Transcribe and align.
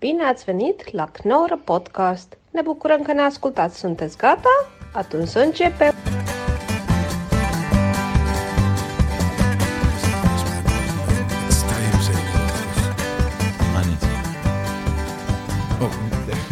Bine 0.00 0.24
ați 0.24 0.44
venit 0.44 0.92
la 0.92 1.04
Knorr 1.04 1.52
Podcast! 1.64 2.36
Ne 2.50 2.62
bucurăm 2.62 3.02
că 3.02 3.12
ne 3.12 3.20
ascultați! 3.20 3.78
Sunteți 3.78 4.16
gata? 4.16 4.48
Atunci 4.92 5.28
să 5.28 5.38
începem! 5.38 5.94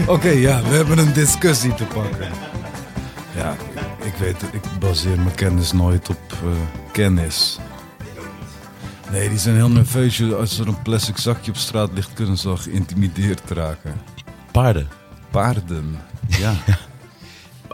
Oké, 0.07 0.29
ja, 0.29 0.61
we 0.71 0.77
hebben 0.77 0.99
een 0.99 1.13
discussie 1.13 1.71
te 1.71 1.85
pakken. 1.85 2.33
Ja, 3.37 3.57
ik 4.07 4.15
weet 4.21 4.43
ik 4.43 4.63
baseer 4.79 5.17
mijn 5.17 5.35
kennis 5.35 5.73
nooit 5.73 6.09
op 6.09 6.33
eh, 6.33 6.49
kennis. 6.93 7.59
Nee, 9.13 9.29
die 9.29 9.39
zijn 9.39 9.55
heel 9.55 9.71
nerveus. 9.71 10.33
Als 10.33 10.59
er 10.59 10.69
een 10.69 10.83
plastic 10.83 11.17
zakje 11.17 11.51
op 11.51 11.57
straat 11.57 11.91
ligt, 11.93 12.13
kunnen 12.13 12.39
ze 12.39 12.49
al 12.49 12.57
geïntimideerd 12.57 13.51
raken. 13.51 14.01
Paarden. 14.53 14.89
Paarden, 15.31 15.99
ja. 16.43 16.55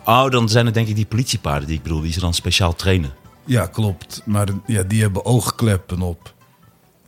Oh, 0.04 0.30
dan 0.30 0.48
zijn 0.48 0.64
het 0.64 0.74
denk 0.74 0.88
ik 0.88 0.96
die 0.96 1.06
politiepaarden 1.06 1.68
die 1.68 1.76
ik 1.76 1.82
bedoel, 1.82 2.00
die 2.00 2.12
ze 2.12 2.20
dan 2.20 2.34
speciaal 2.34 2.74
trainen. 2.74 3.12
Ja, 3.44 3.66
klopt. 3.66 4.22
Maar 4.24 4.48
ja, 4.66 4.82
die 4.82 5.00
hebben 5.00 5.24
oogkleppen 5.24 6.00
op. 6.00 6.34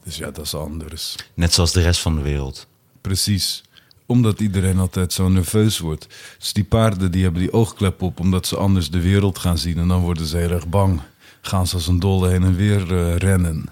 Dus 0.04 0.16
ja, 0.16 0.30
dat 0.30 0.44
is 0.44 0.54
anders. 0.54 1.14
Net 1.34 1.54
zoals 1.54 1.72
de 1.72 1.80
rest 1.82 2.00
van 2.00 2.16
de 2.16 2.22
wereld. 2.22 2.66
Precies. 3.00 3.64
Omdat 4.06 4.40
iedereen 4.40 4.78
altijd 4.78 5.12
zo 5.12 5.28
nerveus 5.28 5.78
wordt. 5.78 6.06
Dus 6.38 6.52
die 6.52 6.64
paarden 6.64 7.10
die 7.10 7.22
hebben 7.22 7.40
die 7.40 7.52
oogklep 7.52 8.02
op 8.02 8.20
omdat 8.20 8.46
ze 8.46 8.56
anders 8.56 8.90
de 8.90 9.00
wereld 9.00 9.38
gaan 9.38 9.58
zien. 9.58 9.78
En 9.78 9.88
dan 9.88 10.00
worden 10.00 10.26
ze 10.26 10.36
heel 10.36 10.50
erg 10.50 10.68
bang. 10.68 11.00
Gaan 11.40 11.66
ze 11.66 11.74
als 11.74 11.86
een 11.86 12.00
dolle 12.00 12.28
heen 12.28 12.42
en 12.42 12.56
weer 12.56 12.96
eh, 12.96 13.16
rennen. 13.16 13.68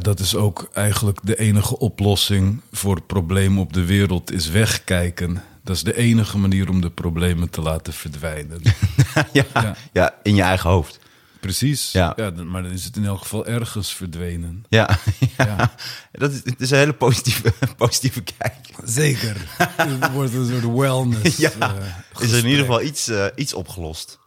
Dat 0.00 0.20
is 0.20 0.34
ook 0.34 0.68
eigenlijk 0.72 1.18
de 1.22 1.38
enige 1.38 1.78
oplossing 1.78 2.60
voor 2.72 3.02
problemen 3.02 3.58
op 3.62 3.72
de 3.72 3.84
wereld, 3.84 4.32
is 4.32 4.48
wegkijken. 4.48 5.42
Dat 5.64 5.76
is 5.76 5.82
de 5.82 5.96
enige 5.96 6.38
manier 6.38 6.68
om 6.68 6.80
de 6.80 6.90
problemen 6.90 7.50
te 7.50 7.60
laten 7.60 7.92
verdwijnen. 7.92 8.60
ja, 9.32 9.44
Ja. 9.54 9.76
ja. 9.92 10.14
in 10.22 10.34
je 10.34 10.42
eigen 10.42 10.70
hoofd. 10.70 10.98
Precies. 11.40 11.92
Ja. 11.92 12.14
maar 12.46 12.62
dan 12.62 12.72
is 12.72 12.84
het 12.84 12.96
in 12.96 13.04
elk 13.04 13.18
geval 13.18 13.46
ergens 13.46 13.92
verdwenen. 13.94 14.64
Ja, 14.68 14.88
ja. 15.36 15.44
Ja. 15.46 15.72
Dat 16.12 16.32
is, 16.32 16.40
het 16.44 16.60
is 16.60 16.70
een 16.70 16.78
hele 16.78 16.92
positieve, 16.94 17.52
positieve 17.76 18.22
kijk. 18.38 18.56
Zeker. 18.84 19.36
Het 19.76 20.12
wordt 20.12 20.34
een 20.34 20.46
soort 20.48 20.76
wellness. 20.76 21.36
Ja, 21.36 21.50
eh, 21.58 21.70
is 22.18 22.32
er 22.32 22.38
in 22.38 22.44
ieder 22.46 22.60
geval 22.64 22.82
iets, 22.82 23.08
eh, 23.08 23.26
iets 23.34 23.54
opgelost. 23.54 24.18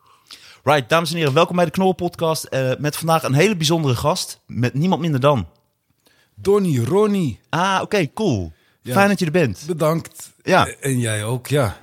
Right, 0.64 0.90
dames 0.90 1.12
en 1.12 1.18
heren, 1.18 1.34
welkom 1.34 1.56
bij 1.56 1.66
de 1.66 1.72
Knol 1.72 1.94
Podcast. 1.94 2.44
eh, 2.44 2.72
met 2.80 2.96
vandaag 2.96 3.24
een 3.24 3.34
hele 3.34 3.56
bijzondere 3.56 3.96
gast. 3.96 4.40
Met 4.48 4.74
niemand 4.74 5.02
minder 5.02 5.20
dan. 5.20 5.48
Donnie, 6.42 6.86
Ronnie, 6.86 7.40
Ah, 7.50 7.80
oké, 7.82 8.14
cool. 8.14 8.52
Ja. 8.82 8.94
Fijn 8.94 9.08
dat 9.10 9.20
je 9.20 9.26
er 9.26 9.32
bent. 9.32 9.64
bedankt. 9.68 10.32
Ja. 10.44 10.68
En 10.68 11.00
jij 11.00 11.24
ook, 11.24 11.48
ja. 11.48 11.78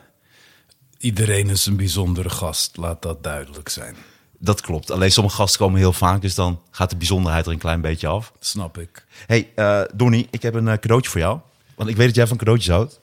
Iedereen 0.99 1.49
is 1.51 1.67
een 1.67 1.77
bijzondere 1.77 2.29
gast, 2.31 2.77
laat 2.77 3.03
dat 3.03 3.23
duidelijk 3.23 3.69
zijn. 3.69 3.97
Dat 4.39 4.61
klopt. 4.61 4.91
Alleen 4.91 5.13
sommige 5.13 5.37
gasten 5.37 5.61
komen 5.61 5.79
heel 5.79 5.93
vaak, 5.93 6.21
dus 6.21 6.35
dan 6.35 6.61
gaat 6.71 6.91
de 6.91 6.97
bijzonderheid 6.97 7.47
er 7.47 7.53
een 7.53 7.59
klein 7.59 7.81
beetje 7.81 8.07
af. 8.07 8.33
Snap 8.41 8.79
ik. 8.79 9.05
Hey, 9.27 9.51
eh 9.55 9.81
Donnie, 9.95 10.29
ik 10.31 10.43
heb 10.43 10.55
een 10.55 10.69
eh, 10.69 10.79
cadeautje 10.79 11.11
voor 11.11 11.21
jou. 11.21 11.39
Want 11.75 11.89
ik 11.91 11.97
weet 11.97 12.07
dat 12.07 12.15
jij 12.17 12.27
van 12.27 12.37
cadeautjes 12.37 12.75
houdt. 12.75 13.01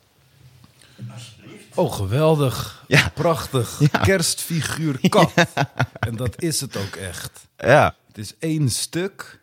Oh, 1.76 1.94
geweldig. 1.94 2.84
Ja. 2.88 3.10
Prachtig. 3.14 3.82
Kerstfiguur 4.02 5.10
kat. 5.10 5.32
En 6.00 6.16
dat 6.16 6.42
is 6.42 6.62
het 6.62 6.78
ook 6.78 6.96
echt. 6.96 7.32
Ja. 7.58 7.96
Het 8.08 8.18
is 8.18 8.34
één 8.40 8.70
stuk. 8.70 9.40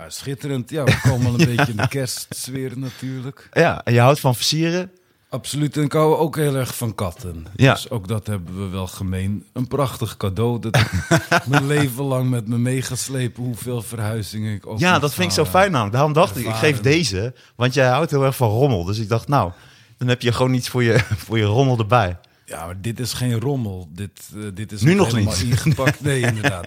Ah, 0.00 0.06
schitterend. 0.08 0.70
Ja, 0.70 0.84
we 0.84 1.00
komen 1.02 1.26
al 1.26 1.40
een 1.40 1.46
beetje 1.56 1.70
in 1.70 1.76
de 1.76 1.88
kerstsfeer 1.88 2.78
natuurlijk. 2.78 3.48
Ja, 3.52 3.84
en 3.84 3.92
je 3.92 4.00
houdt 4.00 4.20
van 4.20 4.34
versieren. 4.34 4.90
Absoluut. 5.28 5.76
En 5.76 5.82
ik 5.82 5.92
hou 5.92 6.16
ook 6.16 6.36
heel 6.36 6.54
erg 6.56 6.76
van 6.76 6.94
katten. 6.94 7.46
Ja. 7.56 7.72
Dus 7.72 7.90
ook 7.90 8.08
dat 8.08 8.26
hebben 8.26 8.56
we 8.62 8.68
wel 8.68 8.86
gemeen. 8.86 9.44
Een 9.52 9.66
prachtig 9.68 10.16
cadeau 10.16 10.60
dat 10.60 10.76
ik 10.76 10.90
mijn 11.46 11.66
leven 11.66 12.04
lang 12.04 12.30
met 12.30 12.48
me 12.48 12.58
meegeslepen. 12.58 13.42
Hoeveel 13.42 13.82
verhuizingen 13.82 14.54
ik 14.54 14.66
ook 14.66 14.78
Ja, 14.78 14.98
dat 14.98 15.14
vind 15.14 15.28
ik 15.28 15.34
zo 15.34 15.44
fijn 15.44 15.70
namelijk. 15.70 15.94
Daarom 15.94 16.12
dacht 16.12 16.36
ik, 16.36 16.46
ik 16.46 16.54
geef 16.54 16.80
deze. 16.80 17.34
Want 17.56 17.74
jij 17.74 17.88
houdt 17.88 18.10
heel 18.10 18.24
erg 18.24 18.36
van 18.36 18.48
rommel. 18.48 18.84
Dus 18.84 18.98
ik 18.98 19.08
dacht, 19.08 19.28
nou, 19.28 19.52
dan 19.98 20.08
heb 20.08 20.22
je 20.22 20.32
gewoon 20.32 20.54
iets 20.54 20.68
voor 20.68 20.82
je, 20.82 20.98
voor 21.26 21.38
je 21.38 21.44
rommel 21.44 21.78
erbij. 21.78 22.18
Ja, 22.44 22.66
maar 22.66 22.80
dit 22.80 23.00
is 23.00 23.12
geen 23.12 23.40
rommel. 23.40 23.88
Dit, 23.92 24.10
eh, 24.34 24.42
dit 24.54 24.72
is 24.72 24.80
Nu 24.82 24.94
nog 24.94 25.12
niet. 25.12 25.42
ingepakt. 25.42 26.00
Nee, 26.00 26.20
inderdaad. 26.20 26.66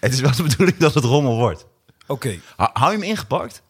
Het 0.00 0.12
is 0.12 0.20
wel 0.20 0.36
de 0.36 0.42
bedoeling 0.42 0.76
dat 0.78 0.94
het 0.94 1.04
rommel 1.04 1.36
wordt. 1.36 1.66
Oké. 2.08 2.38
Hou 2.56 2.92
je 2.92 2.98
hem 2.98 3.08
ingepakt? 3.08 3.62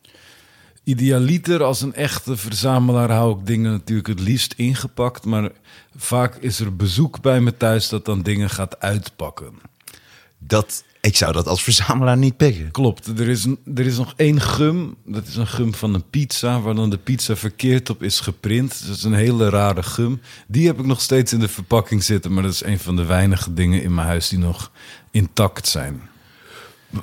Idealiter 0.85 1.63
als 1.63 1.81
een 1.81 1.95
echte 1.95 2.37
verzamelaar 2.37 3.11
hou 3.11 3.39
ik 3.39 3.47
dingen 3.47 3.71
natuurlijk 3.71 4.09
het 4.09 4.21
liefst 4.21 4.53
ingepakt. 4.57 5.25
Maar 5.25 5.51
vaak 5.97 6.35
is 6.37 6.61
er 6.61 6.77
bezoek 6.77 7.21
bij 7.21 7.41
me 7.41 7.57
thuis 7.57 7.89
dat 7.89 8.05
dan 8.05 8.23
dingen 8.23 8.51
gaat 8.51 8.81
uitpakken. 8.81 9.53
Dat, 10.39 10.85
ik 11.01 11.17
zou 11.17 11.33
dat 11.33 11.47
als 11.47 11.63
verzamelaar 11.63 12.17
niet 12.17 12.37
pikken. 12.37 12.71
Klopt, 12.71 13.07
er 13.07 13.29
is, 13.29 13.45
een- 13.45 13.59
er 13.75 13.87
is 13.87 13.97
nog 13.97 14.13
één 14.17 14.41
gum. 14.41 14.97
Dat 15.05 15.27
is 15.27 15.37
een 15.37 15.47
gum 15.47 15.75
van 15.75 15.95
een 15.95 16.11
pizza, 16.11 16.61
waar 16.61 16.75
dan 16.75 16.91
de 16.91 16.99
pizza 16.99 17.37
verkeerd 17.37 17.91
op 17.91 18.03
is 18.03 18.21
geprint. 18.21 18.71
Dus 18.79 18.87
dat 18.87 18.97
is 18.97 19.03
een 19.03 19.13
hele 19.15 19.49
rare 19.49 19.83
gum. 19.83 20.21
Die 20.47 20.67
heb 20.67 20.79
ik 20.79 20.87
nog 20.87 21.01
steeds 21.01 21.33
in 21.33 21.41
de 21.41 21.49
verpakking 21.49 22.03
zitten. 22.05 22.33
Maar 22.33 22.43
dat 22.43 22.53
is 22.53 22.65
een 22.65 22.79
van 22.79 22.97
de 22.97 23.05
weinige 23.05 23.55
dingen 23.55 23.83
in 23.83 23.95
mijn 23.95 24.07
huis 24.07 24.29
die 24.29 24.39
nog 24.39 24.71
intact 25.11 25.69
zijn. 25.69 26.08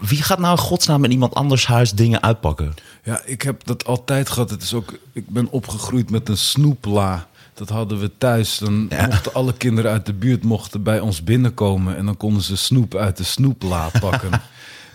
Wie 0.02 0.24
gaat 0.24 0.40
nou 0.40 0.52
in 0.58 0.64
godsnaam 0.64 1.04
in 1.04 1.12
iemand 1.12 1.34
anders 1.34 1.66
huis 1.68 1.92
dingen 1.92 2.22
uitpakken? 2.24 2.74
Ja, 3.04 3.22
ik 3.26 3.42
heb 3.42 3.64
dat 3.66 3.86
altijd 3.86 4.30
gehad. 4.30 4.50
Het 4.50 4.62
is 4.62 4.74
ook, 4.74 4.94
ik 5.14 5.28
ben 5.30 5.48
opgegroeid 5.52 6.10
met 6.10 6.30
een 6.30 6.38
snoepla. 6.38 7.28
Dat 7.54 7.70
hadden 7.70 8.00
we 8.00 8.12
thuis. 8.18 8.58
Dan 8.58 8.86
Ja. 8.90 9.06
mochten 9.06 9.34
alle 9.34 9.54
kinderen 9.54 9.92
uit 9.92 10.06
de 10.06 10.14
buurt 10.14 10.44
mochten 10.44 10.84
bij 10.84 11.00
ons 11.00 11.24
binnenkomen. 11.24 11.98
En 11.98 12.06
dan 12.06 12.18
konden 12.18 12.42
ze 12.42 12.56
snoep 12.58 12.96
uit 12.96 13.18
de 13.18 13.24
snoepla 13.24 13.90
pakken. 14.00 14.42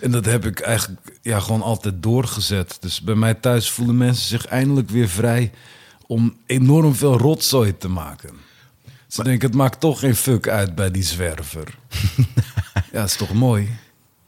en 0.01 0.11
dat 0.11 0.25
heb 0.25 0.45
ik 0.45 0.59
eigenlijk 0.59 1.01
ja, 1.21 1.39
gewoon 1.39 1.61
altijd 1.61 2.03
doorgezet. 2.03 2.77
Dus 2.79 3.01
bij 3.01 3.15
mij 3.15 3.33
thuis 3.33 3.69
voelen 3.71 3.97
mensen 3.97 4.27
zich 4.27 4.45
eindelijk 4.45 4.89
weer 4.89 5.09
vrij 5.09 5.51
om 6.07 6.35
enorm 6.45 6.95
veel 6.95 7.17
rotzooi 7.17 7.77
te 7.77 7.87
maken. 7.87 8.29
Ze 9.07 9.23
denken, 9.23 9.47
het 9.47 9.57
maakt 9.57 9.79
toch 9.79 9.99
geen 9.99 10.15
fuck 10.15 10.47
uit 10.47 10.75
bij 10.75 10.91
die 10.91 11.03
zwerver. 11.03 11.77
ja, 12.93 13.03
is 13.03 13.15
toch 13.15 13.33
mooi? 13.33 13.69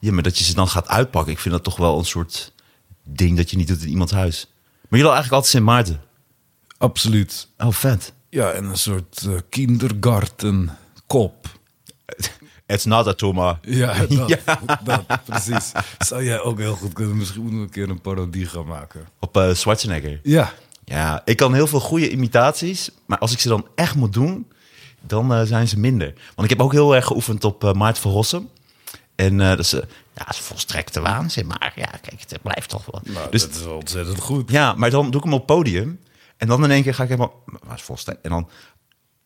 Ja, 0.04 0.12
maar 0.12 0.24
dat 0.24 0.38
je 0.38 0.44
ze 0.44 0.54
dan 0.54 0.68
gaat 0.68 0.88
uitpakken. 0.88 1.32
Ik 1.32 1.40
vind 1.40 1.54
dat 1.54 1.64
toch 1.64 1.78
wel 1.78 1.98
een 1.98 2.06
soort 2.06 2.52
ding 3.04 3.38
dat 3.38 3.50
je 3.50 3.58
niet 3.58 3.68
doet 3.68 3.82
in 3.84 3.90
iemands 3.90 4.12
huis. 4.12 4.48
Maar 4.90 5.00
jullie 5.00 5.06
eigenlijk 5.14 5.34
altijd 5.34 5.52
Sint 5.52 5.64
Maarten. 5.66 6.02
Absoluut. 6.78 7.48
Oh, 7.58 7.72
vet. 7.72 8.14
Ja, 8.30 8.52
en 8.52 8.66
een 8.66 8.78
soort 8.78 9.26
eh, 9.28 9.34
kindergarten 9.50 10.78
kop. 11.08 11.48
It's 12.68 12.86
not 12.86 13.08
a 13.08 13.14
tumor. 13.14 13.58
Ja, 13.62 14.06
dat, 14.06 14.40
dat, 14.84 15.06
precies. 15.26 15.72
Zou 16.00 16.24
jij 16.24 16.42
ook 16.42 16.60
heel 16.60 16.76
goed 16.76 16.94
kunnen. 16.94 17.18
Misschien 17.18 17.42
moeten 17.42 17.60
we 17.60 17.66
een 17.66 17.72
keer 17.72 17.90
een 17.90 18.02
parodie 18.02 18.46
gaan 18.46 18.66
maken. 18.66 19.08
Op 19.20 19.38
eh 19.38 19.54
Schwarzenegger. 19.54 20.20
Ja, 20.24 20.54
Ja, 20.86 21.22
ik 21.26 21.38
kan 21.38 21.54
heel 21.54 21.68
veel 21.68 21.80
goede 21.80 22.10
imitaties. 22.10 22.90
Maar 23.06 23.18
als 23.18 23.32
ik 23.32 23.40
ze 23.40 23.48
dan 23.48 23.68
echt 23.76 23.96
moet 23.96 24.14
doen, 24.14 24.48
dan 25.02 25.34
eh, 25.34 25.42
zijn 25.42 25.68
ze 25.68 25.80
minder. 25.80 26.14
Want 26.36 26.44
ik 26.44 26.50
heb 26.50 26.62
ook 26.62 26.72
heel 26.72 26.96
erg 26.96 27.06
geoefend 27.06 27.44
op 27.44 27.64
eh 27.64 27.74
Maart 27.74 27.98
van 28.00 28.12
Rossum. 28.12 28.50
En 29.16 29.42
eh, 29.42 29.48
dat 29.48 29.60
is, 29.60 29.74
eh, 29.74 29.80
ja, 30.14 30.24
dat 30.24 30.34
is 30.34 30.40
volstrekte 30.40 31.02
waanzin. 31.02 31.48
Maar 31.48 31.74
ja, 31.76 31.86
kijk, 32.02 32.24
het 32.28 32.42
blijft 32.42 32.70
toch 32.70 32.86
wel. 32.92 33.02
nou, 33.04 33.32
dus, 33.32 33.42
dat 33.42 33.56
is 33.56 33.64
wel 33.64 33.76
ontzettend 33.76 34.20
goed. 34.20 34.52
Ja, 34.52 34.74
maar 34.74 34.90
dan 34.90 35.12
doe 35.12 35.20
ik 35.20 35.24
hem 35.24 35.34
op 35.34 35.46
podium. 35.46 36.00
En 36.38 36.48
dan 36.48 36.64
in 36.64 36.72
één 36.72 36.84
keer 36.84 36.94
ga 36.94 37.04
ik 37.04 37.10
helemaal... 37.10 37.44
Maar 37.68 37.76
is 37.76 37.82
volstrekt. 37.82 38.22
En 38.22 38.30
dan... 38.30 38.50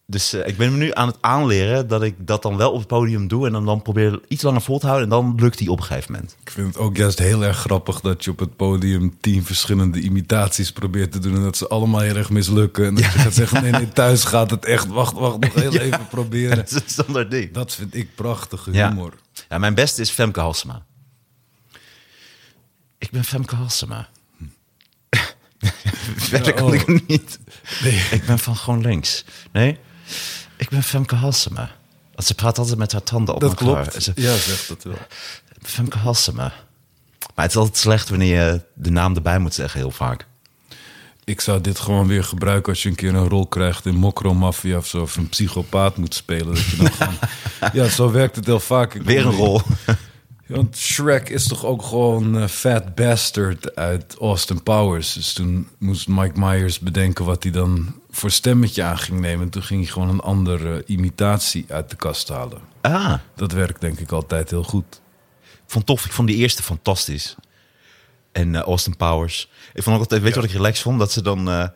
Dus 0.09 0.33
eh, 0.33 0.47
ik 0.47 0.57
ben 0.57 0.71
me 0.71 0.77
nu 0.77 0.93
aan 0.93 1.07
het 1.07 1.17
aanleren 1.21 1.87
dat 1.87 2.03
ik 2.03 2.15
dat 2.17 2.41
dan 2.41 2.57
wel 2.57 2.71
op 2.71 2.77
het 2.77 2.87
podium 2.87 3.27
doe. 3.27 3.45
En 3.45 3.51
dan, 3.51 3.65
dan 3.65 3.81
probeer 3.81 4.19
iets 4.27 4.43
langer 4.43 4.61
vol 4.61 4.79
te 4.79 4.85
houden. 4.85 5.09
En 5.09 5.15
dan 5.15 5.35
lukt 5.39 5.57
die 5.57 5.71
op 5.71 5.79
een 5.79 5.85
gegeven 5.85 6.11
moment. 6.11 6.35
Ik 6.41 6.51
vind 6.51 6.67
het 6.67 6.77
ook 6.77 6.97
juist 6.97 7.19
heel 7.19 7.43
erg 7.43 7.57
grappig 7.57 8.01
dat 8.01 8.23
je 8.23 8.31
op 8.31 8.39
het 8.39 8.55
podium 8.55 9.17
tien 9.21 9.45
verschillende 9.45 9.99
imitaties 9.99 10.71
probeert 10.71 11.11
te 11.11 11.19
doen. 11.19 11.35
En 11.35 11.43
dat 11.43 11.57
ze 11.57 11.67
allemaal 11.67 11.99
heel 11.99 12.15
erg 12.15 12.29
mislukken. 12.29 12.85
En 12.85 12.95
dat 12.95 13.03
je 13.03 13.09
gaat 13.09 13.33
zeggen, 13.33 13.61
nee, 13.61 13.71
nee, 13.71 13.89
thuis 13.89 14.23
gaat 14.33 14.51
het 14.51 14.65
echt. 14.65 14.87
Wacht, 14.87 15.13
wacht, 15.13 15.39
nog 15.39 15.53
heel 15.53 15.71
even 15.71 16.07
proberen. 16.07 16.55
Dat 16.65 16.71
is 16.71 16.75
een 16.75 16.81
standaard 16.85 17.31
ding. 17.31 17.51
Dat 17.51 17.73
vind 17.73 17.95
ik 17.95 18.15
prachtige 18.15 18.71
humor. 18.71 19.13
Ja, 19.49 19.57
mijn 19.57 19.73
beste 19.73 20.01
is 20.01 20.09
Femke 20.09 20.39
Halsema. 20.39 20.85
Ik 22.97 23.11
ben 23.11 23.23
Femke 23.23 23.55
Halsema. 23.55 24.07
Verder 26.17 26.53
kan 26.53 26.73
oh. 26.73 26.87
niet. 27.07 27.39
Nee. 27.83 28.07
Ik 28.11 28.25
ben 28.25 28.39
van 28.39 28.55
gewoon 28.55 28.81
links. 28.81 29.25
Nee, 29.51 29.79
ik 30.57 30.69
ben 30.69 30.83
Femke 30.83 31.15
Halsema. 31.15 31.71
Want 32.13 32.27
ze 32.27 32.35
praat 32.35 32.57
altijd 32.57 32.77
met 32.77 32.91
haar 32.91 33.03
tanden 33.03 33.35
op 33.35 33.41
Dat 33.41 33.49
elkaar. 33.61 33.83
klopt. 33.83 34.03
Ze, 34.03 34.11
Ja, 34.15 34.35
zegt 34.37 34.67
dat 34.67 34.83
wel. 34.83 34.97
Femke 35.61 35.97
Halsema. 35.97 36.53
Maar 37.35 37.45
het 37.45 37.51
is 37.51 37.57
altijd 37.57 37.77
slecht 37.77 38.09
wanneer 38.09 38.43
je 38.43 38.61
de 38.73 38.89
naam 38.89 39.15
erbij 39.15 39.39
moet 39.39 39.53
zeggen, 39.53 39.79
heel 39.79 39.91
vaak. 39.91 40.25
Ik 41.27 41.41
zou 41.41 41.61
dit 41.61 41.79
gewoon 41.79 42.07
weer 42.07 42.23
gebruiken 42.23 42.71
als 42.73 42.83
je 42.83 42.89
een 42.89 42.95
keer 42.95 43.15
een 43.15 43.27
rol 43.29 43.47
krijgt 43.47 43.85
in 43.85 43.95
Mokro 43.95 44.33
Mafia 44.33 44.77
of 44.77 44.87
zo. 44.87 45.01
Of 45.01 45.15
een 45.15 45.29
psychopaat 45.29 45.97
moet 45.97 46.13
spelen. 46.13 46.53
Dat 46.53 46.65
je 46.65 46.77
dan 46.77 46.91
gewoon... 46.91 47.13
Ja, 47.73 47.87
zo 47.89 48.11
werkt 48.11 48.35
het 48.35 48.45
heel 48.45 48.59
vaak. 48.59 48.93
Ik 48.93 49.01
Weer 49.01 49.25
een 49.25 49.31
rol. 49.31 49.61
Want 50.47 50.77
Shrek 50.77 51.29
is 51.29 51.47
toch 51.47 51.65
ook 51.65 51.83
gewoon 51.83 52.37
eh, 52.37 52.47
Fat 52.47 52.95
Bastard 52.95 53.75
uit 53.75 54.15
Austin 54.19 54.63
Powers. 54.63 55.13
Dus 55.13 55.33
toen 55.33 55.67
moest 55.79 56.07
Mike 56.07 56.39
Myers 56.39 56.79
bedenken 56.79 57.25
wat 57.25 57.43
hij 57.43 57.51
dan 57.51 57.95
voor 58.09 58.31
stemmetje 58.31 58.83
aan 58.83 58.97
ging 58.97 59.19
nemen. 59.19 59.45
En 59.45 59.49
toen 59.49 59.63
ging 59.63 59.83
hij 59.83 59.91
gewoon 59.91 60.09
een 60.09 60.19
andere 60.19 60.83
imitatie 60.85 61.65
uit 61.69 61.89
de 61.89 61.95
kast 61.95 62.29
halen. 62.29 62.59
Ah, 62.81 63.13
Dat 63.35 63.51
werkt 63.51 63.81
denk 63.81 63.99
ik 63.99 64.11
altijd 64.11 64.49
heel 64.49 64.63
goed. 64.63 65.01
ik 65.41 65.59
vond 65.67 65.85
tof. 65.85 66.05
Ik 66.05 66.11
vond 66.11 66.27
die 66.27 66.37
eerste 66.37 66.63
fantastisch. 66.63 67.35
En 68.37 68.55
eh, 68.55 68.61
Austin 68.61 68.95
Powers. 68.95 69.49
Ik 69.73 69.83
vond 69.83 69.95
ook 69.95 70.01
altijd, 70.01 70.21
weet 70.21 70.33
je 70.33 70.39
wat 70.39 70.49
ik 70.49 70.55
relaxed 70.55 70.81
vond? 70.83 70.99
Dat 70.99 71.11
ze 71.11 71.21
dan... 71.21 71.49
eh, 71.49 71.67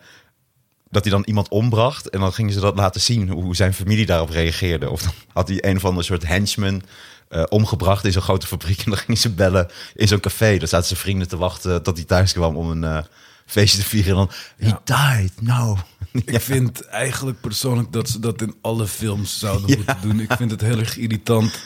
dat 0.89 1.03
hij 1.03 1.11
dan 1.11 1.23
iemand 1.25 1.49
ombracht 1.49 2.09
en 2.09 2.19
dan 2.19 2.33
gingen 2.33 2.53
ze 2.53 2.59
dat 2.59 2.75
laten 2.75 3.01
zien 3.01 3.29
hoe 3.29 3.55
zijn 3.55 3.73
familie 3.73 4.05
daarop 4.05 4.29
reageerde. 4.29 4.89
Of 4.89 5.01
dan 5.01 5.11
had 5.33 5.47
hij 5.47 5.65
een 5.65 5.75
of 5.75 5.85
ander 5.85 6.03
soort 6.03 6.27
henchman 6.27 6.81
eh, 7.29 7.43
omgebracht 7.49 8.05
in 8.05 8.11
zo'n 8.11 8.21
grote 8.21 8.47
fabriek 8.47 8.77
en 8.83 8.89
dan 8.91 8.99
gingen 8.99 9.21
ze 9.21 9.29
bellen 9.29 9.67
in 9.95 10.07
zo'n 10.07 10.19
café. 10.19 10.57
Dan 10.57 10.67
zaten 10.67 10.87
zijn 10.87 10.99
vrienden 10.99 11.27
te 11.27 11.37
wachten 11.37 11.83
tot 11.83 11.97
hij 11.97 12.05
thuis 12.05 12.33
kwam 12.33 12.55
om 12.55 12.83
een 12.83 13.05
feestje 13.45 13.77
te 13.81 13.85
vieren. 13.87 14.09
En 14.11 14.15
dan, 14.15 14.29
Ja. 14.57 14.81
he 14.95 15.21
died, 15.21 15.41
no. 15.41 15.77
Ik 16.25 16.41
vind 16.41 16.85
eigenlijk 16.85 17.41
persoonlijk 17.41 17.91
dat 17.91 18.09
ze 18.09 18.19
dat 18.19 18.41
in 18.41 18.55
alle 18.61 18.87
films 18.87 19.39
zouden 19.39 19.75
moeten 19.77 19.97
doen. 20.01 20.19
Ik 20.19 20.33
vind 20.37 20.51
het 20.51 20.61
heel 20.61 20.79
erg 20.79 20.97
irritant. 20.97 21.59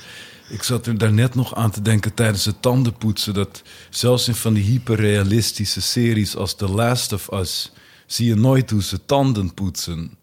Ik 0.50 0.64
zat 0.64 0.88
er 0.88 0.98
daarnet 0.98 1.36
nog 1.36 1.56
aan 1.56 1.72
te 1.72 1.82
denken 1.82 2.14
tijdens 2.14 2.46
het 2.46 2.62
tandenpoetsen... 2.62 3.34
dat 3.34 3.62
zelfs 3.90 4.28
in 4.28 4.36
van 4.36 4.54
die 4.54 4.64
hyperrealistische 4.64 5.82
series 5.82 6.36
als 6.36 6.56
The 6.56 6.68
Last 6.70 7.14
of 7.14 7.32
Us... 7.32 7.72
zie 8.06 8.28
je 8.28 8.36
nooit 8.36 8.70
hoe 8.70 8.84
ze 8.84 9.06
tanden 9.06 9.54
poetsen. 9.54 10.18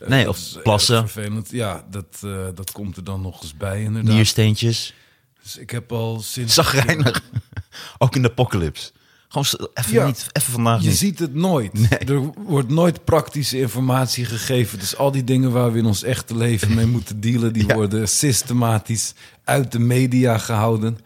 Eh, 0.00 0.08
Nee, 0.08 0.24
dat 0.24 0.34
of 0.34 0.52
erg 0.54 0.62
plassen. 0.62 1.08
Vervelend. 1.08 1.50
Ja, 1.50 1.84
dat, 1.90 2.06
eh, 2.24 2.46
dat 2.54 2.72
komt 2.72 2.96
er 2.96 3.04
dan 3.04 3.20
nog 3.20 3.42
eens 3.42 3.56
bij 3.56 3.82
inderdaad. 3.82 4.14
Niersteentjes. 4.14 4.94
Dus 5.42 5.56
ik 5.56 5.70
heb 5.70 5.92
al 5.92 6.20
sinds... 6.20 6.54
Zagrijnig. 6.54 7.22
Ook 7.98 8.16
in 8.16 8.22
de 8.22 8.30
apocalypse. 8.30 8.90
Gewoon 9.28 9.46
even 9.74 9.92
Ja. 9.92 10.06
niet, 10.06 10.26
even 10.32 10.52
vandaag 10.52 10.82
Je 10.82 10.88
niet. 10.88 10.96
ziet 10.98 11.18
het 11.18 11.34
nooit. 11.34 11.72
Er 12.08 12.20
wordt 12.36 12.68
nooit 12.68 13.04
praktische 13.04 13.58
informatie 13.58 14.24
gegeven. 14.24 14.78
Dus 14.78 14.96
al 14.96 15.10
die 15.10 15.24
dingen 15.24 15.52
waar 15.52 15.72
we 15.72 15.78
in 15.78 15.86
ons 15.86 16.02
echte 16.02 16.36
leven 16.36 16.74
mee 16.74 16.86
moeten 16.86 17.20
dealen, 17.20 17.52
die 17.52 17.66
Ja. 17.66 17.74
worden 17.74 18.08
systematisch 18.08 19.14
uit 19.44 19.72
de 19.72 19.78
media 19.78 20.38
gehouden. 20.38 20.98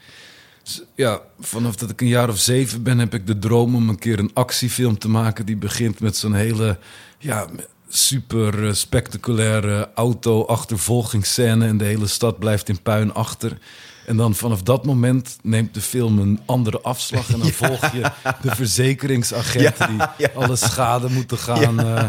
Ja, 0.94 1.20
vanaf 1.40 1.76
dat 1.76 1.90
ik 1.90 2.00
een 2.00 2.06
jaar 2.06 2.28
of 2.28 2.38
zeven 2.38 2.82
ben, 2.82 2.98
heb 2.98 3.14
ik 3.14 3.26
de 3.26 3.38
droom 3.38 3.74
om 3.74 3.88
een 3.88 3.98
keer 3.98 4.18
een 4.18 4.34
actiefilm 4.34 4.98
te 4.98 5.08
maken. 5.08 5.46
Die 5.46 5.56
begint 5.56 6.00
met 6.00 6.16
zo'n 6.16 6.34
hele 6.34 6.78
ja, 7.18 7.46
super 7.88 8.66
eh, 8.66 8.72
spectaculaire 8.72 9.90
auto-achtervolgingsscène. 9.94 11.66
En 11.66 11.76
de 11.76 11.84
hele 11.84 12.06
stad 12.06 12.38
blijft 12.38 12.68
in 12.68 12.82
puin 12.82 13.14
achter. 13.14 13.58
En 14.06 14.16
dan 14.16 14.34
vanaf 14.34 14.62
dat 14.62 14.84
moment 14.84 15.36
neemt 15.42 15.74
de 15.74 15.80
film 15.80 16.18
een 16.18 16.40
andere 16.44 16.80
afslag. 16.80 17.32
En 17.32 17.38
dan 17.38 17.50
volg 17.62 17.92
je 17.92 18.02
de 18.42 18.54
verzekeringsagenten 18.54 19.96
Ja, 19.96 20.12
die 20.16 20.28
alle 20.28 20.56
schade 20.56 21.08
moeten 21.08 21.38
gaan 21.38 21.80
eh, 21.80 22.04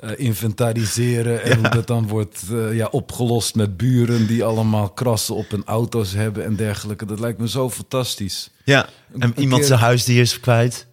eh, 0.00 0.10
inventariseren. 0.16 1.42
En 1.42 1.58
hoe 1.58 1.68
dat 1.68 1.86
dan 1.86 2.06
wordt 2.08 2.42
eh, 2.52 2.74
ja, 2.74 2.86
opgelost 2.90 3.54
met 3.54 3.76
buren 3.76 4.26
die 4.26 4.44
allemaal 4.44 4.88
krassen 4.88 5.34
op 5.34 5.50
hun 5.50 5.64
auto's 5.64 6.12
hebben 6.12 6.44
en 6.44 6.56
dergelijke. 6.56 7.06
Dat 7.06 7.20
lijkt 7.20 7.38
me 7.38 7.48
zo 7.48 7.70
fantastisch. 7.70 8.50
Ja, 8.64 8.86
en 9.12 9.22
Een 9.22 9.32
iemand 9.36 9.58
keer- 9.58 9.68
zijn 9.68 9.80
huisdier 9.80 10.20
is 10.20 10.40
kwijt. 10.40 10.86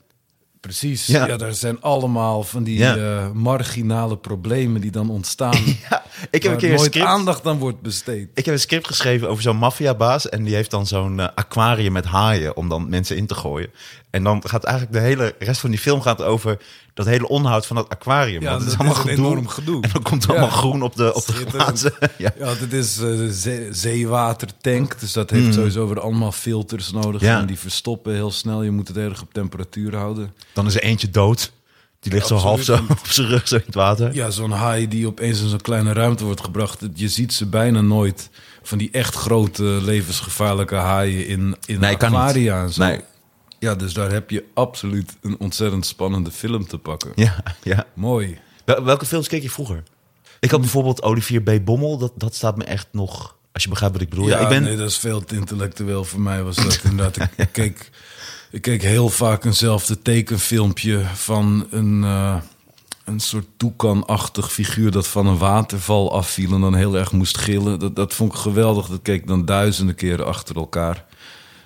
Precies. 0.66 1.06
Ja. 1.06 1.28
Ja, 1.28 1.38
daar 1.38 1.54
zijn 1.54 1.82
allemaal 1.82 2.44
van 2.44 2.64
die 2.64 2.78
Ja. 2.78 2.96
eh, 2.96 3.32
marginale 3.32 4.18
problemen 4.18 4.82
die 4.82 4.92
dan 4.92 5.10
ontstaan. 5.10 5.58
Ja, 5.90 6.04
ik 6.32 6.44
heb 6.44 6.52
een 6.52 6.58
keer 6.58 6.70
een 6.70 6.76
nooit 6.76 6.88
script... 6.92 7.08
aandacht 7.08 7.46
aan 7.48 7.58
wordt 7.58 7.82
besteed. 7.82 8.30
Ik 8.34 8.46
heb 8.46 8.54
een 8.54 8.60
script 8.60 8.88
geschreven 8.88 9.30
over 9.30 9.44
zo'n 9.44 9.58
maffiabaas. 9.58 10.30
En 10.30 10.44
die 10.44 10.56
heeft 10.56 10.72
dan 10.72 10.88
zo'n 10.88 11.20
eh, 11.20 11.28
aquarium 11.36 11.92
met 11.94 12.06
haaien 12.06 12.58
om 12.58 12.70
dan 12.70 12.90
mensen 12.90 13.18
in 13.18 13.26
te 13.26 13.36
gooien. 13.36 13.70
En 14.10 14.24
dan 14.24 14.42
gaat 14.48 14.64
eigenlijk 14.64 14.96
de 14.98 15.04
hele 15.04 15.36
rest 15.40 15.60
van 15.62 15.70
die 15.70 15.80
film 15.80 16.02
gaat 16.02 16.22
over 16.22 16.58
dat 16.96 17.06
hele 17.06 17.28
onderhoud 17.28 17.66
van 17.66 17.76
dat 17.76 17.90
aquarium. 17.90 18.42
Ja, 18.42 18.50
Want 18.50 18.62
het 18.62 18.72
is 18.72 18.78
allemaal 18.78 18.96
is 18.98 19.02
gedoe. 19.02 19.16
enorm 19.26 19.48
gedoe. 19.48 19.82
En 19.84 19.90
dan 19.94 20.02
komt 20.02 20.24
Ja. 20.24 20.30
allemaal 20.30 20.50
groen 20.50 20.82
op 20.82 20.96
de, 20.96 21.14
op 21.14 21.26
de 21.26 21.34
glazen. 21.34 21.94
ja. 22.18 22.32
Ja, 22.40 22.54
dit 22.60 22.74
is 22.74 23.00
eh, 23.00 23.10
zee- 23.30 23.68
zeewatertank. 23.72 25.00
Dus 25.00 25.14
dat 25.14 25.30
heeft 25.30 25.54
sowieso 25.54 25.88
weer 25.88 26.00
allemaal 26.00 26.32
filters 26.32 26.92
nodig. 26.92 27.22
Ja. 27.22 27.40
En 27.40 27.46
die 27.46 27.60
verstoppen 27.60 28.14
heel 28.14 28.32
snel. 28.32 28.64
Je 28.64 28.72
moet 28.72 28.88
het 28.88 28.98
erg 28.98 29.22
op 29.22 29.34
temperatuur 29.34 29.96
houden. 29.96 30.34
Dan 30.54 30.66
is 30.66 30.76
er 30.76 30.84
eentje 30.84 31.10
dood. 31.10 31.52
Die 32.00 32.14
ligt 32.14 32.28
zo 32.28 32.36
half 32.36 32.62
zo 32.62 32.74
op 32.90 33.08
zijn 33.08 33.28
rug 33.28 33.48
zo 33.48 33.56
in 33.56 33.62
het 33.66 33.76
water. 33.76 34.14
Ja, 34.14 34.30
zo'n 34.30 34.52
haai 34.52 34.88
die 34.88 35.08
opeens 35.08 35.42
in 35.42 35.50
zo'n 35.50 35.62
kleine 35.62 35.94
ruimte 35.94 36.24
wordt 36.26 36.44
gebracht. 36.44 36.80
Je 36.94 37.10
ziet 37.10 37.34
ze 37.34 37.46
bijna 37.46 37.82
nooit 37.82 38.30
van 38.64 38.78
die 38.78 38.90
echt 38.92 39.16
grote 39.16 39.64
levensgevaarlijke 39.64 40.76
haaien 40.76 41.28
in, 41.28 41.56
in 41.66 41.80
Nee, 41.80 41.98
kan 41.98 42.10
niet. 42.12 42.20
aquaria 42.20 42.62
en 42.64 42.74
zo. 42.74 42.84
Nee. 42.84 43.00
Ja, 43.66 43.76
dus 43.76 43.94
daar 43.94 44.12
heb 44.12 44.30
je 44.30 44.44
absoluut 44.54 45.18
een 45.22 45.36
ontzettend 45.40 45.86
spannende 45.86 46.32
film 46.32 46.68
te 46.68 46.78
pakken. 46.78 47.12
Ja, 47.16 47.44
ja. 47.64 47.86
Mooi. 47.94 48.38
Wel- 48.66 48.84
Welke 48.84 49.06
films 49.06 49.28
keek 49.28 49.42
je 49.42 49.50
vroeger? 49.50 49.84
Ik 50.40 50.52
had 50.52 50.60
bijvoorbeeld 50.60 51.02
Olivier 51.04 51.42
B. 51.42 51.66
Bommel. 51.66 51.98
Dat, 51.98 52.12
dat 52.16 52.36
staat 52.36 52.58
me 52.58 52.64
echt 52.64 52.88
nog... 52.92 53.36
Als 53.52 53.64
je 53.64 53.70
begrijpt 53.70 53.96
wat 53.96 54.04
ik 54.04 54.10
bedoel. 54.10 54.28
Ja, 54.28 54.40
ik 54.40 54.48
ben... 54.50 54.64
nee, 54.64 54.76
dat 54.78 54.90
is 54.90 54.98
veel 54.98 55.24
te 55.26 55.36
intellectueel 55.36 56.04
voor 56.04 56.22
mij. 56.22 56.44
Was 56.44 56.56
dat 56.56 56.80
inderdaad. 56.84 57.18
Ik, 57.18 57.30
ik 57.38 57.50
keek, 57.52 57.90
ik 58.52 58.62
keek 58.62 58.82
heel 58.82 59.10
vaak 59.10 59.46
eenzelfde 59.46 60.02
tekenfilmpje 60.02 61.02
van 61.14 61.68
een, 61.70 62.04
eh, 62.04 62.36
een 63.06 63.20
soort 63.20 63.48
toekanachtig 63.58 64.52
figuur 64.52 64.92
dat 64.92 65.08
van 65.08 65.28
een 65.28 65.38
waterval 65.38 66.14
afviel 66.14 66.54
en 66.54 66.62
dan 66.62 66.76
heel 66.76 66.96
erg 66.98 67.12
moest 67.12 67.38
gillen. 67.38 67.80
Dat, 67.80 67.96
dat 67.96 68.14
vond 68.14 68.34
ik 68.34 68.40
geweldig. 68.40 68.88
Dat 68.88 69.02
keek 69.02 69.22
ik 69.22 69.28
dan 69.28 69.46
duizenden 69.46 69.96
keren 69.96 70.26
achter 70.26 70.56
elkaar. 70.56 71.06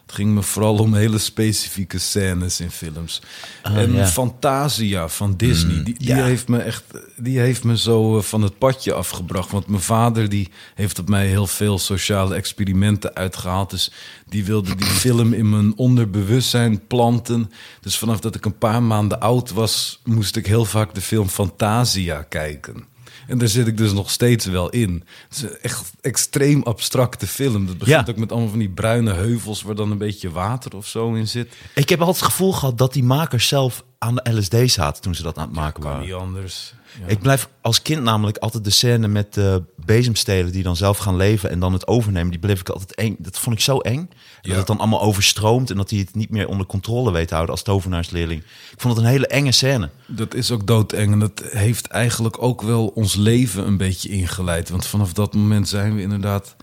Het 0.09 0.17
ging 0.17 0.33
me 0.33 0.43
vooral 0.43 0.77
om 0.77 0.93
hele 0.93 1.17
specifieke 1.17 1.99
scènes 1.99 2.59
in 2.59 2.71
films. 2.71 3.21
en 3.63 3.93
ja. 3.93 4.07
Fantasia 4.07 5.07
van 5.07 5.35
Disney, 5.37 5.83
die, 5.83 5.97
die 5.97 6.07
ja. 6.07 6.23
heeft 6.23 6.47
me 6.47 6.57
echt, 6.57 6.83
die 7.15 7.39
heeft 7.39 7.63
me 7.63 7.77
zo 7.77 8.17
eh, 8.17 8.23
van 8.23 8.41
het 8.41 8.57
padje 8.57 8.93
afgebracht. 8.93 9.51
Want 9.51 9.67
mijn 9.67 9.81
vader 9.81 10.29
die 10.29 10.49
heeft 10.75 10.99
op 10.99 11.09
mij 11.09 11.27
heel 11.27 11.47
veel 11.47 11.79
sociale 11.79 12.35
experimenten 12.35 13.15
uitgehaald. 13.15 13.69
Dus 13.69 13.91
die 14.25 14.45
wilde 14.45 14.75
die 14.75 14.89
film 15.05 15.33
in 15.33 15.49
mijn 15.49 15.77
onderbewustzijn 15.77 16.87
planten. 16.87 17.51
Dus 17.81 17.97
vanaf 17.97 18.19
dat 18.19 18.35
ik 18.35 18.45
een 18.45 18.57
paar 18.57 18.83
maanden 18.83 19.19
oud 19.19 19.51
was, 19.51 20.01
moest 20.03 20.35
ik 20.35 20.45
heel 20.45 20.65
vaak 20.65 20.93
de 20.93 21.01
film 21.01 21.27
Fantasia 21.27 22.21
kijken. 22.21 22.83
En 23.29 23.37
daar 23.37 23.47
zit 23.47 23.67
ik 23.67 23.77
dus 23.77 23.91
nog 23.93 24.09
steeds 24.11 24.45
wel 24.45 24.69
in. 24.69 25.03
Het 25.29 25.37
is 25.37 25.41
een 25.41 25.57
echt 25.61 25.91
extreem 26.01 26.63
abstracte 26.63 27.27
film. 27.27 27.65
Dat 27.67 27.77
begint 27.77 28.05
Ja. 28.05 28.11
ook 28.13 28.19
met 28.19 28.31
allemaal 28.31 28.49
van 28.49 28.59
die 28.59 28.69
bruine 28.69 29.13
heuvels... 29.13 29.61
waar 29.61 29.75
dan 29.75 29.91
een 29.91 29.97
beetje 29.97 30.31
water 30.31 30.75
of 30.75 30.87
zo 30.87 31.13
in 31.13 31.27
zit. 31.27 31.53
Ik 31.75 31.89
heb 31.89 31.99
altijd 31.99 32.17
het 32.19 32.25
gevoel 32.31 32.51
gehad 32.53 32.77
dat 32.77 32.93
die 32.93 33.03
makers 33.03 33.47
zelf 33.47 33.83
aan 33.97 34.15
de 34.15 34.31
LSD 34.31 34.71
zaten 34.71 35.01
toen 35.01 35.15
ze 35.15 35.23
dat 35.23 35.37
aan 35.37 35.47
het 35.47 35.55
maken 35.55 35.81
Kan 35.81 35.91
waren. 35.91 36.05
niet 36.05 36.15
anders. 36.15 36.73
Ja. 37.01 37.07
Ik 37.07 37.19
blijf 37.19 37.49
als 37.61 37.81
kind 37.81 38.03
namelijk 38.03 38.37
altijd 38.37 38.63
de 38.63 38.69
scène 38.69 39.07
met 39.07 39.33
de 39.33 39.63
bezemstelen 39.95 40.51
die 40.51 40.63
dan 40.63 40.75
zelf 40.75 40.97
gaan 40.97 41.15
leven 41.15 41.49
en 41.49 41.59
dan 41.59 41.73
het 41.73 41.87
overnemen. 41.87 42.31
Die 42.31 42.39
bleef 42.39 42.59
ik 42.59 42.69
altijd 42.69 42.95
eng. 42.95 43.15
Dat 43.19 43.39
vond 43.39 43.55
ik 43.55 43.61
zo 43.61 43.77
eng. 43.77 44.09
Dat 44.41 44.55
het 44.55 44.67
dan 44.67 44.77
allemaal 44.77 45.01
overstroomt 45.01 45.69
en 45.69 45.77
dat 45.77 45.89
hij 45.89 45.99
het 45.99 46.15
niet 46.15 46.29
meer 46.29 46.47
onder 46.47 46.65
controle 46.65 47.11
weet 47.11 47.27
te 47.27 47.33
houden 47.33 47.55
als 47.55 47.63
tovenaarsleerling. 47.63 48.41
Ik 48.71 48.81
vond 48.81 48.95
het 48.95 49.03
een 49.03 49.11
hele 49.11 49.27
enge 49.27 49.51
scène. 49.51 49.89
Dat 50.05 50.33
is 50.33 50.51
ook 50.51 50.67
doodeng. 50.67 51.11
En 51.11 51.19
dat 51.19 51.43
heeft 51.49 51.87
eigenlijk 51.87 52.41
ook 52.41 52.61
wel 52.61 52.87
ons 52.87 53.15
leven 53.15 53.67
een 53.67 53.77
beetje 53.77 54.09
ingeleid. 54.09 54.69
Want 54.69 54.87
vanaf 54.87 55.13
dat 55.13 55.33
moment 55.33 55.67
zijn 55.67 55.95
we 55.95 56.01
inderdaad 56.01 56.55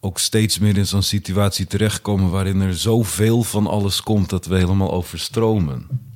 ook 0.00 0.18
steeds 0.18 0.58
meer 0.58 0.76
in 0.76 0.86
zo'n 0.86 1.02
situatie 1.02 1.66
terechtkomen... 1.66 2.30
waarin 2.30 2.60
er 2.60 2.76
zoveel 2.76 3.42
van 3.42 3.66
alles 3.66 4.02
komt 4.02 4.30
dat 4.30 4.46
we 4.46 4.56
helemaal 4.56 4.92
overstromen. 4.92 6.07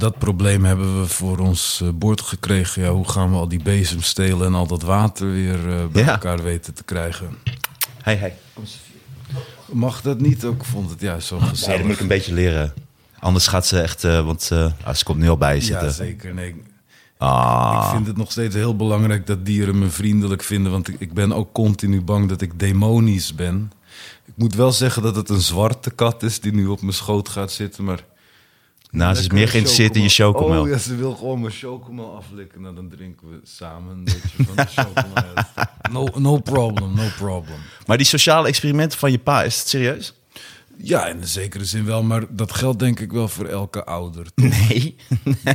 Dat 0.00 0.18
probleem 0.18 0.64
hebben 0.64 1.00
we 1.00 1.06
voor 1.06 1.38
ons 1.38 1.80
eh, 1.82 1.88
bord 1.94 2.20
gekregen. 2.20 2.82
Ja, 2.82 2.90
hoe 2.90 3.08
gaan 3.08 3.30
we 3.30 3.36
al 3.36 3.48
die 3.48 3.62
bezemstelen 3.62 4.46
en 4.46 4.54
al 4.54 4.66
dat 4.66 4.82
water 4.82 5.30
weer 5.30 5.54
eh, 5.78 5.86
bij 5.92 6.02
Ja. 6.02 6.08
elkaar 6.12 6.42
weten 6.42 6.74
te 6.74 6.82
krijgen? 6.84 7.36
Hey, 8.02 8.16
hey. 8.16 8.34
Mag 9.72 10.00
dat 10.02 10.20
niet? 10.20 10.44
Ook 10.44 10.64
vond 10.64 10.90
het 10.90 11.00
juist 11.00 11.26
zo 11.26 11.34
Nee, 11.34 11.48
dat 11.48 11.58
gezellig. 11.58 11.82
moet 11.82 11.92
ik 11.92 12.00
een 12.00 12.06
beetje 12.06 12.32
leren. 12.34 12.72
Anders 13.18 13.46
gaat 13.46 13.66
ze 13.66 13.80
echt, 13.80 14.04
eh, 14.04 14.24
want 14.24 14.50
ah, 14.84 14.94
ze 14.94 15.04
komt 15.04 15.18
nu 15.18 15.28
al 15.28 15.36
bij 15.36 15.54
je 15.54 15.60
ja, 15.60 15.66
zitten. 15.66 15.92
zeker. 15.92 16.34
Nee, 16.34 16.62
ah, 17.18 17.80
Ik 17.84 17.90
vind 17.94 18.06
het 18.06 18.16
nog 18.16 18.30
steeds 18.30 18.54
heel 18.54 18.76
belangrijk 18.76 19.26
dat 19.26 19.46
dieren 19.46 19.78
me 19.78 19.88
vriendelijk 19.88 20.42
vinden. 20.42 20.72
Want 20.72 20.88
ik, 20.88 20.96
ik 20.98 21.12
ben 21.12 21.32
ook 21.32 21.52
continu 21.52 22.00
bang 22.02 22.28
dat 22.28 22.40
ik 22.40 22.58
demonisch 22.58 23.34
ben. 23.34 23.72
Ik 24.26 24.32
moet 24.36 24.54
wel 24.54 24.72
zeggen 24.72 25.02
dat 25.02 25.16
het 25.16 25.28
een 25.28 25.40
zwarte 25.40 25.90
kat 25.90 26.22
is 26.22 26.40
die 26.40 26.52
nu 26.52 26.66
op 26.66 26.80
mijn 26.80 26.92
schoot 26.92 27.28
gaat 27.28 27.52
zitten. 27.52 27.84
Maar 27.84 28.04
nou, 28.90 29.14
ze 29.14 29.20
is 29.20 29.28
meer 29.28 29.48
geïnteresseerd 29.48 29.96
in 29.96 30.02
je 30.02 30.08
chocomel. 30.08 30.62
Oh 30.62 30.68
ja, 30.68 30.78
ze 30.78 30.96
wil 30.96 31.14
gewoon 31.14 31.40
mijn 31.40 31.52
chocomel 31.52 32.16
aflikken. 32.16 32.60
Nou, 32.60 32.74
dan 32.74 32.88
drinken 32.88 33.30
we 33.30 33.40
samen 33.42 33.96
een 33.96 34.04
beetje 34.04 34.44
van 34.44 34.56
de 34.56 34.66
chocomel. 34.66 35.34
No, 35.90 36.08
no 36.14 36.38
problem, 36.38 36.94
no 36.94 37.08
problem. 37.16 37.58
Maar 37.86 37.96
die 37.96 38.06
sociale 38.06 38.48
experimenten 38.48 38.98
van 38.98 39.10
je 39.10 39.18
pa, 39.18 39.42
is 39.42 39.58
het 39.58 39.68
serieus? 39.68 40.14
Ja, 40.76 41.06
in 41.06 41.20
de 41.20 41.26
zekere 41.26 41.64
zin 41.64 41.84
wel. 41.84 42.02
Maar 42.02 42.24
dat 42.28 42.52
geldt 42.52 42.78
denk 42.78 43.00
ik 43.00 43.12
wel 43.12 43.28
voor 43.28 43.46
elke 43.46 43.84
ouder. 43.84 44.26
toch? 44.34 44.68
Nee. 44.68 44.96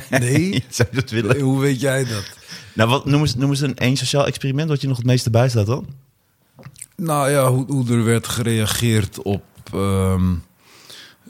Nee? 0.09 0.63
Zou 0.69 0.87
je 0.91 0.95
dat 0.95 1.09
willen? 1.09 1.39
Hoe 1.39 1.59
weet 1.59 1.79
jij 1.79 2.05
dat? 2.05 2.31
Nou, 2.73 2.89
wat, 2.89 3.05
noem, 3.05 3.21
eens, 3.21 3.35
noem 3.35 3.49
eens 3.49 3.61
een 3.61 3.77
één 3.77 3.97
sociaal 3.97 4.25
experiment 4.25 4.69
wat 4.69 4.81
je 4.81 4.87
nog 4.87 4.97
het 4.97 5.05
meeste 5.05 5.29
bijstaat 5.29 5.65
dan? 5.65 5.87
Nou 6.95 7.29
ja, 7.29 7.51
hoe, 7.51 7.65
hoe 7.67 7.89
er 7.89 8.03
werd 8.03 8.27
gereageerd 8.27 9.21
op, 9.21 9.43
ehm, 9.73 10.33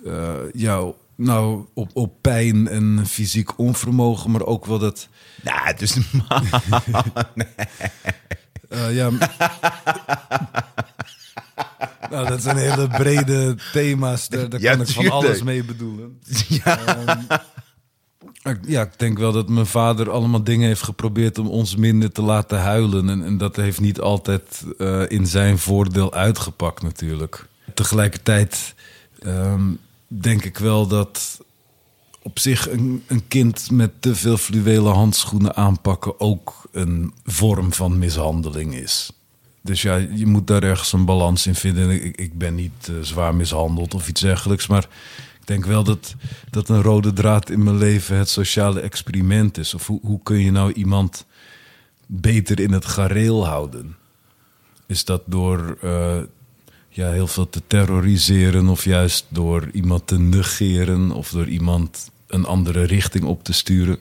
eh, 0.05 0.33
ja, 0.53 0.91
nou, 1.15 1.65
op, 1.74 1.89
op 1.93 2.22
pijn 2.22 2.67
en 2.67 3.03
fysiek 3.07 3.57
onvermogen, 3.60 4.31
maar 4.31 4.45
ook 4.45 4.65
wel 4.65 4.79
dat. 4.79 5.07
Nou, 5.43 5.60
het 5.63 5.81
is 5.81 5.98
eh, 8.69 8.95
ja. 8.95 9.10
nou, 12.10 12.27
dat 12.27 12.41
zijn 12.41 12.57
hele 12.57 12.88
brede 12.88 13.55
thema's. 13.74 14.27
Daar, 14.29 14.50
daar 14.50 14.62
Ja, 14.62 14.72
kan 14.72 14.81
ik 14.81 14.88
van 14.88 15.10
alles 15.12 15.43
mee 15.43 15.63
bedoelen. 15.63 16.19
ja. 16.48 16.79
Ik- 18.43 18.60
Ja, 18.67 18.81
ik 18.81 19.00
denk 19.00 19.17
wel 19.17 19.31
dat 19.31 19.50
mijn 19.50 19.65
vader 19.65 20.10
allemaal 20.12 20.43
dingen 20.43 20.67
heeft 20.67 20.84
geprobeerd 20.84 21.38
om 21.38 21.48
ons 21.48 21.75
minder 21.75 22.12
te 22.12 22.22
laten 22.22 22.60
huilen. 22.60 23.10
En, 23.10 23.24
en 23.25 23.38
dat 23.38 23.55
heeft 23.55 23.79
niet 23.79 24.00
altijd 24.00 24.63
eh, 24.77 25.01
in 25.07 25.27
zijn 25.27 25.57
voordeel 25.57 26.13
uitgepakt 26.13 26.81
natuurlijk. 26.81 27.45
Tegelijkertijd 27.74 28.75
ehm, 29.19 29.62
denk 30.07 30.43
ik 30.43 30.57
wel 30.57 30.88
dat 30.88 31.39
op 32.21 32.39
zich 32.39 32.69
een, 32.69 33.03
kind 33.27 33.71
met 33.71 34.01
te 34.01 34.15
veel 34.15 34.38
fluwelen 34.38 34.93
handschoenen 34.93 35.55
aanpakken 35.55 36.19
ook 36.19 36.67
een 36.71 37.13
vorm 37.24 37.74
van 37.74 37.97
mishandeling 37.97 38.75
is. 38.75 39.12
Dus 39.62 39.81
ja, 39.81 39.95
je 39.95 40.25
moet 40.25 40.47
daar 40.47 40.63
ergens 40.63 40.93
een 40.93 41.05
balans 41.05 41.47
in 41.47 41.55
vinden. 41.55 42.03
Ik, 42.03 42.17
ik 42.17 42.38
ben 42.38 42.55
niet 42.55 42.89
eh, 42.89 42.95
zwaar 43.01 43.35
mishandeld 43.35 43.93
of 43.93 44.07
iets 44.07 44.21
dergelijks, 44.21 44.67
maar 44.67 44.88
ik 45.39 45.47
denk 45.47 45.65
wel 45.65 45.83
dat, 45.83 46.15
dat 46.50 46.69
een 46.69 46.81
rode 46.81 47.13
draad 47.13 47.50
in 47.50 47.63
mijn 47.63 47.77
leven 47.77 48.17
het 48.17 48.29
sociale 48.29 48.79
experiment 48.79 49.57
is. 49.57 49.74
Of 49.74 49.88
hoe, 49.88 50.00
hoe 50.01 50.19
kun 50.24 50.39
je 50.39 50.51
nou 50.51 50.71
iemand 50.71 51.25
beter 52.05 52.59
in 52.59 52.71
het 52.71 52.85
gareel 52.85 53.47
houden? 53.47 53.95
Is 54.85 55.05
dat 55.05 55.21
door 55.25 55.77
eh, 55.81 56.17
ja, 56.95 57.11
heel 57.11 57.27
veel 57.27 57.49
te 57.49 57.61
terroriseren 57.67 58.67
of 58.67 58.83
juist 58.83 59.25
door 59.29 59.69
iemand 59.73 60.07
te 60.07 60.19
negeren 60.19 61.11
of 61.11 61.29
door 61.29 61.47
iemand 61.47 62.09
een 62.27 62.45
andere 62.45 62.83
richting 62.83 63.23
op 63.23 63.43
te 63.43 63.53
sturen? 63.53 63.97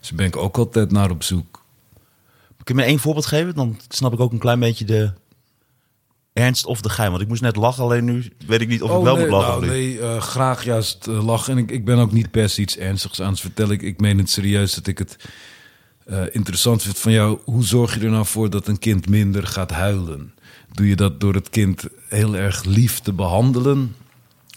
Dus 0.00 0.08
daar 0.08 0.16
ben 0.16 0.26
ik 0.26 0.36
ook 0.36 0.56
altijd 0.56 0.90
naar 0.90 1.10
op 1.10 1.22
zoek. 1.22 1.62
Kun 2.64 2.74
je 2.76 2.80
me 2.82 2.86
één 2.86 2.98
voorbeeld 2.98 3.26
geven? 3.26 3.54
Dan 3.54 3.78
snap 3.88 4.12
ik 4.12 4.20
ook 4.20 4.32
een 4.32 4.38
klein 4.38 4.60
beetje 4.60 4.84
de 4.84 5.12
ernst 6.32 6.66
of 6.66 6.80
de 6.80 6.88
geheim. 6.88 7.10
Want 7.10 7.22
ik 7.22 7.28
moest 7.28 7.42
net 7.42 7.56
lachen, 7.56 7.82
alleen 7.82 8.04
nu 8.04 8.32
weet 8.46 8.60
ik 8.60 8.68
niet 8.68 8.82
of 8.82 8.96
ik 8.96 9.02
wel 9.02 9.12
Oh, 9.12 9.18
nee, 9.18 9.28
moet 9.28 9.40
lachen. 9.40 9.60
nou, 9.60 9.66
nee, 9.66 10.00
eh, 10.00 10.20
graag 10.20 10.64
juist 10.64 11.06
eh, 11.06 11.24
lachen. 11.26 11.52
En 11.52 11.58
ik, 11.62 11.70
ik 11.70 11.84
ben 11.84 11.98
ook 11.98 12.12
niet 12.12 12.30
per 12.30 12.48
se 12.48 12.60
iets 12.60 12.76
ernstigs 12.76 13.20
aan 13.22 13.30
het 13.30 13.40
vertellen. 13.40 13.72
Ik, 13.72 13.82
ik 13.82 14.00
meen 14.00 14.18
het 14.18 14.30
serieus 14.30 14.74
dat 14.74 14.86
ik 14.86 14.98
het 14.98 15.16
eh, 16.04 16.22
interessant 16.30 16.82
vind 16.82 16.98
van 16.98 17.12
jou. 17.12 17.38
Hoe 17.44 17.64
zorg 17.64 17.94
je 17.94 18.00
er 18.00 18.10
nou 18.10 18.26
voor 18.26 18.50
dat 18.50 18.68
een 18.68 18.78
kind 18.78 19.08
minder 19.08 19.46
gaat 19.46 19.70
huilen? 19.70 20.33
Doe 20.74 20.88
je 20.88 20.96
dat 20.96 21.20
door 21.20 21.34
het 21.34 21.48
kind 21.50 21.84
heel 22.08 22.36
erg 22.36 22.64
lief 22.64 22.98
te 23.00 23.12
behandelen? 23.12 23.94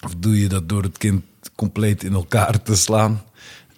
Of 0.06 0.16
doe 0.18 0.40
je 0.40 0.48
dat 0.48 0.70
door 0.70 0.84
het 0.84 0.98
kind 0.98 1.24
compleet 1.56 2.04
in 2.04 2.14
elkaar 2.14 2.64
te 2.64 2.76
slaan? 2.76 3.24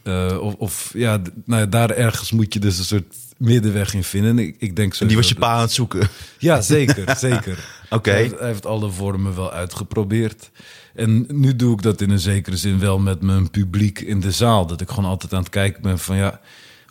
Eh, 0.04 0.38
of, 0.42 0.54
of 0.54 0.92
ja, 0.94 1.22
nou 1.46 1.62
ja, 1.62 1.68
daar 1.68 1.90
ergens 1.90 2.32
moet 2.32 2.54
je 2.54 2.60
dus 2.60 2.78
een 2.78 2.86
soort 2.86 3.16
middenweg 3.38 3.94
in 3.94 4.04
vinden. 4.04 4.32
En 4.32 4.40
Ik, 4.40 4.56
ik 4.60 4.76
denk 4.76 4.94
zo. 4.94 5.06
Die 5.06 5.16
was 5.16 5.30
je 5.30 5.36
pa 5.36 5.54
aan 5.54 5.62
het 5.62 5.72
zoeken. 5.72 6.08
Ja, 6.38 6.62
zeker, 6.62 7.16
zeker. 7.30 7.68
Oké. 7.90 8.10
Hij, 8.10 8.20
heeft- 8.22 8.40
hij 8.40 8.48
heeft 8.48 8.66
alle 8.66 8.90
vormen 8.92 9.36
wel 9.36 9.52
uitgeprobeerd. 9.52 10.50
En 10.96 11.26
nu 11.28 11.56
doe 11.56 11.74
ik 11.74 11.82
dat 11.82 12.02
in 12.02 12.10
een 12.10 12.20
zekere 12.20 12.58
zin 12.58 12.80
wel 12.80 13.00
met 13.00 13.22
mijn 13.22 13.50
publiek 13.50 14.00
in 14.00 14.20
de 14.20 14.32
zaal. 14.32 14.66
Dat 14.66 14.82
ik 14.82 14.90
gewoon 14.90 15.10
altijd 15.10 15.34
aan 15.34 15.40
het 15.42 15.50
kijken 15.50 15.82
ben 15.82 16.00
van 16.00 16.16
ja, 16.16 16.40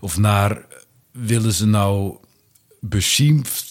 of 0.00 0.18
naar 0.18 0.62
willen 1.12 1.52
ze 1.52 1.66
nou 1.66 2.16
beschimpft 2.80 3.67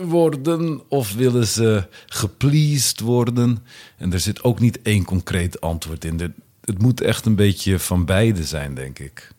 worden 0.00 0.82
of 0.88 1.14
willen 1.14 1.46
ze 1.46 1.86
gepleased 2.06 3.00
worden? 3.00 3.58
En 3.96 4.12
er 4.12 4.20
zit 4.20 4.42
ook 4.42 4.60
niet 4.60 4.82
één 4.82 5.04
concreet 5.04 5.60
antwoord 5.60 6.04
in. 6.04 6.34
Het 6.64 6.82
moet 6.82 7.00
echt 7.00 7.26
een 7.26 7.34
beetje 7.34 7.78
van 7.78 8.04
beide 8.04 8.44
zijn, 8.44 8.74
denk 8.74 8.98
ik. 8.98 9.32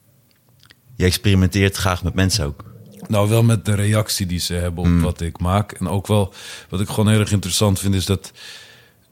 Je 0.95 1.05
experimenteert 1.05 1.75
graag 1.75 2.03
met 2.03 2.13
mensen 2.13 2.45
ook. 2.45 2.63
Nou, 3.07 3.29
wel 3.29 3.43
met 3.43 3.65
de 3.65 3.73
reactie 3.73 4.25
die 4.25 4.39
ze 4.39 4.53
hebben 4.53 4.83
op 4.83 5.01
wat 5.01 5.21
ik 5.21 5.39
maak. 5.39 5.71
En 5.71 5.87
ook 5.87 6.07
wel, 6.07 6.33
wat 6.69 6.81
ik 6.81 6.87
gewoon 6.87 7.09
heel 7.09 7.19
erg 7.19 7.31
interessant 7.31 7.79
vind, 7.79 7.95
is 7.95 8.05
dat 8.05 8.31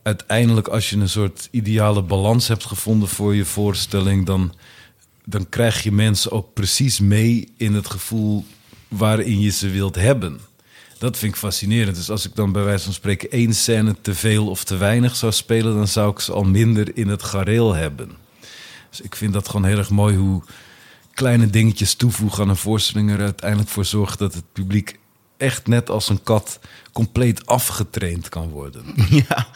uiteindelijk 0.03 0.67
als 0.67 0.89
je 0.89 0.97
een 0.97 1.09
soort 1.09 1.47
ideale 1.51 2.03
balans 2.03 2.47
hebt 2.47 2.65
gevonden 2.65 3.07
voor 3.07 3.35
je 3.35 3.45
voorstelling, 3.45 4.25
dan, 4.25 4.53
dan 5.25 5.49
krijg 5.49 5.83
je 5.83 5.91
mensen 5.91 6.31
ook 6.31 6.53
precies 6.53 6.99
mee 6.99 7.53
in 7.57 7.73
het 7.73 7.89
gevoel 7.89 8.45
waarin 8.87 9.39
je 9.39 9.49
ze 9.49 9.69
wilt 9.69 9.95
hebben. 9.95 10.39
Dat 10.99 11.17
vind 11.17 11.33
ik 11.33 11.39
fascinerend. 11.39 11.95
Dus 11.95 12.09
als 12.09 12.25
ik 12.25 12.35
dan 12.35 12.51
bij 12.51 12.63
wijze 12.63 12.83
van 12.83 12.93
spreken 12.93 13.31
één 13.31 13.53
scène 13.53 13.95
te 14.01 14.15
veel 14.15 14.47
of 14.49 14.63
te 14.63 14.77
weinig 14.77 15.15
zou 15.15 15.31
spelen, 15.31 15.75
dan 15.75 15.87
zou 15.87 16.11
ik 16.11 16.19
ze 16.19 16.31
al 16.31 16.43
minder 16.43 16.97
in 16.97 17.07
het 17.07 17.23
gareel 17.23 17.73
hebben. 17.73 18.11
Dus 18.89 19.01
ik 19.01 19.15
vind 19.15 19.33
dat 19.33 19.47
gewoon 19.49 19.65
heel 19.65 19.77
erg 19.77 19.89
mooi 19.89 20.15
hoe 20.17 20.43
kleine 21.13 21.47
dingetjes 21.47 21.93
toevoegen 21.93 22.43
aan 22.43 22.49
een 22.49 22.55
voorstelling 22.55 23.11
er 23.11 23.19
uiteindelijk 23.21 23.69
voor 23.69 23.85
zorgt 23.85 24.19
dat 24.19 24.33
het 24.33 24.43
publiek 24.53 24.99
echt 25.37 25.67
net 25.67 25.89
als 25.89 26.09
een 26.09 26.23
kat 26.23 26.59
compleet 26.91 27.45
afgetraind 27.45 28.29
kan 28.29 28.49
worden. 28.49 28.83
ja. 29.29 29.47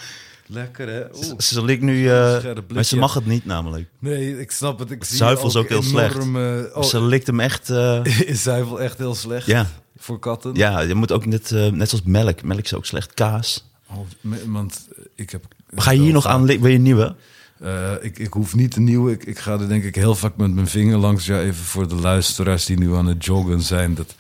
Lekker 0.48 0.88
hè? 0.88 1.24
Ze, 1.24 1.34
ze 1.38 1.64
ligt 1.64 1.82
nu... 1.82 2.10
eh, 2.10 2.44
maar 2.74 2.84
ze 2.84 2.98
mag 2.98 3.14
het 3.14 3.26
niet 3.26 3.46
namelijk. 3.46 3.90
Nee, 4.00 4.40
ik 4.40 4.52
snap 4.52 4.80
het. 4.80 4.92
Ik 4.92 5.04
zie 5.04 5.18
Zuivel 5.18 5.48
is 5.48 5.56
ook 5.56 5.70
heel 5.70 5.84
slecht. 5.84 6.16
enorme- 6.16 6.70
Oh, 6.74 6.84
Ze 6.84 7.02
likt 7.02 7.28
hem 7.28 7.40
echt... 7.40 7.70
eh, 7.70 8.06
is 8.32 8.42
zuivel 8.44 8.82
echt 8.82 8.98
heel 8.98 9.16
slecht 9.16 9.46
Ja. 9.48 9.68
Voor 9.98 10.20
katten? 10.20 10.54
ja, 10.56 10.80
je 10.80 10.96
moet 10.96 11.12
ook 11.12 11.26
net, 11.26 11.52
eh, 11.52 11.68
net 11.72 11.90
zoals 11.90 12.04
melk. 12.06 12.44
Melk 12.44 12.64
is 12.64 12.74
ook 12.74 12.86
slecht. 12.86 13.14
Kaas. 13.14 13.66
Oh, 13.90 13.98
me- 14.22 14.52
want 14.52 14.88
ik 15.16 15.30
heb... 15.30 15.46
Ga 15.76 15.92
je 15.92 16.00
hier 16.02 16.14
nog 16.14 16.26
aan... 16.28 16.46
Wil 16.46 16.68
je 16.68 16.76
een 16.76 16.82
nieuwe? 16.82 17.16
Eh, 17.60 17.92
ik, 18.02 18.20
ik 18.20 18.34
hoef 18.34 18.56
niet 18.56 18.76
een 18.76 18.84
nieuwe. 18.84 19.12
Ik, 19.12 19.24
ik 19.26 19.40
ga 19.40 19.52
er 19.52 19.68
denk 19.68 19.84
ik 19.84 19.96
heel 19.96 20.16
vaak 20.16 20.36
met 20.38 20.54
mijn 20.54 20.68
vinger 20.68 20.98
langs. 20.98 21.26
Ja, 21.26 21.40
even 21.40 21.64
voor 21.64 21.88
de 21.88 21.96
luisteraars 21.96 22.66
die 22.66 22.78
nu 22.78 22.96
aan 22.96 23.06
het 23.06 23.26
joggen 23.26 23.62
zijn. 23.62 23.96
Dat 23.96 24.16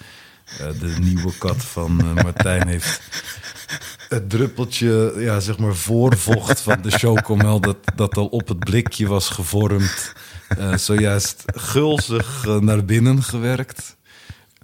eh, 0.59 0.79
de 0.79 0.95
nieuwe 1.01 1.37
kat 1.37 1.63
van 1.63 1.99
eh, 1.99 2.23
Martijn 2.23 2.67
heeft 2.67 3.01
het 4.09 4.29
druppeltje, 4.29 5.13
ja, 5.17 5.39
zeg 5.39 5.57
maar 5.57 5.75
voorvocht 5.75 6.61
van 6.61 6.81
de 6.81 6.91
chocomel... 6.91 7.59
dat, 7.59 7.77
dat 7.95 8.17
al 8.17 8.25
op 8.27 8.47
het 8.47 8.59
blikje 8.59 9.07
was 9.07 9.29
gevormd. 9.29 10.13
eh, 10.47 10.77
zojuist 10.77 11.43
gulzig 11.45 12.45
eh, 12.47 12.59
naar 12.59 12.85
binnen 12.85 13.23
gewerkt. 13.23 13.95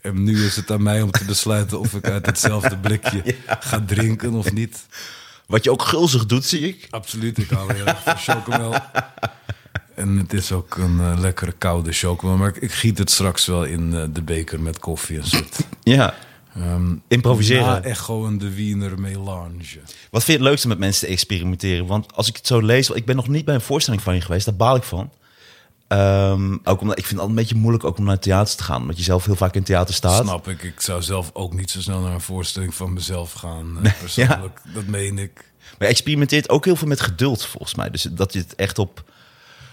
En 0.01 0.24
nu 0.24 0.46
is 0.46 0.56
het 0.56 0.72
aan 0.72 0.84
mij 0.84 1.01
om 1.01 1.12
te 1.12 1.25
besluiten 1.25 1.79
of 1.79 1.94
ik 1.94 2.08
uit 2.08 2.25
hetzelfde 2.25 2.77
blikje 2.77 3.24
ga 3.60 3.84
drinken 3.88 4.34
of 4.34 4.51
niet. 4.51 4.86
Wat 5.46 5.63
je 5.63 5.72
ook 5.72 5.82
gulzig 5.82 6.25
doet, 6.25 6.46
zie 6.46 6.60
ik. 6.68 6.88
Absoluut, 6.89 7.38
ik 7.38 7.50
hou 7.50 7.74
heel 7.74 7.86
erg 7.86 8.03
van 8.03 8.18
chocomel. 8.18 8.74
En 9.96 10.18
het 10.18 10.34
is 10.34 10.51
ook 10.51 10.77
een 10.77 11.00
eh, 11.00 11.20
lekkere 11.20 11.51
koude 11.51 11.91
chocomel. 11.91 12.38
Maar 12.38 12.50
ik, 12.50 12.56
ik 12.58 12.72
giet 12.72 12.98
het 12.98 13.12
straks 13.12 13.46
wel 13.46 13.63
in 13.63 13.94
eh, 13.96 14.03
de 14.13 14.22
beker 14.22 14.60
met 14.62 14.79
koffie. 14.79 15.18
Een 15.18 15.25
soort 15.25 15.58
Ja. 15.84 16.13
ehm 16.56 16.96
Improviseren. 17.08 17.65
na-echo 17.65 18.25
en 18.27 18.38
de 18.38 18.53
Wiener 18.56 19.00
melange. 19.00 19.79
Wat 20.10 20.24
vind 20.24 20.25
je 20.25 20.32
het 20.34 20.41
leukste 20.41 20.68
met 20.68 20.79
mensen 20.79 21.08
te 21.08 21.13
experimenteren? 21.13 21.86
Want 21.86 22.13
als 22.15 22.27
ik 22.27 22.36
het 22.36 22.48
zo 22.48 22.60
lees, 22.60 22.89
ik 22.89 23.06
ben 23.06 23.15
nog 23.15 23.27
niet 23.27 23.46
bij 23.46 23.56
een 23.56 23.62
voorstelling 23.62 24.01
van 24.03 24.15
je 24.15 24.22
geweest, 24.22 24.46
daar 24.46 24.56
baal 24.56 24.75
ik 24.75 24.84
van. 24.84 25.12
Ehm, 25.89 26.58
ook 26.63 26.81
omdat 26.81 26.98
ik 26.98 27.05
vind 27.05 27.19
het 27.19 27.19
altijd 27.19 27.29
een 27.29 27.36
beetje 27.36 27.55
moeilijk 27.55 27.84
ook 27.84 27.98
om 27.98 28.03
naar 28.03 28.13
het 28.13 28.22
theater 28.22 28.55
te 28.58 28.63
gaan, 28.63 28.81
omdat 28.81 28.98
je 28.98 29.03
zelf 29.03 29.25
heel 29.25 29.36
vaak 29.36 29.55
in 29.55 29.63
theater 29.63 29.93
staat. 29.93 30.24
Snap 30.24 30.48
ik. 30.48 30.63
Ik 30.63 30.81
zou 30.81 31.01
zelf 31.01 31.29
ook 31.34 31.53
niet 31.53 31.72
zo 31.72 31.81
snel 31.81 32.00
naar 32.01 32.13
een 32.13 32.22
voorstelling 32.22 32.75
van 32.75 32.93
mezelf 32.93 33.31
gaan. 33.31 33.79
eh, 33.84 33.91
persoonlijk, 34.00 34.62
dat 34.74 34.86
meen 34.86 35.17
ik. 35.17 35.31
Maar 35.77 35.88
je 35.88 35.93
experimenteert 35.93 36.50
ook 36.50 36.65
heel 36.65 36.75
veel 36.75 36.88
met 36.88 37.01
geduld, 37.01 37.46
volgens 37.46 37.75
mij. 37.75 37.89
Dus 37.89 38.01
dat 38.03 38.34
je 38.34 38.39
het 38.39 38.55
echt 38.55 38.79
op 38.79 39.03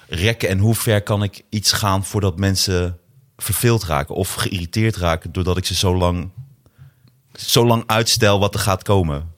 rekken 0.09 0.49
en 0.49 0.59
hoe 0.59 0.75
ver 0.75 1.03
kan 1.03 1.23
ik 1.23 1.43
iets 1.49 1.73
gaan 1.73 2.05
voordat 2.05 2.39
mensen 2.39 2.99
verveeld 3.37 3.85
raken 3.85 4.15
of 4.15 4.35
geïrriteerd 4.35 4.97
raken 4.97 5.33
doordat 5.33 5.57
ik 5.57 5.65
ze 5.67 5.75
zo 5.75 5.97
lang, 5.97 6.31
zo 7.33 7.67
lang 7.67 7.83
uitstel 7.87 8.39
wat 8.39 8.55
er 8.55 8.61
gaat 8.61 8.83
komen. 8.83 9.31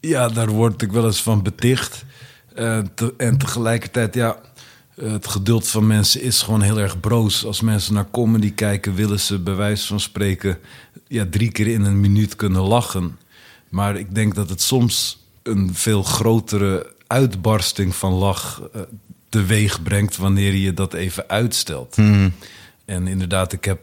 Ja, 0.00 0.28
daar 0.28 0.48
word 0.48 0.82
ik 0.82 0.92
wel 0.92 1.04
eens 1.04 1.22
van 1.22 1.42
beticht. 1.42 2.04
Eh, 2.54 2.78
te- 2.94 3.14
en 3.16 3.38
tegelijkertijd, 3.38 4.14
ja, 4.14 4.36
het 5.00 5.28
geduld 5.28 5.68
van 5.68 5.86
mensen 5.86 6.22
is 6.22 6.42
gewoon 6.42 6.62
heel 6.62 6.78
erg 6.78 7.00
broos. 7.00 7.44
Als 7.44 7.60
mensen 7.60 7.94
naar 7.94 8.10
comedy 8.10 8.52
kijken, 8.54 8.94
willen 8.94 9.20
ze 9.20 9.38
bij 9.38 9.54
wijze 9.54 9.86
van 9.86 10.00
spreken 10.00 10.58
ja, 11.08 11.26
drie 11.30 11.52
keer 11.52 11.66
in 11.66 11.84
een 11.84 12.00
minuut 12.00 12.36
kunnen 12.36 12.62
lachen. 12.62 13.18
Maar 13.68 13.96
ik 13.96 14.14
denk 14.14 14.34
dat 14.34 14.48
het 14.48 14.62
soms 14.62 15.24
een 15.42 15.74
veel 15.74 16.02
grotere 16.02 16.92
uitbarsting 17.06 17.94
van 17.94 18.12
lach 18.12 18.62
eh, 18.72 18.80
teweeg 19.28 19.82
brengt 19.82 20.16
wanneer 20.16 20.54
je 20.54 20.74
dat 20.74 20.94
even 20.94 21.28
uitstelt. 21.28 21.96
En 22.84 23.06
inderdaad, 23.06 23.52
ik 23.52 23.64
heb 23.64 23.80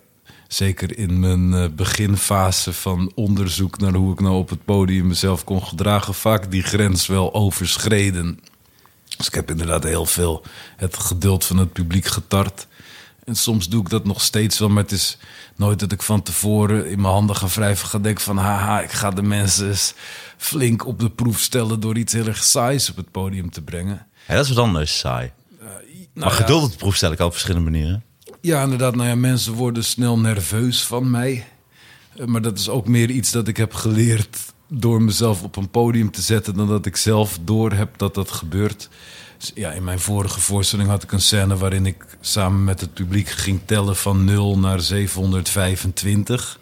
zeker 0.48 0.98
in 0.98 1.20
mijn 1.20 1.54
eh, 1.54 1.70
beginfase 1.76 2.74
van 2.74 3.12
onderzoek 3.16 3.80
naar 3.80 3.94
hoe 3.94 4.14
ik 4.14 4.20
nou 4.20 4.36
op 4.36 4.50
het 4.50 4.66
podium 4.66 5.08
mezelf 5.08 5.44
kon 5.44 5.64
gedragen, 5.64 6.14
vaak 6.14 6.52
die 6.52 6.64
grens 6.64 7.08
wel 7.08 7.34
overschreden. 7.34 8.40
Dus 9.18 9.28
ik 9.28 9.34
heb 9.34 9.50
inderdaad 9.50 9.84
heel 9.84 10.06
veel 10.06 10.44
het 10.76 10.98
geduld 10.98 11.46
van 11.46 11.58
het 11.58 11.74
publiek 11.74 12.06
getart. 12.06 12.68
En 13.24 13.36
soms 13.36 13.70
doe 13.70 13.82
ik 13.82 13.90
dat 13.90 14.06
nog 14.06 14.22
steeds 14.22 14.60
wel, 14.60 14.70
maar 14.70 14.84
het 14.84 14.92
is 14.92 15.18
nooit 15.56 15.80
dat 15.80 15.92
ik 15.92 16.02
van 16.02 16.22
tevoren 16.22 16.90
in 16.90 17.02
mijn 17.02 17.14
handen 17.14 17.36
ga 17.36 17.48
wrijven, 17.48 17.88
ga 17.88 18.00
denken 18.00 18.24
van 18.24 18.38
haha, 18.38 18.82
ik 18.82 18.92
ga 18.92 19.10
de 19.10 19.22
mensen 19.22 19.68
eens 19.68 19.94
flink 20.38 20.86
op 20.86 21.00
de 21.00 21.10
proef 21.10 21.40
stellen 21.40 21.80
door 21.80 21.98
iets 21.98 22.14
heel 22.14 22.28
erg 22.28 22.44
saais 22.44 22.90
op 22.90 22.96
het 22.96 23.12
podium 23.12 23.50
te 23.50 23.62
brengen. 23.62 24.08
Ja, 24.28 24.36
dat 24.36 24.46
is 24.46 24.52
wat 24.52 24.66
anders, 24.66 25.00
saai. 25.00 25.32
Nou 26.16 26.28
maar 26.28 26.30
ja. 26.30 26.44
geduld 26.44 26.64
op 26.64 26.72
de 26.72 26.78
proef 26.78 26.96
stel 26.96 27.12
ik 27.12 27.20
al 27.20 27.26
op 27.26 27.32
verschillende 27.32 27.72
manieren. 27.72 28.04
Ja, 28.42 28.64
inderdaad. 28.64 28.96
Nou 28.96 29.10
ja, 29.10 29.16
mensen 29.16 29.54
worden 29.54 29.84
snel 29.84 30.20
nerveus 30.20 30.84
van 30.84 31.10
mij. 31.10 31.48
Eh, 32.18 32.26
Maar 32.26 32.42
dat 32.42 32.60
is 32.60 32.70
ook 32.70 32.88
meer 32.88 33.10
iets 33.10 33.32
dat 33.32 33.48
ik 33.48 33.58
heb 33.58 33.74
geleerd 33.74 34.38
door 34.68 35.02
mezelf 35.02 35.44
op 35.44 35.56
een 35.56 35.70
podium 35.70 36.12
te 36.12 36.22
zetten... 36.22 36.54
dan 36.56 36.68
dat 36.68 36.86
ik 36.86 36.96
zelf 36.96 37.40
door 37.42 37.72
heb 37.72 37.98
dat 37.98 38.16
dat 38.16 38.32
gebeurt. 38.32 38.90
Dus 39.38 39.52
ja, 39.56 39.72
in 39.72 39.84
mijn 39.84 40.00
vorige 40.00 40.40
voorstelling 40.40 40.90
had 40.90 41.04
ik 41.04 41.12
een 41.12 41.22
scène... 41.22 41.58
waarin 41.58 41.86
ik 41.86 42.06
samen 42.22 42.64
met 42.64 42.82
het 42.82 42.94
publiek 42.94 43.30
ging 43.30 43.62
tellen 43.66 43.96
van 43.96 44.24
0 44.24 44.60
naar 44.60 44.82
725. 44.82 46.60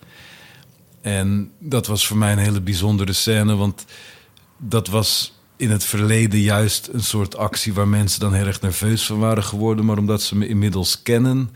En 1.01 1.51
dat 1.59 1.87
was 1.87 2.07
voor 2.07 2.17
mij 2.17 2.31
een 2.31 2.37
hele 2.37 2.61
bijzondere 2.61 3.13
scène, 3.13 3.55
want 3.55 3.85
dat 4.57 4.87
was 4.87 5.33
in 5.55 5.71
het 5.71 5.83
verleden 5.83 6.39
juist 6.39 6.89
een 6.91 7.03
soort 7.03 7.37
actie 7.37 7.73
waar 7.73 7.87
mensen 7.87 8.19
dan 8.19 8.33
heel 8.33 8.45
erg 8.45 8.61
nerveus 8.61 9.05
van 9.05 9.19
waren 9.19 9.43
geworden. 9.43 9.85
Maar 9.85 9.97
omdat 9.97 10.21
ze 10.21 10.35
me 10.35 10.47
inmiddels 10.47 11.01
kennen, 11.01 11.49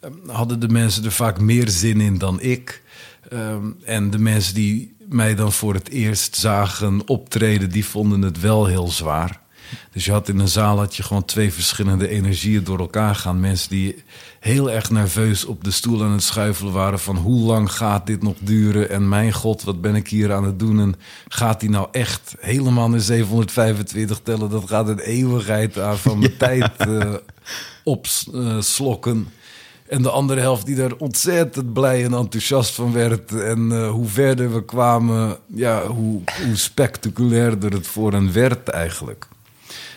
eh, 0.00 0.10
hadden 0.26 0.60
de 0.60 0.68
mensen 0.68 1.04
er 1.04 1.12
vaak 1.12 1.40
meer 1.40 1.68
zin 1.68 2.00
in 2.00 2.18
dan 2.18 2.40
ik. 2.40 2.82
Ehm, 3.28 3.70
en 3.84 4.10
de 4.10 4.18
mensen 4.18 4.54
die 4.54 4.96
mij 5.08 5.34
dan 5.34 5.52
voor 5.52 5.74
het 5.74 5.88
eerst 5.88 6.36
zagen 6.36 7.08
optreden, 7.08 7.70
die 7.70 7.84
vonden 7.84 8.22
het 8.22 8.40
wel 8.40 8.66
heel 8.66 8.88
zwaar. 8.88 9.40
Dus 9.92 10.04
je 10.04 10.12
had 10.12 10.28
in 10.28 10.38
een 10.38 10.48
zaal 10.48 10.78
had 10.78 10.96
je 10.96 11.02
gewoon 11.02 11.24
twee 11.24 11.52
verschillende 11.52 12.08
energieën 12.08 12.64
door 12.64 12.78
elkaar 12.78 13.14
gaan. 13.14 13.40
Mensen 13.40 13.70
die 13.70 14.04
heel 14.40 14.70
erg 14.70 14.90
nerveus 14.90 15.44
op 15.44 15.64
de 15.64 15.70
stoel 15.70 16.02
aan 16.02 16.12
het 16.12 16.22
schuifelen 16.22 16.72
waren 16.72 16.98
van 16.98 17.16
hoe 17.16 17.46
lang 17.46 17.72
gaat 17.72 18.06
dit 18.06 18.22
nog 18.22 18.34
duren? 18.40 18.90
En 18.90 19.08
mijn 19.08 19.32
god, 19.32 19.62
wat 19.62 19.80
ben 19.80 19.94
ik 19.94 20.08
hier 20.08 20.32
aan 20.32 20.44
het 20.44 20.58
doen? 20.58 20.80
En 20.80 20.94
gaat 21.28 21.60
die 21.60 21.70
nou 21.70 21.88
echt 21.92 22.34
helemaal 22.40 22.88
naar 22.88 23.00
725 23.00 24.20
tellen? 24.22 24.50
Dat 24.50 24.68
gaat 24.68 24.88
een 24.88 24.98
eeuwigheid 24.98 25.78
aan 25.78 25.98
van 25.98 26.18
mijn 26.18 26.36
tijd 26.46 26.76
eh, 26.76 27.14
opslokken. 27.84 29.28
En 29.88 30.02
de 30.02 30.10
andere 30.10 30.40
helft 30.40 30.66
die 30.66 30.76
daar 30.76 30.92
ontzettend 30.98 31.72
blij 31.72 32.04
en 32.04 32.14
enthousiast 32.14 32.74
van 32.74 32.92
werd. 32.92 33.32
En 33.32 33.72
eh, 33.72 33.90
hoe 33.90 34.06
verder 34.06 34.54
we 34.54 34.64
kwamen, 34.64 35.36
ja, 35.46 35.86
hoe, 35.86 36.22
hoe 36.44 36.56
spectaculairder 36.56 37.72
het 37.72 37.86
voor 37.86 38.12
hen 38.12 38.32
werd 38.32 38.68
eigenlijk. 38.68 39.28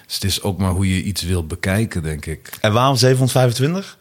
Dus 0.05 0.15
het 0.15 0.23
is 0.23 0.41
ook 0.41 0.57
maar 0.57 0.71
hoe 0.71 0.95
je 0.95 1.03
iets 1.03 1.21
wil 1.21 1.45
bekijken, 1.45 2.03
denk 2.03 2.25
ik. 2.25 2.49
En 2.61 2.73
waarom 2.73 2.95
725? 2.95 3.97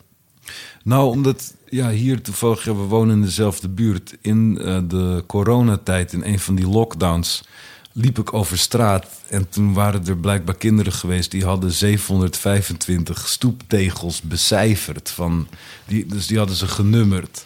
Nou, 0.83 1.11
omdat 1.11 1.55
ja, 1.69 1.91
hier 1.91 2.23
toevallig, 2.23 2.65
we 2.65 2.73
wonen 2.73 3.15
in 3.15 3.23
dezelfde 3.23 3.69
buurt. 3.69 4.17
In 4.21 4.59
eh, 4.59 4.79
de 4.89 5.25
coronatijd, 5.27 6.13
in 6.13 6.25
een 6.25 6.39
van 6.39 6.55
die 6.55 6.69
lockdowns, 6.69 7.45
liep 7.93 8.19
ik 8.19 8.33
over 8.33 8.59
straat. 8.59 9.07
En 9.29 9.49
toen 9.49 9.73
waren 9.73 10.07
er 10.07 10.17
blijkbaar 10.17 10.57
kinderen 10.57 10.93
geweest 10.93 11.31
die 11.31 11.45
hadden 11.45 11.73
725 11.73 13.29
stoeptegels 13.29 14.21
becijferd. 14.21 15.11
Van, 15.11 15.49
die, 15.87 16.07
dus 16.07 16.27
die 16.27 16.39
hadden 16.39 16.57
ze 16.57 16.69
genummerd. 16.69 17.45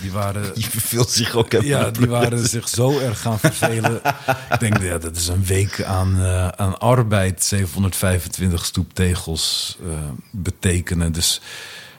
Die 0.00 0.12
waren. 0.12 0.50
Je 0.60 0.70
verveelt 0.70 1.10
zich 1.10 1.34
ook 1.34 1.52
even. 1.52 1.66
Ja, 1.66 1.90
die 1.90 2.06
waren 2.06 2.48
zich 2.48 2.68
zo 2.68 2.98
erg 2.98 3.20
gaan 3.20 3.38
vervelen. 3.38 4.00
ik 4.52 4.60
denk, 4.60 4.82
ja, 4.82 4.98
dat 4.98 5.16
is 5.16 5.28
een 5.28 5.44
week 5.44 5.82
aan, 5.82 6.20
eh, 6.20 6.48
aan 6.48 6.78
arbeid, 6.78 7.44
725 7.44 8.64
stoeptegels 8.64 9.78
eh, 9.82 10.10
betekenen. 10.30 11.12
Dus 11.12 11.40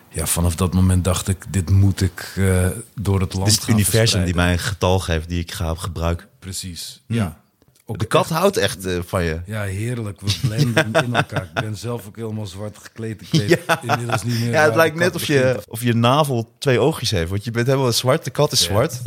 ja, 0.09 0.25
vanaf 0.25 0.55
dat 0.55 0.74
moment 0.74 1.03
dacht 1.03 1.27
ik, 1.27 1.45
dit 1.50 1.69
moet 1.69 2.01
ik 2.01 2.33
eh, 2.35 2.67
door 2.95 3.19
het 3.19 3.33
land 3.33 3.45
Het 3.45 3.59
is 3.59 3.65
het 3.65 3.75
universum 3.75 4.25
die 4.25 4.35
mij 4.35 4.51
een 4.51 4.59
getal 4.59 5.00
geeft 5.00 5.29
die 5.29 5.39
ik 5.39 5.51
ga 5.51 5.75
gebruiken. 5.75 6.27
Precies, 6.39 7.01
ja. 7.07 7.43
Ook 7.88 8.00
De 8.00 8.06
kat 8.06 8.22
echt- 8.22 8.30
houdt 8.30 8.58
echt 8.58 8.86
eh, 8.86 9.00
van 9.06 9.24
je. 9.24 9.42
Ja, 9.46 9.62
heerlijk. 9.63 10.22
We 10.22 10.36
blenden 10.48 10.94
in 11.04 11.15
elkaar. 11.15 11.44
Ik 11.44 11.54
ben 11.62 11.77
zelf 11.77 12.08
ook 12.08 12.15
helemaal 12.15 12.46
zwart 12.48 12.77
gekleed. 12.82 13.22
Ik 13.22 13.27
weet 13.32 13.60
inmiddels 13.82 14.24
niet 14.24 14.39
meer 14.39 14.51
Ja, 14.51 14.63
het 14.63 14.75
lijkt 14.75 14.96
net 14.96 15.15
of 15.15 15.25
je, 15.25 15.63
of 15.68 15.82
je 15.84 15.94
navel 15.94 16.54
twee 16.58 16.80
oogjes 16.80 17.12
heeft. 17.12 17.30
Want 17.30 17.44
je 17.44 17.51
bent 17.51 17.68
helemaal 17.68 17.92
zwart, 17.92 18.24
de 18.24 18.30
kat 18.32 18.51
is 18.51 18.60
Ja. 18.60 18.65
zwart. 18.65 19.01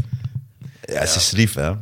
Ja, 0.82 1.06
ze 1.06 1.18
is 1.18 1.30
lief, 1.30 1.54
hè? 1.54 1.72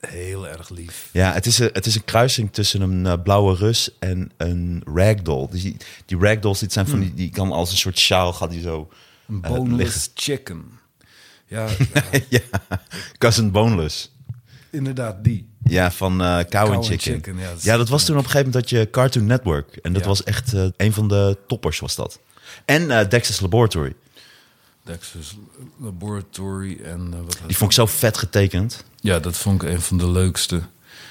Heel 0.00 0.48
erg 0.48 0.68
lief. 0.68 1.08
Ja, 1.12 1.32
het 1.32 1.46
is 1.46 1.58
een, 1.58 1.70
het 1.72 1.86
is 1.86 1.94
een 1.94 2.04
kruising 2.04 2.52
tussen 2.52 2.80
een 2.80 3.06
eh, 3.06 3.22
blauwe 3.22 3.54
rus 3.54 3.90
en 3.98 4.30
een 4.36 4.82
ragdoll. 4.94 5.48
Dus 5.50 5.62
die, 5.62 5.76
die 6.06 6.18
ragdolls, 6.18 6.58
dit 6.58 6.72
zijn 6.72 6.86
van 6.86 7.00
die, 7.00 7.14
die 7.14 7.30
kan 7.30 7.52
als 7.52 7.70
een 7.70 7.76
soort 7.76 7.98
sjaal, 7.98 8.32
gaat 8.32 8.50
die 8.50 8.60
zo... 8.60 8.88
Een 9.28 9.42
eh, 9.42 9.50
boneless 9.50 10.10
chicken. 10.14 10.64
Ja, 11.46 11.66
ja, 12.28 12.40
cousin 13.18 13.50
boneless. 13.58 14.14
Inderdaad 14.76 15.24
die. 15.24 15.46
Ja, 15.64 15.90
van 15.92 16.20
eh 16.22 16.38
Cow, 16.48 16.72
and 16.72 16.86
Chicken. 16.86 17.12
Chicken, 17.14 17.38
ja, 17.38 17.48
dat 17.48 17.58
is- 17.58 17.64
ja, 17.64 17.76
dat 17.76 17.88
was 17.88 18.04
toen 18.04 18.16
op 18.16 18.24
een 18.24 18.30
gegeven 18.30 18.50
moment 18.52 18.70
dat 18.70 18.78
je 18.80 18.90
Cartoon 18.90 19.26
Network. 19.26 19.76
En 19.76 19.92
dat 19.92 20.02
Ja. 20.02 20.08
was 20.08 20.24
echt 20.24 20.52
eh, 20.54 20.66
een 20.76 20.92
van 20.92 21.08
de 21.08 21.38
toppers, 21.46 21.78
was 21.78 21.94
dat. 21.94 22.18
En 22.64 22.90
eh, 22.90 23.08
Dexter's 23.08 23.40
Laboratory. 23.40 23.94
Dexter's 24.82 25.36
Laboratory 25.80 26.78
en 26.84 27.10
wat 27.24 27.38
Die 27.46 27.56
vond 27.56 27.70
ik 27.70 27.76
zo 27.76 27.86
vet 27.86 28.16
getekend. 28.18 28.84
Ja, 29.00 29.18
dat 29.18 29.36
vond 29.36 29.62
ik 29.62 29.68
een 29.68 29.80
van 29.80 29.98
de 29.98 30.08
leukste. 30.10 30.62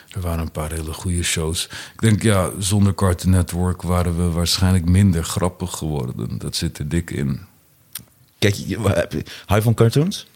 Er 0.09 0.21
waren 0.21 0.39
een 0.39 0.51
paar 0.51 0.71
hele 0.71 0.93
goede 0.93 1.23
shows. 1.23 1.65
Ik 1.93 1.99
denk, 2.01 2.21
ja, 2.21 2.49
zonder 2.59 2.95
Cartoon 2.95 3.31
Network 3.31 3.81
waren 3.81 4.17
we 4.17 4.31
waarschijnlijk 4.31 4.85
minder 4.85 5.23
grappig 5.23 5.71
geworden. 5.71 6.37
Dat 6.37 6.55
zit 6.55 6.77
er 6.77 6.89
dik 6.89 7.11
in. 7.11 7.39
Kijk, 8.39 8.55
hou 9.45 9.55
je 9.55 9.61
van 9.61 9.73
cartoons? 9.73 10.27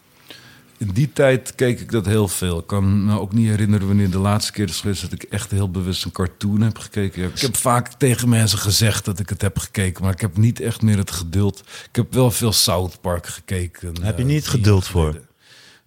In 0.80 0.92
die 0.94 1.14
tijd 1.14 1.56
keek 1.56 1.80
ik 1.80 1.92
dat 1.92 2.06
heel 2.06 2.28
veel. 2.28 2.60
Ik 2.60 2.68
kan 2.68 3.06
me 3.06 3.20
ook 3.20 3.34
niet 3.34 3.48
herinneren 3.48 3.88
wanneer 3.88 4.12
de 4.12 4.18
laatste 4.18 4.52
keer 4.52 4.68
is 4.68 4.80
geweest 4.80 5.02
dat 5.02 5.12
ik 5.12 5.24
echt 5.24 5.52
heel 5.52 5.72
bewust 5.72 6.06
een 6.06 6.12
cartoon 6.12 6.62
heb 6.62 6.78
gekeken. 6.78 7.24
Ik 7.24 7.40
heb 7.40 7.56
vaak 7.56 7.94
tegen 7.94 8.30
mensen 8.30 8.60
gezegd 8.60 9.06
dat 9.06 9.20
ik 9.20 9.30
het 9.30 9.42
heb 9.42 9.58
gekeken, 9.58 10.04
maar 10.04 10.14
ik 10.14 10.22
heb 10.22 10.38
niet 10.38 10.60
echt 10.60 10.82
meer 10.82 10.98
het 10.98 11.12
geduld. 11.12 11.60
Ik 11.60 11.96
heb 11.96 12.14
wel 12.14 12.32
veel 12.32 12.52
South 12.52 13.02
Park 13.02 13.28
gekeken. 13.28 14.02
Heb 14.02 14.18
je 14.18 14.24
eh, 14.24 14.30
niet 14.30 14.48
geduld 14.48 14.88
voor? 14.88 15.22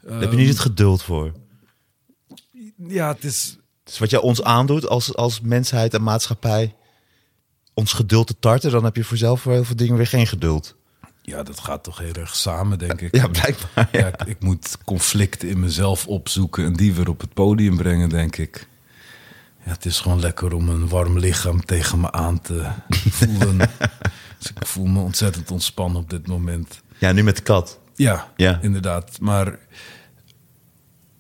heb 0.07 0.31
je 0.31 0.37
niet 0.37 0.49
het 0.49 0.59
geduld 0.59 1.03
voor? 1.03 1.33
Ja, 2.77 3.09
het 3.13 3.25
is. 3.25 3.57
Dus 3.85 3.99
wat 3.99 4.11
jij 4.11 4.21
ons 4.21 4.43
aandoet 4.43 4.89
als, 4.89 5.15
als 5.15 5.41
mensheid 5.41 5.95
en 5.95 6.03
maatschappij, 6.03 6.75
ons 7.75 7.93
geduld 7.93 8.27
te 8.27 8.39
tarten, 8.39 8.71
dan 8.71 8.85
heb 8.85 8.97
je 8.97 9.05
voor 9.05 9.17
zelf 9.17 9.41
voor 9.41 9.53
heel 9.53 9.65
veel 9.65 9.77
dingen 9.77 9.97
weer 9.97 10.07
geen 10.07 10.27
geduld. 10.27 10.77
Ja, 11.23 11.43
dat 11.43 11.61
gaat 11.61 11.85
toch 11.85 11.99
heel 11.99 12.13
erg 12.13 12.35
samen, 12.37 12.79
denk 12.79 13.01
ik. 13.01 13.15
Ja, 13.21 13.29
blijkbaar. 13.29 13.89
Ja, 13.93 14.07
ik, 14.07 14.23
ik 14.25 14.41
moet 14.43 14.77
conflicten 14.85 15.49
in 15.49 15.61
mezelf 15.61 16.07
opzoeken 16.07 16.65
en 16.65 16.73
die 16.73 16.93
weer 16.95 17.09
op 17.09 17.21
het 17.21 17.35
podium 17.35 17.77
brengen, 17.77 18.09
denk 18.09 18.37
ik. 18.37 18.69
Ja, 19.65 19.71
het 19.73 19.85
is 19.85 20.01
gewoon 20.01 20.21
lekker 20.21 20.55
om 20.55 20.69
een 20.69 20.89
warm 20.89 21.19
lichaam 21.19 21.65
tegen 21.65 22.01
me 22.01 22.13
aan 22.13 22.41
te 22.41 22.67
voelen. 23.19 23.59
dus 24.39 24.51
ik 24.55 24.67
voel 24.67 24.87
me 24.87 25.01
ontzettend 25.01 25.51
ontspannen 25.51 26.01
op 26.03 26.11
dit 26.11 26.27
moment. 26.27 26.81
Ja, 26.99 27.13
nu 27.13 27.23
met 27.23 27.37
de 27.37 27.43
kat. 27.43 27.79
Ja, 27.95 28.33
Ja. 28.37 28.59
inderdaad. 28.63 29.19
Maar 29.21 29.59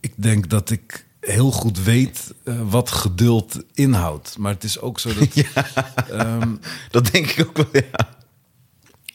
ik 0.00 0.12
denk 0.16 0.48
dat 0.50 0.70
ik 0.70 1.06
heel 1.20 1.50
goed 1.50 1.82
weet 1.82 2.34
eh, 2.44 2.60
wat 2.70 2.90
geduld 2.90 3.62
inhoudt. 3.74 4.38
Maar 4.38 4.52
het 4.52 4.64
is 4.64 4.80
ook 4.80 4.98
zo 5.00 5.14
dat... 5.14 5.28
ehm, 6.10 6.54
Dat 6.90 7.12
denk 7.12 7.26
ik 7.30 7.46
ook 7.48 7.56
wel, 7.56 7.82
ja. 7.82 8.08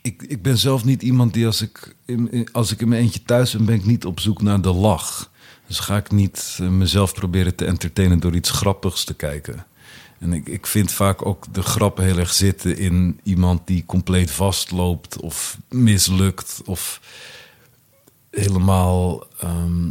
Ik, 0.08 0.24
ik 0.24 0.42
ben 0.42 0.58
zelf 0.58 0.86
niet 0.86 1.02
iemand 1.02 1.34
die 1.34 1.46
als 1.46 1.62
ik, 1.62 1.96
in, 2.06 2.50
als 2.52 2.72
ik 2.72 2.82
in 2.82 2.88
mijn 2.88 3.02
eentje 3.02 3.24
thuis 3.24 3.52
ben, 3.52 3.66
ben 3.66 3.76
ik 3.76 3.86
niet 3.86 4.06
op 4.06 4.20
zoek 4.20 4.42
naar 4.42 4.62
de 4.62 4.74
lach. 4.74 5.32
Dus 5.68 5.80
ga 5.80 5.98
ik 5.98 6.12
niet 6.12 6.58
eh, 6.62 6.68
mezelf 6.68 7.14
proberen 7.14 7.56
te 7.56 7.66
entertainen 7.66 8.20
door 8.20 8.36
iets 8.36 8.50
grappigs 8.50 9.04
te 9.04 9.14
kijken. 9.14 9.66
En 10.20 10.34
ik, 10.34 10.48
ik 10.48 10.68
vind 10.68 10.92
vaak 10.92 11.26
ook 11.26 11.54
de 11.54 11.62
grap 11.62 11.98
heel 11.98 12.18
erg 12.18 12.34
zitten 12.34 12.78
in 12.78 13.20
iemand 13.24 13.68
die 13.68 13.86
compleet 13.86 14.32
vastloopt 14.32 15.20
of 15.20 15.58
mislukt 15.70 16.62
of 16.66 17.02
helemaal 18.30 19.28
ehm, 19.40 19.88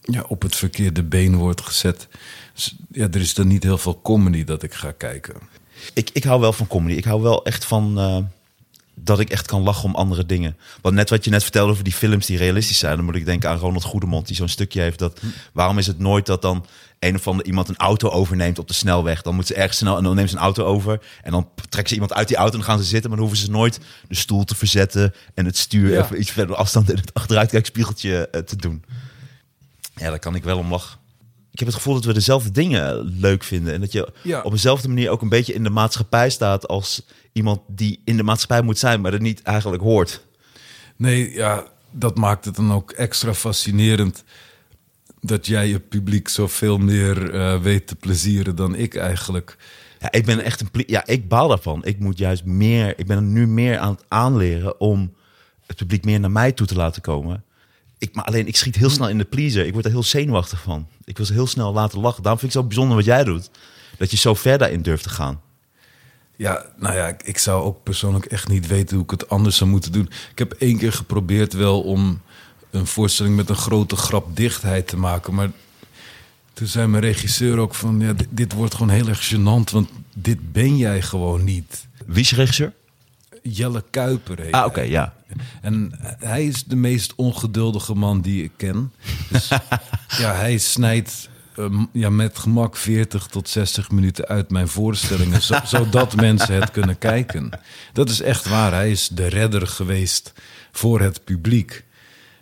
ja, 0.00 0.24
op 0.28 0.42
het 0.42 0.56
verkeerde 0.56 1.02
been 1.02 1.36
wordt 1.36 1.60
gezet. 1.60 2.08
Dus, 2.54 2.76
ja, 2.90 3.08
er 3.10 3.20
is 3.20 3.34
dan 3.34 3.46
niet 3.46 3.62
heel 3.62 3.78
veel 3.78 4.00
comedy 4.02 4.44
dat 4.44 4.62
ik 4.62 4.74
ga 4.74 4.92
kijken. 4.92 5.34
Ik, 5.94 6.10
ik 6.12 6.24
hou 6.24 6.40
wel 6.40 6.52
van 6.52 6.66
comedy. 6.66 6.96
Ik 6.96 7.04
hou 7.04 7.22
wel 7.22 7.44
echt 7.44 7.64
van 7.64 7.98
eh, 7.98 8.18
dat 8.98 9.20
ik 9.20 9.30
echt 9.30 9.46
kan 9.46 9.62
lachen 9.62 9.84
om 9.84 9.94
andere 9.94 10.26
dingen. 10.26 10.56
Want 10.80 10.94
net 10.94 11.10
wat 11.10 11.24
je 11.24 11.30
net 11.30 11.42
vertelde 11.42 11.72
over 11.72 11.84
die 11.84 11.92
films 11.92 12.26
die 12.26 12.36
realistisch 12.38 12.78
zijn, 12.78 12.96
dan 12.96 13.04
moet 13.04 13.14
ik 13.14 13.24
denken 13.24 13.50
aan 13.50 13.58
Ronald 13.58 13.84
Goedemond, 13.84 14.26
die 14.26 14.36
zo'n 14.36 14.48
stukje 14.48 14.80
heeft 14.80 14.98
dat. 14.98 15.20
Waarom 15.52 15.78
is 15.78 15.86
het 15.86 15.98
nooit 15.98 16.26
dat 16.26 16.42
dan 16.42 16.66
een 16.98 17.14
of 17.14 17.26
ander 17.28 17.46
iemand 17.46 17.68
een 17.68 17.76
auto 17.76 18.08
overneemt 18.08 18.58
op 18.58 18.68
de 18.68 18.74
snelweg? 18.74 19.22
Dan 19.22 19.34
moet 19.34 19.46
ze 19.46 19.54
ergens 19.54 19.78
snel 19.78 19.96
en 19.96 20.02
dan 20.04 20.14
neemt 20.14 20.30
ze 20.30 20.36
een 20.36 20.42
auto 20.42 20.64
over 20.64 21.00
en 21.22 21.30
dan 21.30 21.48
trekken 21.68 21.88
ze 21.88 21.94
iemand 21.94 22.12
uit 22.12 22.28
die 22.28 22.36
auto 22.36 22.52
en 22.52 22.58
dan 22.58 22.68
gaan 22.68 22.78
ze 22.78 22.84
zitten, 22.84 23.10
maar 23.10 23.18
dan 23.18 23.28
hoeven 23.28 23.44
ze 23.46 23.50
nooit 23.52 23.80
de 24.08 24.14
stoel 24.14 24.44
te 24.44 24.54
verzetten 24.54 25.14
en 25.34 25.44
het 25.44 25.56
stuur 25.56 25.90
Ja. 25.92 26.02
even 26.04 26.20
iets 26.20 26.30
verder 26.30 26.56
afstand 26.56 26.90
in 26.90 26.96
het 26.96 27.14
achteruitkijkspiegeltje 27.14 28.28
eh, 28.28 28.40
te 28.40 28.56
doen. 28.56 28.84
Ja, 29.96 30.08
daar 30.10 30.18
kan 30.18 30.34
ik 30.34 30.44
wel 30.44 30.58
om 30.58 30.70
lachen. 30.70 30.98
Ik 31.52 31.58
heb 31.58 31.68
het 31.68 31.76
gevoel 31.76 31.94
dat 31.94 32.04
we 32.04 32.12
dezelfde 32.12 32.50
dingen 32.50 33.14
leuk 33.20 33.44
vinden. 33.44 33.74
En 33.74 33.80
dat 33.80 33.92
je 33.92 34.08
Ja. 34.22 34.40
op 34.42 34.50
dezelfde 34.52 34.88
manier 34.88 35.10
ook 35.10 35.22
een 35.22 35.28
beetje 35.28 35.54
in 35.54 35.62
de 35.62 35.70
maatschappij 35.70 36.30
staat 36.30 36.68
als 36.68 37.02
iemand 37.36 37.60
die 37.68 38.00
in 38.04 38.16
de 38.16 38.22
maatschappij 38.22 38.62
moet 38.62 38.78
zijn, 38.78 39.00
maar 39.00 39.12
er 39.12 39.20
niet 39.20 39.42
eigenlijk 39.42 39.82
hoort. 39.82 40.26
Nee, 40.96 41.32
ja, 41.32 41.64
dat 41.90 42.16
maakt 42.16 42.44
het 42.44 42.56
dan 42.56 42.72
ook 42.72 42.90
extra 42.90 43.34
fascinerend 43.34 44.24
dat 45.20 45.46
jij 45.46 45.68
je 45.68 45.80
publiek 45.80 46.28
zoveel 46.28 46.78
meer 46.78 47.34
eh, 47.34 47.60
weet 47.60 47.86
te 47.86 47.96
plezieren 47.96 48.56
dan 48.56 48.74
ik 48.74 48.94
eigenlijk. 48.94 49.56
Ja, 50.00 50.12
ik 50.12 50.24
ben 50.24 50.40
echt 50.40 50.60
een. 50.60 50.84
Ja, 50.86 51.06
ik 51.06 51.28
baal 51.28 51.48
daarvan. 51.48 51.84
Ik 51.84 51.98
moet 51.98 52.18
juist 52.18 52.44
meer. 52.44 52.98
Ik 52.98 53.06
ben 53.06 53.16
er 53.16 53.22
nu 53.22 53.46
meer 53.46 53.78
aan 53.78 53.92
het 53.92 54.04
aanleren 54.08 54.80
om 54.80 55.14
het 55.66 55.76
publiek 55.76 56.04
meer 56.04 56.20
naar 56.20 56.30
mij 56.30 56.52
toe 56.52 56.66
te 56.66 56.74
laten 56.74 57.02
komen. 57.02 57.44
Ik, 57.98 58.14
maar 58.14 58.24
alleen, 58.24 58.46
ik 58.46 58.56
schiet 58.56 58.76
heel 58.76 58.90
snel 58.90 59.08
in 59.08 59.18
de 59.18 59.24
pleaser. 59.24 59.66
Ik 59.66 59.72
word 59.72 59.84
er 59.84 59.90
heel 59.90 60.02
zenuwachtig 60.02 60.62
van. 60.62 60.88
Ik 61.04 61.16
wil 61.16 61.26
ze 61.26 61.32
heel 61.32 61.46
snel 61.46 61.72
laten 61.72 62.00
lachen. 62.00 62.22
Daarom 62.22 62.40
vind 62.40 62.54
ik 62.54 62.58
het 62.58 62.62
zo 62.62 62.68
bijzonder 62.68 62.96
wat 62.96 63.06
jij 63.06 63.24
doet. 63.24 63.50
Dat 63.98 64.10
je 64.10 64.16
zo 64.16 64.34
ver 64.34 64.58
daarin 64.58 64.82
durft 64.82 65.02
te 65.02 65.08
gaan. 65.08 65.40
Ja, 66.36 66.64
nou 66.76 66.94
ja, 66.94 67.08
ik, 67.08 67.22
ik 67.22 67.38
zou 67.38 67.62
ook 67.62 67.82
persoonlijk 67.82 68.24
echt 68.24 68.48
niet 68.48 68.66
weten 68.66 68.94
hoe 68.96 69.04
ik 69.04 69.10
het 69.10 69.28
anders 69.28 69.56
zou 69.56 69.70
moeten 69.70 69.92
doen. 69.92 70.10
Ik 70.30 70.38
heb 70.38 70.52
één 70.52 70.78
keer 70.78 70.92
geprobeerd 70.92 71.52
wel 71.52 71.82
om 71.82 72.20
een 72.70 72.86
voorstelling 72.86 73.36
met 73.36 73.48
een 73.48 73.56
grote 73.56 73.96
grapdichtheid 73.96 74.88
te 74.88 74.96
maken. 74.96 75.34
Maar 75.34 75.50
toen 76.52 76.66
zei 76.66 76.86
mijn 76.86 77.02
regisseur 77.02 77.58
ook 77.58 77.74
van, 77.74 78.00
ja, 78.00 78.12
dit, 78.12 78.28
dit 78.30 78.52
wordt 78.52 78.74
gewoon 78.74 78.94
heel 78.94 79.08
erg 79.08 79.34
gênant, 79.34 79.72
want 79.72 79.88
dit 80.14 80.52
ben 80.52 80.76
jij 80.76 81.02
gewoon 81.02 81.44
niet. 81.44 81.86
Wie 82.06 82.20
is 82.20 82.30
je 82.30 82.36
regisseur? 82.36 82.72
Jelle 83.42 83.84
Kuiper 83.90 84.40
heet 84.40 84.52
Ah, 84.52 84.66
oké, 84.66 84.80
ja. 84.80 85.14
En 85.60 85.92
hij 86.18 86.46
is 86.46 86.64
de 86.64 86.76
meest 86.76 87.14
ongeduldige 87.14 87.94
man 87.94 88.20
die 88.20 88.42
ik 88.42 88.52
ken. 88.56 88.92
Dus 89.28 89.48
ja, 90.22 90.34
hij 90.34 90.58
snijdt 90.58 91.28
eh, 91.56 91.80
ja, 91.92 92.10
met 92.10 92.38
gemak 92.38 92.76
40 92.76 93.26
tot 93.26 93.48
60 93.48 93.90
minuten 93.90 94.26
uit 94.26 94.50
mijn 94.50 94.68
voorstellingen, 94.68 95.42
zo- 95.42 95.60
zodat 95.76 96.16
mensen 96.16 96.54
het 96.54 96.70
kunnen 96.70 96.98
kijken. 96.98 97.50
Dat 97.92 98.08
is 98.10 98.20
echt 98.20 98.48
waar. 98.48 98.72
Hij 98.72 98.90
is 98.90 99.08
de 99.08 99.26
redder 99.26 99.66
geweest 99.66 100.32
voor 100.72 101.00
het 101.00 101.24
publiek. 101.24 101.84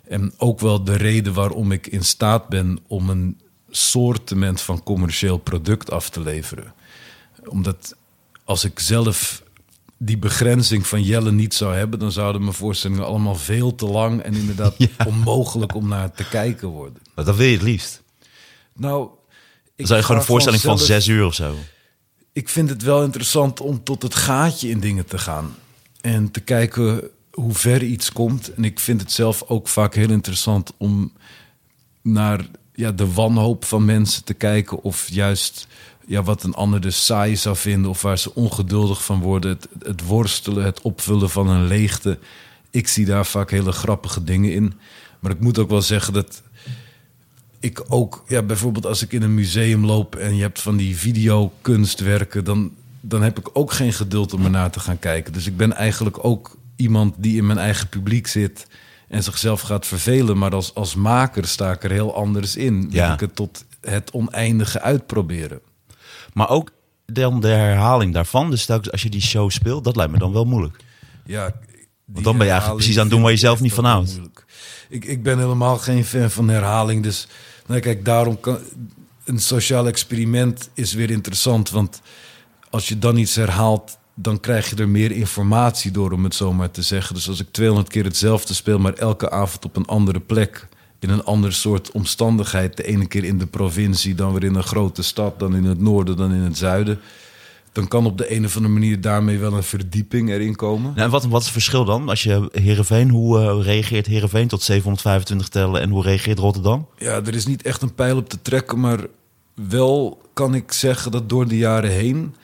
En 0.07 0.33
ook 0.37 0.59
wel 0.59 0.83
de 0.83 0.95
reden 0.95 1.33
waarom 1.33 1.71
ik 1.71 1.87
in 1.87 2.03
staat 2.03 2.47
ben 2.49 2.79
om 2.87 3.09
een 3.09 3.39
soortement 3.69 4.61
van 4.61 4.83
commercieel 4.83 5.37
product 5.37 5.91
af 5.91 6.09
te 6.09 6.21
leveren. 6.21 6.73
Omdat 7.45 7.95
als 8.43 8.63
ik 8.63 8.79
zelf 8.79 9.43
die 9.97 10.17
begrenzing 10.17 10.87
van 10.87 11.03
Jelle 11.03 11.31
niet 11.31 11.53
zou 11.53 11.75
hebben, 11.75 11.99
dan 11.99 12.11
zouden 12.11 12.41
mijn 12.41 12.53
voorstellingen 12.53 13.05
allemaal 13.05 13.35
veel 13.35 13.75
te 13.75 13.85
lang 13.85 14.21
en 14.21 14.33
inderdaad 14.33 14.75
onmogelijk 15.07 15.75
om 15.75 15.87
naar 15.87 16.11
te 16.11 16.27
kijken 16.27 16.67
worden. 16.67 17.01
Maar 17.15 17.25
dat 17.25 17.35
wil 17.35 17.45
je 17.45 17.53
het 17.53 17.61
liefst. 17.61 18.03
Nou, 18.77 19.09
Dan 19.75 19.87
zou 19.87 19.99
je 19.99 20.05
gewoon 20.05 20.21
een 20.21 20.27
voorstelling 20.27 20.61
van 20.61 20.79
zes 20.79 21.07
uur 21.07 21.25
of 21.25 21.33
zo. 21.33 21.55
Ik 22.33 22.49
vind 22.49 22.69
het 22.69 22.83
wel 22.83 23.03
interessant 23.03 23.59
om 23.59 23.83
tot 23.83 24.01
het 24.01 24.15
gaatje 24.15 24.69
in 24.69 24.79
dingen 24.79 25.05
te 25.05 25.17
gaan. 25.17 25.55
En 26.01 26.31
te 26.31 26.39
kijken 26.39 27.09
hoe 27.31 27.53
ver 27.53 27.83
iets 27.83 28.11
komt. 28.11 28.53
En 28.53 28.63
ik 28.63 28.79
vind 28.79 29.01
het 29.01 29.11
zelf 29.11 29.43
ook 29.47 29.67
vaak 29.67 29.95
heel 29.95 30.09
interessant 30.09 30.73
om 30.77 31.13
naar 32.01 32.45
ja, 32.73 32.91
de 32.91 33.13
wanhoop 33.13 33.65
van 33.65 33.85
mensen 33.85 34.23
te 34.23 34.33
kijken. 34.33 34.81
Of 34.81 35.07
juist 35.09 35.67
ja, 36.05 36.23
wat 36.23 36.43
een 36.43 36.53
ander 36.53 36.81
dus 36.81 37.05
saai 37.05 37.35
zou 37.35 37.55
vinden. 37.55 37.89
Of 37.89 38.01
waar 38.01 38.17
ze 38.17 38.35
ongeduldig 38.35 39.03
van 39.03 39.19
worden. 39.19 39.49
Het, 39.49 39.67
het 39.79 40.05
worstelen, 40.05 40.63
het 40.63 40.81
opvullen 40.81 41.29
van 41.29 41.49
een 41.49 41.67
leegte. 41.67 42.19
Ik 42.71 42.87
zie 42.87 43.05
daar 43.05 43.25
vaak 43.25 43.51
hele 43.51 43.71
grappige 43.71 44.23
dingen 44.23 44.53
in. 44.53 44.73
Maar 45.19 45.31
ik 45.31 45.39
moet 45.39 45.59
ook 45.59 45.69
wel 45.69 45.81
zeggen 45.81 46.13
dat 46.13 46.41
ik 47.65 47.83
ook, 47.87 48.23
ja, 48.27 48.41
bijvoorbeeld 48.41 48.85
als 48.85 49.01
ik 49.01 49.11
in 49.11 49.21
een 49.21 49.33
museum 49.33 49.85
loop 49.85 50.15
en 50.15 50.35
je 50.35 50.41
hebt 50.41 50.61
van 50.61 50.77
die 50.77 50.97
videokunstwerken, 50.97 52.43
dan, 52.43 52.71
dan 53.01 53.21
heb 53.21 53.39
ik 53.39 53.49
ook 53.53 53.71
geen 53.71 53.93
geduld 53.93 54.33
om 54.33 54.43
ernaar 54.43 54.71
te 54.71 54.79
gaan 54.79 54.99
kijken. 54.99 55.33
Dus 55.33 55.47
ik 55.47 55.57
ben 55.57 55.73
eigenlijk 55.73 56.25
ook 56.25 56.57
iemand 56.75 57.15
die 57.17 57.37
in 57.37 57.45
mijn 57.45 57.57
eigen 57.57 57.89
publiek 57.89 58.27
zit 58.27 58.67
en 59.07 59.23
zichzelf 59.23 59.61
gaat 59.61 59.85
vervelen. 59.85 60.37
Maar 60.37 60.53
als, 60.53 60.75
als 60.75 60.95
maker 60.95 61.47
sta 61.47 61.71
ik 61.71 61.83
er 61.83 61.91
heel 61.91 62.15
anders 62.15 62.55
in. 62.55 62.87
Ja. 62.89 63.13
ik 63.13 63.19
het 63.19 63.35
tot 63.35 63.65
het 63.81 64.11
oneindige 64.11 64.81
uitproberen. 64.81 65.59
Maar 66.33 66.49
ook 66.49 66.71
dan 67.05 67.41
de 67.41 67.47
herhaling 67.47 68.13
daarvan. 68.13 68.49
Dus 68.49 68.65
telkens 68.65 68.91
als 68.91 69.01
je 69.01 69.09
die 69.09 69.21
show 69.21 69.49
speelt, 69.49 69.83
dat 69.83 69.95
lijkt 69.95 70.11
me 70.11 70.17
dan 70.17 70.33
wel 70.33 70.45
moeilijk. 70.45 70.77
Ja, 71.25 71.53
die 72.05 72.23
dan 72.23 72.37
ben 72.37 72.45
je 72.45 72.51
eigenlijk 72.51 72.81
precies 72.81 72.97
aan 72.97 73.05
het 73.05 73.11
doen 73.11 73.21
waar 73.21 73.31
je 73.31 73.37
zelf 73.37 73.61
niet 73.61 73.73
van 73.73 73.85
houdt. 73.85 74.19
Ik, 74.89 75.05
ik 75.05 75.23
ben 75.23 75.37
helemaal 75.39 75.77
geen 75.77 76.05
fan 76.05 76.31
van 76.31 76.49
herhaling. 76.49 77.03
Dus 77.03 77.27
nou, 77.65 77.79
kijk, 77.79 78.05
daarom 78.05 78.39
kan 78.39 78.59
een 79.25 79.39
sociaal 79.39 79.87
experiment 79.87 80.69
is 80.73 80.93
weer 80.93 81.09
interessant. 81.09 81.69
Want 81.69 82.01
als 82.69 82.87
je 82.87 82.99
dan 82.99 83.17
iets 83.17 83.35
herhaalt, 83.35 83.97
dan 84.13 84.39
krijg 84.39 84.69
je 84.69 84.75
er 84.75 84.89
meer 84.89 85.11
informatie 85.11 85.91
door, 85.91 86.11
om 86.11 86.23
het 86.23 86.35
zo 86.35 86.53
maar 86.53 86.71
te 86.71 86.81
zeggen. 86.81 87.15
Dus 87.15 87.27
als 87.27 87.39
ik 87.39 87.51
200 87.51 87.89
keer 87.89 88.03
hetzelfde 88.03 88.53
speel, 88.53 88.79
maar 88.79 88.93
elke 88.93 89.29
avond 89.29 89.65
op 89.65 89.75
een 89.75 89.85
andere 89.85 90.19
plek. 90.19 90.67
In 90.99 91.09
een 91.09 91.23
ander 91.23 91.53
soort 91.53 91.91
omstandigheid. 91.91 92.77
De 92.77 92.83
ene 92.83 93.07
keer 93.07 93.23
in 93.23 93.37
de 93.37 93.45
provincie, 93.45 94.15
dan 94.15 94.33
weer 94.33 94.43
in 94.43 94.55
een 94.55 94.63
grote 94.63 95.03
stad, 95.03 95.39
dan 95.39 95.55
in 95.55 95.63
het 95.63 95.79
noorden, 95.79 96.17
dan 96.17 96.33
in 96.33 96.41
het 96.41 96.57
zuiden. 96.57 96.99
Dan 97.75 97.87
kan 97.87 98.05
op 98.05 98.17
de 98.17 98.35
een 98.35 98.45
of 98.45 98.55
andere 98.55 98.73
manier 98.73 99.01
daarmee 99.01 99.37
wel 99.37 99.53
een 99.53 99.63
verdieping 99.63 100.29
erin 100.29 100.55
komen. 100.55 100.91
Nou, 100.91 100.99
en 100.99 101.09
wat, 101.09 101.25
wat 101.25 101.39
is 101.39 101.45
het 101.45 101.53
verschil 101.53 101.85
dan? 101.85 102.09
Als 102.09 102.23
je 102.23 102.49
Heerenveen, 102.51 103.09
hoe 103.09 103.39
eh, 103.39 103.65
reageert 103.65 104.05
Heerenveen 104.05 104.47
tot 104.47 104.61
725 104.61 105.47
tellen 105.47 105.81
en 105.81 105.89
hoe 105.89 106.03
reageert 106.03 106.39
Rotterdam? 106.39 106.87
Ja, 106.97 107.15
er 107.15 107.35
is 107.35 107.45
niet 107.45 107.61
echt 107.61 107.81
een 107.81 107.93
pijl 107.93 108.17
op 108.17 108.29
te 108.29 108.41
trekken, 108.41 108.79
maar 108.79 108.99
wel 109.53 110.21
kan 110.33 110.55
ik 110.55 110.71
zeggen 110.71 111.11
dat 111.11 111.29
door 111.29 111.47
de 111.47 111.57
jaren 111.57 111.91
heen 111.91 112.35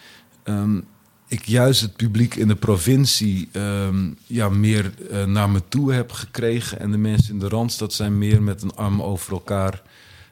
ehm, 0.44 0.80
ik 1.28 1.46
juist 1.46 1.82
het 1.82 1.96
publiek 1.96 2.36
in 2.36 2.48
de 2.48 2.56
provincie 2.56 3.50
ehm, 3.52 4.10
ja, 4.28 4.50
meer 4.50 4.94
eh, 5.12 5.26
naar 5.26 5.50
me 5.50 5.62
toe 5.70 5.94
heb 5.94 6.12
gekregen. 6.12 6.80
En 6.80 6.92
de 6.92 6.98
mensen 6.98 7.34
in 7.34 7.40
de 7.40 7.48
Randstad 7.48 7.94
zijn 7.94 8.18
meer 8.18 8.42
met 8.42 8.62
een 8.62 8.76
arm 8.76 9.02
over 9.02 9.34
elkaar 9.34 9.82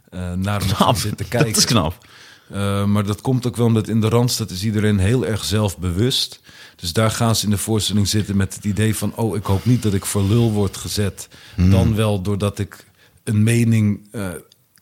eh, 0.10 0.34
naar 0.34 0.66
me 0.66 0.74
Knap, 0.74 0.96
zitten 0.96 1.28
kijken. 1.28 1.50
dat 1.54 1.58
is 1.58 1.66
knap. 1.66 2.08
Uh, 2.52 2.86
maar 2.86 3.06
dat 3.06 3.22
komt 3.22 3.48
ook 3.48 3.56
wel 3.56 3.66
omdat 3.66 3.88
in 3.88 4.02
de 4.02 4.10
Randstad 4.10 4.50
is 4.50 4.64
iedereen 4.64 5.00
heel 5.00 5.26
erg 5.26 5.44
zelfbewust. 5.44 6.42
Dus 6.76 6.94
daar 6.94 7.12
gaan 7.12 7.36
ze 7.36 7.46
in 7.46 7.52
de 7.52 7.58
voorstelling 7.58 8.08
zitten 8.08 8.38
met 8.38 8.56
het 8.56 8.66
idee 8.66 8.96
van... 8.96 9.16
oh, 9.16 9.36
ik 9.36 9.46
hoop 9.46 9.66
niet 9.66 9.84
dat 9.84 9.94
ik 9.94 10.06
voor 10.06 10.24
lul 10.24 10.52
word 10.52 10.78
gezet. 10.78 11.28
Dan 11.56 11.96
wel 11.96 12.22
doordat 12.22 12.60
ik 12.60 12.86
een 13.24 13.44
mening 13.44 14.08
uh, 14.12 14.28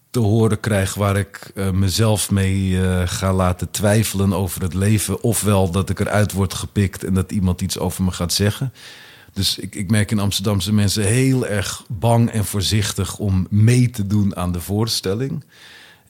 te 0.09 0.19
horen 0.19 0.59
krijg... 0.59 0.93
waar 0.93 1.17
ik 1.17 1.51
uh, 1.55 1.71
mezelf 1.71 2.31
mee 2.31 2.79
ga 3.05 3.33
laten 3.33 3.71
twijfelen 3.71 4.33
over 4.33 4.61
het 4.61 4.73
leven. 4.73 5.23
Ofwel 5.23 5.71
dat 5.71 5.89
ik 5.89 5.99
eruit 5.99 6.31
word 6.31 6.53
gepikt 6.53 7.03
en 7.03 7.13
dat 7.13 7.31
iemand 7.31 7.61
iets 7.61 7.79
over 7.79 8.03
me 8.03 8.11
gaat 8.11 8.33
zeggen. 8.33 8.73
Dus 9.33 9.57
ik, 9.57 9.75
ik 9.75 9.91
merk 9.91 10.11
in 10.11 10.19
Amsterdamse 10.19 10.73
mensen 10.73 11.03
heel 11.03 11.47
erg 11.47 11.83
bang 11.87 12.29
en 12.29 12.45
voorzichtig... 12.45 13.17
om 13.17 13.47
mee 13.49 13.89
te 13.89 14.07
doen 14.07 14.35
aan 14.35 14.51
de 14.51 14.61
voorstelling... 14.61 15.43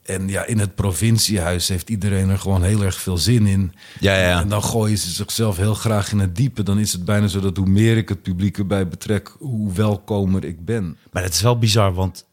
En 0.07 0.27
ja, 0.27 0.45
in 0.45 0.59
het 0.59 0.75
provinciehuis 0.75 1.67
heeft 1.67 1.89
iedereen 1.89 2.29
er 2.29 2.39
gewoon 2.39 2.63
heel 2.63 2.83
erg 2.83 2.99
veel 2.99 3.17
zin 3.17 3.47
in. 3.47 3.73
Ja, 3.99 4.17
ja. 4.17 4.41
En 4.41 4.49
dan 4.49 4.63
gooien 4.63 4.97
ze 4.97 5.09
zichzelf 5.09 5.57
heel 5.57 5.73
graag 5.73 6.11
in 6.11 6.19
het 6.19 6.35
diepe. 6.35 6.63
Dan 6.63 6.79
is 6.79 6.91
het 6.91 7.05
bijna 7.05 7.27
zo 7.27 7.39
dat 7.39 7.57
hoe 7.57 7.67
meer 7.67 7.97
ik 7.97 8.09
het 8.09 8.21
publiek 8.21 8.57
erbij 8.57 8.87
betrek, 8.87 9.35
hoe 9.39 9.73
welkomer 9.73 10.43
ik 10.43 10.65
ben. 10.65 10.97
Maar 11.11 11.23
het 11.23 11.33
is 11.33 11.41
wel 11.41 11.57
bizar, 11.57 11.93
want 11.93 12.25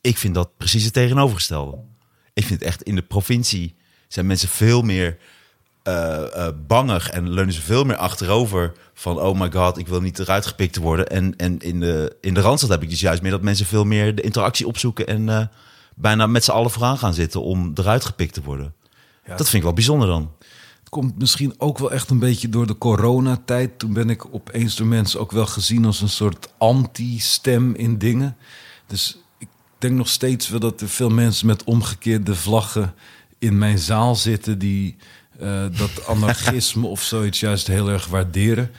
ik 0.00 0.18
vind 0.18 0.34
dat 0.34 0.56
precies 0.56 0.84
het 0.84 0.92
tegenovergestelde. 0.92 1.78
Ik 2.32 2.44
vind 2.44 2.62
echt 2.62 2.82
in 2.82 2.94
de 2.94 3.02
provincie 3.02 3.74
zijn 4.08 4.26
mensen 4.26 4.48
veel 4.48 4.82
meer 4.82 5.16
uh, 5.88 6.22
uh, 6.36 6.48
bangig 6.66 7.10
en 7.10 7.30
leunen 7.30 7.54
ze 7.54 7.62
veel 7.62 7.84
meer 7.84 7.96
achterover 7.96 8.72
van 8.94 9.20
oh 9.20 9.40
my 9.40 9.52
god, 9.52 9.78
ik 9.78 9.88
wil 9.88 10.00
niet 10.00 10.18
eruit 10.18 10.46
gepikt 10.46 10.76
worden. 10.76 11.06
En, 11.06 11.36
en 11.36 11.58
in, 11.58 11.80
de, 11.80 12.16
in 12.20 12.34
de 12.34 12.40
Randstad 12.40 12.70
heb 12.70 12.82
ik 12.82 12.90
dus 12.90 13.00
juist 13.00 13.22
meer 13.22 13.30
dat 13.30 13.42
mensen 13.42 13.66
veel 13.66 13.84
meer 13.84 14.14
de 14.14 14.22
interactie 14.22 14.66
opzoeken 14.66 15.06
en 15.06 15.22
uh, 15.28 15.40
bijna 15.96 16.26
met 16.26 16.44
z'n 16.44 16.50
allen 16.50 16.70
vooraan 16.70 16.98
gaan 16.98 17.14
zitten 17.14 17.42
om 17.42 17.72
eruit 17.74 18.04
gepikt 18.04 18.34
te 18.34 18.42
worden. 18.42 18.74
Ja, 19.24 19.36
dat 19.36 19.46
vind 19.46 19.54
ik 19.54 19.62
wel 19.62 19.72
bijzonder 19.72 20.08
dan. 20.08 20.32
Het 20.78 20.88
komt 20.88 21.18
misschien 21.18 21.54
ook 21.58 21.78
wel 21.78 21.92
echt 21.92 22.10
een 22.10 22.18
beetje 22.18 22.48
door 22.48 22.66
de 22.66 22.78
coronatijd. 22.78 23.78
Toen 23.78 23.92
ben 23.92 24.10
ik 24.10 24.34
opeens 24.34 24.76
door 24.76 24.86
mensen 24.86 25.20
ook 25.20 25.32
wel 25.32 25.46
gezien 25.46 25.84
als 25.84 26.00
een 26.00 26.08
soort 26.08 26.48
anti-stem 26.58 27.74
in 27.74 27.98
dingen. 27.98 28.36
Dus 28.86 29.18
ik 29.38 29.48
denk 29.78 29.94
nog 29.94 30.08
steeds 30.08 30.48
wel 30.48 30.60
dat 30.60 30.80
er 30.80 30.88
veel 30.88 31.10
mensen 31.10 31.46
met 31.46 31.64
omgekeerde 31.64 32.34
vlaggen 32.34 32.94
in 33.38 33.58
mijn 33.58 33.78
zaal 33.78 34.14
zitten 34.14 34.58
die 34.58 34.96
uh, 35.40 35.64
dat 35.78 36.06
anarchisme 36.06 36.86
of 36.86 37.02
zoiets 37.02 37.40
juist 37.40 37.66
heel 37.66 37.88
erg 37.88 38.06
waarderen. 38.06 38.70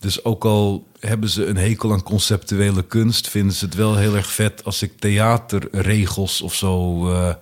Dus 0.00 0.24
ook 0.24 0.44
al 0.44 0.86
hebben 1.00 1.28
ze 1.28 1.46
een 1.46 1.56
hekel 1.56 1.92
aan 1.92 2.02
conceptuele 2.02 2.82
kunst, 2.82 3.28
vinden 3.28 3.54
ze 3.54 3.64
het 3.64 3.74
wel 3.74 3.96
heel 3.96 4.16
erg 4.16 4.32
vet 4.32 4.64
als 4.64 4.82
ik 4.82 4.92
theaterregels 4.98 6.40
of 6.42 6.54
zo 6.54 7.06
uh, 7.12 7.34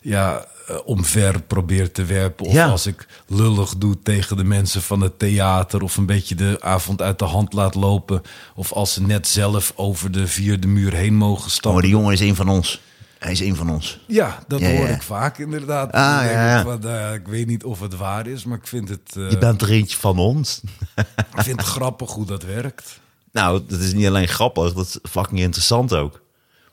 ja, 0.00 0.46
uh, 0.70 0.76
omver 0.84 1.42
probeer 1.42 1.92
te 1.92 2.04
werpen. 2.04 2.46
Of 2.46 2.52
Ja. 2.52 2.68
als 2.68 2.86
ik 2.86 3.06
lullig 3.26 3.74
doe 3.76 3.98
tegen 4.02 4.36
de 4.36 4.44
mensen 4.44 4.82
van 4.82 5.00
het 5.00 5.18
theater 5.18 5.82
of 5.82 5.96
een 5.96 6.06
beetje 6.06 6.34
de 6.34 6.56
avond 6.60 7.02
uit 7.02 7.18
de 7.18 7.24
hand 7.24 7.52
laat 7.52 7.74
lopen. 7.74 8.22
Of 8.54 8.72
als 8.72 8.92
ze 8.92 9.02
net 9.02 9.26
zelf 9.28 9.72
over 9.76 10.10
de 10.12 10.26
vierde 10.26 10.66
muur 10.66 10.92
heen 10.94 11.14
mogen 11.14 11.50
stappen. 11.50 11.80
Oh, 11.80 11.80
die 11.86 11.90
jongen 11.96 12.12
is 12.12 12.20
een 12.20 12.34
van 12.36 12.48
ons. 12.48 12.80
Hij 13.18 13.32
is 13.32 13.40
een 13.40 13.56
van 13.56 13.70
ons. 13.70 14.00
Ja, 14.06 14.38
dat 14.46 14.60
Ja, 14.60 14.70
hoor 14.70 14.86
ja. 14.86 14.94
ik 14.94 15.02
vaak 15.02 15.38
inderdaad. 15.38 15.92
Ah, 15.92 16.20
ja. 16.24 16.58
Ik, 16.58 16.64
van, 16.64 16.84
eh, 16.88 17.14
ik 17.14 17.26
weet 17.26 17.46
niet 17.46 17.64
of 17.64 17.80
het 17.80 17.96
waar 17.96 18.26
is, 18.26 18.44
maar 18.44 18.58
ik 18.58 18.66
vind 18.66 18.88
het, 18.88 19.16
eh, 19.16 19.30
Je 19.30 19.38
bent 19.38 19.62
er 19.62 19.70
eentje 19.70 19.96
van 19.96 20.18
ons. 20.18 20.60
ik 21.36 21.42
vind 21.42 21.60
het 21.60 21.68
grappig 21.68 22.10
hoe 22.10 22.26
dat 22.26 22.42
werkt. 22.42 23.00
Nou, 23.32 23.62
dat 23.68 23.80
is 23.80 23.92
niet 23.92 24.06
alleen 24.06 24.28
grappig, 24.28 24.72
dat 24.72 24.86
is 24.86 24.98
fucking 25.10 25.40
interessant 25.40 25.94
ook. 25.94 26.22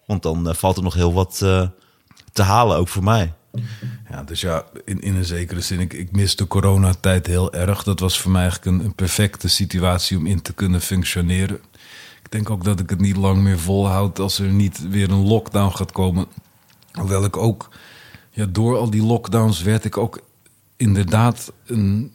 Want 0.05 0.23
dan 0.23 0.49
eh, 0.49 0.55
valt 0.55 0.77
er 0.77 0.84
nog 0.84 0.93
heel 0.93 1.13
wat 1.13 1.38
te 2.34 2.41
halen, 2.41 2.77
ook 2.77 2.88
voor 2.88 3.03
mij. 3.03 3.34
Ja, 4.10 4.23
dus 4.23 4.41
ja, 4.41 4.63
in, 4.86 5.01
in 5.01 5.15
een 5.15 5.25
zekere 5.25 5.62
zin, 5.62 5.79
ik, 5.79 5.93
ik 5.93 6.12
mis 6.12 6.36
de 6.36 6.47
coronatijd 6.47 7.27
heel 7.27 7.53
erg. 7.53 7.84
Dat 7.84 7.99
was 7.99 8.19
voor 8.19 8.31
mij 8.31 8.41
eigenlijk 8.41 8.77
een, 8.77 8.86
een 8.86 8.95
perfecte 8.95 9.47
situatie 9.47 10.17
om 10.17 10.25
in 10.25 10.41
te 10.41 10.53
kunnen 10.53 10.81
functioneren. 10.81 11.60
Ik 12.25 12.31
denk 12.31 12.49
ook 12.49 12.63
dat 12.63 12.79
ik 12.79 12.89
het 12.89 12.99
niet 12.99 13.15
lang 13.15 13.41
meer 13.41 13.59
volhoud 13.59 14.19
als 14.19 14.39
er 14.39 14.51
niet 14.51 14.89
weer 14.89 15.11
een 15.11 15.27
lockdown 15.27 15.75
gaat 15.75 15.91
komen. 15.91 16.25
Hoewel 16.91 17.23
ik 17.23 17.38
ook, 17.38 17.69
ja, 18.29 18.45
door 18.45 18.77
al 18.77 18.89
die 18.89 19.03
lockdowns 19.03 19.61
werd 19.61 19.85
ik 19.85 19.97
ook 19.97 20.21
inderdaad 20.77 21.51
een, 21.65 22.13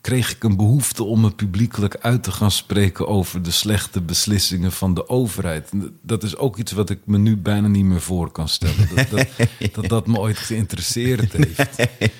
kreeg 0.00 0.34
ik 0.34 0.44
een 0.44 0.56
behoefte 0.56 1.04
om 1.04 1.20
me 1.20 1.30
publiekelijk 1.30 1.96
uit 1.96 2.22
te 2.22 2.32
gaan 2.32 2.50
spreken 2.50 3.08
over 3.08 3.42
de 3.42 3.50
slechte 3.50 4.00
beslissingen 4.00 4.72
van 4.72 4.94
de 4.94 5.08
overheid. 5.08 5.70
Dat 6.02 6.22
is 6.22 6.36
ook 6.36 6.56
iets 6.56 6.72
wat 6.72 6.90
ik 6.90 7.00
me 7.04 7.18
nu 7.18 7.36
bijna 7.36 7.68
niet 7.68 7.84
meer 7.84 8.00
voor 8.00 8.30
kan 8.30 8.48
stellen. 8.48 8.88
Dat 8.94 9.10
dat, 9.10 9.28
dat, 9.72 9.88
dat 9.88 10.06
me 10.06 10.18
ooit 10.18 10.38
geïnteresseerd 10.38 11.32
heeft. 11.32 11.76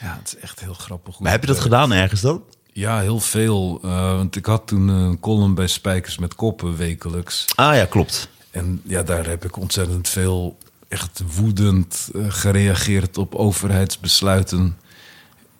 Ja, 0.00 0.16
het 0.18 0.26
is 0.26 0.36
echt 0.36 0.60
heel 0.60 0.74
grappig. 0.74 1.18
Maar 1.18 1.30
heb 1.32 1.40
je 1.40 1.46
dat 1.46 1.60
gedaan 1.60 1.92
ergens 1.92 2.20
dan? 2.20 2.42
Ja, 2.76 3.00
heel 3.00 3.20
veel. 3.20 3.80
Eh, 3.82 4.16
want 4.16 4.36
ik 4.36 4.46
had 4.46 4.66
toen 4.66 4.88
een 4.88 5.20
column 5.20 5.54
bij 5.54 5.66
Spijkers 5.66 6.18
met 6.18 6.34
Koppen 6.34 6.76
wekelijks. 6.76 7.44
Ah 7.54 7.74
ja, 7.76 7.84
klopt. 7.84 8.28
En 8.50 8.80
ja, 8.84 9.02
daar 9.02 9.26
heb 9.26 9.44
ik 9.44 9.56
ontzettend 9.56 10.08
veel 10.08 10.56
echt 10.88 11.22
woedend 11.36 12.08
eh, 12.14 12.24
gereageerd 12.28 13.18
op 13.18 13.34
overheidsbesluiten. 13.34 14.76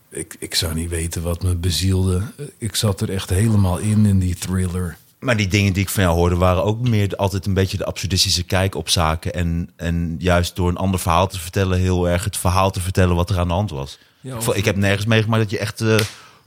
Ik, 0.08 0.36
ik 0.38 0.54
zou 0.54 0.74
niet 0.74 0.88
weten 0.88 1.22
wat 1.22 1.42
me 1.42 1.54
bezielde. 1.54 2.22
Ik 2.58 2.74
zat 2.76 3.00
er 3.00 3.10
echt 3.12 3.30
helemaal 3.30 3.78
in, 3.78 4.06
in 4.06 4.18
die 4.18 4.34
thriller. 4.34 4.96
Maar 5.18 5.36
die 5.36 5.48
dingen 5.48 5.72
die 5.72 5.82
ik 5.82 5.88
van 5.88 6.02
jou 6.02 6.14
hoorde 6.16 6.36
waren 6.36 6.64
ook 6.64 6.80
meer 6.88 7.16
altijd 7.16 7.46
een 7.46 7.54
beetje 7.54 7.76
de 7.76 7.84
absurdistische 7.84 8.42
kijk 8.42 8.74
op 8.74 8.88
zaken. 8.88 9.32
En, 9.34 9.70
en 9.76 10.16
juist 10.18 10.56
door 10.56 10.68
een 10.68 10.76
ander 10.76 11.00
verhaal 11.00 11.26
te 11.28 11.40
vertellen, 11.40 11.78
heel 11.78 12.08
erg 12.08 12.24
het 12.24 12.36
verhaal 12.36 12.70
te 12.70 12.80
vertellen 12.80 13.16
wat 13.16 13.30
er 13.30 13.38
aan 13.38 13.48
de 13.48 13.54
hand 13.54 13.70
was. 13.70 13.98
Ja, 14.20 14.30
ik, 14.32 14.36
of- 14.38 14.44
vo- 14.44 14.52
ik 14.52 14.64
heb 14.64 14.76
nergens 14.76 15.06
meegemaakt 15.06 15.42
dat 15.42 15.50
je 15.50 15.58
echt 15.58 15.80
eh 15.80 15.96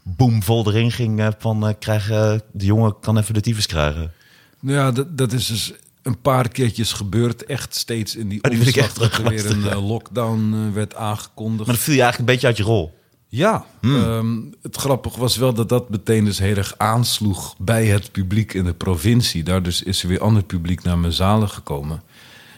boem 0.03 0.43
vol 0.43 0.67
erin 0.67 0.91
ging 0.91 1.19
eh, 1.19 1.27
van 1.37 1.67
eh, 1.67 1.73
krijgen, 1.79 2.41
de 2.51 2.65
jongen 2.65 2.99
kan 2.99 3.17
even 3.17 3.33
de 3.33 3.41
tyfus 3.41 3.65
krijgen. 3.65 4.11
Nou 4.59 4.77
ja, 4.77 4.91
dat, 4.91 5.17
dat 5.17 5.31
is 5.31 5.47
dus 5.47 5.73
een 6.01 6.21
paar 6.21 6.47
keertjes 6.49 6.93
gebeurd. 6.93 7.45
Echt 7.45 7.75
steeds 7.75 8.15
in 8.15 8.27
die 8.27 8.43
Oh, 8.43 8.51
die 8.51 8.59
omslag 8.59 8.93
dat 8.93 9.13
er 9.13 9.29
weer 9.29 9.51
een 9.51 9.69
eh, 9.69 9.87
lockdown 9.87 10.53
eh, 10.53 10.73
werd 10.73 10.95
aangekondigd. 10.95 11.65
Maar 11.65 11.75
dat 11.75 11.83
viel 11.83 11.93
je 11.93 12.01
eigenlijk 12.01 12.29
een 12.29 12.35
beetje 12.35 12.47
uit 12.47 12.57
je 12.57 12.63
rol. 12.63 12.97
Ja, 13.27 13.65
Hmm. 13.81 13.95
ehm, 13.95 14.37
het 14.61 14.75
grappige 14.75 15.19
was 15.19 15.37
wel 15.37 15.53
dat 15.53 15.69
dat 15.69 15.89
meteen 15.89 16.25
dus 16.25 16.39
heel 16.39 16.55
erg 16.55 16.73
aansloeg 16.77 17.55
bij 17.57 17.85
het 17.85 18.11
publiek 18.11 18.53
in 18.53 18.63
de 18.63 18.73
provincie. 18.73 19.43
Daar 19.43 19.63
dus 19.63 19.83
is 19.83 20.01
er 20.01 20.07
weer 20.09 20.21
ander 20.21 20.43
publiek 20.43 20.83
naar 20.83 20.97
mijn 20.97 21.13
zalen 21.13 21.49
gekomen. 21.49 22.01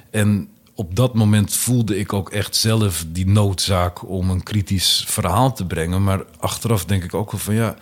En 0.10 0.50
op 0.76 0.96
dat 0.96 1.14
moment 1.14 1.54
voelde 1.54 2.00
ik 2.00 2.14
ook 2.14 2.30
echt 2.30 2.56
zelf 2.56 3.06
die 3.08 3.28
noodzaak 3.28 4.10
om 4.10 4.30
een 4.30 4.44
kritisch 4.44 5.04
verhaal 5.08 5.54
te 5.54 5.66
brengen. 5.66 6.04
Maar 6.04 6.24
achteraf 6.40 6.86
denk 6.86 7.04
ik 7.04 7.14
ook 7.14 7.32
wel 7.32 7.40
van 7.40 7.54
ja, 7.54 7.76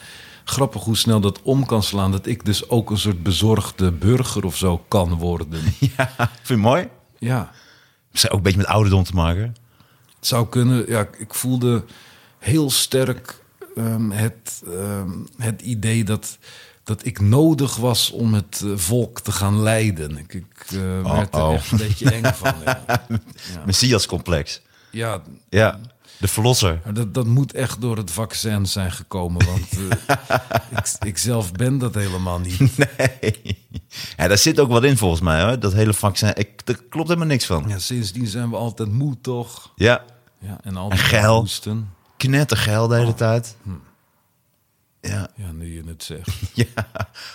grappig 0.43 0.83
hoe 0.83 0.97
snel 0.97 1.19
dat 1.19 1.41
om 1.41 1.65
kan 1.65 1.83
slaan. 1.83 2.11
Dat 2.11 2.25
ik 2.25 2.45
dus 2.45 2.69
ook 2.69 2.89
een 2.89 2.97
soort 2.97 3.23
bezorgde 3.23 3.91
burger 3.91 4.45
of 4.45 4.57
zo 4.57 4.83
kan 4.87 5.13
worden. 5.13 5.61
Ja, 5.97 6.13
vind 6.17 6.47
je 6.47 6.55
mooi? 6.55 6.87
Ja, 7.17 7.51
Misschien 8.11 8.31
ook 8.31 8.37
een 8.37 8.43
beetje 8.43 8.59
met 8.59 8.67
ouderdom 8.67 9.03
te 9.03 9.13
maken. 9.13 9.55
Het 10.15 10.27
zou 10.27 10.47
kunnen. 10.47 10.85
Ja, 10.87 11.07
ik 11.17 11.33
voelde 11.33 11.83
heel 12.37 12.69
sterk 12.69 13.43
ehm, 13.75 14.09
het, 14.09 14.63
ehm, 14.67 15.11
het 15.37 15.61
idee 15.61 16.03
dat, 16.03 16.37
dat 16.89 17.05
ik 17.05 17.19
nodig 17.21 17.75
was 17.75 18.11
om 18.11 18.33
het 18.33 18.61
eh, 18.65 18.71
volk 18.75 19.19
te 19.19 19.31
gaan 19.31 19.61
leiden. 19.61 20.17
Ik, 20.17 20.33
ik 20.33 20.65
eh, 20.67 21.11
werd 21.13 21.35
er 21.35 21.41
oh. 21.43 21.53
echt 21.53 21.71
een 21.71 21.77
beetje 21.77 22.11
eng 22.11 22.33
van. 22.33 22.53
Ja, 22.65 23.05
Messias-complex. 23.65 24.61
ja 24.91 25.21
Ja, 25.49 25.79
de 26.17 26.27
verlosser. 26.27 26.81
dat, 26.93 27.13
dat 27.13 27.25
moet 27.25 27.53
echt 27.53 27.81
door 27.81 27.97
het 27.97 28.11
vaccin 28.11 28.65
zijn 28.65 28.91
gekomen. 28.91 29.45
Want 29.45 29.67
eh, 30.07 30.35
ik, 30.77 31.07
ik 31.07 31.17
zelf 31.17 31.51
ben 31.51 31.77
dat 31.77 31.93
helemaal 31.95 32.39
niet. 32.39 32.77
Nee. 32.77 33.57
Ja, 34.17 34.27
daar 34.27 34.37
zit 34.37 34.59
ook 34.59 34.69
wat 34.69 34.83
in 34.83 34.97
volgens 34.97 35.21
mij, 35.21 35.43
hoor. 35.43 35.59
Dat 35.59 35.73
hele 35.73 35.93
vaccin. 35.93 36.31
Ik, 36.35 36.65
daar 36.65 36.79
klopt 36.89 37.07
helemaal 37.07 37.29
niks 37.29 37.45
van. 37.45 37.65
Ja, 37.67 37.79
sindsdien 37.79 38.27
zijn 38.27 38.49
we 38.49 38.55
altijd 38.55 38.91
moe, 38.91 39.17
toch? 39.21 39.71
Ja, 39.75 40.03
Ja, 40.39 40.59
en 40.63 40.77
altijd 40.77 41.01
En 41.01 41.07
geil. 41.07 41.47
knettergeil 42.17 42.87
de 42.87 42.95
hele 42.95 43.13
tijd. 43.13 43.55
Ja. 45.01 45.27
Ja, 45.35 45.51
nu 45.51 45.73
je 45.75 45.83
het 45.87 46.03
zegt. 46.03 46.29
ja. 46.53 46.65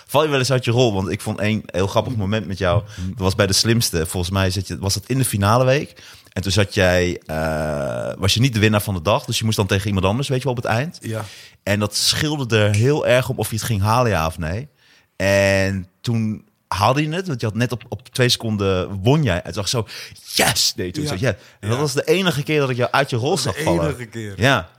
Val 0.05 0.23
je 0.23 0.29
wel 0.29 0.39
eens 0.39 0.51
uit 0.51 0.65
je 0.65 0.71
rol? 0.71 0.93
Want 0.93 1.09
ik 1.09 1.21
vond 1.21 1.39
één 1.39 1.61
heel 1.65 1.87
grappig 1.87 2.15
moment 2.15 2.47
met 2.47 2.57
jou. 2.57 2.83
Dat 3.07 3.17
was 3.17 3.35
bij 3.35 3.47
de 3.47 3.53
slimste. 3.53 4.05
Volgens 4.05 4.31
mij 4.33 4.49
zat 4.49 4.67
je, 4.67 4.77
was 4.77 4.93
dat 4.93 5.03
in 5.07 5.17
de 5.17 5.25
finale 5.25 5.65
week. 5.65 6.03
En 6.33 6.41
toen 6.41 6.51
zat 6.51 6.73
jij, 6.73 7.21
eh, 7.25 8.13
was 8.17 8.33
je 8.33 8.39
niet 8.39 8.53
de 8.53 8.59
winnaar 8.59 8.81
van 8.81 8.93
de 8.93 9.01
dag. 9.01 9.25
Dus 9.25 9.37
je 9.39 9.45
moest 9.45 9.57
dan 9.57 9.67
tegen 9.67 9.87
iemand 9.87 10.05
anders, 10.05 10.27
weet 10.27 10.37
je 10.37 10.43
wel, 10.43 10.53
op 10.53 10.63
het 10.63 10.71
eind. 10.71 10.97
Ja. 11.01 11.25
En 11.63 11.79
dat 11.79 11.95
scheelde 11.95 12.57
er 12.57 12.75
heel 12.75 13.07
erg 13.07 13.29
om 13.29 13.37
of 13.37 13.49
je 13.49 13.55
het 13.55 13.65
ging 13.65 13.81
halen, 13.81 14.11
ja 14.11 14.25
of 14.25 14.37
nee. 14.37 14.67
En 15.15 15.87
toen 16.01 16.45
haalde 16.67 17.01
je 17.01 17.09
het, 17.15 17.27
want 17.27 17.39
je 17.39 17.45
had 17.45 17.55
net 17.55 17.71
op, 17.71 17.83
op 17.89 18.07
twee 18.09 18.29
seconden 18.29 18.89
won 19.01 19.23
jij. 19.23 19.35
En 19.37 19.43
toen 19.43 19.53
dacht 19.53 19.69
zo, 19.69 19.87
yes! 20.33 20.73
Nee, 20.75 20.91
toen 20.91 21.03
Ja. 21.03 21.09
zo, 21.09 21.15
ja. 21.19 21.29
En 21.29 21.37
dat 21.59 21.71
Ja. 21.71 21.77
was 21.77 21.93
de 21.93 22.03
enige 22.03 22.43
keer 22.43 22.59
dat 22.59 22.69
ik 22.69 22.77
jou 22.77 22.91
uit 22.91 23.09
je 23.09 23.15
rol 23.15 23.37
zag 23.37 23.61
vallen. 23.63 23.85
enige 23.85 24.05
keer. 24.05 24.41
Ja. 24.41 24.69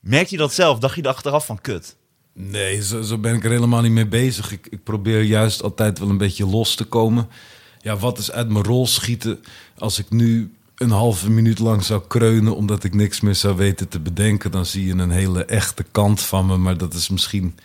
Merkte 0.00 0.34
je 0.34 0.40
dat 0.40 0.52
zelf? 0.52 0.78
Dacht 0.78 0.94
je 0.96 1.02
er 1.02 1.08
achteraf 1.08 1.46
van, 1.46 1.60
kut? 1.60 1.96
Nee, 2.34 2.82
zo, 2.82 3.02
zo 3.02 3.18
ben 3.18 3.34
ik 3.34 3.44
er 3.44 3.50
helemaal 3.50 3.82
niet 3.82 3.92
mee 3.92 4.06
bezig. 4.06 4.52
Ik, 4.52 4.66
ik 4.70 4.82
probeer 4.82 5.22
juist 5.22 5.62
altijd 5.62 5.98
wel 5.98 6.08
een 6.08 6.18
beetje 6.18 6.46
los 6.46 6.74
te 6.74 6.84
komen. 6.84 7.28
Ja, 7.80 7.96
wat 7.96 8.18
is 8.18 8.30
uit 8.30 8.48
mijn 8.48 8.64
rol 8.64 8.86
schieten 8.86 9.44
als 9.78 9.98
ik 9.98 10.10
nu 10.10 10.54
een 10.74 10.90
halve 10.90 11.30
minuut 11.30 11.58
lang 11.58 11.84
zou 11.84 12.02
kreunen 12.08 12.56
omdat 12.56 12.84
ik 12.84 12.94
niks 12.94 13.20
meer 13.20 13.34
zou 13.34 13.56
weten 13.56 13.88
te 13.88 14.00
bedenken, 14.00 14.50
dan 14.50 14.66
zie 14.66 14.86
je 14.86 14.92
een 14.92 15.10
hele 15.10 15.44
echte 15.44 15.84
kant 15.90 16.20
van 16.22 16.46
me, 16.46 16.56
maar 16.56 16.76
dat 16.78 16.94
is 16.94 17.08
misschien 17.08 17.58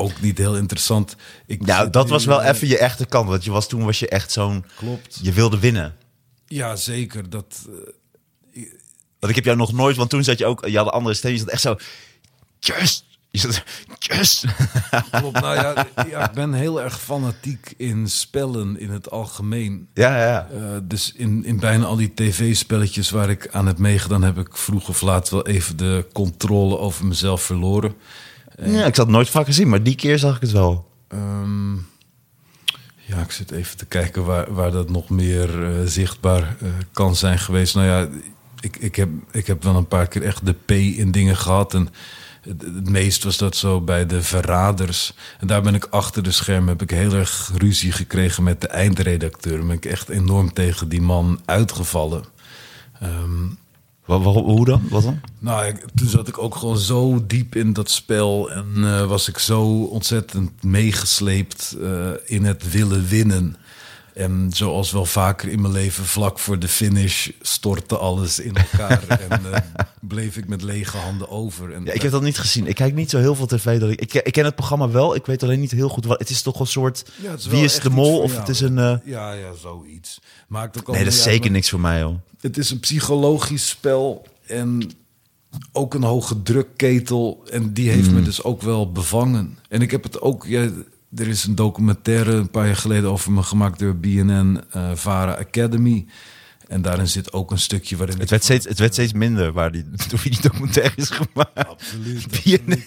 ook 0.00 0.20
niet 0.20 0.38
heel 0.38 0.56
interessant. 0.56 1.16
Ik 1.46 1.66
Nou, 1.66 1.90
dat 1.90 2.08
was 2.08 2.24
wel 2.24 2.42
even 2.42 2.68
je 2.68 2.78
echte 2.78 3.06
kant. 3.06 3.28
Want 3.28 3.44
je 3.44 3.50
was, 3.50 3.68
toen 3.68 3.84
was 3.84 3.98
je 3.98 4.08
echt 4.08 4.32
zo'n... 4.32 4.64
Klopt. 4.76 5.18
Je 5.22 5.32
wilde 5.32 5.58
winnen. 5.58 5.96
Ja, 6.46 6.76
zeker. 6.76 7.30
Dat, 7.30 7.68
eh, 8.54 8.62
Want 9.18 9.28
ik 9.28 9.34
heb 9.34 9.44
jou 9.44 9.56
nog 9.56 9.72
nooit... 9.72 9.96
Want 9.96 10.10
toen 10.10 10.24
zat 10.24 10.38
je 10.38 10.46
ook... 10.46 10.66
Je 10.66 10.76
had 10.76 10.86
een 10.86 10.92
andere 10.92 11.14
stem. 11.14 11.32
Je 11.32 11.38
zat 11.38 11.48
echt 11.48 11.62
zo... 11.62 11.76
Just! 12.58 13.04
Je 13.30 13.38
zat... 13.38 13.62
Just! 13.98 14.44
klopt. 15.10 15.40
nou 15.40 15.54
ja, 15.54 15.86
ja, 16.08 16.28
ik 16.28 16.32
ben 16.34 16.52
heel 16.52 16.82
erg 16.82 17.00
fanatiek 17.00 17.74
in 17.76 18.08
spellen 18.08 18.80
in 18.80 18.90
het 18.90 19.10
algemeen. 19.10 19.88
ja, 19.94 20.16
ja. 20.16 20.48
Eh, 20.52 20.60
dus 20.82 21.12
in, 21.16 21.44
in 21.44 21.58
bijna 21.58 21.84
al 21.84 21.96
die 21.96 22.14
tv-spelletjes 22.14 23.10
waar 23.10 23.30
ik 23.30 23.48
aan 23.50 23.66
heb 23.66 23.78
meegedaan, 23.78 24.22
heb 24.22 24.38
ik 24.38 24.56
vroeg 24.56 24.88
of 24.88 25.00
laat 25.00 25.30
wel 25.30 25.46
even 25.46 25.76
de 25.76 26.06
controle 26.12 26.78
over 26.78 27.06
mezelf 27.06 27.42
verloren. 27.42 27.94
Ja, 28.64 28.84
ik 28.84 28.94
zat 28.94 29.08
nooit 29.08 29.28
vaak 29.28 29.46
gezien. 29.46 29.68
Maar 29.68 29.82
die 29.82 29.94
keer 29.94 30.18
zag 30.18 30.34
ik 30.34 30.40
het 30.40 30.52
wel. 30.52 30.88
Ehm, 31.08 31.74
ja, 32.96 33.20
ik 33.22 33.30
zit 33.30 33.50
even 33.50 33.76
te 33.76 33.86
kijken 33.86 34.24
waar, 34.24 34.54
waar 34.54 34.70
dat 34.70 34.90
nog 34.90 35.08
meer 35.08 35.64
eh, 35.64 35.70
zichtbaar 35.84 36.42
eh, 36.42 36.68
kan 36.92 37.16
zijn 37.16 37.38
geweest. 37.38 37.74
Nou 37.74 37.86
ja, 37.86 38.08
ik, 38.60 38.76
ik, 38.76 38.96
heb, 38.96 39.08
ik 39.30 39.46
heb 39.46 39.62
wel 39.62 39.76
een 39.76 39.88
paar 39.88 40.06
keer 40.06 40.22
echt 40.22 40.46
de 40.46 40.52
P 40.52 40.70
in 40.70 41.10
dingen 41.10 41.36
gehad. 41.36 41.74
En 41.74 41.88
het, 42.40 42.62
het 42.62 42.88
meest 42.90 43.24
was 43.24 43.36
dat 43.36 43.56
zo 43.56 43.80
bij 43.80 44.06
de 44.06 44.22
verraders. 44.22 45.12
En 45.38 45.46
daar 45.46 45.62
ben 45.62 45.74
ik 45.74 45.84
achter 45.90 46.22
de 46.22 46.30
schermen, 46.32 46.68
heb 46.68 46.82
ik 46.82 46.90
heel 46.90 47.12
erg 47.12 47.50
ruzie 47.56 47.92
gekregen 47.92 48.42
met 48.42 48.60
de 48.60 48.68
eindredacteur. 48.68 49.66
Ben 49.66 49.76
ik 49.76 49.84
echt 49.84 50.08
enorm 50.08 50.52
tegen 50.52 50.88
die 50.88 51.00
man 51.02 51.40
uitgevallen. 51.44 52.24
Waarom- 54.04 54.44
hoe 54.44 54.64
dan? 54.64 54.82
Wat 54.90 55.02
dan? 55.02 55.20
nou, 55.38 55.66
ik- 55.66 55.84
toen 55.94 56.08
zat 56.08 56.28
ik 56.28 56.38
ook 56.38 56.54
gewoon 56.56 56.78
zo 56.78 57.26
diep 57.26 57.54
in 57.56 57.72
dat 57.72 57.90
spel 57.90 58.50
en 58.50 58.66
eh, 58.76 59.06
was 59.06 59.28
ik 59.28 59.38
zo 59.38 59.82
ontzettend 59.84 60.62
meegesleept 60.62 61.76
eh, 61.82 62.08
in 62.24 62.44
het 62.44 62.70
willen 62.70 63.06
winnen. 63.08 63.56
En 64.14 64.50
zoals 64.52 64.90
wel 64.92 65.04
vaker 65.04 65.48
in 65.48 65.60
mijn 65.60 65.72
leven, 65.72 66.04
vlak 66.04 66.38
voor 66.38 66.58
de 66.58 66.68
finish 66.68 67.28
stortte 67.40 67.96
alles 67.98 68.38
in 68.38 68.56
elkaar 68.56 69.08
en 69.28 69.52
eh, 69.52 69.60
bleef 70.00 70.36
ik 70.36 70.48
met 70.48 70.62
lege 70.62 70.96
handen 70.96 71.28
over. 71.30 71.72
En 71.72 71.84
Ja, 71.84 71.92
ik 71.92 72.02
heb 72.02 72.10
dat 72.12 72.22
niet 72.22 72.38
gezien. 72.38 72.66
Ik 72.66 72.74
kijk 72.74 72.94
niet 72.94 73.10
zo 73.10 73.18
heel 73.18 73.34
veel 73.34 73.46
tv. 73.46 73.80
Dat 73.80 73.90
ik, 73.90 74.00
ik, 74.00 74.14
ik 74.14 74.32
ken 74.32 74.44
het 74.44 74.54
programma 74.54 74.90
wel. 74.90 75.14
Ik 75.14 75.26
weet 75.26 75.42
alleen 75.42 75.60
niet 75.60 75.70
heel 75.70 75.88
goed 75.88 76.04
wat. 76.04 76.18
Het 76.18 76.30
is 76.30 76.42
toch 76.42 76.60
een 76.60 76.66
soort. 76.66 77.10
Ja, 77.22 77.32
is 77.32 77.46
wie 77.46 77.64
is 77.64 77.80
de 77.80 77.90
mol? 77.90 78.20
Of 78.20 78.28
jou. 78.30 78.40
het 78.40 78.48
is 78.48 78.60
een. 78.60 78.78
eh, 78.78 78.96
Ja, 79.04 79.32
ja, 79.32 79.52
zoiets. 79.54 80.20
Maakt 80.48 80.68
ook 80.68 80.74
nee, 80.74 80.84
allemaal 80.86 81.04
dat 81.04 81.12
is 81.12 81.24
uit, 81.26 81.34
zeker 81.34 81.50
niks 81.50 81.70
voor 81.70 81.80
mij, 81.80 82.02
hoor. 82.02 82.20
Het 82.40 82.58
is 82.58 82.70
een 82.70 82.80
psychologisch 82.80 83.68
spel 83.68 84.26
en 84.46 84.90
ook 85.72 85.94
een 85.94 86.02
hoge 86.02 86.42
drukketel. 86.42 87.42
En 87.50 87.72
die 87.72 87.90
heeft 87.90 88.10
me 88.10 88.22
dus 88.22 88.42
ook 88.42 88.62
wel 88.62 88.92
bevangen. 88.92 89.58
En 89.68 89.82
ik 89.82 89.90
heb 89.90 90.02
het 90.02 90.20
ook... 90.20 90.44
Ja, 90.46 90.68
er 91.14 91.28
is 91.28 91.44
een 91.44 91.54
documentaire 91.54 92.32
een 92.32 92.50
paar 92.50 92.66
jaar 92.66 92.76
geleden 92.76 93.10
over 93.10 93.32
me 93.32 93.42
gemaakt 93.42 93.78
door 93.78 93.96
BNN 93.96 94.60
eh 94.70 94.90
Vara 94.94 95.32
Academy. 95.34 96.06
En 96.68 96.82
daarin 96.82 97.08
zit 97.08 97.32
ook 97.32 97.50
een 97.50 97.58
stukje 97.58 97.96
waarin 97.96 98.14
Het 98.14 98.24
ik 98.24 98.30
werd, 98.30 98.44
van- 98.44 98.54
steeds, 98.54 98.68
het 98.68 98.78
werd 98.78 98.92
steeds 98.92 99.12
minder 99.12 99.52
waar 99.52 99.72
die, 99.72 99.84
toen 100.08 100.18
die 100.22 100.40
documentaire 100.40 100.92
is 100.96 101.10
gemaakt. 101.10 101.66
Absoluut. 101.68 102.26
BNN, 102.44 102.84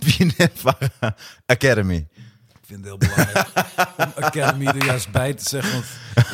BNN 0.00 0.48
Vara 0.62 1.16
Academy. 1.46 2.06
Ik 2.48 2.66
vind 2.76 2.84
het 2.84 2.88
heel 2.88 2.98
belangrijk 2.98 3.48
om 3.96 4.24
Academy 4.24 4.66
er 4.66 4.84
juist 4.84 5.10
bij 5.10 5.34
te 5.34 5.48
zeggen. 5.48 5.72
Want 5.72 5.84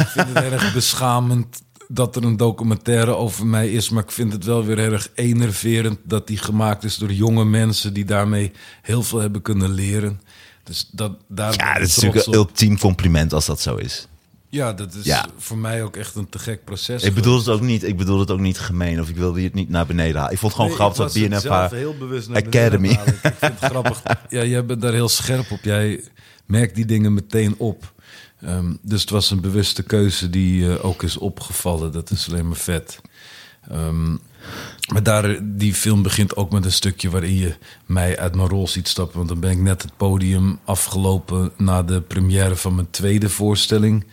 ik 0.00 0.06
vind 0.06 0.26
het 0.28 0.36
erg 0.52 0.72
beschamend 0.74 1.62
dat 1.88 2.16
er 2.16 2.24
een 2.24 2.36
documentaire 2.36 3.14
over 3.14 3.46
mij 3.46 3.70
is. 3.72 3.88
Maar 3.90 4.02
ik 4.02 4.10
vind 4.10 4.32
het 4.32 4.44
wel 4.44 4.64
weer 4.64 4.78
erg 4.78 5.08
enerverend 5.14 5.98
dat 6.04 6.26
die 6.26 6.38
gemaakt 6.38 6.84
is 6.84 6.96
door 6.96 7.12
jonge 7.12 7.44
mensen 7.44 7.92
die 7.92 8.04
daarmee 8.04 8.52
heel 8.82 9.02
veel 9.02 9.18
hebben 9.18 9.42
kunnen 9.42 9.70
leren. 9.70 10.20
Dus 10.66 10.88
dat, 10.92 11.12
daar 11.28 11.54
Ja, 11.56 11.72
dat 11.78 11.82
is 11.88 11.96
natuurlijk 11.96 12.26
een 12.26 12.34
ultiem 12.34 12.78
compliment 12.78 13.32
als 13.32 13.46
dat 13.46 13.60
zo 13.60 13.76
is. 13.76 14.06
Ja, 14.48 14.72
dat 14.72 14.94
is 14.94 15.04
Ja. 15.04 15.26
voor 15.38 15.58
mij 15.58 15.82
ook 15.82 15.96
echt 15.96 16.14
een 16.14 16.28
te 16.28 16.38
gek 16.38 16.64
proces. 16.64 17.02
Ik 17.02 17.14
bedoel 17.14 17.38
het 17.38 17.48
ook 17.48 17.60
niet, 17.60 17.82
ik 17.82 17.96
bedoel 17.96 18.20
het 18.20 18.30
ook 18.30 18.38
niet 18.40 18.58
gemeen 18.58 19.00
of 19.00 19.08
ik 19.08 19.16
wilde 19.16 19.38
je 19.38 19.44
het 19.46 19.54
niet 19.54 19.68
naar 19.68 19.86
beneden 19.86 20.16
halen. 20.16 20.32
Ik 20.32 20.38
vond 20.38 20.52
het 20.52 20.62
gewoon 20.62 20.78
Nee, 20.78 20.94
grappig 20.94 21.12
dat 21.12 21.28
BNFH 21.30 21.40
zelf 21.46 21.70
heel 21.70 21.96
bewust 21.98 22.28
naar 22.28 22.42
Academy. 22.46 22.88
Ik 22.88 23.00
vind 23.22 23.60
het 23.60 23.70
grappig. 23.70 24.02
Ja, 24.28 24.44
jij 24.44 24.64
bent 24.64 24.80
daar 24.80 24.92
heel 24.92 25.08
scherp 25.08 25.50
op. 25.50 25.58
Jij 25.62 26.04
merkt 26.46 26.74
die 26.74 26.84
dingen 26.84 27.14
meteen 27.14 27.54
op. 27.58 27.92
Ehm, 28.40 28.72
dus 28.82 29.00
het 29.00 29.10
was 29.10 29.30
een 29.30 29.40
bewuste 29.40 29.82
keuze 29.82 30.30
die 30.30 30.72
eh, 30.76 30.84
ook 30.84 31.02
is 31.02 31.16
opgevallen. 31.18 31.92
Dat 31.92 32.10
is 32.10 32.28
alleen 32.28 32.46
maar 32.48 32.56
vet. 32.56 33.00
Ehm, 33.70 34.16
maar 34.92 35.02
daar, 35.02 35.38
die 35.42 35.74
film 35.74 36.02
begint 36.02 36.36
ook 36.36 36.52
met 36.52 36.64
een 36.64 36.72
stukje 36.72 37.10
waarin 37.10 37.36
je 37.36 37.54
mij 37.86 38.18
uit 38.18 38.34
mijn 38.34 38.48
rol 38.48 38.68
ziet 38.68 38.88
stappen. 38.88 39.16
Want 39.16 39.28
dan 39.28 39.40
ben 39.40 39.50
ik 39.50 39.58
net 39.58 39.82
het 39.82 39.96
podium 39.96 40.58
afgelopen 40.64 41.52
na 41.56 41.82
de 41.82 42.00
première 42.00 42.56
van 42.56 42.74
mijn 42.74 42.90
tweede 42.90 43.28
voorstelling. 43.28 44.06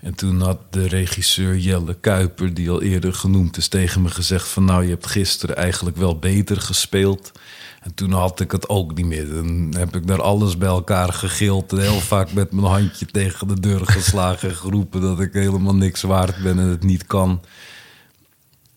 En 0.00 0.14
toen 0.14 0.40
had 0.40 0.58
de 0.70 0.88
regisseur 0.88 1.56
Jelle 1.56 1.94
Kuiper, 1.94 2.54
die 2.54 2.70
al 2.70 2.82
eerder 2.82 3.14
genoemd 3.14 3.56
is, 3.56 3.68
tegen 3.68 4.02
me 4.02 4.08
gezegd 4.08 4.48
van 4.48 4.64
nou, 4.64 4.82
je 4.82 4.90
hebt 4.90 5.06
gisteren 5.06 5.56
eigenlijk 5.56 5.96
wel 5.96 6.18
beter 6.18 6.60
gespeeld. 6.60 7.32
En 7.80 7.94
toen 7.94 8.12
had 8.12 8.40
ik 8.40 8.52
het 8.52 8.68
ook 8.68 8.94
niet 8.94 9.06
meer. 9.06 9.28
Dan 9.28 9.74
heb 9.76 9.96
ik 9.96 10.06
daar 10.06 10.22
alles 10.22 10.58
bij 10.58 10.68
elkaar 10.68 11.12
gegild. 11.12 11.72
En 11.72 11.80
heel 11.80 12.00
vaak 12.00 12.32
met 12.32 12.52
mijn 12.52 12.66
handje 12.66 13.06
tegen 13.06 13.48
de 13.48 13.60
deur 13.60 13.86
geslagen 13.86 14.48
en 14.48 14.54
geroepen 14.54 15.00
dat 15.00 15.20
ik 15.20 15.32
helemaal 15.32 15.74
niks 15.74 16.02
waard 16.02 16.42
ben 16.42 16.58
en 16.58 16.66
het 16.66 16.82
niet 16.82 17.06
kan. 17.06 17.40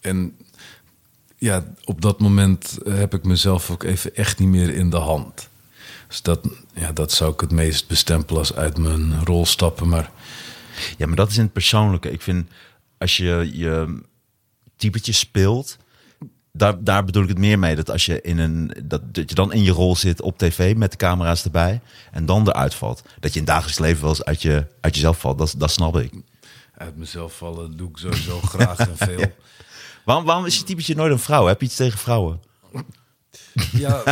En 0.01 0.35
ja, 1.41 1.63
op 1.83 2.01
dat 2.01 2.19
moment 2.19 2.77
eh, 2.85 2.93
heb 2.93 3.13
ik 3.13 3.23
mezelf 3.23 3.71
ook 3.71 3.83
even 3.83 4.15
echt 4.15 4.39
niet 4.39 4.47
meer 4.47 4.73
in 4.73 4.89
de 4.89 4.97
hand. 4.97 5.49
Dus 6.07 6.21
dat, 6.21 6.47
ja, 6.73 6.91
dat 6.91 7.11
zou 7.11 7.33
ik 7.33 7.39
het 7.39 7.51
meest 7.51 7.87
bestempelen 7.87 8.39
als 8.39 8.53
uit 8.53 8.77
mijn 8.77 9.25
rol 9.25 9.45
stappen. 9.45 9.89
Maar 9.89 10.11
Ja, 10.97 11.07
maar 11.07 11.15
dat 11.15 11.29
is 11.29 11.37
in 11.37 11.43
het 11.43 11.53
persoonlijke. 11.53 12.11
Ik 12.11 12.21
vind 12.21 12.49
als 12.97 13.17
je 13.17 13.49
je 13.53 14.01
typetje 14.75 15.11
speelt, 15.11 15.77
daar, 16.51 16.83
daar 16.83 17.05
bedoel 17.05 17.23
ik 17.23 17.29
het 17.29 17.37
meer 17.37 17.59
mee. 17.59 17.75
Dat 17.75 17.91
als 17.91 18.05
je 18.05 18.21
in 18.21 18.39
een 18.39 18.73
dat, 18.83 19.15
dat 19.15 19.29
je 19.29 19.35
dan 19.35 19.53
in 19.53 19.63
je 19.63 19.71
rol 19.71 19.95
zit 19.95 20.21
op 20.21 20.37
tv 20.37 20.75
met 20.75 20.91
de 20.91 20.97
camera's 20.97 21.43
erbij 21.43 21.81
en 22.11 22.25
dan 22.25 22.47
eruit 22.47 22.73
valt. 22.73 23.01
Dat 23.19 23.33
je 23.33 23.39
in 23.39 23.45
het 23.45 23.53
dagelijks 23.53 23.79
leven 23.79 24.01
wel 24.01 24.09
eens 24.09 24.23
uit, 24.23 24.41
je, 24.41 24.67
uit 24.81 24.95
jezelf 24.95 25.19
valt, 25.19 25.37
dat, 25.37 25.55
dat 25.57 25.71
snap 25.71 25.97
ik. 25.97 26.13
uit 26.77 26.97
mezelf 26.97 27.37
vallen 27.37 27.77
doe 27.77 27.89
ik 27.89 27.97
sowieso 27.97 28.39
graag 28.41 28.77
en 28.77 28.97
veel. 29.07 29.31
Waarom, 30.05 30.25
waarom 30.25 30.45
is 30.45 30.57
je 30.57 30.63
typetje 30.63 30.95
nooit 30.95 31.11
een 31.11 31.19
vrouw? 31.19 31.45
Heb 31.45 31.59
je 31.59 31.65
iets 31.65 31.75
tegen 31.75 31.99
vrouwen? 31.99 32.39
Ja, 33.71 34.03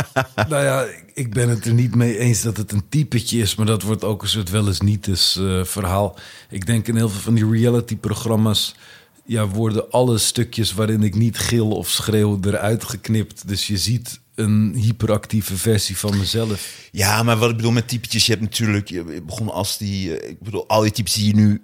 nou 0.48 0.64
ja, 0.64 0.86
ik 1.14 1.32
ben 1.32 1.48
het 1.48 1.64
er 1.64 1.74
niet 1.74 1.94
mee 1.94 2.18
eens 2.18 2.42
dat 2.42 2.56
het 2.56 2.72
een 2.72 2.88
typetje 2.88 3.38
is, 3.38 3.54
maar 3.54 3.66
dat 3.66 3.82
wordt 3.82 4.04
ook 4.04 4.22
een 4.22 4.28
soort 4.28 4.50
wel 4.50 4.66
eens 4.66 4.80
niet 4.80 5.08
eens 5.08 5.36
eh, 5.36 5.64
verhaal. 5.64 6.18
Ik 6.50 6.66
denk 6.66 6.88
in 6.88 6.96
heel 6.96 7.08
veel 7.08 7.20
van 7.20 7.34
die 7.34 7.50
reality-programma's 7.50 8.74
ja, 9.24 9.46
worden 9.48 9.90
alle 9.90 10.18
stukjes 10.18 10.72
waarin 10.72 11.02
ik 11.02 11.14
niet 11.14 11.38
gil 11.38 11.70
of 11.70 11.88
schreeuw 11.88 12.38
eruit 12.42 12.84
geknipt. 12.84 13.48
Dus 13.48 13.66
je 13.66 13.78
ziet 13.78 14.20
een 14.34 14.74
hyperactieve 14.74 15.56
versie 15.56 15.96
van 15.96 16.18
mezelf. 16.18 16.88
Ja, 16.92 17.22
maar 17.22 17.36
wat 17.36 17.50
ik 17.50 17.56
bedoel 17.56 17.72
met 17.72 17.88
typetjes, 17.88 18.26
je 18.26 18.32
hebt 18.32 18.44
natuurlijk, 18.44 18.88
je 18.88 19.22
begon 19.26 19.50
als 19.50 19.78
die, 19.78 20.18
eh, 20.18 20.30
ik 20.30 20.40
bedoel, 20.40 20.68
al 20.68 20.80
die 20.80 20.90
types 20.90 21.12
die 21.12 21.26
je 21.26 21.34
nu 21.34 21.62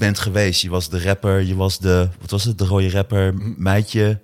bent 0.00 0.18
geweest. 0.18 0.60
Je 0.60 0.70
was 0.70 0.88
de 0.88 1.02
rapper, 1.02 1.40
je 1.40 1.56
was 1.56 1.78
de, 1.78 2.08
wat 2.20 2.30
was 2.30 2.44
het, 2.44 2.58
de 2.58 2.64
rode 2.64 2.90
rapper, 2.90 3.34
meidje. 3.56 4.20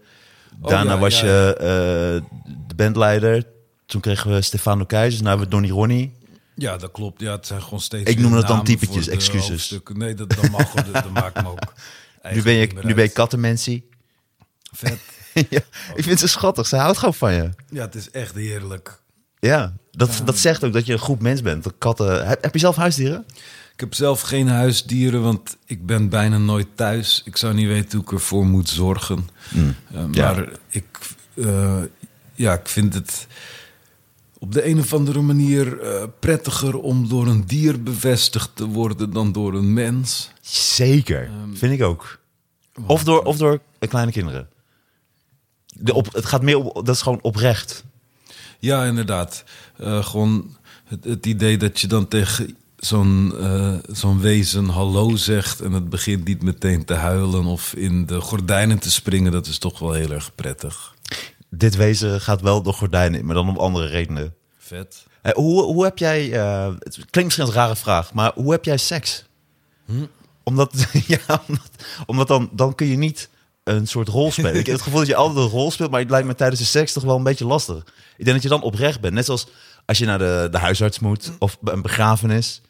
Daarna 0.60 0.92
ja, 0.92 0.98
was 0.98 1.20
ja, 1.20 1.26
je 1.26 1.54
eh, 1.56 2.38
de 2.66 2.74
bandleider. 2.76 3.44
Toen 3.86 4.00
kregen 4.00 4.32
we 4.32 4.42
Stefano 4.42 4.84
Keizers, 4.84 5.22
nu 5.22 5.28
hebben 5.28 5.44
we 5.46 5.52
Donny 5.52 5.70
Ronnie. 5.70 6.14
Ja, 6.54 6.76
dat 6.76 6.90
klopt. 6.90 7.20
Ja, 7.20 7.32
het 7.32 7.46
zijn 7.46 7.62
gewoon 7.62 7.80
steeds. 7.80 8.10
Ik 8.10 8.18
noem 8.18 8.32
het 8.32 8.46
dan 8.46 8.64
typetjes, 8.64 9.08
excuses. 9.08 9.48
hoofdstukken. 9.48 9.98
Nee, 9.98 10.14
dat, 10.14 10.28
dat 10.28 10.50
mag. 10.50 10.72
Dat 10.72 11.10
maakt 11.10 11.42
me 11.42 11.48
ook. 11.48 11.72
Nu 12.32 12.42
ben 12.42 12.52
je, 12.52 12.68
nu 12.82 12.94
ben 12.94 13.04
je 13.04 13.10
kattenmensie. 13.10 13.88
Vet. 14.72 14.98
ja, 15.50 15.60
ik 15.94 16.04
vind 16.04 16.18
ze 16.18 16.28
schattig, 16.28 16.66
ze 16.66 16.76
houdt 16.76 16.98
gewoon 16.98 17.14
van 17.14 17.34
je. 17.34 17.50
Ja, 17.70 17.84
het 17.84 17.94
is 17.94 18.10
echt 18.10 18.34
heerlijk. 18.34 19.00
Ja, 19.38 19.72
dat, 19.90 20.20
dat 20.24 20.38
zegt 20.38 20.64
ook 20.64 20.72
dat 20.72 20.86
je 20.86 20.92
een 20.92 20.98
goed 20.98 21.20
mens 21.20 21.42
bent. 21.42 21.64
Dat 21.64 21.74
katten, 21.78 22.26
heb, 22.26 22.42
heb 22.42 22.52
je 22.52 22.58
zelf 22.58 22.76
huisdieren? 22.76 23.26
Ik 23.76 23.82
heb 23.82 23.94
zelf 23.94 24.20
geen 24.20 24.48
huisdieren, 24.48 25.22
want 25.22 25.56
ik 25.66 25.86
ben 25.86 26.08
bijna 26.08 26.38
nooit 26.38 26.66
thuis. 26.74 27.22
Ik 27.24 27.36
zou 27.36 27.54
niet 27.54 27.66
weten 27.66 27.98
hoe 27.98 28.06
ik 28.06 28.12
ervoor 28.12 28.46
moet 28.46 28.68
zorgen. 28.68 29.28
Eh, 29.54 30.04
ja. 30.10 30.32
maar 30.32 30.48
ik, 30.68 30.84
eh, 31.34 31.82
ja, 32.34 32.52
ik 32.52 32.68
vind 32.68 32.94
het 32.94 33.26
op 34.38 34.52
de 34.52 34.66
een 34.66 34.78
of 34.78 34.92
andere 34.92 35.20
manier 35.20 35.80
eh, 35.80 36.04
prettiger 36.20 36.78
om 36.78 37.08
door 37.08 37.26
een 37.26 37.46
dier 37.46 37.82
bevestigd 37.82 38.50
te 38.54 38.66
worden 38.66 39.12
dan 39.12 39.32
door 39.32 39.54
een 39.54 39.72
mens. 39.72 40.30
Zeker, 40.40 41.30
vind 41.52 41.72
ik 41.72 41.82
ook. 41.82 42.18
Of 42.86 43.04
door, 43.04 43.22
of 43.22 43.36
door 43.36 43.60
kleine 43.78 44.12
kinderen. 44.12 44.48
De 45.66 45.94
op, 45.94 46.12
het 46.12 46.26
gaat 46.26 46.42
meer 46.42 46.56
op, 46.56 46.86
dat 46.86 46.94
is 46.94 47.02
gewoon 47.02 47.22
oprecht. 47.22 47.84
Ja, 48.58 48.84
inderdaad. 48.84 49.44
Eh, 49.76 50.04
gewoon 50.04 50.56
het, 50.84 51.04
het 51.04 51.26
idee 51.26 51.56
dat 51.56 51.80
je 51.80 51.86
dan 51.86 52.08
tegen 52.08 52.56
zo'n 52.86 53.34
eh, 53.40 53.74
zo'n 53.86 54.20
wezen 54.20 54.68
hallo 54.68 55.16
zegt 55.16 55.60
en 55.60 55.72
het 55.72 55.88
begint 55.88 56.24
niet 56.24 56.42
meteen 56.42 56.84
te 56.84 56.94
huilen 56.94 57.44
of 57.44 57.74
in 57.74 58.06
de 58.06 58.20
gordijnen 58.20 58.78
te 58.78 58.90
springen, 58.90 59.32
dat 59.32 59.46
is 59.46 59.58
toch 59.58 59.78
wel 59.78 59.92
heel 59.92 60.10
erg 60.10 60.34
prettig. 60.34 60.94
Dit 61.50 61.76
wezen 61.76 62.20
gaat 62.20 62.40
wel 62.40 62.62
door 62.62 62.74
gordijnen 62.74 63.20
in, 63.20 63.26
maar 63.26 63.34
dan 63.34 63.48
om 63.48 63.56
andere 63.56 63.86
redenen. 63.86 64.34
Vet. 64.58 65.06
Hey, 65.22 65.32
hoe, 65.36 65.62
hoe 65.62 65.84
heb 65.84 65.98
jij, 65.98 66.32
eh, 66.32 66.66
het 66.78 66.94
klinkt 66.94 67.24
misschien 67.24 67.44
als 67.44 67.54
een 67.54 67.60
rare 67.60 67.76
vraag, 67.76 68.12
maar 68.12 68.32
hoe 68.34 68.52
heb 68.52 68.64
jij 68.64 68.76
seks? 68.76 69.24
Omdat, 70.42 70.86
ja, 71.06 71.42
omdat, 71.46 71.70
omdat 72.06 72.28
dan, 72.28 72.50
dan 72.52 72.74
kun 72.74 72.86
je 72.86 72.96
niet 72.96 73.28
een 73.64 73.86
soort 73.86 74.08
rol 74.08 74.32
spelen. 74.32 74.54
Ik 74.54 74.66
heb 74.66 74.74
het 74.74 74.82
gevoel 74.82 74.98
dat 74.98 75.08
je 75.08 75.16
altijd 75.16 75.44
een 75.44 75.50
rol 75.50 75.70
speelt, 75.70 75.90
maar 75.90 76.00
het 76.00 76.10
lijkt 76.10 76.26
me 76.26 76.34
tijdens 76.34 76.60
de 76.60 76.66
seks 76.66 76.92
toch 76.92 77.02
wel 77.02 77.16
een 77.16 77.22
beetje 77.22 77.46
lastig. 77.46 77.76
Ik 78.16 78.24
denk 78.24 78.32
dat 78.32 78.42
je 78.42 78.48
dan 78.48 78.62
oprecht 78.62 79.00
bent. 79.00 79.14
Net 79.14 79.24
zoals 79.24 79.46
als 79.86 79.98
je 79.98 80.04
naar 80.04 80.18
de, 80.18 80.48
de 80.50 80.58
huisarts 80.58 80.98
moet 80.98 81.32
of 81.38 81.58
een 81.64 81.82
begrafenis. 81.82 82.60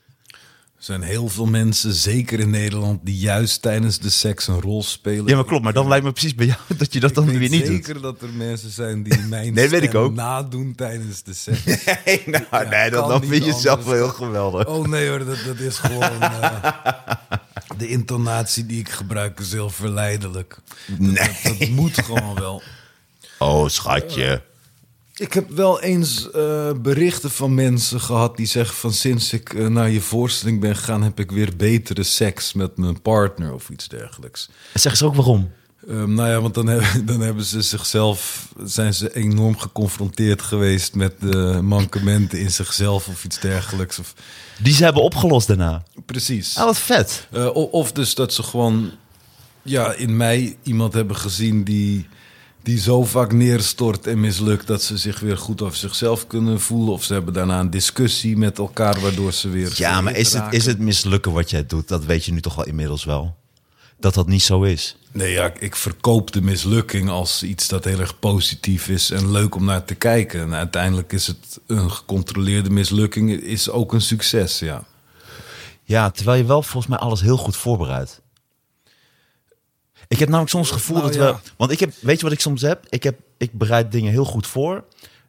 Er 0.86 0.92
zijn 0.92 1.02
heel 1.08 1.28
veel 1.28 1.46
mensen, 1.46 1.92
zeker 1.94 2.40
in 2.40 2.50
Nederland, 2.50 3.00
die 3.02 3.16
juist 3.16 3.62
tijdens 3.62 3.98
de 3.98 4.10
seks 4.10 4.46
een 4.46 4.60
rol 4.60 4.82
spelen. 4.82 5.26
Ja, 5.26 5.34
maar 5.34 5.44
klopt. 5.44 5.64
Maar 5.64 5.72
dan 5.72 5.88
lijkt 5.88 6.04
me 6.04 6.12
precies 6.12 6.34
bij 6.34 6.46
jou 6.46 6.58
dat 6.78 6.92
je 6.92 7.00
dat 7.00 7.14
dan 7.14 7.26
weer 7.26 7.38
niet 7.48 7.66
doet. 7.66 7.66
zeker 7.66 8.00
dat 8.00 8.22
er 8.22 8.28
mensen 8.28 8.70
zijn 8.70 9.02
die 9.02 9.18
mijn 9.28 9.54
Nee, 9.54 9.68
weet 9.68 9.82
ik 9.82 9.88
stem 9.88 10.00
ook. 10.00 10.14
nadoen 10.14 10.74
tijdens 10.74 11.22
de 11.22 11.34
seks. 11.34 11.64
Nee, 12.04 12.22
nou, 12.26 12.44
Ja, 12.50 12.62
nee 12.62 12.90
dan, 12.90 13.00
kan 13.00 13.08
dan 13.10 13.20
vind 13.24 13.44
je 13.44 13.50
jezelf 13.52 13.84
wel 13.84 13.94
heel 13.94 14.08
geweldig. 14.08 14.66
Oh 14.66 14.86
nee 14.86 15.08
hoor, 15.08 15.18
dat, 15.24 15.38
dat 15.46 15.58
is 15.58 15.78
gewoon... 15.78 16.20
eh, 16.22 16.72
de 17.78 17.88
intonatie 17.88 18.66
die 18.66 18.78
ik 18.80 18.88
gebruik 18.88 19.40
is 19.40 19.52
heel 19.52 19.70
verleidelijk. 19.70 20.58
Dat- 20.86 20.98
Nee. 20.98 21.14
Dat, 21.14 21.58
dat 21.58 21.68
moet 21.68 22.04
gewoon 22.04 22.34
wel. 22.34 22.62
Oh, 23.38 23.68
schatje. 23.68 24.42
Ik 25.16 25.32
heb 25.32 25.50
wel 25.50 25.80
eens 25.80 26.30
eh, 26.30 26.70
berichten 26.82 27.30
van 27.30 27.54
mensen 27.54 28.00
gehad 28.00 28.36
die 28.36 28.46
zeggen 28.46 28.76
van 28.76 28.92
sinds 28.92 29.32
ik 29.32 29.54
eh, 29.54 29.66
naar 29.66 29.90
je 29.90 30.00
voorstelling 30.00 30.60
ben 30.60 30.76
gegaan, 30.76 31.02
heb 31.02 31.20
ik 31.20 31.30
weer 31.30 31.56
betere 31.56 32.02
seks 32.02 32.52
met 32.52 32.76
mijn 32.76 33.02
partner 33.02 33.52
of 33.54 33.68
iets 33.70 33.88
dergelijks. 33.88 34.48
En 34.72 34.80
zeg 34.80 34.92
eens 34.92 35.02
ook 35.02 35.14
waarom. 35.14 35.50
Ehm, 35.88 36.14
nou 36.14 36.28
ja, 36.28 36.40
want 36.40 36.54
dan, 36.54 36.66
hebben- 36.66 37.06
dan 37.12 37.20
hebben 37.20 37.44
ze 37.44 37.62
zichzelf, 37.62 38.48
zijn 38.64 38.94
ze 38.94 39.14
enorm 39.14 39.58
geconfronteerd 39.58 40.42
geweest 40.42 40.94
met 40.94 41.20
de 41.20 41.58
mankementen 41.62 42.38
in 42.38 42.50
zichzelf 42.50 43.08
of 43.08 43.24
iets 43.24 43.40
dergelijks. 43.40 43.98
Of, 43.98 44.14
Die 44.62 44.72
ze 44.74 44.84
hebben 44.84 45.02
opgelost 45.02 45.46
daarna. 45.46 45.82
precies. 46.06 46.56
Ah, 46.58 46.64
wat 46.64 46.78
vet. 46.78 47.26
Eh, 47.32 47.46
o- 47.46 47.50
of 47.70 47.92
dus 47.92 48.14
dat 48.14 48.32
ze 48.32 48.42
gewoon 48.42 48.90
ja, 49.62 49.92
in 49.92 50.16
mij 50.16 50.56
iemand 50.62 50.92
hebben 50.92 51.16
gezien 51.16 51.64
die, 51.64 52.06
die 52.66 52.80
zo 52.80 53.04
vaak 53.04 53.32
neerstort 53.32 54.06
en 54.06 54.20
mislukt 54.20 54.66
dat 54.66 54.82
ze 54.82 54.96
zich 54.96 55.20
weer 55.20 55.38
goed 55.38 55.62
over 55.62 55.76
zichzelf 55.76 56.26
kunnen 56.26 56.60
voelen. 56.60 56.92
Of 56.92 57.04
ze 57.04 57.12
hebben 57.12 57.34
daarna 57.34 57.60
een 57.60 57.70
discussie 57.70 58.36
met 58.36 58.58
elkaar 58.58 59.00
waardoor 59.00 59.32
ze 59.32 59.48
weer. 59.48 59.72
Ja, 59.74 60.00
maar 60.00 60.16
is 60.16 60.32
het, 60.32 60.44
is 60.50 60.66
het 60.66 60.78
mislukken 60.78 61.32
wat 61.32 61.50
jij 61.50 61.66
doet? 61.66 61.88
Dat 61.88 62.04
weet 62.04 62.24
je 62.24 62.32
nu 62.32 62.40
toch 62.40 62.54
wel 62.54 62.66
inmiddels 62.66 63.04
wel. 63.04 63.36
Dat 63.98 64.14
dat 64.14 64.26
niet 64.26 64.42
zo 64.42 64.62
is. 64.62 64.96
Nee, 65.12 65.32
ja, 65.32 65.52
ik 65.58 65.76
verkoop 65.76 66.32
de 66.32 66.42
mislukking 66.42 67.08
als 67.08 67.42
iets 67.42 67.68
dat 67.68 67.84
heel 67.84 68.00
erg 68.00 68.18
positief 68.18 68.88
is 68.88 69.10
en 69.10 69.30
leuk 69.30 69.54
om 69.54 69.64
naar 69.64 69.84
te 69.84 69.94
kijken. 69.94 70.40
En 70.40 70.54
uiteindelijk 70.54 71.12
is 71.12 71.26
het 71.26 71.60
een 71.66 71.90
gecontroleerde 71.90 72.70
mislukking, 72.70 73.30
is 73.30 73.70
ook 73.70 73.92
een 73.92 74.00
succes, 74.00 74.58
ja. 74.58 74.84
Ja, 75.82 76.10
terwijl 76.10 76.38
je 76.38 76.46
wel 76.46 76.62
volgens 76.62 76.86
mij 76.86 76.98
alles 76.98 77.20
heel 77.20 77.36
goed 77.36 77.56
voorbereidt. 77.56 78.20
Ik 80.08 80.18
heb 80.18 80.28
namelijk 80.28 80.50
soms 80.50 80.70
het 80.70 80.78
gevoel 80.78 80.96
Nou 80.96 81.08
dat 81.08 81.20
ja. 81.20 81.32
we... 81.32 81.50
Want 81.56 81.70
ik 81.70 81.80
heb, 81.80 81.92
weet 82.00 82.16
je 82.16 82.22
wat 82.24 82.32
ik 82.32 82.40
soms 82.40 82.62
heb? 82.62 82.86
Ik, 82.88 83.02
heb? 83.02 83.18
ik 83.36 83.52
bereid 83.52 83.92
dingen 83.92 84.12
heel 84.12 84.24
goed 84.24 84.46
voor. 84.46 84.84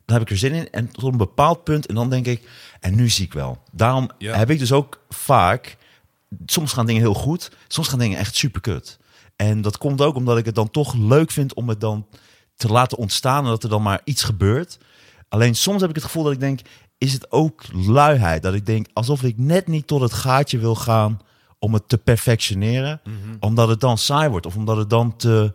Dan 0.05 0.17
heb 0.17 0.21
ik 0.21 0.29
er 0.29 0.37
zin 0.37 0.53
in. 0.53 0.69
En 0.69 0.91
tot 0.91 1.03
een 1.03 1.17
bepaald 1.17 1.63
punt. 1.63 1.85
En 1.85 1.95
dan 1.95 2.09
denk 2.09 2.25
ik, 2.25 2.49
en 2.79 2.95
nu 2.95 3.09
zie 3.09 3.25
ik 3.25 3.33
wel. 3.33 3.61
Daarom 3.71 4.09
Ja. 4.17 4.37
heb 4.37 4.49
ik 4.49 4.59
dus 4.59 4.71
ook 4.71 5.01
vaak... 5.09 5.77
Soms 6.45 6.73
gaan 6.73 6.85
dingen 6.85 7.01
heel 7.01 7.13
goed. 7.13 7.51
Soms 7.67 7.87
gaan 7.87 7.99
dingen 7.99 8.19
echt 8.19 8.35
super 8.35 8.61
kut. 8.61 8.97
En 9.35 9.61
dat 9.61 9.77
komt 9.77 10.01
ook 10.01 10.15
omdat 10.15 10.37
ik 10.37 10.45
het 10.45 10.55
dan 10.55 10.71
toch 10.71 10.93
leuk 10.93 11.31
vind 11.31 11.53
om 11.53 11.69
het 11.69 11.81
dan 11.81 12.05
te 12.55 12.67
laten 12.67 12.97
ontstaan 12.97 13.43
en 13.43 13.49
dat 13.49 13.63
er 13.63 13.69
dan 13.69 13.81
maar 13.81 14.01
iets 14.03 14.23
gebeurt. 14.23 14.77
Alleen 15.29 15.55
soms 15.55 15.81
heb 15.81 15.89
ik 15.89 15.95
het 15.95 16.05
gevoel 16.05 16.23
dat 16.23 16.33
ik 16.33 16.39
denk, 16.39 16.59
is 16.97 17.13
het 17.13 17.31
ook 17.31 17.63
luiheid? 17.73 18.43
Dat 18.43 18.53
ik 18.53 18.65
denk, 18.65 18.87
alsof 18.93 19.23
ik 19.23 19.37
net 19.37 19.67
niet 19.67 19.87
tot 19.87 20.01
het 20.01 20.13
gaatje 20.13 20.57
wil 20.57 20.75
gaan 20.75 21.19
om 21.59 21.73
het 21.73 21.89
te 21.89 21.97
perfectioneren, 21.97 23.01
omdat 23.39 23.67
het 23.67 23.79
dan 23.79 23.97
saai 23.97 24.29
wordt 24.29 24.45
of 24.45 24.55
omdat 24.55 24.77
het 24.77 24.89
dan 24.89 25.15
te, 25.15 25.53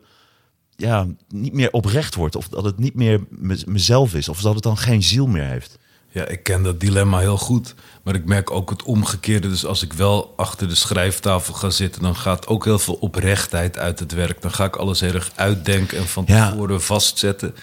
ja, 0.77 1.07
niet 1.29 1.53
meer 1.53 1.71
oprecht 1.73 2.15
wordt 2.15 2.37
of 2.37 2.49
dat 2.49 2.65
het 2.65 2.79
niet 2.79 2.95
meer 2.95 3.21
me- 3.29 3.63
mezelf 3.67 4.15
is 4.15 4.29
of 4.29 4.41
dat 4.41 4.55
het 4.55 4.63
dan 4.63 4.77
geen 4.79 5.03
ziel 5.03 5.27
meer 5.27 5.45
heeft. 5.47 5.79
Ja, 6.09 6.27
ik 6.27 6.43
ken 6.43 6.63
dat 6.63 6.81
dilemma 6.81 7.19
heel 7.19 7.37
goed. 7.39 7.75
Maar 8.03 8.15
ik 8.15 8.25
merk 8.25 8.51
ook 8.51 8.71
het 8.71 8.83
omgekeerde. 8.83 9.49
Dus 9.49 9.65
als 9.67 9.83
ik 9.83 9.93
wel 9.93 10.33
achter 10.37 10.69
de 10.69 10.75
schrijftafel 10.75 11.55
ga 11.55 11.71
zitten, 11.71 12.03
dan 12.03 12.17
gaat 12.17 12.47
ook 12.47 12.65
heel 12.65 12.79
veel 12.79 12.95
oprechtheid 12.95 13.79
uit 13.79 13.99
het 13.99 14.13
werk. 14.13 14.43
Dan 14.43 14.51
ga 14.51 14.65
ik 14.65 14.77
alles 14.77 15.01
heel 15.01 15.13
erg 15.15 15.31
uitdenken 15.35 15.99
en 15.99 16.07
van 16.07 16.25
Ja. 16.27 16.51
tevoren 16.51 16.83
vastzetten. 16.83 17.55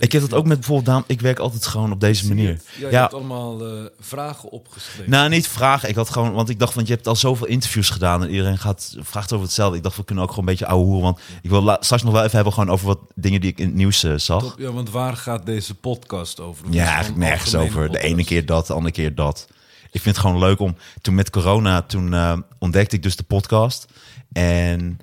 Ik 0.00 0.12
heb 0.12 0.20
dat 0.20 0.34
ook 0.34 0.46
met 0.46 0.56
bijvoorbeeld, 0.56 0.86
daarom, 0.86 1.04
ik 1.06 1.20
werk 1.20 1.38
altijd 1.38 1.66
gewoon 1.66 1.92
op 1.92 2.00
deze 2.00 2.28
manier. 2.28 2.60
Ja, 2.78 2.88
je 2.88 2.96
hebt 2.96 3.14
allemaal 3.14 3.66
eh, 3.66 3.84
vragen 4.00 4.50
opgeschreven. 4.50 5.10
Nou, 5.10 5.28
niet 5.28 5.48
vragen. 5.48 5.88
Ik 5.88 5.94
had 5.94 6.10
gewoon, 6.10 6.32
want 6.32 6.48
ik 6.48 6.58
dacht, 6.58 6.74
want 6.74 6.86
je 6.86 6.94
hebt 6.94 7.06
al 7.06 7.16
zoveel 7.16 7.46
interviews 7.46 7.90
gedaan 7.90 8.22
en 8.22 8.30
iedereen 8.30 8.58
gaat, 8.58 8.96
vraagt 8.98 9.32
over 9.32 9.44
hetzelfde. 9.44 9.76
Ik 9.76 9.82
dacht, 9.82 9.96
we 9.96 10.04
kunnen 10.04 10.24
ook 10.24 10.30
gewoon 10.30 10.44
een 10.44 10.50
beetje 10.50 10.66
ouwe 10.66 10.84
hoeren. 10.84 11.02
Want 11.02 11.20
ik 11.42 11.50
wil 11.50 11.76
straks 11.80 12.02
nog 12.02 12.12
wel 12.12 12.22
even 12.22 12.34
hebben 12.34 12.52
gewoon 12.52 12.70
over 12.70 12.86
wat 12.86 12.98
dingen 13.14 13.40
die 13.40 13.50
ik 13.50 13.58
in 13.58 13.66
het 13.66 13.74
nieuws 13.74 14.02
eh, 14.02 14.14
zag. 14.16 14.42
Top, 14.42 14.58
ja, 14.58 14.72
want 14.72 14.90
waar 14.90 15.16
gaat 15.16 15.46
deze 15.46 15.74
podcast 15.74 16.40
over? 16.40 16.68
Is 16.68 16.74
Ja, 16.74 16.86
eigenlijk 16.86 17.16
nergens 17.16 17.54
over. 17.54 17.90
De 17.90 17.98
ene 17.98 18.24
keer 18.24 18.46
dat, 18.46 18.66
de 18.66 18.72
andere 18.72 18.94
keer 18.94 19.14
dat. 19.14 19.46
Ik 19.90 20.02
vind 20.02 20.16
het 20.16 20.24
gewoon 20.24 20.40
leuk 20.40 20.60
om... 20.60 20.76
Toen 21.02 21.14
met 21.14 21.30
corona, 21.30 21.82
toen 21.82 22.14
eh, 22.14 22.38
ontdekte 22.58 22.96
ik 22.96 23.02
dus 23.02 23.16
de 23.16 23.22
podcast. 23.22 23.86
En 24.32 24.98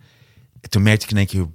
toen 0.70 0.84
merkte 0.84 1.06
ik 1.06 1.12
in 1.12 1.18
één 1.18 1.28
keer... 1.28 1.48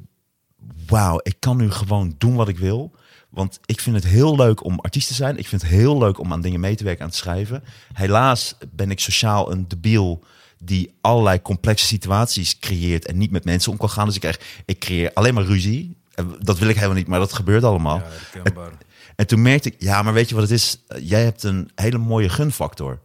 Wauw, 0.87 1.21
ik 1.23 1.37
kan 1.39 1.57
nu 1.57 1.71
gewoon 1.71 2.15
doen 2.19 2.35
wat 2.35 2.49
ik 2.49 2.59
wil. 2.59 2.93
Want 3.39 3.61
ik 3.67 3.81
vind 3.81 3.97
het 3.97 4.05
heel 4.07 4.37
leuk 4.37 4.65
om 4.65 4.79
artiest 4.81 5.09
te 5.09 5.15
zijn. 5.15 5.39
Ik 5.39 5.47
vind 5.49 5.63
het 5.63 5.71
heel 5.71 5.99
leuk 5.99 6.19
om 6.19 6.33
aan 6.33 6.41
dingen 6.41 6.61
mee 6.61 6.75
te 6.77 6.85
werken, 6.85 7.05
aan 7.05 7.11
te 7.11 7.17
schrijven. 7.17 7.65
Helaas 7.93 8.57
ben 8.71 8.91
ik 8.91 9.01
sociaal 9.01 9.53
een 9.53 9.69
debiel 9.69 10.25
die 10.65 10.95
allerlei 11.01 11.43
complexe 11.43 11.87
situaties 11.87 12.59
creëert 12.59 13.07
en 13.07 13.19
niet 13.19 13.31
met 13.31 13.45
mensen 13.45 13.73
om 13.73 13.79
kan 13.79 13.91
gaan. 13.91 14.07
Dus 14.07 14.15
ik, 14.15 14.21
krijg, 14.21 14.41
ik 14.65 14.79
creëer 14.79 15.13
alleen 15.13 15.35
maar 15.35 15.45
ruzie. 15.45 15.97
En 16.15 16.37
Dat 16.41 16.59
wil 16.59 16.69
ik 16.69 16.75
helemaal 16.75 16.97
niet, 16.97 17.07
maar 17.07 17.19
dat 17.19 17.33
gebeurt 17.33 17.65
allemaal. 17.65 17.97
Ja, 17.97 18.07
herkenbaar. 18.09 18.73
En 19.17 19.27
toen 19.27 19.43
merkte 19.43 19.69
ik, 19.69 19.75
ja, 19.79 20.03
maar 20.03 20.13
weet 20.13 20.29
je 20.29 20.35
wat 20.35 20.45
het 20.45 20.53
is? 20.53 20.79
Eh, 20.89 21.09
Jij 21.09 21.25
hebt 21.25 21.43
een 21.43 21.71
hele 21.75 21.99
mooie 21.99 22.29
gunfactor. 22.29 23.01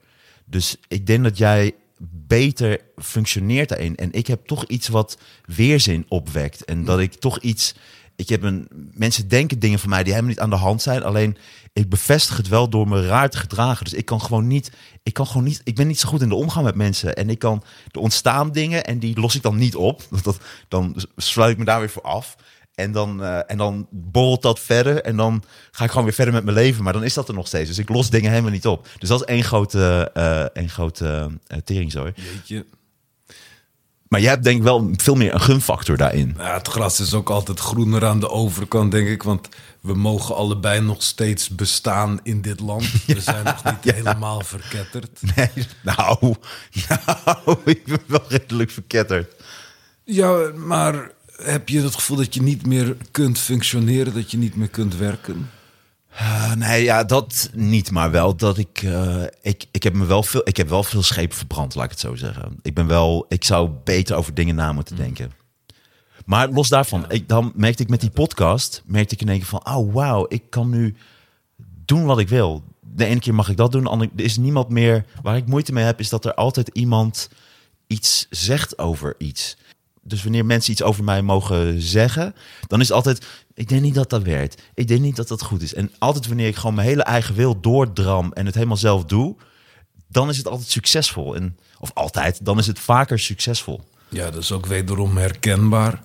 Dus 0.45 0.77
ik 0.88 1.07
denk 1.07 1.23
dat 1.23 1.38
jij 1.38 1.75
beter 2.09 2.79
functioneert 2.97 3.69
daarin. 3.69 3.95
En 3.95 4.11
ik 4.11 4.27
heb 4.27 4.45
toch 4.45 4.65
iets 4.65 4.88
wat 4.88 5.17
weerzin 5.45 6.05
opwekt. 6.07 6.65
En 6.65 6.84
dat 6.86 6.99
ik 6.99 7.13
toch 7.13 7.39
iets. 7.39 7.75
Ik 8.24 8.30
heb 8.30 8.43
een. 8.43 8.67
Mensen 8.93 9.28
denken 9.28 9.59
dingen 9.59 9.80
van 9.80 9.89
mij 9.89 10.03
die 10.03 10.13
helemaal 10.13 10.34
niet 10.34 10.43
aan 10.43 10.49
de 10.49 10.55
hand 10.55 10.82
zijn. 10.82 11.03
Alleen 11.03 11.38
ik 11.74 11.89
bevestig 11.89 12.38
het 12.38 12.47
wel 12.47 12.69
door 12.69 12.88
me 12.88 13.05
raar 13.05 13.30
te 13.30 13.38
gedragen. 13.38 13.84
Dus 13.84 13.93
ik 13.93 14.05
kan 14.05 14.21
gewoon 14.21 14.47
niet. 14.47 14.71
Ik 15.03 15.13
kan 15.13 15.28
gewoon 15.28 15.43
niet. 15.43 15.61
Ik 15.63 15.76
ben 15.76 15.88
niet 15.88 15.99
zo 15.99 16.09
goed 16.09 16.21
in 16.21 16.30
de 16.30 16.36
omgang 16.36 16.65
met 16.65 16.76
mensen. 16.76 17.15
En 17.15 17.30
ik 17.30 17.39
kan. 17.39 17.63
Er 17.91 17.99
ontstaan 17.99 18.51
dingen 18.51 18.84
en 18.84 18.99
die 18.99 19.19
los 19.19 19.36
ik 19.36 19.41
dan 19.41 19.55
niet 19.55 19.76
op. 19.76 20.01
Dat, 20.24 20.38
dan 20.67 20.95
sluit 21.15 21.51
ik 21.51 21.57
me 21.57 21.65
daar 21.65 21.80
weer 21.80 21.89
voor 21.89 22.01
af. 22.01 22.36
En 22.76 22.91
dan, 22.91 23.24
eh, 23.24 23.51
en 23.51 23.57
dan 23.57 23.88
borrelt 23.89 24.41
dat 24.41 24.59
verder. 24.59 25.01
En 25.01 25.15
dan 25.15 25.43
ga 25.71 25.84
ik 25.84 25.89
gewoon 25.89 26.05
weer 26.05 26.13
verder 26.13 26.34
met 26.34 26.43
mijn 26.43 26.57
leven. 26.57 26.84
Maar 26.84 26.93
dan 26.93 27.03
is 27.03 27.13
dat 27.13 27.28
er 27.28 27.34
nog 27.34 27.47
steeds. 27.47 27.69
Dus 27.69 27.78
ik 27.78 27.89
los 27.89 28.09
dingen 28.09 28.30
helemaal 28.30 28.51
niet 28.51 28.67
op. 28.67 28.88
Dus 28.99 29.09
dat 29.09 29.21
is 29.21 29.28
één 29.28 29.43
grote, 29.43 30.11
eh 30.13 30.41
één 30.41 30.69
grote 30.69 31.30
uh, 31.47 31.57
teringzooi. 31.57 32.13
Jeetje. 32.15 32.65
Maar 34.14 34.22
jij 34.22 34.32
hebt 34.32 34.43
denk 34.43 34.57
ik 34.57 34.64
wel 34.64 34.91
veel 34.95 35.16
meer 35.16 35.34
een 35.34 35.41
gunfactor 35.41 35.97
daarin. 35.97 36.36
Ja, 36.38 36.53
het 36.53 36.68
gras 36.68 36.99
is 36.99 37.14
ook 37.14 37.30
altijd 37.30 37.59
groener 37.59 38.05
aan 38.05 38.20
de 38.20 38.30
overkant, 38.30 38.91
denk 38.91 39.07
ik. 39.07 39.24
Want 39.24 39.49
we 39.82 39.93
mogen 39.93 40.36
allebei 40.36 40.82
nog 40.82 41.03
steeds 41.03 41.49
bestaan 41.49 42.20
in 42.24 42.41
dit 42.41 42.59
land. 42.59 42.91
We 43.05 43.22
zijn 43.22 43.43
nog 43.43 43.64
niet 43.64 43.95
helemaal 43.95 44.41
verketterd. 44.41 45.20
Nee, 45.36 45.49
nou, 45.82 46.36
nou, 47.26 47.57
ik 47.66 47.86
ben 47.86 47.99
wel 48.07 48.24
redelijk 48.28 48.72
verketterd. 48.72 49.36
Ja, 50.03 50.51
maar 50.55 51.11
heb 51.36 51.70
je 51.70 51.82
het 51.82 51.95
gevoel 51.95 52.18
dat 52.18 52.34
je 52.34 52.41
niet 52.41 52.66
meer 52.66 52.97
kunt 53.11 53.39
functioneren, 53.39 54.14
dat 54.14 54.32
je 54.32 54.38
niet 54.38 54.55
meer 54.55 54.70
kunt 54.70 54.95
werken? 54.95 55.49
Uh, 56.14 56.53
nee, 56.53 56.84
ja, 56.84 57.03
dat 57.03 57.49
niet, 57.53 57.91
maar 57.91 58.11
wel 58.11 58.36
dat 58.36 58.57
ik, 58.57 58.82
uh, 58.82 59.24
ik, 59.41 59.66
ik 59.72 59.84
heb 59.84 59.93
me 59.93 60.05
wel 60.05 60.24
veel, 60.24 60.41
ik 60.43 60.57
heb 60.57 60.70
wel 60.70 60.84
veel 60.84 61.01
schepen 61.01 61.38
verbrand, 61.38 61.76
laat 61.76 61.86
ik 61.86 61.91
het 61.91 61.99
zo 61.99 62.16
zeggen. 62.16 62.59
Ik 62.61 62.74
ben 62.74 62.88
wel, 62.88 63.26
ik 63.30 63.43
zou 63.43 63.70
beter 63.84 64.16
over 64.16 64.34
dingen 64.34 64.55
na 64.55 64.74
moeten 64.74 64.95
denken. 64.95 65.32
Maar 66.26 66.49
los 66.49 66.70
daarvan, 66.70 67.01
ja. 67.01 67.09
ik, 67.09 67.28
dan 67.30 67.51
merkte 67.55 67.84
ik 67.84 67.89
met 67.89 68.01
die 68.01 68.09
podcast, 68.09 68.84
merkte 68.86 69.14
ik 69.14 69.22
in 69.22 69.30
één 69.30 69.38
keer 69.38 69.47
van, 69.47 69.66
oh 69.66 69.93
wauw, 69.93 70.26
ik 70.28 70.43
kan 70.49 70.70
nu 70.70 70.95
doen 71.86 72.05
wat 72.05 72.20
ik 72.20 72.30
wil. 72.30 72.64
De 72.80 73.05
ene 73.05 73.20
keer 73.20 73.36
mag 73.36 73.49
ik 73.49 73.57
dat 73.57 73.72
doen, 73.72 73.84
de 73.84 73.89
andere, 73.89 74.11
er 74.16 74.24
is 74.24 74.38
niemand 74.38 74.70
meer. 74.70 75.05
Waar 75.22 75.38
ik 75.38 75.47
moeite 75.47 75.74
mee 75.74 75.84
heb, 75.84 75.99
is 75.99 76.09
dat 76.09 76.26
er 76.26 76.34
altijd 76.34 76.70
iemand 76.74 77.30
iets 77.88 78.28
zegt 78.30 78.78
over 78.78 79.16
iets. 79.18 79.57
Dus 80.04 80.24
wanneer 80.24 80.45
mensen 80.45 80.72
iets 80.72 80.84
over 80.84 81.04
mij 81.04 81.22
mogen 81.22 81.82
zeggen, 81.82 82.36
dan 82.68 82.80
is 82.80 82.88
het 82.88 82.95
altijd, 82.95 83.26
ik 83.54 83.70
denk 83.70 83.82
niet 83.82 83.93
dat 83.93 84.10
dat 84.10 84.24
werkt. 84.24 84.62
Ik 84.74 84.88
denk 84.88 85.01
niet 85.01 85.16
dat 85.16 85.28
dat 85.28 85.41
goed 85.41 85.62
is. 85.62 85.74
En 85.74 85.91
altijd 85.97 86.28
wanneer 86.28 86.47
ik 86.47 86.56
gewoon 86.56 86.76
mijn 86.76 86.88
hele 86.88 87.04
eigen 87.04 87.36
wil 87.36 87.62
doordram 87.62 88.32
en 88.34 88.45
het 88.45 88.56
helemaal 88.56 88.78
zelf 88.78 89.06
doe, 89.06 89.36
dan 90.08 90.30
is 90.30 90.38
het 90.38 90.47
altijd 90.47 90.70
succesvol. 90.70 91.36
En, 91.36 91.58
of 91.80 91.91
altijd, 91.93 92.45
dan 92.45 92.58
is 92.58 92.68
het 92.68 92.80
vaker 92.80 93.20
succesvol. 93.20 93.82
Ja, 94.10 94.32
dat 94.32 94.41
is 94.41 94.51
ook 94.51 94.66
wederom 94.66 95.18
herkenbaar. 95.18 96.01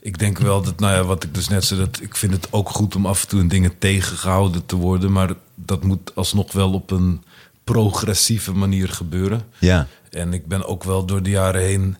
Ik 0.00 0.18
denk 0.18 0.38
wel 0.38 0.62
dat, 0.62 0.80
nou 0.80 0.94
ja, 0.94 1.04
wat 1.04 1.24
ik 1.24 1.34
dus 1.34 1.48
net 1.48 1.64
zei, 1.64 1.80
dat 1.80 2.00
ik 2.00 2.16
vind 2.16 2.32
het 2.32 2.48
ook 2.50 2.68
goed 2.68 2.94
om 2.94 3.06
af 3.06 3.22
en 3.22 3.28
toe 3.28 3.40
in 3.40 3.48
dingen 3.48 3.78
tegengehouden 3.78 4.66
te 4.66 4.76
worden, 4.76 5.12
maar 5.12 5.34
dat 5.54 5.84
moet 5.84 6.14
alsnog 6.14 6.52
wel 6.52 6.72
op 6.72 6.90
een 6.90 7.24
progressieve 7.64 8.52
manier 8.52 8.88
gebeuren. 8.88 9.42
Ja. 9.58 9.86
En 10.10 10.32
ik 10.32 10.46
ben 10.46 10.66
ook 10.66 10.84
wel 10.84 11.04
door 11.04 11.22
de 11.22 11.30
jaren 11.30 11.62
heen 11.62 11.96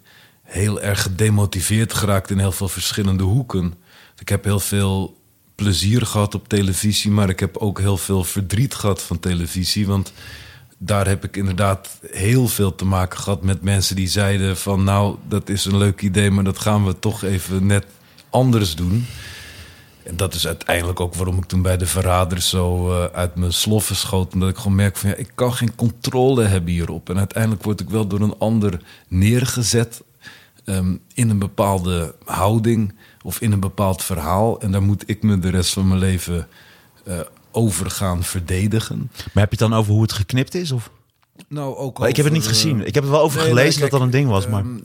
heel 0.52 0.80
erg 0.80 1.02
gedemotiveerd 1.02 1.94
geraakt 1.94 2.30
in 2.30 2.38
heel 2.38 2.52
veel 2.52 2.68
verschillende 2.68 3.22
hoeken. 3.22 3.74
Ik 4.18 4.28
heb 4.28 4.44
heel 4.44 4.60
veel 4.60 5.16
plezier 5.54 6.06
gehad 6.06 6.34
op 6.34 6.48
televisie, 6.48 7.10
maar 7.10 7.28
ik 7.28 7.40
heb 7.40 7.56
ook 7.56 7.78
heel 7.78 7.96
veel 7.96 8.24
verdriet 8.24 8.74
gehad 8.74 9.02
van 9.02 9.18
televisie. 9.18 9.86
Want 9.86 10.12
daar 10.78 11.06
heb 11.06 11.24
ik 11.24 11.36
inderdaad 11.36 11.98
heel 12.10 12.48
veel 12.48 12.74
te 12.74 12.84
maken 12.84 13.18
gehad 13.18 13.42
met 13.42 13.62
mensen 13.62 13.96
die 13.96 14.08
zeiden 14.08 14.56
van 14.56 14.84
nou, 14.84 15.16
dat 15.28 15.48
is 15.48 15.64
een 15.64 15.76
leuk 15.76 16.02
idee, 16.02 16.30
maar 16.30 16.44
dat 16.44 16.58
gaan 16.58 16.86
we 16.86 16.98
toch 16.98 17.22
even 17.22 17.66
net 17.66 17.86
anders 18.30 18.74
doen. 18.74 19.06
En 20.02 20.16
dat 20.16 20.34
is 20.34 20.46
uiteindelijk 20.46 21.00
ook 21.00 21.14
waarom 21.14 21.38
ik 21.38 21.44
toen 21.44 21.62
bij 21.62 21.76
de 21.76 21.86
verraders 21.86 22.48
zo 22.48 22.90
uh, 22.90 23.04
uit 23.04 23.34
mijn 23.34 23.52
sloffen 23.52 23.96
schoot. 23.96 24.34
Omdat 24.34 24.48
ik 24.48 24.56
gewoon 24.56 24.74
merk 24.74 24.96
van 24.96 25.10
ja, 25.10 25.16
ik 25.16 25.30
kan 25.34 25.54
geen 25.54 25.74
controle 25.74 26.44
hebben 26.44 26.72
hierop. 26.72 27.10
En 27.10 27.18
uiteindelijk 27.18 27.62
word 27.62 27.80
ik 27.80 27.90
wel 27.90 28.06
door 28.06 28.20
een 28.20 28.38
ander 28.38 28.80
neergezet 29.08 30.02
um, 30.64 31.00
in 31.14 31.30
een 31.30 31.38
bepaalde 31.38 32.14
houding 32.24 32.94
of 33.22 33.40
in 33.40 33.52
een 33.52 33.60
bepaald 33.60 34.02
verhaal. 34.02 34.60
En 34.60 34.72
daar 34.72 34.82
moet 34.82 35.02
ik 35.06 35.22
me 35.22 35.38
de 35.38 35.50
rest 35.50 35.72
van 35.72 35.88
mijn 35.88 36.00
leven 36.00 36.48
uh, 37.08 37.20
over 37.50 37.90
gaan 37.90 38.22
verdedigen. 38.22 39.10
Maar 39.32 39.42
heb 39.42 39.52
je 39.52 39.64
het 39.64 39.70
dan 39.70 39.74
over 39.74 39.92
hoe 39.92 40.02
het 40.02 40.12
geknipt 40.12 40.54
is? 40.54 40.72
Of? 40.72 40.90
Nou, 41.48 41.76
ook 41.76 41.98
over, 41.98 42.10
ik 42.10 42.16
heb 42.16 42.24
het 42.24 42.34
niet 42.34 42.46
gezien. 42.46 42.86
Ik 42.86 42.94
heb 42.94 43.04
er 43.04 43.10
wel 43.10 43.20
over 43.20 43.38
nee, 43.38 43.48
gelezen 43.48 43.70
nee, 43.70 43.78
kijk, 43.78 43.90
dat 43.90 44.00
dat 44.00 44.08
een 44.08 44.20
ding 44.20 44.28
was. 44.28 44.48
Maar... 44.48 44.64
Um, 44.64 44.84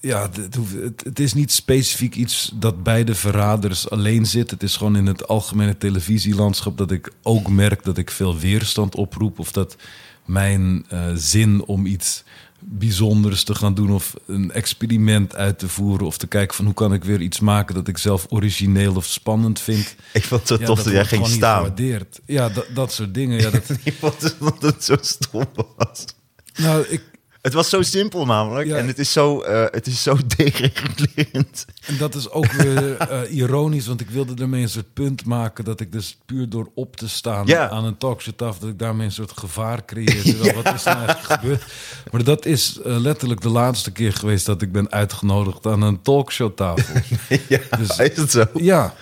ja, 0.00 0.22
het, 0.22 0.36
het, 0.36 1.04
het, 1.04 1.18
is 1.18 1.34
niet 1.34 1.52
specifiek 1.52 2.14
iets 2.14 2.50
dat 2.54 2.82
bij 2.82 3.04
de 3.04 3.14
verraders 3.14 3.90
alleen 3.90 4.26
zit. 4.26 4.50
Het 4.50 4.62
is 4.62 4.76
gewoon 4.76 4.96
in 4.96 5.06
het 5.06 5.28
algemene 5.28 5.78
televisielandschap 5.78 6.78
dat 6.78 6.90
ik 6.90 7.12
ook 7.22 7.48
merk 7.48 7.84
dat 7.84 7.98
ik 7.98 8.10
veel 8.10 8.38
weerstand 8.38 8.94
oproep. 8.94 9.38
Of 9.38 9.52
dat 9.52 9.76
mijn 10.24 10.86
uh, 10.92 11.04
zin 11.14 11.64
om 11.64 11.86
iets 11.86 12.24
bijzonders 12.64 13.44
te 13.44 13.54
gaan 13.54 13.74
doen 13.74 13.92
of 13.92 14.14
een 14.26 14.52
experiment 14.52 15.34
uit 15.34 15.58
te 15.58 15.68
voeren 15.68 16.06
of 16.06 16.18
te 16.18 16.26
kijken 16.26 16.56
van 16.56 16.64
hoe 16.64 16.74
kan 16.74 16.94
ik 16.94 17.04
weer 17.04 17.20
iets 17.20 17.40
maken 17.40 17.74
dat 17.74 17.88
ik 17.88 17.98
zelf 17.98 18.26
origineel 18.28 18.94
of 18.96 19.04
spannend 19.04 19.60
vind. 19.60 19.94
Ik 20.12 20.24
vond 20.24 20.40
het 20.40 20.48
zo 20.48 20.56
ja, 20.60 20.66
tof 20.66 20.76
dat, 20.76 20.84
dat 20.84 20.94
jij 20.94 21.04
ging 21.04 21.26
staan. 21.26 21.74
Ja, 22.26 22.48
dat, 22.48 22.66
dat 22.74 22.92
soort 22.92 23.14
dingen. 23.14 23.40
Ja, 23.40 23.50
dat... 23.60 23.70
ik 23.82 23.94
vond 23.98 24.22
het, 24.22 24.36
dat 24.40 24.62
het 24.62 24.84
zo 24.84 24.96
stom 25.00 25.44
was. 25.76 26.04
Nou, 26.56 26.86
ik, 26.88 27.02
het 27.42 27.52
was 27.52 27.68
zo 27.68 27.82
simpel 27.82 28.26
namelijk. 28.26 28.68
Ja. 28.68 28.76
En 28.76 28.86
het 28.86 28.98
is 28.98 29.12
zo, 29.12 29.44
uh, 29.44 29.64
het 29.70 29.86
is 29.86 30.02
zo 30.02 30.16
deregulerend. 30.36 31.64
En 31.86 31.96
dat 31.96 32.14
is 32.14 32.30
ook 32.30 32.52
weer 32.52 33.12
uh, 33.12 33.34
ironisch, 33.36 33.86
want 33.86 34.00
ik 34.00 34.10
wilde 34.10 34.42
ermee 34.42 34.62
een 34.62 34.68
soort 34.68 34.92
punt 34.92 35.24
maken 35.24 35.64
dat 35.64 35.80
ik 35.80 35.92
dus 35.92 36.18
puur 36.26 36.48
door 36.48 36.70
op 36.74 36.96
te 36.96 37.08
staan 37.08 37.46
ja. 37.46 37.68
aan 37.68 37.84
een 37.84 37.96
talkshow 37.96 38.34
tafel, 38.34 38.60
dat 38.60 38.68
ik 38.68 38.78
daarmee 38.78 39.06
een 39.06 39.12
soort 39.12 39.32
gevaar 39.38 39.84
creëerde. 39.84 40.44
ja. 40.44 40.54
Wat 40.54 40.74
is 40.74 40.84
nou 40.84 40.96
eigenlijk 40.96 41.40
gebeurd? 41.40 41.64
Maar 42.10 42.24
dat 42.24 42.46
is 42.46 42.78
uh, 42.86 42.96
letterlijk 42.98 43.40
de 43.40 43.48
laatste 43.48 43.90
keer 43.90 44.12
geweest 44.12 44.46
dat 44.46 44.62
ik 44.62 44.72
ben 44.72 44.90
uitgenodigd 44.90 45.66
aan 45.66 45.82
een 45.82 46.02
talkshow 46.02 46.54
tafel. 46.54 46.94
ja, 47.48 47.60
dus, 47.78 47.98
is 47.98 48.16
het 48.16 48.30
zo? 48.30 48.44
Ja. 48.54 48.94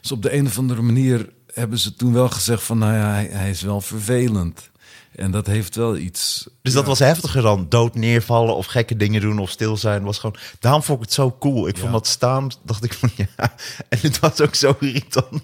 Dus 0.00 0.12
op 0.12 0.22
de 0.22 0.34
een 0.34 0.46
of 0.46 0.58
andere 0.58 0.82
manier 0.82 1.28
hebben 1.54 1.78
ze 1.78 1.94
toen 1.94 2.12
wel 2.12 2.28
gezegd 2.28 2.62
van, 2.62 2.78
nou 2.78 2.94
ja, 2.94 3.10
hij, 3.10 3.28
hij 3.32 3.50
is 3.50 3.62
wel 3.62 3.80
vervelend. 3.80 4.70
En 5.18 5.30
dat 5.30 5.46
heeft 5.46 5.76
wel 5.76 5.96
iets. 5.96 6.48
Dus 6.62 6.72
dat 6.72 6.86
was 6.86 6.98
heftiger 6.98 7.42
dan 7.42 7.66
dood 7.68 7.94
neervallen 7.94 8.56
of 8.56 8.66
gekke 8.66 8.96
dingen 8.96 9.20
doen 9.20 9.38
of 9.38 9.50
stil 9.50 9.76
zijn. 9.76 10.02
Was 10.02 10.18
gewoon, 10.18 10.36
daarom 10.60 10.82
vond 10.82 10.98
ik 10.98 11.04
het 11.04 11.14
zo 11.14 11.36
cool. 11.38 11.68
Ik 11.68 11.74
vond 11.76 11.86
Ja. 11.86 11.92
dat 11.92 12.06
staan, 12.06 12.50
dacht 12.64 12.84
ik 12.84 12.92
van 12.92 13.10
ja. 13.16 13.26
En 13.88 13.98
het 14.00 14.18
was 14.18 14.40
ook 14.40 14.54
zo 14.54 14.76
irritant. 14.80 15.42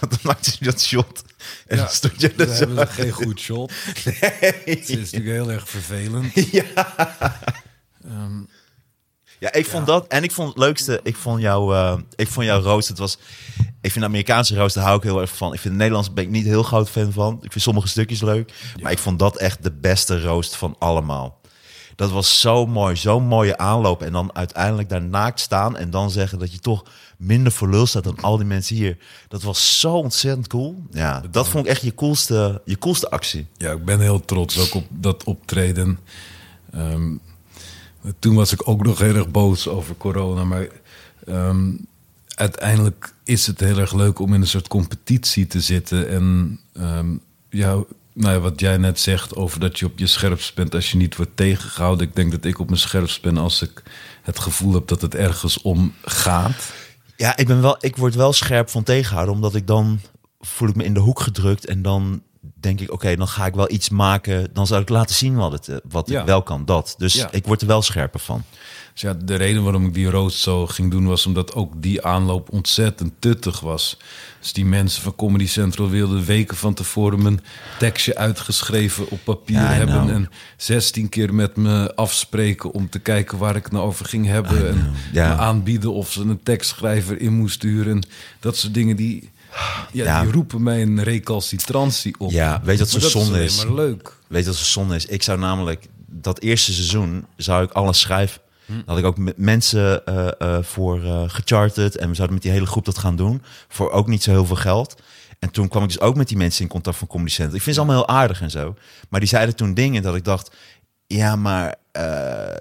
Want 0.00 0.12
dan 0.12 0.18
maakte 0.22 0.50
ze 0.50 0.64
dat 0.64 0.80
shot. 0.80 1.22
En 1.66 1.76
dan 1.76 1.88
stond 1.88 2.20
je 2.20 2.32
er 2.36 2.54
zo. 2.56 2.66
geen 2.88 3.10
goed 3.12 3.40
shot. 3.40 3.72
Het 4.64 4.88
is 4.88 4.88
natuurlijk 4.88 5.24
heel 5.30 5.50
erg 5.50 5.68
vervelend. 5.68 6.32
Ja, 9.40 9.52
ik 9.52 9.66
vond 9.66 9.86
dat. 9.86 10.06
En 10.06 10.22
ik 10.22 10.32
vond 10.32 10.48
het 10.48 10.58
leukste. 10.58 11.00
Ik 11.02 11.16
vond 11.16 11.40
jouw, 11.40 11.74
eh, 11.74 11.98
ik 12.16 12.28
vond 12.28 12.46
jouw 12.46 12.60
roost. 12.60 12.88
Het 12.88 12.98
was. 12.98 13.18
Ik 13.80 13.90
vind 13.90 14.04
de 14.04 14.10
Amerikaanse 14.10 14.54
roost, 14.56 14.74
daar 14.74 14.84
hou 14.84 14.96
ik 14.96 15.02
heel 15.02 15.20
erg 15.20 15.36
van. 15.36 15.52
Ik 15.52 15.60
vind 15.60 15.72
de 15.72 15.78
Nederlandse 15.78 16.12
ben 16.12 16.24
ik 16.24 16.30
niet 16.30 16.44
heel 16.44 16.62
groot 16.62 16.90
fan 16.90 17.12
van. 17.12 17.38
Ik 17.42 17.52
vind 17.52 17.64
sommige 17.64 17.88
stukjes 17.88 18.20
leuk. 18.20 18.52
Maar 18.82 18.92
ik 18.92 18.98
vond 18.98 19.18
dat 19.18 19.36
echt 19.36 19.62
de 19.62 19.72
beste 19.72 20.22
roost 20.22 20.56
van 20.56 20.76
allemaal. 20.78 21.40
Dat 21.96 22.10
was 22.10 22.40
zo 22.40 22.66
mooi. 22.66 22.96
Zo'n 22.96 23.24
mooie 23.24 23.58
aanloop. 23.58 24.02
En 24.02 24.12
dan 24.12 24.34
uiteindelijk 24.34 24.88
daar 24.88 25.02
naakt 25.02 25.40
staan. 25.40 25.76
En 25.76 25.90
dan 25.90 26.10
zeggen 26.10 26.38
dat 26.38 26.52
je 26.52 26.58
toch 26.58 26.84
minder 27.16 27.52
voor 27.52 27.68
lul 27.68 27.86
staat 27.86 28.04
dan 28.04 28.20
al 28.20 28.36
die 28.36 28.46
mensen 28.46 28.76
hier. 28.76 28.96
Dat 29.28 29.42
was 29.42 29.80
zo 29.80 29.94
ontzettend 29.94 30.46
cool. 30.46 30.82
Ja, 30.90 31.22
dat 31.30 31.48
vond 31.48 31.64
ik 31.64 31.70
echt 31.70 31.82
je 31.82 31.94
coolste, 31.94 32.62
je 32.64 32.78
coolste 32.78 33.10
actie. 33.10 33.46
Ja, 33.56 33.72
ik 33.72 33.84
ben 33.84 34.00
heel 34.00 34.20
trots 34.20 34.58
ook 34.58 34.74
op 34.74 34.86
dat 34.90 35.24
optreden. 35.24 35.98
Ehm, 36.72 37.16
toen 38.18 38.34
was 38.34 38.52
ik 38.52 38.68
ook 38.68 38.84
nog 38.84 38.98
heel 38.98 39.14
erg 39.14 39.30
boos 39.30 39.68
over 39.68 39.96
corona. 39.96 40.44
Maar 40.44 40.66
ehm, 41.26 41.70
uiteindelijk 42.34 43.14
is 43.28 43.46
het 43.46 43.60
heel 43.60 43.78
erg 43.78 43.92
leuk 43.92 44.18
om 44.18 44.34
in 44.34 44.40
een 44.40 44.46
soort 44.46 44.68
competitie 44.68 45.46
te 45.46 45.60
zitten. 45.60 46.08
En 46.08 46.60
ehm, 46.72 47.06
ja, 47.50 47.70
nou 48.12 48.34
ja, 48.34 48.38
wat 48.38 48.60
jij 48.60 48.76
net 48.76 49.00
zegt 49.00 49.36
over 49.36 49.60
dat 49.60 49.78
je 49.78 49.86
op 49.86 49.98
je 49.98 50.06
scherpst 50.06 50.54
bent 50.54 50.74
als 50.74 50.90
je 50.90 50.96
niet 50.96 51.16
wordt 51.16 51.36
tegengehouden. 51.36 52.06
Ik 52.06 52.16
denk 52.16 52.30
dat 52.30 52.44
ik 52.44 52.58
op 52.58 52.66
mijn 52.66 52.80
scherpst 52.80 53.22
ben 53.22 53.36
als 53.36 53.62
ik 53.62 53.82
het 54.22 54.38
gevoel 54.38 54.74
heb 54.74 54.86
dat 54.86 55.00
het 55.00 55.14
ergens 55.14 55.62
om 55.62 55.94
gaat. 56.02 56.72
Ja, 57.16 57.36
ik, 57.36 57.46
ben 57.46 57.60
wel, 57.62 57.76
ik 57.80 57.96
word 57.96 58.14
wel 58.14 58.32
scherp 58.32 58.68
van 58.68 58.82
tegenhouden, 58.82 59.34
omdat 59.34 59.54
ik 59.54 59.66
dan 59.66 60.00
voel 60.40 60.68
ik 60.68 60.76
me 60.76 60.84
in 60.84 60.94
de 60.94 61.00
hoek 61.00 61.20
gedrukt 61.20 61.66
en 61.66 61.82
dan 61.82 62.22
denk 62.54 62.80
ik, 62.80 62.92
oké, 62.92 63.16
dan 63.16 63.28
ga 63.28 63.46
ik 63.46 63.54
wel 63.54 63.70
iets 63.70 63.88
maken. 63.88 64.48
Dan 64.52 64.66
zal 64.66 64.80
ik 64.80 64.88
laten 64.88 65.14
zien 65.14 65.34
wat, 65.36 65.52
het, 65.52 65.68
eh, 65.68 65.76
wat 65.90 66.08
Ja. 66.08 66.20
ik 66.20 66.26
wel 66.26 66.42
kan, 66.42 66.64
dat. 66.64 66.94
Dus 66.98 67.14
Ja. 67.14 67.28
ik 67.32 67.46
word 67.46 67.60
er 67.60 67.66
wel 67.66 67.82
scherper 67.82 68.20
van. 68.20 68.42
Dus 68.92 69.02
ja, 69.10 69.14
de 69.24 69.34
reden 69.34 69.62
waarom 69.62 69.86
ik 69.86 69.94
die 69.94 70.10
roast 70.10 70.38
zo 70.40 70.66
ging 70.66 70.90
doen 70.90 71.06
was 71.06 71.26
omdat 71.26 71.54
ook 71.54 71.72
die 71.82 72.04
aanloop 72.04 72.52
ontzettend 72.52 73.12
tuttig 73.18 73.60
was. 73.60 73.96
Dus 74.40 74.52
die 74.52 74.64
mensen 74.64 75.02
van 75.02 75.14
Comedy 75.16 75.46
Central 75.46 75.88
wilden 75.90 76.24
weken 76.24 76.56
van 76.56 76.74
tevoren 76.74 77.22
mijn 77.22 77.40
tekstje 77.78 78.16
uitgeschreven 78.16 79.10
op 79.10 79.18
papier 79.24 79.56
Ja, 79.56 79.72
hebben. 79.72 80.00
know. 80.02 80.08
En 80.14 80.30
16 80.56 81.08
keer 81.08 81.34
met 81.34 81.56
me 81.56 81.94
afspreken 81.94 82.72
om 82.72 82.88
te 82.88 82.98
kijken 82.98 83.38
waar 83.38 83.56
ik 83.56 83.62
het 83.64 83.72
nou 83.72 83.84
over 83.86 84.06
ging 84.06 84.26
hebben. 84.26 84.68
En 84.68 84.94
me 85.12 85.20
aanbieden 85.22 85.92
of 85.92 86.12
ze 86.12 86.20
een 86.20 86.42
tekstschrijver 86.42 87.20
in 87.20 87.32
moest 87.32 87.54
sturen. 87.54 88.06
Dat 88.40 88.56
soort 88.56 88.74
dingen 88.74 88.96
die, 88.96 89.30
ja, 89.92 90.04
Ja. 90.04 90.22
die 90.22 90.32
roepen 90.32 90.62
mij 90.62 90.82
een 90.82 91.02
recalcitrantie 91.02 92.14
op. 92.18 92.30
Ja, 92.30 92.60
weet 92.64 92.78
Maar 92.78 92.86
zo 92.86 92.98
zonde 92.98 93.44
is? 93.44 93.64
maar 93.64 93.74
leuk. 93.74 94.16
Weet 94.26 94.46
wat 94.46 94.54
zo 94.54 94.64
zonde 94.64 94.94
is? 94.94 95.06
Ik 95.06 95.22
zou 95.22 95.38
namelijk 95.38 95.86
dat 96.06 96.40
eerste 96.40 96.72
seizoen 96.72 97.26
zou 97.36 97.64
ik 97.64 97.72
alles 97.72 98.00
schrijven. 98.00 98.40
Hm. 98.66 98.72
Had 98.86 98.98
ik 98.98 99.04
ook 99.04 99.18
met 99.18 99.38
mensen 99.38 100.06
eh, 100.06 100.28
eh, 100.38 100.62
voor 100.62 101.04
eh 101.04 101.22
gecharterd 101.26 101.96
en 101.96 102.08
we 102.08 102.14
zouden 102.14 102.34
met 102.34 102.42
die 102.42 102.52
hele 102.52 102.66
groep 102.66 102.84
dat 102.84 102.98
gaan 102.98 103.16
doen 103.16 103.42
voor 103.68 103.90
ook 103.90 104.06
niet 104.06 104.22
zo 104.22 104.30
heel 104.30 104.46
veel 104.46 104.56
geld. 104.56 105.02
En 105.38 105.50
toen 105.50 105.68
kwam 105.68 105.82
ik 105.82 105.88
dus 105.88 106.00
ook 106.00 106.16
met 106.16 106.28
die 106.28 106.36
mensen 106.36 106.62
in 106.62 106.68
contact 106.68 106.96
van 106.96 107.06
Comedy 107.08 107.30
Center. 107.30 107.54
Ik 107.54 107.62
vind 107.62 107.74
ze 107.74 107.80
allemaal 107.82 108.00
heel 108.00 108.16
aardig 108.16 108.40
en 108.40 108.50
zo. 108.50 108.74
Maar 109.08 109.20
die 109.20 109.28
zeiden 109.28 109.56
toen 109.56 109.74
dingen 109.74 110.02
dat 110.02 110.14
ik 110.14 110.24
dacht, 110.24 110.50
ja, 111.06 111.36
maar 111.36 111.74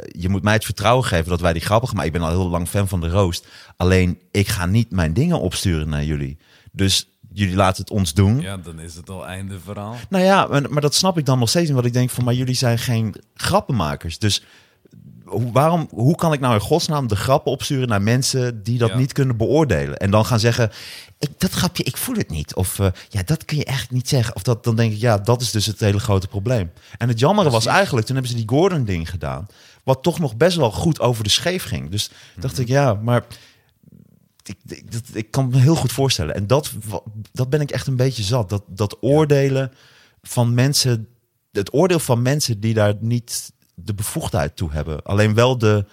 je 0.07 0.29
moet 0.29 0.43
mij 0.43 0.53
het 0.53 0.65
vertrouwen 0.65 1.05
geven 1.05 1.29
dat 1.29 1.41
wij 1.41 1.53
die 1.53 1.61
grappig 1.61 1.93
Maar 1.93 2.05
ik 2.05 2.11
ben 2.11 2.21
al 2.21 2.29
heel 2.29 2.49
lang 2.49 2.67
fan 2.67 2.87
van 2.87 3.01
de 3.01 3.09
roost. 3.09 3.45
Alleen 3.77 4.19
ik 4.31 4.47
ga 4.47 4.65
niet 4.65 4.91
mijn 4.91 5.13
dingen 5.13 5.39
opsturen 5.39 5.89
naar 5.89 6.03
jullie. 6.03 6.37
Dus 6.77 7.09
jullie 7.33 7.55
laten 7.55 7.81
het 7.81 7.91
ons 7.91 8.13
doen. 8.13 8.39
Ja, 8.41 8.57
dan 8.57 8.79
is 8.79 8.95
het 8.95 9.09
al 9.09 9.27
einde 9.27 9.59
verhaal. 9.59 9.95
Nou 10.09 10.23
ja, 10.23 10.45
maar, 10.47 10.71
maar 10.71 10.81
dat 10.81 10.95
snap 10.95 11.17
ik 11.17 11.25
dan 11.25 11.39
nog 11.39 11.49
steeds 11.49 11.65
niet. 11.65 11.73
Want 11.75 11.87
ik 11.87 11.93
denk 11.93 12.09
van, 12.09 12.23
maar 12.23 12.33
jullie 12.33 12.55
zijn 12.55 12.77
geen 12.79 13.15
grappenmakers. 13.33 14.19
Dus 14.19 14.43
hoe, 15.25 15.51
waarom, 15.51 15.87
hoe 15.91 16.15
kan 16.15 16.33
ik 16.33 16.39
nou 16.39 16.53
in 16.53 16.59
godsnaam 16.59 17.07
de 17.07 17.15
grappen 17.15 17.51
opsturen 17.51 17.87
naar 17.87 18.01
mensen 18.01 18.63
die 18.63 18.77
dat 18.77 18.89
Ja. 18.89 18.97
niet 18.97 19.11
kunnen 19.13 19.37
beoordelen? 19.37 19.97
En 19.97 20.11
dan 20.11 20.25
gaan 20.25 20.39
zeggen, 20.39 20.71
ik, 21.19 21.29
dat 21.37 21.51
grapje, 21.51 21.83
ik 21.83 21.97
voel 21.97 22.15
het 22.15 22.29
niet. 22.29 22.55
Of 22.55 22.79
eh, 22.79 22.87
ja, 23.09 23.21
dat 23.25 23.45
kun 23.45 23.57
je 23.57 23.65
echt 23.65 23.91
niet 23.91 24.09
zeggen. 24.09 24.35
Of 24.35 24.43
dat, 24.43 24.63
dan 24.63 24.75
denk 24.75 24.91
ik, 24.93 24.99
ja, 24.99 25.17
dat 25.17 25.41
is 25.41 25.51
dus 25.51 25.65
het 25.65 25.79
hele 25.79 25.99
grote 25.99 26.27
probleem. 26.27 26.71
En 26.97 27.07
het 27.07 27.19
jammere 27.19 27.49
was 27.49 27.65
eigenlijk, 27.65 28.05
toen 28.05 28.15
hebben 28.15 28.33
ze 28.33 28.37
die 28.45 28.49
Gordon-ding 28.57 29.09
gedaan. 29.09 29.47
Wat 29.83 30.03
toch 30.03 30.19
nog 30.19 30.37
best 30.37 30.57
wel 30.57 30.71
goed 30.71 30.99
over 30.99 31.23
de 31.23 31.29
scheef 31.29 31.63
ging. 31.63 31.89
Dus 31.89 32.09
dacht 32.39 32.59
ik, 32.59 32.67
ja, 32.67 32.93
maar 32.93 33.23
ik, 34.49 34.57
ik, 34.67 34.83
ik 35.13 35.31
kan 35.31 35.49
me 35.49 35.57
heel 35.57 35.75
goed 35.75 35.91
voorstellen. 35.91 36.35
En 36.35 36.47
dat, 36.47 36.73
dat 37.31 37.49
ben 37.49 37.61
ik 37.61 37.71
echt 37.71 37.87
een 37.87 37.95
beetje 37.95 38.23
zat. 38.23 38.49
Dat, 38.49 38.63
dat 38.67 38.97
oordelen 39.01 39.71
van 40.21 40.53
mensen, 40.53 41.07
het 41.51 41.73
oordeel 41.73 41.99
van 41.99 42.21
mensen 42.21 42.59
die 42.59 42.73
daar 42.73 42.93
niet 42.99 43.51
de 43.73 43.93
bevoegdheid 43.93 44.55
toe 44.55 44.71
hebben. 44.71 45.03
Alleen 45.03 45.33
wel 45.33 45.57
de 45.57 45.85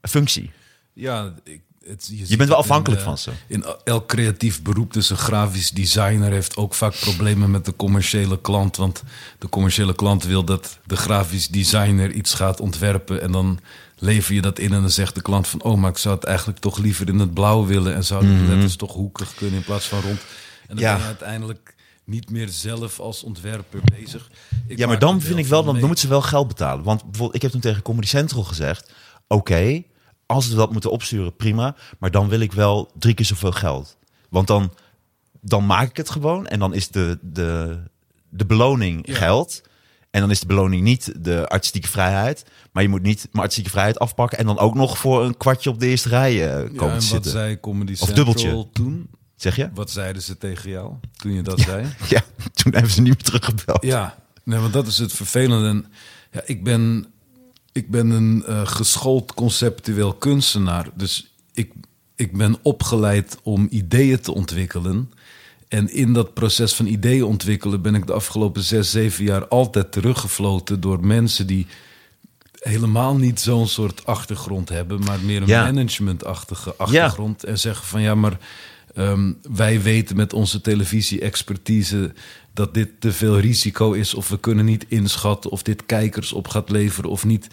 functie. 0.00 0.50
Ja, 0.92 1.34
ik, 1.44 1.62
het, 1.86 2.10
je, 2.12 2.36
bent 2.36 2.48
wel 2.48 2.58
in, 2.58 2.64
afhankelijk 2.64 3.00
eh, 3.00 3.06
van 3.06 3.18
ze. 3.18 3.30
In 3.46 3.64
elk 3.84 4.08
creatief 4.08 4.62
beroep, 4.62 4.92
dus 4.92 5.10
een 5.10 5.16
grafisch 5.16 5.70
designer 5.70 6.30
heeft 6.30 6.56
ook 6.56 6.74
vaak 6.74 6.94
problemen 7.00 7.50
met 7.50 7.64
de 7.64 7.76
commerciële 7.76 8.40
klant. 8.40 8.76
Want 8.76 9.02
de 9.38 9.48
commerciële 9.48 9.94
klant 9.94 10.24
wil 10.24 10.44
dat 10.44 10.78
de 10.86 10.96
grafisch 10.96 11.48
designer 11.48 12.12
iets 12.12 12.34
gaat 12.34 12.60
ontwerpen. 12.60 13.22
En 13.22 13.32
dan 13.32 13.60
lever 13.98 14.34
je 14.34 14.40
dat 14.40 14.58
in 14.58 14.72
en 14.72 14.80
dan 14.80 14.90
zegt 14.90 15.14
de 15.14 15.22
klant 15.22 15.48
van... 15.48 15.62
oh, 15.62 15.78
maar 15.78 15.90
ik 15.90 15.98
zou 15.98 16.14
het 16.14 16.24
eigenlijk 16.24 16.58
toch 16.58 16.78
liever 16.78 17.08
in 17.08 17.18
het 17.18 17.34
blauw 17.34 17.66
willen... 17.66 17.94
en 17.94 18.04
zou 18.04 18.26
het 18.26 18.48
net 18.48 18.62
eens 18.62 18.76
toch 18.76 18.92
hoekig 18.92 19.34
kunnen 19.34 19.56
in 19.56 19.64
plaats 19.64 19.86
van 19.86 20.00
rond. 20.00 20.20
En 20.68 20.76
dan. 20.76 20.78
Ja. 20.78 20.92
ben 20.92 21.00
je 21.00 21.06
uiteindelijk 21.06 21.74
niet 22.04 22.30
meer 22.30 22.48
zelf 22.48 23.00
als 23.00 23.22
ontwerper 23.22 23.80
bezig. 23.98 24.30
Ik 24.66 24.78
Ja, 24.78 24.86
maar 24.86 24.98
dan 24.98 25.20
vind 25.20 25.38
ik 25.38 25.46
wel, 25.46 25.64
dan 25.64 25.74
mee. 25.74 25.84
moeten 25.84 26.02
ze 26.02 26.08
wel 26.08 26.22
geld 26.22 26.48
betalen. 26.48 26.84
Want 26.84 27.02
bijvoorbeeld, 27.02 27.34
ik 27.34 27.42
heb 27.42 27.50
toen 27.50 27.60
tegen 27.60 27.82
Comedy 27.82 28.06
Central 28.06 28.42
gezegd... 28.42 28.92
oké, 29.26 29.82
als 30.30 30.48
we 30.48 30.54
dat 30.54 30.72
moeten 30.72 30.90
opsturen, 30.90 31.36
prima. 31.36 31.74
Maar 31.98 32.10
dan 32.10 32.28
wil 32.28 32.40
ik 32.40 32.52
wel 32.52 32.90
drie 32.98 33.14
keer 33.14 33.24
zoveel 33.26 33.52
geld. 33.52 33.96
Want 34.28 34.46
dan, 34.46 34.72
dan 35.40 35.66
maak 35.66 35.88
ik 35.90 35.96
het 35.96 36.10
gewoon. 36.10 36.46
En 36.46 36.58
dan 36.58 36.74
is 36.74 36.88
de, 36.88 37.18
de, 37.22 37.78
de 38.28 38.46
beloning 38.46 39.06
Ja. 39.06 39.14
geld. 39.14 39.62
En 40.10 40.20
dan 40.20 40.30
is 40.30 40.40
de 40.40 40.46
beloning 40.46 40.82
niet 40.82 41.12
de 41.24 41.48
artistieke 41.48 41.88
vrijheid. 41.88 42.44
Maar 42.72 42.82
je 42.82 42.88
moet 42.88 43.02
niet 43.02 43.22
mijn 43.30 43.38
artistieke 43.42 43.70
vrijheid 43.70 43.98
afpakken... 43.98 44.38
en 44.38 44.46
dan 44.46 44.58
ook 44.58 44.74
nog 44.74 44.98
voor 44.98 45.24
een 45.24 45.36
kwartje 45.36 45.70
op 45.70 45.80
de 45.80 45.86
eerste 45.86 46.08
rij 46.08 46.48
eh, 46.48 46.54
komen 46.56 46.72
Ja, 46.72 46.78
te 46.78 46.84
en 46.84 46.90
wat 46.94 47.02
zitten. 47.02 47.30
zei 47.30 47.60
Comedy 47.60 47.96
Of 48.00 48.12
dubbeltje. 48.12 48.66
toen? 48.72 49.08
Zeg 49.36 49.56
je? 49.56 49.70
Wat 49.74 49.90
zeiden 49.90 50.22
ze 50.22 50.38
tegen 50.38 50.70
jou 50.70 50.92
toen 51.16 51.32
je 51.32 51.42
dat 51.42 51.60
zei? 51.60 51.86
Ja, 52.08 52.22
toen 52.52 52.72
hebben 52.72 52.90
ze 52.90 53.00
niet 53.00 53.14
meer 53.14 53.22
teruggebeld. 53.22 53.82
Ja, 53.82 54.16
nee, 54.44 54.58
want 54.58 54.72
dat 54.72 54.86
is 54.86 54.98
het 54.98 55.12
vervelende. 55.12 55.68
En, 55.68 55.86
ja, 56.32 56.40
ik, 56.44 56.64
ben, 56.64 57.06
ik 57.72 57.90
ben 57.90 58.10
een 58.10 58.44
eh, 58.46 58.66
geschoold 58.66 59.34
conceptueel 59.34 60.12
kunstenaar. 60.14 60.88
Dus 60.94 61.34
ik, 61.52 61.72
ik 62.14 62.36
ben 62.36 62.56
opgeleid 62.62 63.38
om 63.42 63.66
ideeën 63.70 64.20
te 64.20 64.32
ontwikkelen. 64.34 65.10
En 65.68 65.92
in 65.92 66.12
dat 66.12 66.34
proces 66.34 66.74
van 66.74 66.86
ideeën 66.86 67.24
ontwikkelen 67.24 67.82
ben 67.82 67.94
ik 67.94 68.06
de 68.06 68.12
afgelopen 68.12 68.62
zes, 68.62 68.90
zeven 68.90 69.24
jaar 69.24 69.48
altijd 69.48 69.92
teruggefloten 69.92 70.80
door 70.80 71.06
mensen 71.06 71.46
die 71.46 71.66
helemaal 72.60 73.16
niet 73.16 73.40
zo'n 73.40 73.68
soort 73.68 74.06
achtergrond 74.06 74.68
hebben, 74.68 75.00
maar 75.00 75.20
meer 75.20 75.42
een 75.42 75.48
Ja. 75.48 75.62
managementachtige 75.64 76.74
achtergrond. 76.76 77.44
En 77.44 77.58
zeggen 77.58 77.86
van 77.86 78.00
ja, 78.02 78.14
maar 78.14 78.38
ehm, 78.94 79.32
wij 79.52 79.82
weten 79.82 80.16
met 80.16 80.32
onze 80.32 80.60
televisie-expertise 80.60 82.12
dat 82.60 82.74
dit 82.74 83.00
te 83.00 83.12
veel 83.12 83.38
risico 83.38 83.92
is, 83.92 84.14
of 84.14 84.28
we 84.28 84.38
kunnen 84.38 84.64
niet 84.64 84.84
inschatten 84.88 85.50
of 85.50 85.62
dit 85.62 85.86
kijkers 85.86 86.32
op 86.32 86.48
gaat 86.48 86.70
leveren 86.70 87.10
of 87.10 87.24
niet. 87.24 87.46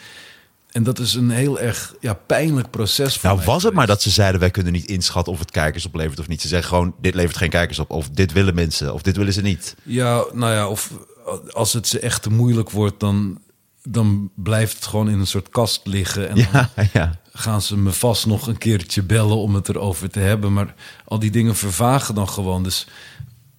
En 0.72 0.84
dat 0.84 1.00
is 1.00 1.14
een 1.14 1.30
heel 1.30 1.60
erg 1.60 1.96
ja, 2.00 2.14
pijnlijk 2.14 2.70
proces 2.70 3.18
voor 3.18 3.30
Nou 3.30 3.46
was 3.46 3.64
het 3.64 3.74
maar 3.74 3.88
dat 3.88 4.02
ze 4.02 4.10
zeiden... 4.10 4.40
wij 4.40 4.52
kunnen 4.52 4.74
niet 4.74 4.86
inschatten 4.86 5.34
of 5.34 5.40
het 5.40 5.52
kijkers 5.52 5.86
oplevert 5.86 6.20
of 6.20 6.28
niet. 6.28 6.42
Ze 6.42 6.48
zeggen 6.48 6.70
gewoon, 6.70 6.96
dit 7.02 7.16
levert 7.16 7.38
geen 7.38 7.50
kijkers 7.50 7.80
op. 7.80 7.90
Of 7.90 8.10
dit 8.10 8.32
willen 8.32 8.56
mensen, 8.56 8.94
of 8.94 9.02
dit 9.02 9.18
willen 9.18 9.34
ze 9.34 9.42
niet. 9.42 9.76
Ja, 9.84 10.26
nou 10.34 10.54
ja, 10.54 10.68
of 10.68 10.92
als 11.52 11.74
het 11.74 11.88
ze 11.88 12.00
echt 12.00 12.22
te 12.22 12.30
moeilijk 12.30 12.70
wordt, 12.70 13.00
dan, 13.00 13.42
dan 13.84 14.32
blijft 14.36 14.76
het 14.76 14.86
gewoon 14.86 15.10
in 15.10 15.20
een 15.20 15.28
soort 15.28 15.50
kast 15.50 15.82
liggen. 15.84 16.30
En 16.30 16.48
dan 16.52 16.68
ja. 16.94 17.20
gaan 17.34 17.62
ze 17.62 17.78
me 17.78 17.92
vast 17.92 18.26
nog 18.26 18.48
een 18.48 18.58
keertje 18.58 19.04
bellen 19.04 19.38
om 19.38 19.56
het 19.56 19.70
erover 19.70 20.10
te 20.10 20.20
hebben. 20.20 20.54
Maar 20.54 20.76
al 21.06 21.20
die 21.20 21.32
dingen 21.32 21.56
vervagen 21.56 22.16
dan 22.16 22.30
gewoon. 22.30 22.64
Dus 22.64 22.88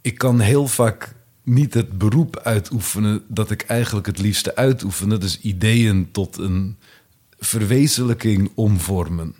ik 0.00 0.18
kan 0.18 0.40
heel 0.40 0.66
vaak 0.66 1.14
niet 1.48 1.74
het 1.74 1.98
beroep 1.98 2.38
uitoefenen 2.38 3.22
dat 3.28 3.50
ik 3.50 3.62
eigenlijk 3.62 4.06
het 4.06 4.18
liefste 4.18 4.56
uitoefen. 4.56 5.08
Dat 5.08 5.22
is 5.22 5.40
ideeën 5.40 6.08
tot 6.12 6.38
een 6.38 6.76
verwezenlijking 7.38 8.50
omvormen. 8.54 9.34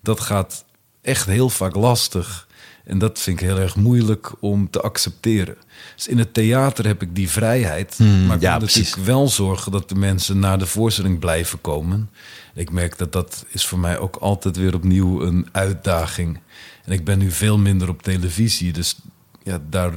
Dat 0.00 0.20
gaat 0.20 0.64
echt 1.00 1.26
heel 1.26 1.50
vaak 1.50 1.74
lastig. 1.74 2.48
En 2.84 2.98
dat 2.98 3.18
vind 3.18 3.40
ik 3.40 3.46
heel 3.46 3.58
erg 3.58 3.76
moeilijk 3.76 4.32
om 4.40 4.70
te 4.70 4.80
accepteren. 4.80 5.56
Dus 5.96 6.08
in 6.08 6.18
het 6.18 6.34
theater 6.34 6.86
heb 6.86 7.02
ik 7.02 7.14
die 7.14 7.30
vrijheid. 7.30 7.98
maar 7.98 8.36
ik 8.36 8.42
ja, 8.42 8.50
moet 8.50 8.58
precies. 8.58 8.88
natuurlijk 8.88 9.06
wel 9.06 9.28
zorgen 9.28 9.72
dat 9.72 9.88
de 9.88 9.94
mensen 9.94 10.38
naar 10.38 10.58
de 10.58 10.66
voorstelling 10.66 11.18
blijven 11.18 11.60
komen. 11.60 12.10
Ik 12.54 12.70
merk 12.70 12.98
dat 12.98 13.12
dat 13.12 13.44
is 13.48 13.66
voor 13.66 13.78
mij 13.78 13.98
ook 13.98 14.16
altijd 14.16 14.56
weer 14.56 14.74
opnieuw 14.74 15.22
een 15.22 15.48
uitdaging. 15.52 16.40
En 16.84 16.92
ik 16.92 17.04
ben 17.04 17.18
nu 17.18 17.30
veel 17.30 17.58
minder 17.58 17.88
op 17.88 18.02
televisie. 18.02 18.72
Dus 18.72 18.96
ja, 19.42 19.62
daar, 19.70 19.92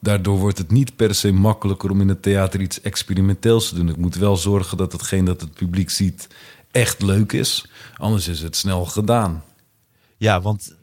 daardoor 0.00 0.38
wordt 0.38 0.58
het 0.58 0.70
niet 0.70 0.96
per 0.96 1.14
se 1.14 1.32
makkelijker 1.32 1.90
om 1.90 2.00
in 2.00 2.08
het 2.08 2.22
theater 2.22 2.60
iets 2.60 2.80
experimenteels 2.80 3.68
te 3.68 3.74
doen. 3.74 3.88
Ik 3.88 3.96
moet 3.96 4.14
wel 4.14 4.36
zorgen 4.36 4.76
dat 4.76 4.92
hetgeen 4.92 5.24
dat 5.24 5.40
het 5.40 5.52
publiek 5.52 5.90
ziet 5.90 6.26
echt 6.70 7.02
leuk 7.02 7.32
is. 7.32 7.66
Anders 7.96 8.28
is 8.28 8.40
het 8.40 8.56
snel 8.56 8.84
gedaan. 8.84 9.44
Ja, 10.16 10.40
want 10.40 10.74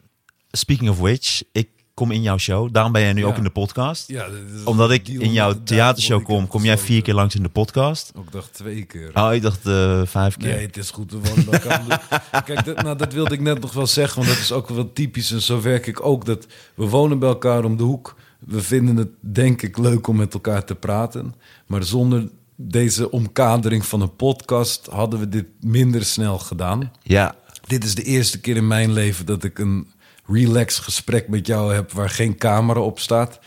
speaking 0.50 0.90
of 0.90 0.98
which, 0.98 1.42
ik 1.52 1.68
kom 1.94 2.10
in 2.10 2.22
jouw 2.22 2.38
show. 2.38 2.72
Daarom 2.72 2.92
ben 2.92 3.02
jij 3.02 3.12
nu 3.12 3.20
Ja. 3.20 3.26
ook 3.26 3.36
in 3.36 3.42
de 3.42 3.50
podcast. 3.50 4.08
Ja, 4.08 4.26
Omdat 4.64 4.90
ik 4.90 5.08
in 5.08 5.32
jouw 5.32 5.62
theatershow 5.64 6.24
kom, 6.24 6.46
kom 6.46 6.64
jij 6.64 6.78
vier 6.78 7.02
keer 7.02 7.14
langs 7.14 7.34
in 7.34 7.42
de 7.42 7.48
podcast. 7.48 8.12
Ik 8.14 8.32
dacht 8.32 8.52
twee 8.54 8.84
keer. 8.84 9.10
Oh, 9.14 9.34
ik 9.34 9.42
dacht 9.42 9.66
eh, 9.66 10.00
vijf 10.04 10.36
keer. 10.36 10.48
Nee, 10.54 10.66
het 10.66 10.76
is 10.76 10.90
goed. 10.90 11.10
De- 11.10 11.20
Kijk, 12.44 12.64
dat, 12.64 12.82
nou, 12.82 12.96
dat 12.96 13.12
wilde 13.12 13.34
ik 13.34 13.40
net 13.40 13.60
nog 13.60 13.72
wel 13.72 13.86
zeggen, 13.86 14.16
want 14.22 14.28
dat 14.34 14.38
is 14.42 14.52
ook 14.52 14.68
wel 14.68 14.92
typisch. 14.92 15.30
En 15.30 15.42
zo 15.42 15.60
werk 15.60 15.86
ik 15.86 16.04
ook. 16.04 16.24
Dat 16.24 16.46
we 16.74 16.88
wonen 16.88 17.18
bij 17.18 17.28
elkaar 17.28 17.64
om 17.64 17.76
de 17.76 17.82
hoek. 17.82 18.14
We 18.38 18.62
vinden 18.62 18.96
het, 18.96 19.08
denk 19.20 19.62
ik, 19.62 19.78
leuk 19.78 20.06
om 20.06 20.16
met 20.16 20.34
elkaar 20.34 20.64
te 20.64 20.74
praten. 20.74 21.34
Maar 21.66 21.84
zonder 21.84 22.28
deze 22.56 23.10
omkadering 23.10 23.86
van 23.86 24.00
een 24.00 24.16
podcast 24.16 24.86
hadden 24.86 25.20
we 25.20 25.28
dit 25.28 25.46
minder 25.60 26.04
snel 26.04 26.38
gedaan. 26.38 26.92
Ja, 27.02 27.34
Dit 27.66 27.84
is 27.84 27.94
de 27.94 28.02
eerste 28.02 28.40
keer 28.40 28.56
in 28.56 28.66
mijn 28.66 28.92
leven 28.92 29.26
dat 29.26 29.44
ik 29.44 29.58
een 29.58 29.86
relax 30.26 30.78
gesprek 30.78 31.28
met 31.28 31.46
jou 31.46 31.74
heb 31.74 31.92
waar 31.92 32.10
geen 32.10 32.36
camera 32.36 32.80
op 32.80 32.98
staat. 32.98 33.38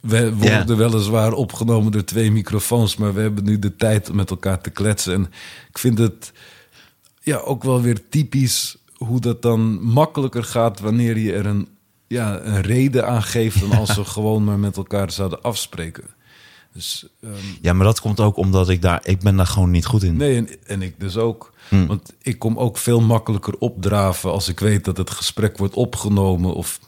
We 0.00 0.34
worden 0.34 0.76
weliswaar 0.76 1.32
opgenomen 1.32 1.92
door 1.92 2.04
twee 2.04 2.30
microfoons, 2.30 2.96
maar 2.96 3.14
we 3.14 3.20
hebben 3.20 3.44
nu 3.44 3.58
de 3.58 3.76
tijd 3.76 4.10
om 4.10 4.16
met 4.16 4.30
elkaar 4.30 4.60
te 4.60 4.70
kletsen. 4.70 5.12
En 5.14 5.30
ik 5.68 5.78
vind 5.78 5.98
het 5.98 6.32
ja, 7.20 7.36
ook 7.36 7.62
wel 7.64 7.82
weer 7.82 8.08
typisch 8.08 8.76
hoe 8.96 9.20
dat 9.20 9.42
dan 9.42 9.82
makkelijker 9.82 10.44
gaat 10.44 10.80
wanneer 10.80 11.18
je 11.18 11.32
er 11.32 11.46
een, 11.46 11.68
ja, 12.08 12.40
een 12.40 12.60
reden 12.60 13.06
aan 13.06 13.22
geeft 13.22 13.60
dan 13.60 13.72
als 13.72 13.96
we 14.00 14.04
gewoon 14.04 14.44
maar 14.44 14.58
met 14.58 14.76
elkaar 14.76 15.10
zouden 15.10 15.42
afspreken. 15.42 16.04
Dus 16.72 17.06
ehm, 17.20 17.32
ja, 17.62 17.72
maar 17.72 17.86
dat 17.86 18.00
komt 18.00 18.20
ook 18.20 18.36
omdat 18.36 18.68
ik 18.68 18.82
daar, 18.82 19.00
ik 19.04 19.20
ben 19.20 19.36
daar 19.36 19.46
gewoon 19.46 19.70
niet 19.70 19.86
goed 19.86 20.02
in. 20.02 20.16
Nee, 20.16 20.36
en, 20.36 20.48
en 20.66 20.82
ik 20.82 21.00
dus 21.00 21.16
ook. 21.16 21.52
Want 21.86 22.12
ik 22.22 22.38
kom 22.38 22.58
ook 22.58 22.78
veel 22.78 23.00
makkelijker 23.00 23.54
opdraven 23.58 24.30
als 24.30 24.48
ik 24.48 24.60
weet 24.60 24.84
dat 24.84 24.96
het 24.96 25.10
gesprek 25.10 25.58
wordt 25.58 25.74
opgenomen 25.74 26.54
of 26.54 26.80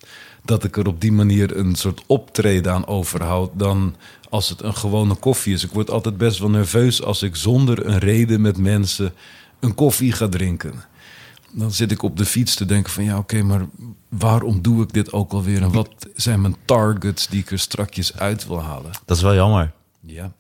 dat 0.45 0.65
ik 0.65 0.77
er 0.77 0.87
op 0.87 1.01
die 1.01 1.13
manier 1.13 1.57
een 1.57 1.75
soort 1.75 2.03
optreden 2.07 2.73
aan 2.73 2.87
overhoud 2.87 3.51
dan 3.55 3.97
als 4.29 4.49
het 4.49 4.63
een 4.63 4.75
gewone 4.75 5.15
koffie 5.15 5.55
is. 5.55 5.65
Ik 5.65 5.73
word 5.73 5.91
altijd 5.91 6.17
best 6.17 6.39
wel 6.39 6.51
nerveus 6.51 7.03
als 7.03 7.23
ik 7.23 7.37
zonder 7.37 7.87
een 7.87 7.99
reden 7.99 8.41
met 8.41 8.59
mensen 8.59 9.13
een 9.61 9.75
koffie 9.75 10.13
ga 10.13 10.29
drinken. 10.29 10.85
Dan 11.53 11.73
zit 11.73 11.91
ik 11.91 12.03
op 12.03 12.17
de 12.17 12.25
fiets 12.25 12.55
te 12.55 12.65
denken 12.65 12.93
van 12.93 13.05
ja, 13.05 13.19
oké, 13.19 13.43
maar 13.43 13.67
waarom 14.09 14.63
doe 14.63 14.83
ik 14.83 14.93
dit 14.93 15.13
ook 15.13 15.33
alweer? 15.33 15.63
En 15.63 15.73
wat 15.73 15.89
zijn 16.15 16.41
mijn 16.41 16.57
targets 16.65 17.29
die 17.29 17.41
ik 17.41 17.51
er 17.51 17.59
strakjes 17.59 18.17
uit 18.17 18.47
wil 18.47 18.63
halen? 18.63 18.91
Dat 19.05 19.17
is 19.17 19.23
wel 19.23 19.35
jammer. 19.35 19.73
Ja. 20.01 20.33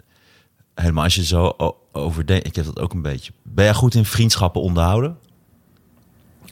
Helemaal 0.74 1.04
als 1.04 1.14
je 1.14 1.24
zo 1.24 1.56
over 1.92 2.26
denkt. 2.26 2.46
Ik 2.46 2.56
heb 2.56 2.64
dat 2.64 2.80
ook 2.80 2.92
een 2.92 3.02
beetje. 3.02 3.32
Ben 3.42 3.64
jij 3.64 3.74
goed 3.74 3.94
in 3.94 4.04
vriendschappen 4.04 4.61
onderhouden? 4.61 5.18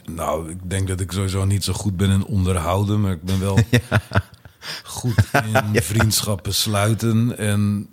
Nou, 0.04 0.50
ik 0.50 0.70
denk 0.70 0.88
dat 0.88 1.00
ik 1.00 1.12
sowieso 1.12 1.44
niet 1.44 1.64
zo 1.64 1.72
goed 1.72 1.96
ben 1.96 2.10
in 2.10 2.24
onderhouden, 2.24 3.00
maar 3.00 3.12
ik 3.12 3.22
ben 3.22 3.40
wel 3.40 3.58
goed 4.84 5.30
in 5.44 5.82
vriendschappen 5.92 6.54
sluiten. 6.54 7.38
En 7.38 7.88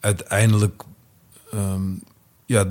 uiteindelijk, 0.00 0.82
ehm, 1.52 1.82
ja, 2.46 2.66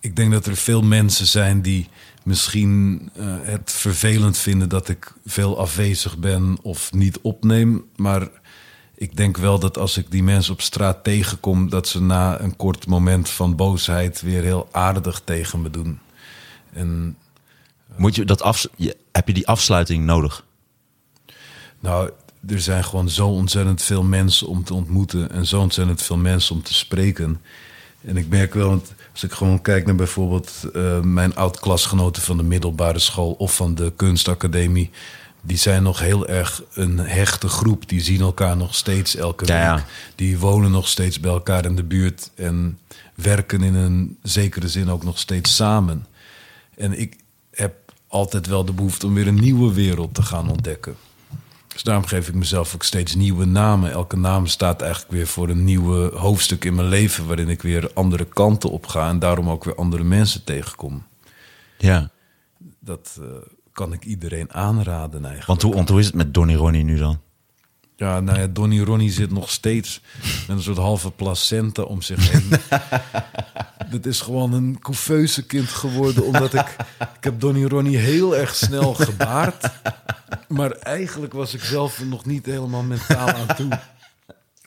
ik 0.00 0.16
denk 0.16 0.32
dat 0.32 0.46
er 0.46 0.56
veel 0.56 0.82
mensen 0.82 1.26
zijn 1.26 1.62
die 1.62 1.88
misschien 2.26 3.10
eh, 3.14 3.36
het 3.42 3.72
vervelend 3.72 4.38
vinden 4.38 4.68
dat 4.68 4.88
ik 4.88 5.12
veel 5.26 5.58
afwezig 5.58 6.18
ben 6.18 6.58
of 6.62 6.92
niet 6.92 7.18
opneem. 7.20 7.84
Maar 7.96 8.28
ik 8.94 9.16
denk 9.16 9.36
wel 9.36 9.58
dat 9.58 9.78
als 9.78 9.96
ik 9.96 10.10
die 10.10 10.22
mensen 10.22 10.52
op 10.52 10.60
straat 10.60 11.04
tegenkom, 11.04 11.70
dat 11.70 11.88
ze 11.88 12.02
na 12.02 12.40
een 12.40 12.56
kort 12.56 12.86
moment 12.86 13.28
van 13.28 13.56
boosheid 13.56 14.20
weer 14.20 14.42
heel 14.42 14.68
aardig 14.72 15.22
tegen 15.24 15.62
me 15.62 15.70
doen. 15.70 15.98
En 16.72 17.16
Moet 17.96 18.14
je 18.14 18.24
dat 18.24 18.42
af, 18.42 18.66
heb 19.12 19.26
je 19.26 19.34
die 19.34 19.46
afsluiting 19.46 20.04
nodig? 20.04 20.44
Nou, 21.80 22.10
er 22.46 22.60
zijn 22.60 22.84
gewoon 22.84 23.10
zo 23.10 23.28
ontzettend 23.28 23.82
veel 23.82 24.02
mensen 24.02 24.46
om 24.46 24.64
te 24.64 24.74
ontmoeten 24.74 25.30
en 25.30 25.46
zo 25.46 25.60
ontzettend 25.60 26.02
veel 26.02 26.16
mensen 26.16 26.54
om 26.54 26.62
te 26.62 26.74
spreken. 26.74 27.40
En 28.00 28.16
ik 28.16 28.28
merk 28.28 28.54
wel, 28.54 28.68
want 28.68 28.94
als 29.16 29.24
ik 29.24 29.32
gewoon 29.32 29.62
kijk 29.62 29.86
naar 29.86 29.94
bijvoorbeeld 29.94 30.52
eh, 30.74 31.00
mijn 31.00 31.34
oud-klasgenoten 31.36 32.22
van 32.22 32.36
de 32.36 32.42
middelbare 32.42 32.98
school 32.98 33.32
of 33.32 33.56
van 33.56 33.74
de 33.74 33.92
kunstacademie, 33.96 34.90
die 35.42 35.56
zijn 35.56 35.82
nog 35.82 35.98
heel 35.98 36.26
erg 36.28 36.62
een 36.74 36.98
hechte 36.98 37.48
groep. 37.48 37.88
Die 37.88 38.00
zien 38.00 38.20
elkaar 38.20 38.56
nog 38.56 38.74
steeds 38.74 39.16
elke 39.16 39.46
Ja, 39.46 39.52
week. 39.74 39.80
ja. 39.80 39.86
Die 40.14 40.38
wonen 40.38 40.70
nog 40.70 40.88
steeds 40.88 41.20
bij 41.20 41.30
elkaar 41.30 41.64
in 41.64 41.76
de 41.76 41.84
buurt 41.84 42.30
en 42.34 42.78
werken 43.14 43.62
in 43.62 43.74
een 43.74 44.18
zekere 44.22 44.68
zin 44.68 44.90
ook 44.90 45.04
nog 45.04 45.18
steeds 45.18 45.54
samen. 45.56 46.06
En 46.76 47.00
ik 47.00 47.16
heb 47.50 47.74
altijd 48.08 48.46
wel 48.46 48.64
de 48.64 48.72
behoefte 48.72 49.06
om 49.06 49.14
weer 49.14 49.26
een 49.26 49.40
nieuwe 49.40 49.72
wereld 49.72 50.14
te 50.14 50.22
gaan 50.22 50.50
ontdekken. 50.50 50.96
Dus 51.76 51.84
daarom 51.84 52.06
geef 52.06 52.28
ik 52.28 52.34
mezelf 52.34 52.74
ook 52.74 52.82
steeds 52.82 53.14
nieuwe 53.14 53.44
namen. 53.44 53.90
Elke 53.90 54.16
naam 54.16 54.46
staat 54.46 54.80
eigenlijk 54.82 55.12
weer 55.12 55.26
voor 55.26 55.48
een 55.48 55.64
nieuwe 55.64 56.16
hoofdstuk 56.16 56.64
in 56.64 56.74
mijn 56.74 56.88
leven... 56.88 57.26
waarin 57.26 57.48
ik 57.48 57.62
weer 57.62 57.90
andere 57.94 58.24
kanten 58.24 58.70
op 58.70 58.86
ga... 58.86 59.08
en 59.08 59.18
daarom 59.18 59.50
ook 59.50 59.64
weer 59.64 59.74
andere 59.74 60.04
mensen 60.04 60.44
tegenkom. 60.44 61.06
Ja. 61.78 62.10
Dat 62.80 63.18
eh, 63.20 63.26
kan 63.72 63.92
ik 63.92 64.04
iedereen 64.04 64.52
aanraden 64.52 65.20
eigenlijk. 65.20 65.46
Want 65.46 65.62
hoe, 65.62 65.74
want 65.74 65.88
hoe 65.88 65.98
is 65.98 66.06
het 66.06 66.14
met 66.14 66.34
Donny 66.34 66.54
Ronnie 66.54 66.84
nu 66.84 66.96
dan? 66.96 67.20
Ja, 67.96 68.20
nou 68.20 68.38
ja, 68.38 68.46
Donny 68.46 68.80
Ronnie 68.80 69.10
zit 69.10 69.30
nog 69.30 69.50
steeds 69.50 70.00
met 70.46 70.56
een 70.56 70.62
soort 70.62 70.76
halve 70.76 71.10
placenta 71.10 71.82
om 71.82 72.02
zich 72.02 72.30
heen. 72.30 72.50
Dit 73.90 74.06
is 74.06 74.20
gewoon 74.20 74.52
een 74.52 74.78
couveuse 74.80 75.46
kind 75.46 75.68
geworden, 75.68 76.24
omdat 76.24 76.54
ik... 76.54 76.76
Ik 76.98 77.24
heb 77.24 77.40
Donny 77.40 77.64
Ronnie 77.64 77.96
heel 77.96 78.36
erg 78.36 78.54
snel 78.54 78.94
gebaard. 78.94 79.70
Maar 80.48 80.70
eigenlijk 80.70 81.32
was 81.32 81.54
ik 81.54 81.62
zelf 81.62 82.04
nog 82.04 82.24
niet 82.24 82.46
helemaal 82.46 82.82
mentaal 82.82 83.28
aan 83.28 83.56
toe. 83.56 83.78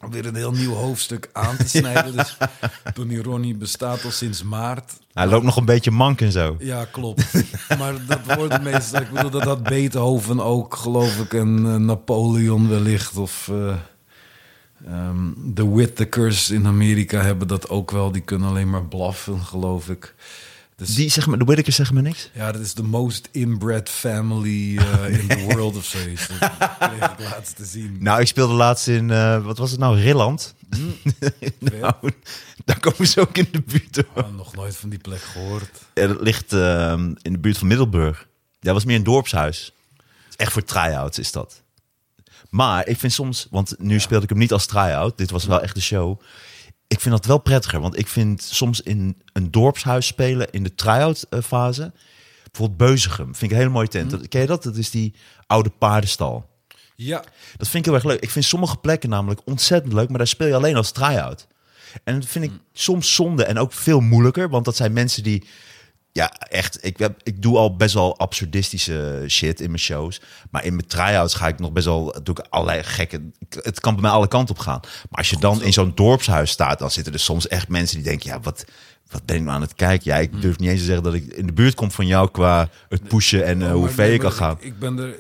Om 0.02 0.12
weer 0.12 0.26
een 0.26 0.36
heel 0.36 0.52
nieuw 0.52 0.74
hoofdstuk 0.74 1.30
aan 1.34 1.58
te 1.58 1.68
snijden. 1.70 2.16
Dus 2.16 2.38
Donny 2.94 3.20
Ronnie 3.20 3.56
bestaat 3.56 4.04
al 4.04 4.12
sinds 4.12 4.44
maart. 4.44 4.94
Hij 5.14 5.28
loopt 5.28 5.46
nog 5.46 5.56
een 5.56 5.66
beetje 5.66 5.92
mank 5.92 6.22
en 6.22 6.32
zo. 6.32 6.56
Ja, 6.60 6.86
klopt. 6.86 7.34
Maar 7.78 8.06
dat 8.06 8.36
wordt 8.36 8.62
meestal... 8.62 9.02
Ik 9.02 9.12
bedoel, 9.12 9.42
dat 9.42 9.64
Beethoven 9.64 10.40
ook, 10.40 10.76
geloof 10.76 11.20
ik. 11.20 11.34
En 11.34 11.66
eh, 11.66 11.76
Napoleon 11.76 12.70
wellicht. 12.70 13.18
Of 13.18 13.48
eh, 13.52 13.76
ehm, 14.86 15.32
de 15.36 15.68
Whittakers 15.68 16.50
in 16.50 16.68
Amerika 16.68 17.22
hebben 17.22 17.48
dat 17.48 17.70
ook 17.70 17.92
wel. 17.92 18.12
Die 18.12 18.22
kunnen 18.22 18.50
alleen 18.50 18.70
maar 18.70 18.86
blaffen, 18.86 19.40
geloof 19.40 19.90
ik. 19.90 20.16
Dus, 20.80 20.96
Die, 20.96 21.10
zeg 21.10 21.28
maar, 21.28 21.38
de 21.38 21.44
Whittakers 21.46 21.76
zeggen 21.76 21.96
me 21.96 22.02
niks. 22.02 22.30
ja, 22.34 22.52
dat 22.52 22.62
is 22.62 22.74
de 22.74 22.84
most 22.84 23.30
inbred 23.32 23.90
family 23.90 24.78
eh, 24.78 25.14
in 25.20 25.28
the 25.28 25.44
world 25.48 25.76
of 25.76 25.86
zoiets. 25.86 26.28
Dat 26.28 26.52
kreeg 26.80 27.12
ik 27.12 27.20
laatst 27.20 27.56
te 27.56 27.66
zien. 27.66 27.98
Nou, 28.00 28.22
ik 28.22 28.28
speelde 28.28 28.54
laatst 28.54 28.88
in, 28.88 29.12
eh, 29.12 29.44
wat 29.46 29.58
was 29.58 29.72
het 29.72 29.80
nou, 29.80 30.00
Rilland. 30.00 30.56
nou, 31.60 31.94
daar 32.66 32.80
komen 32.80 33.08
ze 33.08 33.22
ook 33.22 33.38
in 33.38 33.48
de 33.52 33.62
buurt. 33.62 34.04
hoor. 34.14 34.24
Ah, 34.24 34.36
nog 34.36 34.56
nooit 34.56 34.76
van 34.76 34.90
die 34.90 35.00
plek 35.00 35.22
gehoord. 35.22 35.70
Ja, 35.94 36.08
dat 36.08 36.22
ligt 36.22 36.54
ehm, 36.54 37.14
in 37.22 37.32
de 37.32 37.40
buurt 37.40 37.58
van 37.58 37.68
Middelburg. 37.68 38.28
Dat 38.60 38.74
was 38.74 38.86
meer 38.86 38.96
een 38.96 39.04
dorpshuis. 39.04 39.74
Echt 40.36 40.52
voor 40.52 40.64
try-outs 40.64 41.20
is 41.20 41.32
dat. 41.32 41.62
Maar 42.50 42.88
ik 42.88 43.00
vind 43.00 43.14
soms, 43.14 43.48
want 43.52 43.76
nu 43.78 44.00
speelde 44.00 44.24
ik 44.24 44.30
hem 44.30 44.38
niet 44.40 44.52
als 44.54 44.66
try-out. 44.66 45.18
Dit 45.18 45.32
was 45.32 45.46
wel 45.46 45.62
echt 45.62 45.76
de 45.76 45.82
show. 45.82 46.22
Ik 46.90 47.00
vind 47.00 47.16
dat 47.16 47.26
wel 47.26 47.38
prettiger, 47.38 47.80
want 47.80 47.98
ik 48.00 48.08
vind 48.08 48.42
soms 48.44 48.82
in 48.82 49.22
een 49.34 49.52
dorpshuis 49.52 50.06
spelen 50.08 50.50
in 50.52 50.64
de 50.64 50.76
try-out 50.76 51.26
eh, 51.30 51.42
fase. 51.42 51.92
Bijvoorbeeld 52.44 52.78
Beuzegem, 52.78 53.26
vind 53.26 53.42
ik 53.42 53.52
een 53.52 53.58
hele 53.58 53.70
mooie 53.70 53.88
tent. 53.88 54.12
Dat- 54.12 54.28
Ken 54.28 54.42
je 54.42 54.48
dat? 54.48 54.64
Dat 54.64 54.76
is 54.76 54.90
die 54.90 55.14
oude 55.48 55.70
paardenstal. 55.70 56.48
Ja, 56.96 57.24
Dat 57.58 57.68
vind 57.68 57.74
ik 57.74 57.86
heel 57.86 57.94
erg 57.94 58.04
leuk. 58.04 58.20
Ik 58.22 58.30
vind 58.30 58.46
sommige 58.46 58.78
plekken 58.78 59.10
namelijk 59.10 59.42
ontzettend 59.46 59.94
leuk, 59.94 60.10
maar 60.10 60.18
daar 60.18 60.28
speel 60.28 60.48
je 60.48 60.56
alleen 60.56 60.76
als 60.76 60.92
try-out. 60.92 61.48
En 62.04 62.20
dat 62.20 62.30
vind 62.30 62.46
ik 62.46 62.52
soms 62.74 63.16
zonde 63.16 63.44
en 63.46 63.58
ook 63.58 63.74
veel 63.74 64.00
moeilijker, 64.00 64.50
want 64.50 64.66
dat 64.66 64.76
zijn 64.76 64.94
mensen 64.94 65.24
die, 65.24 65.48
ja, 66.12 66.32
echt, 66.34 66.86
ik, 66.86 66.98
heb, 66.98 67.20
ik 67.24 67.42
doe 67.42 67.58
al 67.58 67.76
best 67.76 67.94
wel 67.94 68.18
absurdistische 68.18 69.24
shit 69.28 69.62
in 69.62 69.68
mijn 69.68 69.80
shows, 69.80 70.22
maar 70.52 70.66
in 70.66 70.76
mijn 70.76 70.88
try-outs 70.88 71.34
ga 71.34 71.48
ik 71.48 71.60
nog 71.60 71.72
best 71.72 71.86
wel, 71.86 72.16
doe 72.24 72.36
ik 72.38 72.46
allerlei 72.50 72.84
gekke, 72.84 73.22
het 73.50 73.80
kan 73.80 73.94
bij 73.94 74.02
mij 74.02 74.12
alle 74.12 74.28
kanten 74.28 74.56
op 74.56 74.62
gaan. 74.62 74.80
Maar 74.82 75.20
als 75.20 75.30
je 75.30 75.38
dan 75.38 75.62
in 75.62 75.74
zo'n 75.74 75.92
dorpshuis 75.96 76.52
staat, 76.52 76.80
dan 76.80 76.92
zitten 76.92 77.14
er 77.14 77.20
soms 77.20 77.48
echt 77.48 77.68
mensen 77.68 77.96
die 77.96 78.06
denken, 78.06 78.30
ja, 78.30 78.40
wat, 78.40 78.66
wat 79.10 79.26
ben 79.26 79.36
ik 79.36 79.42
nou 79.42 79.56
aan 79.56 79.62
het 79.62 79.76
kijken? 79.76 80.12
Ja, 80.12 80.18
ik 80.18 80.42
durf 80.42 80.60
niet 80.60 80.70
eens 80.70 80.80
te 80.80 80.86
zeggen 80.86 81.04
dat 81.04 81.14
ik 81.14 81.26
in 81.34 81.46
de 81.46 81.54
buurt 81.54 81.76
kom 81.76 81.92
van 81.92 82.08
jou 82.08 82.30
qua 82.32 82.70
het 82.90 83.08
pushen 83.08 83.46
en 83.46 83.64
Oh, 83.64 83.72
hoe 83.72 83.90
ver 83.90 84.12
je 84.12 84.18
kan 84.18 84.32
gaan. 84.32 84.56
Ik, 84.60 84.64
ik 84.64 84.80
ben 84.80 84.98
er. 84.98 85.16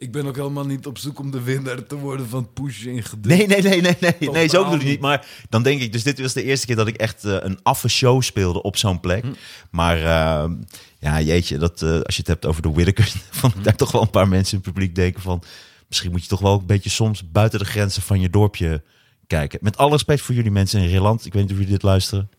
Ik 0.00 0.12
ben 0.12 0.26
ook 0.26 0.36
helemaal 0.36 0.66
niet 0.66 0.86
op 0.86 0.98
zoek 0.98 1.18
om 1.18 1.30
de 1.30 1.42
winnaar 1.42 1.86
te 1.86 1.96
worden 1.96 2.28
van 2.28 2.52
pushen 2.52 2.92
in 2.92 3.02
gedicht. 3.02 3.36
Nee, 3.36 3.46
nee, 3.46 3.62
nee, 3.62 3.80
nee, 3.80 4.14
nee, 4.18 4.30
nee 4.30 4.48
zo 4.48 4.64
bedoel 4.64 4.80
ik 4.80 4.86
niet. 4.86 5.00
Maar 5.00 5.26
dan 5.48 5.62
denk 5.62 5.80
ik, 5.80 5.92
dus 5.92 6.02
dit 6.02 6.20
was 6.20 6.32
de 6.32 6.42
eerste 6.42 6.66
keer 6.66 6.76
dat 6.76 6.86
ik 6.86 6.96
echt 6.96 7.24
eh, 7.24 7.36
een 7.40 7.58
affe 7.62 7.88
show 7.88 8.22
speelde 8.22 8.62
op 8.62 8.76
zo'n 8.76 9.00
plek. 9.00 9.22
Hm. 9.22 9.32
Maar 9.70 9.96
eh, 9.96 10.50
ja, 10.98 11.20
jeetje, 11.20 11.58
dat, 11.58 11.82
eh, 11.82 11.90
als 12.00 12.14
je 12.14 12.20
het 12.20 12.26
hebt 12.26 12.46
over 12.46 12.62
de 12.62 12.70
Whitakers, 12.70 13.16
van 13.30 13.52
Hm. 13.54 13.62
daar 13.62 13.76
toch 13.76 13.92
wel 13.92 14.02
een 14.02 14.10
paar 14.10 14.28
mensen 14.28 14.58
in 14.58 14.64
het 14.64 14.72
publiek 14.72 14.94
denken 14.94 15.22
van, 15.22 15.42
misschien 15.88 16.10
moet 16.10 16.22
je 16.22 16.28
toch 16.28 16.40
wel 16.40 16.58
een 16.58 16.66
beetje 16.66 16.90
soms 16.90 17.30
buiten 17.30 17.58
de 17.58 17.64
grenzen 17.64 18.02
van 18.02 18.20
je 18.20 18.30
dorpje 18.30 18.82
kijken. 19.26 19.58
Met 19.62 19.76
alle 19.76 19.90
respect 19.90 20.20
voor 20.20 20.34
jullie 20.34 20.50
mensen 20.50 20.80
in 20.80 20.88
Rilland. 20.88 21.26
Ik 21.26 21.32
weet 21.32 21.42
niet 21.42 21.52
of 21.52 21.58
jullie 21.58 21.72
dit 21.72 21.82
luisteren. 21.82 22.30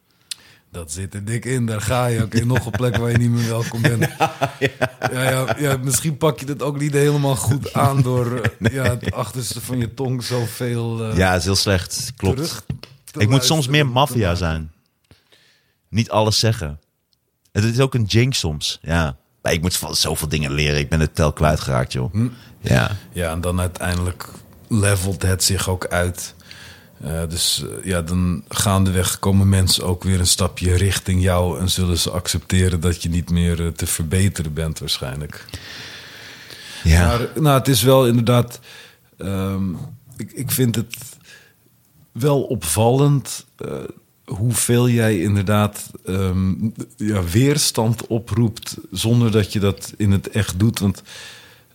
Dat 0.71 0.91
zit 0.91 1.13
er 1.13 1.25
dik 1.25 1.45
in. 1.45 1.65
Daar 1.65 1.81
ga 1.81 2.05
je 2.05 2.23
ook 2.23 2.33
in 2.33 2.47
nog 2.47 2.65
een 2.65 2.71
plek 2.71 2.97
waar 2.97 3.11
je 3.11 3.17
niet 3.17 3.29
meer 3.29 3.47
welkom 3.47 3.81
bent. 3.81 4.07
Ja, 5.11 5.29
ja, 5.29 5.55
ja, 5.57 5.77
misschien 5.77 6.17
pak 6.17 6.39
je 6.39 6.45
het 6.45 6.61
ook 6.61 6.79
niet 6.79 6.93
helemaal 6.93 7.35
goed 7.35 7.73
aan 7.73 8.01
door 8.01 8.41
eh, 8.41 8.73
ja, 8.73 8.83
het 8.83 9.11
achterste 9.13 9.61
van 9.61 9.77
je 9.77 9.93
tong 9.93 10.23
zoveel 10.23 11.09
uh, 11.09 11.17
Ja, 11.17 11.35
is 11.35 11.43
heel 11.43 11.55
slecht. 11.55 12.13
Klopt. 12.15 12.65
Ik 13.17 13.29
moet 13.29 13.43
soms 13.43 13.67
meer 13.67 13.87
maffia 13.87 14.35
zijn. 14.35 14.71
Niet 15.89 16.09
alles 16.09 16.39
zeggen. 16.39 16.79
Het 17.51 17.63
is 17.63 17.79
ook 17.79 17.93
een 17.93 18.03
jinx 18.03 18.39
soms. 18.39 18.79
Ja. 18.81 19.17
Maar 19.41 19.53
ik 19.53 19.61
moet 19.61 19.77
van 19.77 19.95
zoveel 19.95 20.27
dingen 20.27 20.51
leren. 20.51 20.79
Ik 20.79 20.89
ben 20.89 20.99
het 20.99 21.15
tel 21.15 21.33
kwijtgeraakt, 21.33 21.93
joh. 21.93 22.13
Hm. 22.13 22.27
Ja. 22.59 22.91
Ja, 23.11 23.31
en 23.31 23.41
dan 23.41 23.59
uiteindelijk 23.59 24.29
levelt 24.67 25.21
het 25.21 25.43
zich 25.43 25.69
ook 25.69 25.87
uit. 25.87 26.35
Eh, 27.03 27.21
dus 27.29 27.63
eh, 27.63 27.85
ja, 27.85 28.01
dan 28.01 28.43
gaandeweg 28.49 29.19
komen 29.19 29.49
mensen 29.49 29.83
ook 29.83 30.03
weer 30.03 30.19
een 30.19 30.27
stapje 30.27 30.75
richting 30.75 31.21
jou 31.21 31.59
en 31.59 31.69
zullen 31.69 31.97
ze 31.97 32.09
accepteren 32.11 32.79
dat 32.79 33.03
je 33.03 33.09
niet 33.09 33.29
meer 33.29 33.65
eh, 33.65 33.71
te 33.71 33.87
verbeteren 33.87 34.53
bent 34.53 34.79
waarschijnlijk. 34.79 35.45
Ja. 36.83 37.07
Maar 37.07 37.29
nou, 37.35 37.57
het 37.57 37.67
is 37.67 37.81
wel 37.81 38.07
inderdaad. 38.07 38.59
ehm, 39.17 39.73
ik, 40.17 40.31
ik 40.31 40.51
vind 40.51 40.75
het 40.75 40.95
wel 42.11 42.41
opvallend 42.41 43.45
hoeveel 44.25 44.89
jij 44.89 45.19
inderdaad 45.19 45.91
ehm, 46.05 46.53
ja, 46.97 47.23
weerstand 47.23 48.07
oproept 48.07 48.77
zonder 48.91 49.31
dat 49.31 49.53
je 49.53 49.59
dat 49.59 49.93
in 49.97 50.11
het 50.11 50.29
echt 50.29 50.59
doet. 50.59 50.79
Want 50.79 51.03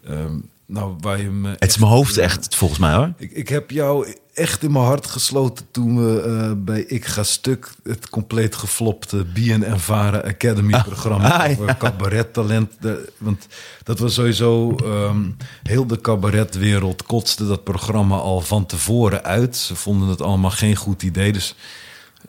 ehm, 0.04 0.36
nou, 0.66 0.94
waar 1.00 1.20
je 1.20 1.30
me 1.30 1.50
het 1.58 1.70
is 1.70 1.78
mijn 1.78 1.92
hoofd 1.92 2.16
echt, 2.16 2.54
volgens 2.54 2.80
mij 2.80 2.94
hoor. 2.94 3.12
ik, 3.16 3.32
ik 3.32 3.48
heb 3.48 3.70
jou 3.70 4.14
echt 4.34 4.62
in 4.62 4.72
mijn 4.72 4.84
hart 4.84 5.06
gesloten 5.06 5.66
toen 5.70 6.06
we 6.06 6.20
eh, 6.22 6.50
bij 6.56 6.80
Ik 6.80 7.04
Ga 7.04 7.22
Stuk... 7.22 7.70
het 7.82 8.08
compleet 8.08 8.54
geflopte 8.54 9.24
BN 9.24 9.76
Vara 9.76 10.18
Academy 10.18 10.82
programma... 10.82 11.38
ah, 11.38 11.50
ja. 11.50 11.52
over 11.52 11.76
cabarettalent. 11.76 12.72
De- 12.80 13.12
want 13.18 13.46
dat 13.82 13.98
was 13.98 14.14
sowieso... 14.14 14.76
ehm, 14.76 15.22
heel 15.62 15.86
de 15.86 16.00
cabaretwereld 16.00 17.02
kotste 17.02 17.46
dat 17.46 17.64
programma 17.64 18.16
al 18.16 18.40
van 18.40 18.66
tevoren 18.66 19.24
uit. 19.24 19.56
Ze 19.56 19.74
vonden 19.74 20.08
het 20.08 20.22
allemaal 20.22 20.50
geen 20.50 20.76
goed 20.76 21.02
idee. 21.02 21.32
Dus 21.32 21.54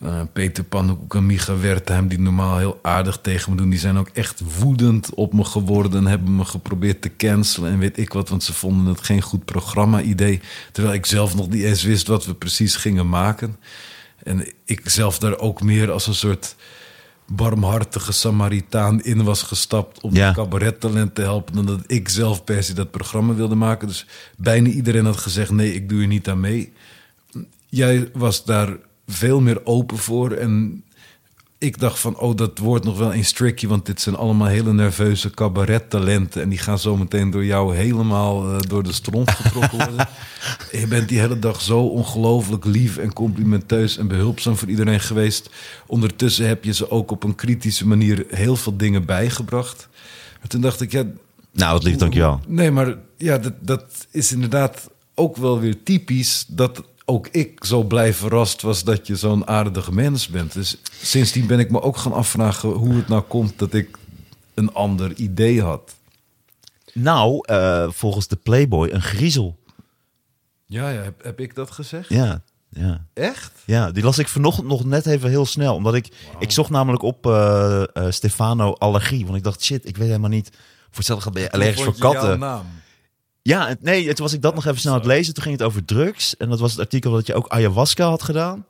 eh, 0.01 0.21
Peter 0.33 0.63
Pannenkoek 0.63 1.15
en 1.15 1.25
Micha 1.25 1.57
Wertheim... 1.57 2.07
die 2.07 2.19
normaal 2.19 2.57
heel 2.57 2.79
aardig 2.81 3.19
tegen 3.21 3.51
me 3.51 3.57
doen... 3.57 3.69
die 3.69 3.79
zijn 3.79 3.97
ook 3.97 4.09
echt 4.13 4.41
woedend 4.59 5.13
op 5.13 5.33
me 5.33 5.43
geworden... 5.43 5.99
en 5.99 6.07
hebben 6.07 6.35
me 6.35 6.45
geprobeerd 6.45 7.01
te 7.01 7.15
cancelen 7.17 7.71
en 7.71 7.79
weet 7.79 7.97
ik 7.97 8.13
wat... 8.13 8.29
want 8.29 8.43
ze 8.43 8.53
vonden 8.53 8.85
het 8.85 9.01
geen 9.01 9.21
goed 9.21 9.45
programma-idee... 9.45 10.41
terwijl 10.71 10.95
ik 10.95 11.05
zelf 11.05 11.35
nog 11.35 11.49
niet 11.49 11.63
eens 11.63 11.83
wist 11.83 12.07
wat 12.07 12.25
we 12.25 12.33
precies 12.33 12.75
gingen 12.75 13.09
maken. 13.09 13.57
En 14.23 14.47
ik 14.65 14.89
zelf 14.89 15.19
daar 15.19 15.39
ook 15.39 15.61
meer 15.61 15.91
als 15.91 16.07
een 16.07 16.15
soort 16.15 16.55
barmhartige 17.27 18.11
Samaritaan 18.11 19.01
in 19.01 19.23
was 19.23 19.41
gestapt... 19.41 20.01
om 20.01 20.13
Ja. 20.13 20.25
het 20.25 20.35
cabarettalent 20.35 21.15
te 21.15 21.21
helpen... 21.21 21.55
dan 21.55 21.65
dat 21.65 21.83
ik 21.87 22.09
zelf 22.09 22.43
per 22.43 22.63
se 22.63 22.73
dat 22.73 22.91
programma 22.91 23.33
wilde 23.33 23.55
maken. 23.55 23.87
Dus 23.87 24.05
bijna 24.37 24.69
iedereen 24.69 25.05
had 25.05 25.17
gezegd... 25.17 25.51
nee, 25.51 25.73
ik 25.73 25.89
doe 25.89 26.01
er 26.01 26.07
niet 26.07 26.29
aan 26.29 26.39
mee 26.39 26.73
jij 27.75 28.09
was 28.13 28.45
daar 28.45 28.77
veel 29.07 29.41
meer 29.41 29.65
open 29.65 29.97
voor. 29.97 30.31
En 30.31 30.83
ik 31.57 31.79
dacht 31.79 31.99
van, 31.99 32.17
oh, 32.17 32.35
dat 32.35 32.57
wordt 32.57 32.85
nog 32.85 32.97
wel 32.97 33.13
eens 33.13 33.31
tricky... 33.31 33.67
want 33.67 33.85
dit 33.85 34.01
zijn 34.01 34.15
allemaal 34.15 34.47
hele 34.47 34.73
nerveuze 34.73 35.29
cabarettalenten... 35.29 36.41
en 36.41 36.49
die 36.49 36.57
gaan 36.57 36.79
zo 36.79 36.97
meteen 36.97 37.29
door 37.29 37.45
jou 37.45 37.75
helemaal 37.75 38.51
eh, 38.51 38.59
door 38.59 38.83
de 38.83 38.91
stront 38.93 39.31
getrokken 39.31 39.77
worden. 39.77 40.07
En 40.71 40.79
je 40.83 40.87
bent 40.87 41.09
die 41.09 41.19
hele 41.19 41.39
dag 41.39 41.61
zo 41.61 41.79
ongelooflijk 41.79 42.65
lief 42.65 42.97
en 42.97 43.13
complimenteus... 43.13 43.97
en 43.97 44.07
behulpzaam 44.07 44.57
voor 44.57 44.67
iedereen 44.67 44.99
geweest. 44.99 45.49
Ondertussen 45.87 46.47
heb 46.47 46.63
je 46.63 46.73
ze 46.73 46.89
ook 46.89 47.11
op 47.11 47.23
een 47.23 47.35
kritische 47.35 47.87
manier... 47.87 48.25
heel 48.29 48.55
veel 48.55 48.77
dingen 48.77 49.05
bijgebracht. 49.05 49.87
Maar 50.39 50.47
toen 50.47 50.61
dacht 50.61 50.81
ik, 50.81 50.91
ja, 50.91 51.03
Nou, 51.51 51.73
wat 51.73 51.83
lief, 51.83 51.95
dankjewel. 51.95 52.39
Nee, 52.47 52.71
maar 52.71 52.95
ja, 53.17 53.37
dat, 53.37 53.53
dat 53.59 54.07
is 54.11 54.31
inderdaad 54.31 54.89
ook 55.15 55.37
wel 55.37 55.59
weer 55.59 55.83
typisch 55.83 56.45
dat 56.47 56.83
ook 57.05 57.27
ik 57.27 57.63
zo 57.65 57.83
blij 57.83 58.13
verrast 58.13 58.61
was 58.61 58.83
dat 58.83 59.07
je 59.07 59.15
zo'n 59.15 59.47
aardige 59.47 59.93
mens 59.93 60.27
bent. 60.27 60.53
Dus 60.53 60.77
sindsdien 61.01 61.47
ben 61.47 61.59
ik 61.59 61.71
me 61.71 61.81
ook 61.81 61.97
gaan 61.97 62.13
afvragen 62.13 62.69
hoe 62.69 62.93
het 62.93 63.07
nou 63.07 63.21
komt 63.21 63.59
dat 63.59 63.73
ik 63.73 63.97
een 64.53 64.73
ander 64.73 65.13
idee 65.13 65.61
had. 65.61 65.95
Nou, 66.93 67.39
eh, 67.41 67.89
volgens 67.89 68.27
de 68.27 68.35
Playboy 68.35 68.89
een 68.89 69.01
griezel. 69.01 69.57
Ja, 70.65 70.89
ja 70.89 71.01
heb, 71.01 71.23
heb 71.23 71.39
ik 71.39 71.55
dat 71.55 71.71
gezegd? 71.71 72.09
Ja, 72.09 72.41
ja. 72.69 73.05
Echt? 73.13 73.51
Ja, 73.65 73.91
die 73.91 74.03
las 74.03 74.17
ik 74.17 74.27
vanochtend 74.27 74.67
nog 74.67 74.85
net 74.85 75.05
even 75.05 75.29
heel 75.29 75.45
snel. 75.45 75.75
Omdat 75.75 75.93
ik, 75.93 76.09
ik 76.39 76.51
zocht 76.51 76.69
namelijk 76.69 77.03
op 77.03 77.25
eh, 77.25 77.81
eh, 77.93 78.11
Stefano 78.11 78.73
allergie. 78.73 79.25
Want 79.25 79.37
ik 79.37 79.43
dacht, 79.43 79.63
shit, 79.63 79.87
ik 79.87 79.97
weet 79.97 80.07
helemaal 80.07 80.29
niet. 80.29 80.49
Voor 80.49 80.95
hetzelfde 80.95 81.31
ben 81.31 81.41
je 81.41 81.51
allergisch 81.51 81.83
voor 81.83 81.97
katten. 81.97 82.39
naam? 82.39 82.65
Ja, 83.47 83.75
nee, 83.81 84.05
toen 84.05 84.25
was 84.25 84.33
ik 84.33 84.41
dat 84.41 84.55
nog 84.55 84.65
even 84.65 84.79
snel 84.79 84.93
aan 84.93 84.99
het 84.99 85.07
lezen. 85.07 85.33
Toen 85.33 85.43
ging 85.43 85.57
het 85.57 85.65
over 85.67 85.85
drugs. 85.85 86.37
En 86.37 86.49
dat 86.49 86.59
was 86.59 86.71
het 86.71 86.79
artikel 86.79 87.11
dat 87.11 87.27
je 87.27 87.33
ook 87.33 87.47
ayahuasca 87.47 88.07
had 88.07 88.23
gedaan. 88.23 88.65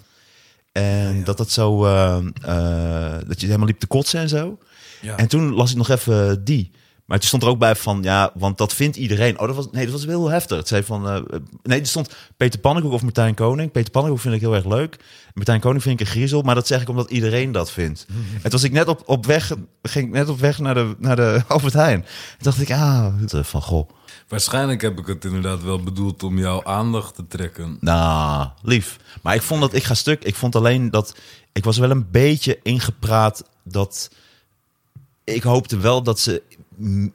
En 0.72 1.24
dat 1.24 1.38
dat 1.38 1.52
zo, 1.52 1.86
eh, 1.86 2.18
eh, 2.42 3.28
dat 3.28 3.40
je 3.40 3.46
helemaal 3.46 3.68
liep 3.68 3.80
te 3.80 3.88
kotsen 3.88 4.20
en 4.20 4.30
zo. 4.30 4.58
Ja. 5.02 5.18
En 5.18 5.28
toen 5.28 5.54
las 5.54 5.72
ik 5.72 5.78
nog 5.78 5.90
even 5.90 6.44
die. 6.44 6.72
Maar 7.06 7.20
toen 7.20 7.28
stond 7.28 7.44
er 7.44 7.50
ook 7.50 7.60
bij 7.60 7.76
van, 7.76 8.00
ja, 8.04 8.32
want 8.34 8.58
dat 8.58 8.74
vindt 8.74 8.96
iedereen. 8.96 9.40
Oh, 9.40 9.48
dat 9.48 9.56
was, 9.56 9.68
nee, 9.72 9.84
dat 9.84 9.94
was 9.94 10.06
wel 10.06 10.20
heel 10.20 10.30
heftig. 10.30 10.58
Het 10.58 10.68
zei 10.68 10.84
van, 10.84 11.10
eh, 11.10 11.22
nee, 11.64 11.80
er 11.80 11.86
stond 11.86 12.16
Peter 12.38 12.60
Pannenkoek 12.60 12.92
of 12.92 13.02
Martijn 13.02 13.36
Koning. 13.36 13.72
Peter 13.72 13.92
Pannenkoek 13.92 14.22
vind 14.22 14.36
ik 14.36 14.42
heel 14.42 14.56
erg 14.56 14.66
leuk. 14.66 14.98
Martijn 15.34 15.60
Koning 15.60 15.84
vind 15.84 16.00
ik 16.00 16.06
een 16.06 16.12
griezel, 16.12 16.42
maar 16.42 16.56
dat 16.56 16.68
zeg 16.68 16.82
ik 16.82 16.90
omdat 16.90 17.10
iedereen 17.10 17.52
dat 17.52 17.72
vindt. 17.72 18.06
En 18.36 18.42
toen 18.42 18.52
was 18.52 18.64
ik 18.64 18.72
net 18.72 18.88
op, 18.88 19.02
op 19.06 19.26
weg, 19.26 19.52
ging 19.82 20.06
ik 20.06 20.14
net 20.14 20.30
op 20.30 20.40
weg 20.40 20.60
naar 20.60 20.74
de, 20.74 20.96
naar 21.00 21.16
de 21.16 21.42
Albert 21.48 21.74
Heijn. 21.74 22.02
Toen 22.02 22.10
dacht 22.40 22.62
ik, 22.62 22.72
ah, 22.72 23.14
van 23.44 23.62
goh. 23.62 23.90
Waarschijnlijk 24.28 24.82
heb 24.82 25.00
ik 25.00 25.08
het 25.08 25.26
inderdaad 25.26 25.64
wel 25.64 25.84
bedoeld 25.84 26.24
om 26.24 26.38
jouw 26.38 26.64
aandacht 26.64 27.16
te 27.16 27.28
trekken. 27.28 27.78
Nou, 27.80 28.50
lief. 28.62 28.98
Maar 29.22 29.36
ik 29.36 29.42
vond 29.42 29.62
dat 29.62 29.74
ik 29.74 29.84
ga 29.84 29.94
stuk. 29.94 30.24
Ik 30.24 30.36
vond 30.36 30.56
alleen 30.56 30.92
dat 30.92 31.16
ik 31.52 31.64
was 31.64 31.78
wel 31.78 31.90
een 31.90 32.12
beetje 32.12 32.60
ingepraat 32.64 33.44
dat 33.64 34.10
ik 35.24 35.44
hoopte 35.44 35.78
wel 35.78 36.04
dat 36.04 36.20
ze 36.20 36.42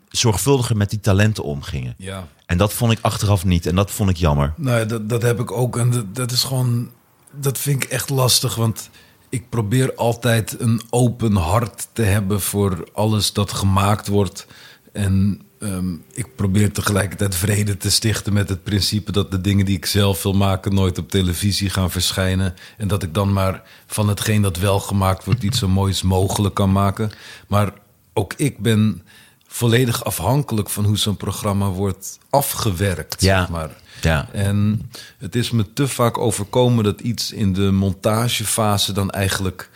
zorgvuldiger 0.09 0.77
met 0.77 0.91
die 0.91 1.01
talenten 1.01 1.45
omgingen. 1.45 1.95
Ja. 1.99 2.29
En 2.47 2.59
dat 2.59 2.73
vond 2.73 2.93
ik 2.93 2.99
achteraf 3.01 3.45
niet. 3.45 3.67
En 3.67 3.75
dat 3.75 3.91
vond 3.91 4.11
ik 4.11 4.17
jammer. 4.17 4.55
Nou, 4.57 4.79
ja, 4.79 4.85
dat, 4.85 5.09
dat 5.09 5.23
heb 5.23 5.41
ik 5.41 5.51
ook. 5.51 5.77
En 5.77 5.91
dat, 5.91 6.15
dat 6.15 6.31
is 6.31 6.43
gewoon. 6.43 6.91
Dat 7.33 7.59
vind 7.59 7.85
ik 7.85 7.91
echt 7.91 8.11
lastig. 8.11 8.55
Want 8.55 8.91
ik 9.29 9.49
probeer 9.49 9.95
altijd 9.95 10.61
een 10.61 10.83
open 10.91 11.37
hart 11.37 11.89
te 11.93 12.03
hebben 12.03 12.41
voor 12.41 12.89
alles 12.93 13.33
dat 13.33 13.53
gemaakt 13.53 14.09
wordt. 14.09 14.47
En 14.93 15.43
ehm, 15.61 15.93
ik 16.13 16.35
probeer 16.37 16.73
tegelijkertijd 16.73 17.35
vrede 17.35 17.77
te 17.77 17.91
stichten 17.91 18.33
met 18.33 18.49
het 18.49 18.63
principe 18.63 19.13
dat 19.13 19.31
de 19.31 19.41
dingen 19.41 19.65
die 19.65 19.77
ik 19.77 19.87
zelf 19.87 20.23
wil 20.23 20.33
maken 20.33 20.75
nooit 20.75 20.99
op 20.99 21.11
televisie 21.11 21.71
gaan 21.71 21.91
verschijnen. 21.91 22.55
En 22.77 22.89
dat 22.89 23.03
ik 23.03 23.15
dan 23.15 23.33
maar 23.33 23.63
van 23.87 24.09
hetgeen 24.09 24.43
dat 24.43 24.57
wel 24.57 24.81
gemaakt 24.81 25.25
wordt 25.25 25.43
iets 25.43 25.59
zo 25.59 25.69
moois 25.69 26.03
mogelijk 26.03 26.55
kan 26.55 26.73
maken. 26.73 27.11
Maar 27.49 27.73
ook 28.13 28.35
ik 28.37 28.59
ben 28.59 29.03
volledig 29.47 30.05
afhankelijk 30.05 30.71
van 30.71 30.85
hoe 30.85 30.99
zo'n 30.99 31.17
programma 31.17 31.69
wordt 31.69 32.19
afgewerkt. 32.31 33.21
Ja. 33.23 33.39
Zeg 33.39 33.49
maar. 33.49 33.71
Ja. 34.01 34.29
En 34.33 34.91
het 35.19 35.37
is 35.37 35.51
me 35.51 35.73
te 35.73 35.89
vaak 35.89 36.19
overkomen 36.19 36.85
dat 36.85 37.01
iets 37.01 37.33
in 37.33 37.53
de 37.53 37.71
montagefase 37.71 38.93
dan 38.93 39.11
eigenlijk 39.11 39.71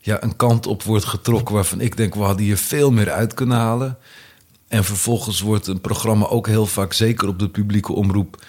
ja, 0.00 0.22
een 0.22 0.36
kant 0.36 0.66
op 0.66 0.82
wordt 0.82 1.04
getrokken 1.04 1.54
waarvan 1.54 1.80
ik 1.80 1.96
denk, 1.96 2.14
we 2.14 2.20
hadden 2.20 2.44
hier 2.44 2.56
veel 2.56 2.90
meer 2.90 3.10
uit 3.10 3.34
kunnen 3.34 3.56
halen. 3.56 3.98
En 4.70 4.84
vervolgens 4.84 5.40
wordt 5.40 5.66
een 5.66 5.80
programma 5.80 6.26
ook 6.26 6.46
heel 6.46 6.66
vaak, 6.66 6.92
zeker 6.92 7.28
op 7.28 7.38
de 7.38 7.48
publieke 7.48 7.92
omroep, 7.92 8.44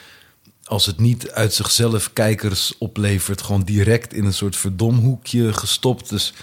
als 0.63 0.86
het 0.86 0.99
niet 0.99 1.32
uit 1.32 1.53
zichzelf 1.53 2.13
kijkers 2.13 2.78
oplevert, 2.78 3.41
gewoon 3.41 3.63
direct 3.63 4.13
in 4.13 4.26
een 4.26 4.34
soort 4.34 4.55
verdomhoekje 4.55 5.53
gestopt. 5.53 6.09
Dus 6.09 6.34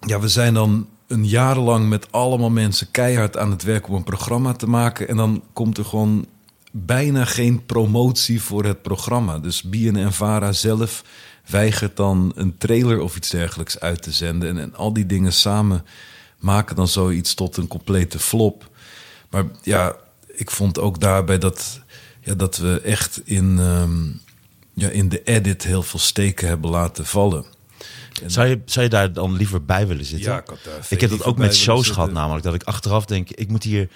ja, 0.00 0.20
we 0.20 0.28
zijn 0.28 0.54
dan 0.54 0.88
een 1.06 1.26
jaar 1.26 1.58
lang 1.58 1.88
met 1.88 2.12
allemaal 2.12 2.50
mensen 2.50 2.90
keihard 2.90 3.36
aan 3.36 3.50
het 3.50 3.62
werk 3.62 3.88
om 3.88 3.94
een 3.94 4.04
programma 4.04 4.52
te 4.52 4.68
maken. 4.68 5.08
En 5.08 5.16
dan 5.16 5.42
komt 5.52 5.78
er 5.78 5.84
gewoon 5.84 6.26
bijna 6.72 7.24
geen 7.24 7.66
promotie 7.66 8.42
voor 8.42 8.64
het 8.64 8.82
programma. 8.82 9.38
Dus 9.38 9.62
Bien 9.62 9.96
en 9.96 10.12
Vara 10.12 10.52
zelf 10.52 11.04
weigert 11.46 11.96
dan 11.96 12.32
een 12.34 12.58
trailer 12.58 13.00
of 13.00 13.16
iets 13.16 13.30
dergelijks 13.30 13.80
uit 13.80 14.02
te 14.02 14.12
zenden. 14.12 14.48
En, 14.48 14.58
en 14.58 14.76
al 14.76 14.92
die 14.92 15.06
dingen 15.06 15.32
samen 15.32 15.84
maken 16.38 16.76
dan 16.76 16.88
zoiets 16.88 17.34
tot 17.34 17.56
een 17.56 17.66
complete 17.68 18.18
flop. 18.18 18.70
Maar 19.30 19.44
ja, 19.62 19.96
ik 20.26 20.50
vond 20.50 20.78
ook 20.78 21.00
daarbij 21.00 21.38
dat, 21.38 21.80
ja, 22.20 22.34
dat 22.34 22.56
we 22.56 22.80
echt 22.80 23.20
in, 23.24 23.58
ehm, 23.58 24.06
ja, 24.72 24.88
in 24.88 25.08
de 25.08 25.22
edit 25.22 25.62
heel 25.62 25.82
veel 25.82 25.98
steken 25.98 26.48
hebben 26.48 26.70
laten 26.70 27.06
vallen. 27.06 27.44
Zou 28.26 28.46
je, 28.48 28.60
zou 28.64 28.84
je 28.84 28.90
daar 28.90 29.12
dan 29.12 29.32
liever 29.36 29.64
bij 29.64 29.86
willen 29.86 30.04
zitten? 30.04 30.32
Ja, 30.32 30.38
ik 30.38 30.46
had 30.48 30.58
daar 30.64 30.86
ik 30.88 31.00
heb 31.00 31.10
dat 31.10 31.24
ook 31.24 31.36
met 31.38 31.56
shows 31.56 31.88
gehad 31.90 32.12
namelijk. 32.12 32.44
Dat 32.44 32.54
ik 32.54 32.62
achteraf 32.62 33.04
denk, 33.04 33.30
ik 33.30 33.48
moet 33.48 33.62
hier 33.62 33.88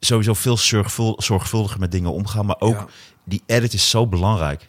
sowieso 0.00 0.34
veel 0.34 0.56
zorgvul, 0.56 1.14
zorgvuldiger 1.22 1.80
met 1.80 1.92
dingen 1.92 2.12
omgaan. 2.12 2.46
Maar 2.46 2.60
ook 2.60 2.74
Ja. 2.74 2.86
die 3.24 3.42
edit 3.46 3.72
is 3.72 3.90
zo 3.90 4.06
belangrijk. 4.06 4.68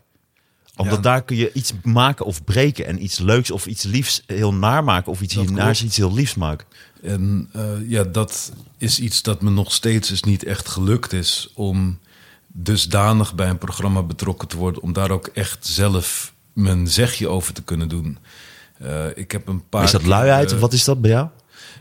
Omdat 0.79 0.95
Ja. 0.95 1.01
daar 1.01 1.21
kun 1.23 1.35
je 1.37 1.51
iets 1.53 1.73
maken 1.83 2.25
of 2.25 2.43
breken. 2.43 2.85
En 2.85 3.03
iets 3.03 3.17
leuks 3.19 3.51
of 3.51 3.65
iets 3.65 3.83
liefs 3.83 4.23
heel 4.25 4.53
naar 4.53 4.83
maken. 4.83 5.11
Of 5.11 5.21
iets 5.21 5.33
Dat 5.33 5.45
heel 5.45 5.53
naars 5.53 5.77
klopt. 5.77 5.81
iets 5.83 5.97
heel 5.97 6.13
liefs 6.13 6.35
maken. 6.35 6.67
En 7.03 7.49
eh, 7.53 7.63
ja, 7.87 8.03
dat 8.03 8.51
is 8.77 8.99
iets 8.99 9.21
dat 9.21 9.41
me 9.41 9.49
nog 9.49 9.73
steeds 9.73 10.09
dus 10.09 10.23
niet 10.23 10.43
echt 10.43 10.67
gelukt 10.67 11.13
is 11.13 11.51
om 11.55 11.99
dusdanig 12.47 13.35
bij 13.35 13.49
een 13.49 13.57
programma 13.57 14.03
betrokken 14.03 14.47
te 14.47 14.57
worden, 14.57 14.81
om 14.81 14.93
daar 14.93 15.11
ook 15.11 15.27
echt 15.27 15.65
zelf 15.67 16.33
mijn 16.53 16.87
zegje 16.87 17.27
over 17.27 17.53
te 17.53 17.63
kunnen 17.63 17.87
doen. 17.89 18.17
Eh, 18.77 19.05
ik 19.15 19.31
heb 19.31 19.47
een 19.47 19.69
paar. 19.69 19.83
is 19.83 19.91
dat 19.91 20.05
luiheid 20.05 20.53
of 20.53 20.59
wat 20.59 20.73
is 20.73 20.83
dat 20.83 21.01
bij 21.01 21.11
jou? 21.11 21.27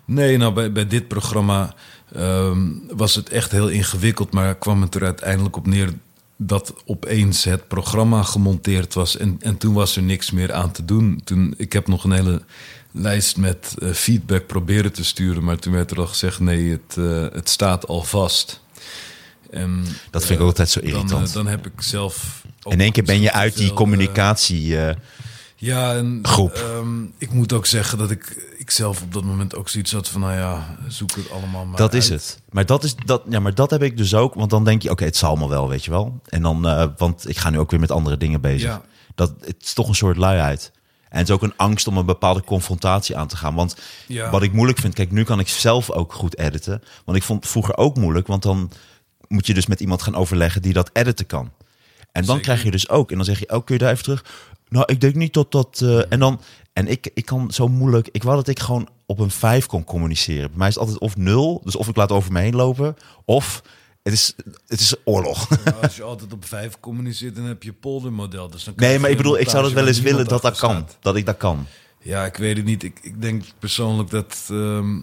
Nee, 0.05 0.36
nou 0.36 0.53
bij, 0.53 0.72
bij 0.72 0.86
dit 0.86 1.09
programma 1.09 1.74
ehm, 2.14 2.66
was 2.90 3.14
het 3.14 3.28
echt 3.28 3.51
heel 3.53 3.68
ingewikkeld, 3.68 4.32
maar 4.32 4.55
kwam 4.59 4.82
het 4.82 4.94
er 4.94 5.05
uiteindelijk 5.05 5.57
op 5.57 5.66
neer 5.66 5.92
dat 6.41 6.74
opeens 6.84 7.45
het 7.45 7.68
programma 7.68 8.22
gemonteerd 8.22 8.95
was 8.95 9.16
en, 9.16 9.36
en 9.41 9.57
toen 9.57 9.74
was 9.74 9.97
er 9.97 10.03
niks 10.03 10.30
meer 10.30 10.53
aan 10.53 10.70
te 10.72 10.84
doen. 10.84 11.20
Toen, 11.24 11.55
ik 11.57 11.72
heb 11.72 11.89
nog 11.89 12.05
een 12.05 12.12
hele 12.12 12.43
lijst 12.93 13.36
met 13.36 13.74
eh, 13.78 13.91
feedback 13.93 14.47
proberen 14.47 14.93
te 14.93 15.05
sturen, 15.05 15.45
maar 15.45 15.59
toen 15.59 15.72
werd 15.72 15.91
er 15.91 15.99
al 15.99 16.07
gezegd 16.07 16.41
nee, 16.41 16.70
het, 16.70 16.97
eh, 16.97 17.26
het 17.32 17.49
staat 17.49 17.86
al 17.86 18.03
vast. 18.03 18.61
En, 19.51 19.84
Dat 20.11 20.22
vind 20.22 20.34
ik 20.34 20.39
eh, 20.41 20.47
altijd 20.47 20.68
zo 20.70 20.80
dan, 20.80 20.89
irritant. 20.89 21.28
eh, 21.28 21.34
Dan, 21.34 21.47
heb 21.47 21.66
ik 21.66 21.72
zelf... 21.82 22.43
In 22.68 22.80
één 22.80 22.93
keer 22.93 23.05
ben 23.05 23.20
je 23.20 23.32
uit 23.32 23.57
die 23.57 23.68
eh, 23.68 23.74
communicatie. 23.74 24.76
Ja, 25.61 25.94
en 25.94 26.18
groep. 26.22 26.52
ehm, 26.52 27.02
ik 27.18 27.32
moet 27.32 27.52
ook 27.52 27.66
zeggen 27.66 27.98
dat 27.98 28.11
ik, 28.11 28.52
ik 28.59 28.70
zelf 28.70 29.02
op 29.02 29.12
dat 29.12 29.24
moment 29.24 29.54
ook 29.56 29.68
zoiets 29.68 29.92
had 29.92 30.09
van, 30.09 30.20
nou 30.20 30.32
ja, 30.34 30.76
zoek 30.88 31.14
het 31.14 31.30
allemaal 31.30 31.64
maar 31.64 31.76
dat 31.78 31.94
is 31.94 32.09
het. 32.09 32.40
Maar 32.50 32.66
dat, 32.66 32.84
is, 32.84 32.94
dat, 33.04 33.22
ja, 33.28 33.40
maar 33.40 33.54
dat 33.54 33.70
heb 33.70 33.82
ik 33.82 33.96
dus 33.96 34.14
ook. 34.14 34.34
Want 34.34 34.50
dan 34.50 34.64
denk 34.64 34.82
je, 34.82 34.90
oké, 34.90 35.04
het 35.04 35.16
zal 35.16 35.28
allemaal 35.28 35.48
wel, 35.48 35.68
weet 35.68 35.84
je 35.84 35.90
wel. 35.90 36.20
En 36.28 36.42
dan, 36.42 36.66
eh, 36.68 36.86
want 36.96 37.28
ik 37.28 37.36
ga 37.38 37.50
nu 37.50 37.59
ook 37.59 37.70
weer 37.70 37.80
met 37.80 37.90
andere 37.90 38.16
dingen 38.16 38.40
bezig. 38.40 38.68
Ja. 38.68 38.82
Dat, 39.14 39.32
het 39.44 39.56
is 39.62 39.72
toch 39.72 39.88
een 39.88 39.94
soort 39.94 40.16
luiheid. 40.16 40.70
En 41.09 41.18
het 41.18 41.28
is 41.28 41.34
ook 41.34 41.42
een 41.42 41.56
angst 41.56 41.86
om 41.86 41.96
een 41.96 42.06
bepaalde 42.06 42.42
confrontatie 42.44 43.16
aan 43.16 43.28
te 43.28 43.36
gaan. 43.36 43.54
Want 43.54 43.76
Ja. 44.06 44.30
wat 44.30 44.42
ik 44.42 44.52
moeilijk 44.52 44.78
vind, 44.78 44.94
kijk, 44.94 45.11
nu 45.11 45.24
kan 45.24 45.40
ik 45.40 45.48
zelf 45.48 45.90
ook 45.90 46.12
goed 46.12 46.38
editen. 46.38 46.82
Want 47.04 47.18
ik 47.18 47.24
vond 47.24 47.42
het 47.42 47.50
vroeger 47.52 47.76
ook 47.76 47.96
moeilijk, 47.96 48.26
want 48.26 48.42
dan 48.42 48.70
moet 49.28 49.46
je 49.46 49.54
dus 49.54 49.66
met 49.66 49.80
iemand 49.80 50.02
gaan 50.02 50.14
overleggen 50.14 50.62
die 50.62 50.72
dat 50.72 50.90
editen 50.92 51.26
kan. 51.26 51.50
En 52.12 52.24
dan 52.24 52.24
Zeker. 52.24 52.40
krijg 52.42 52.62
je 52.62 52.70
dus 52.70 52.88
ook, 52.88 53.11
en 53.11 53.16
dan 53.16 53.24
zeg 53.24 53.38
je, 53.38 53.48
oh, 53.50 53.64
kun 53.64 53.74
je 53.74 53.80
daar 53.80 53.90
even 53.92 54.02
terug? 54.04 54.24
Nou, 54.68 54.84
ik 54.92 55.00
denk 55.00 55.14
niet 55.14 55.32
dat 55.34 55.52
dat. 55.52 55.80
eh, 55.82 56.12
en 56.12 56.18
dan, 56.18 56.40
en 56.72 56.86
ik, 56.88 57.10
ik 57.14 57.24
kan 57.24 57.50
zo 57.50 57.68
moeilijk. 57.68 58.08
Ik 58.12 58.22
wou 58.22 58.36
dat 58.36 58.48
ik 58.48 58.58
gewoon 58.60 58.88
op 59.06 59.18
een 59.18 59.30
vijf 59.30 59.66
kon 59.66 59.84
communiceren. 59.84 60.48
Bij 60.48 60.58
mij 60.58 60.68
is 60.68 60.74
het 60.74 60.82
altijd 60.82 61.00
of 61.00 61.16
nul, 61.16 61.60
dus 61.64 61.76
of 61.76 61.88
ik 61.88 61.96
laat 61.96 62.12
over 62.12 62.32
me 62.32 62.40
heen 62.40 62.54
lopen, 62.56 62.96
of 63.24 63.62
het 64.02 64.12
is, 64.12 64.34
het 64.66 64.80
is 64.80 64.94
oorlog. 65.04 65.48
Als 65.82 65.96
je 65.96 66.02
altijd 66.02 66.32
op 66.32 66.44
vijf 66.44 66.80
communiceert, 66.80 67.36
dan 67.36 67.44
heb 67.44 67.62
je 67.62 67.72
poldermodel. 67.72 68.48
Dus 68.50 68.64
dan 68.64 68.74
krijg 68.74 68.90
Nee, 68.92 69.00
maar 69.00 69.10
ik 69.10 69.16
bedoel, 69.16 69.38
ik 69.38 69.48
zou 69.48 69.62
dat 69.62 69.72
wel 69.72 69.86
eens 69.86 70.00
willen 70.00 70.24
dat 70.26 70.42
dat 70.42 70.58
kan. 70.58 70.88
Dat 71.00 71.16
ik 71.16 71.26
dat 71.26 71.36
kan. 71.36 71.66
Ja, 72.02 72.24
ik 72.24 72.36
weet 72.36 72.56
het 72.56 72.64
niet. 72.66 72.82
Ik, 72.82 72.98
ik 73.02 73.22
denk 73.22 73.44
persoonlijk 73.58 74.10
dat, 74.10 74.46
ehm, 74.50 74.96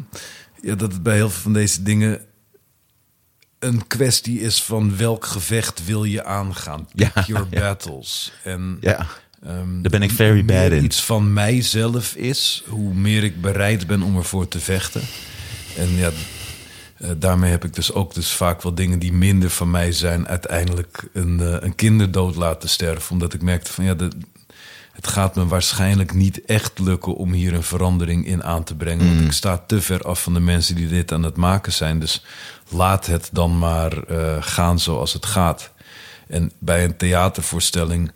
ja, 0.61 0.75
dat 0.75 0.91
het 0.91 1.03
bij 1.03 1.15
heel 1.15 1.29
veel 1.29 1.41
van 1.41 1.53
deze 1.53 1.83
dingen 1.83 2.21
een 3.59 3.87
kwestie 3.87 4.39
is 4.39 4.63
van 4.63 4.97
welk 4.97 5.25
gevecht 5.25 5.85
wil 5.85 6.03
je 6.03 6.23
aangaan. 6.23 6.87
Pick 6.95 7.11
Ja, 7.15 7.23
your 7.27 7.47
ja. 7.51 7.59
battles. 7.59 8.33
En 8.43 8.77
Ja. 8.81 9.07
Ehm, 9.45 9.81
Daar 9.81 9.91
ben 9.91 10.01
ik 10.01 10.11
very 10.11 10.45
bad 10.45 10.71
in. 10.71 10.83
iets 10.83 11.03
van 11.03 11.33
mijzelf 11.33 12.15
is, 12.15 12.63
hoe 12.67 12.93
meer 12.93 13.23
ik 13.23 13.41
bereid 13.41 13.87
ben 13.87 14.01
om 14.01 14.17
ervoor 14.17 14.47
te 14.47 14.59
vechten. 14.59 15.01
En 15.77 15.95
ja, 15.95 16.11
eh, 16.97 17.09
daarmee 17.17 17.51
heb 17.51 17.65
ik 17.65 17.73
dus 17.73 17.93
ook 17.93 18.13
dus 18.13 18.31
vaak 18.31 18.61
wel 18.61 18.75
dingen 18.75 18.99
die 18.99 19.13
minder 19.13 19.49
van 19.49 19.71
mij 19.71 19.91
zijn, 19.91 20.27
uiteindelijk 20.27 21.07
een, 21.13 21.39
eh, 21.39 21.55
een 21.59 21.75
kinderdood 21.75 22.35
laten 22.35 22.69
sterven. 22.69 23.11
Omdat 23.11 23.33
ik 23.33 23.41
merkte 23.41 23.73
van 23.73 23.83
ja, 23.83 23.93
de, 23.93 24.07
het 24.91 25.07
gaat 25.07 25.35
me 25.35 25.45
waarschijnlijk 25.47 26.13
niet 26.13 26.45
echt 26.45 26.79
lukken 26.79 27.15
om 27.15 27.31
hier 27.33 27.53
een 27.53 27.63
verandering 27.63 28.27
in 28.27 28.43
aan 28.43 28.63
te 28.63 28.75
brengen. 28.75 29.07
Want 29.07 29.21
ik 29.25 29.31
sta 29.31 29.57
te 29.57 29.81
ver 29.81 30.01
af 30.01 30.23
van 30.23 30.33
de 30.33 30.39
mensen 30.39 30.75
die 30.75 30.87
dit 30.87 31.11
aan 31.11 31.23
het 31.23 31.35
maken 31.37 31.73
zijn. 31.73 31.99
Dus 31.99 32.23
laat 32.69 33.05
het 33.05 33.29
dan 33.31 33.57
maar 33.57 34.03
eh, 34.03 34.37
gaan 34.39 34.79
zoals 34.79 35.13
het 35.13 35.25
gaat. 35.25 35.71
En 36.27 36.51
bij 36.59 36.83
een 36.83 36.97
theatervoorstelling 36.97 38.11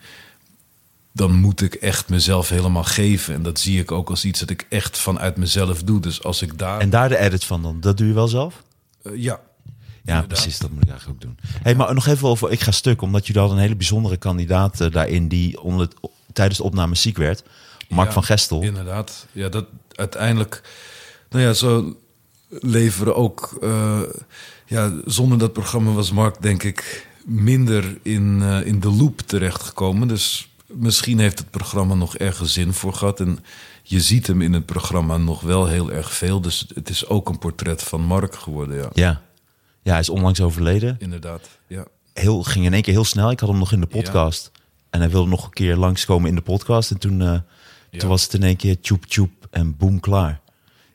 dan 1.20 1.34
moet 1.36 1.62
ik 1.62 1.74
echt 1.74 2.10
mezelf 2.10 2.50
helemaal 2.50 2.84
geven. 2.84 3.34
En 3.34 3.44
dat 3.44 3.60
zie 3.60 3.80
ik 3.80 3.92
ook 3.92 4.10
als 4.10 4.26
iets 4.26 4.40
dat 4.40 4.50
ik 4.50 4.66
echt 4.70 4.98
vanuit 4.98 5.38
mezelf 5.38 5.84
doe. 5.84 6.00
Dus 6.00 6.24
als 6.24 6.42
ik 6.42 6.58
daar... 6.58 6.80
En 6.80 6.90
daar 6.90 7.10
de 7.10 7.18
edit 7.18 7.44
van 7.44 7.62
dan, 7.62 7.80
dat 7.80 7.98
doe 7.98 8.08
je 8.08 8.14
wel 8.14 8.28
zelf? 8.28 8.64
Eh, 9.02 9.12
ja. 9.16 9.20
Ja, 9.22 9.40
Inderdaad. 10.16 10.28
precies, 10.28 10.58
dat 10.60 10.72
moet 10.72 10.84
ik 10.84 10.90
eigenlijk 10.90 11.24
ook 11.24 11.30
doen. 11.30 11.40
Hey, 11.64 11.76
maar 11.76 11.94
nog 11.94 12.08
even 12.08 12.28
over 12.28 12.52
Ik 12.52 12.60
Ga 12.60 12.72
Stuk, 12.72 13.02
omdat 13.02 13.26
jullie 13.28 13.42
hadden 13.42 13.58
een 13.60 13.64
hele 13.64 13.76
bijzondere 13.78 14.18
kandidaat 14.18 14.82
eh, 14.82 14.92
daarin 14.92 15.28
die 15.28 15.62
onder 15.62 15.82
het, 15.82 15.96
tijdens 16.34 16.58
de 16.58 16.64
opname 16.64 16.96
ziek 16.96 17.18
werd. 17.18 17.44
Mark 17.90 18.08
Ja, 18.08 18.14
van 18.14 18.24
Gestel. 18.24 18.62
Inderdaad. 18.62 19.26
Ja, 19.32 19.50
dat 19.50 19.66
uiteindelijk... 19.96 20.62
Nou 21.30 21.44
ja, 21.44 21.54
zo 21.54 21.98
leveren 22.50 23.16
ook... 23.16 23.58
eh, 23.62 24.02
ja, 24.66 24.92
zonder 25.06 25.38
dat 25.38 25.54
programma 25.54 25.92
was 25.92 26.12
Mark, 26.12 26.42
denk 26.42 26.64
ik, 26.64 27.08
minder 27.26 27.98
in, 28.02 28.42
in 28.42 28.80
de 28.80 28.90
loop 28.92 29.20
terechtgekomen. 29.20 30.08
Dus 30.08 30.50
misschien 30.74 31.20
heeft 31.20 31.40
het 31.40 31.50
programma 31.50 31.94
nog 31.94 32.18
ergens 32.18 32.54
zin 32.54 32.74
voor 32.74 32.94
gehad. 32.94 33.20
En 33.20 33.40
je 33.84 34.00
ziet 34.02 34.28
hem 34.28 34.42
in 34.42 34.54
het 34.54 34.66
programma 34.66 35.18
nog 35.18 35.42
wel 35.42 35.68
heel 35.68 35.92
erg 35.92 36.12
veel. 36.14 36.42
Dus 36.42 36.66
het 36.74 36.90
is 36.90 37.08
ook 37.08 37.30
een 37.30 37.38
portret 37.40 37.84
van 37.84 38.02
Mark 38.02 38.36
geworden, 38.36 38.78
ja. 38.78 38.90
Ja. 38.94 39.22
ja, 39.82 39.92
hij 39.92 40.00
is 40.00 40.10
onlangs 40.10 40.42
overleden. 40.42 40.96
Inderdaad, 41.00 41.50
ja. 41.68 41.86
Heel, 42.14 42.44
ging 42.44 42.66
in 42.66 42.74
één 42.74 42.82
keer 42.82 42.94
heel 42.94 43.04
snel. 43.06 43.32
Ik 43.32 43.40
had 43.40 43.50
hem 43.50 43.58
nog 43.58 43.72
in 43.72 43.80
de 43.80 43.88
podcast. 43.88 44.52
En 44.90 45.00
hij 45.00 45.10
wilde 45.10 45.30
nog 45.30 45.46
een 45.46 45.54
keer 45.54 45.76
langskomen 45.76 46.30
in 46.30 46.36
de 46.36 46.42
podcast. 46.42 46.92
En 46.92 46.98
toen, 46.98 47.22
eh, 47.22 47.40
Ja. 47.92 48.00
toen 48.00 48.10
was 48.10 48.24
het 48.24 48.34
in 48.34 48.44
één 48.44 48.56
keer 48.56 48.80
tjoep 48.82 49.06
tjoep 49.06 49.48
en 49.52 49.78
boem 49.78 50.00
klaar. 50.00 50.42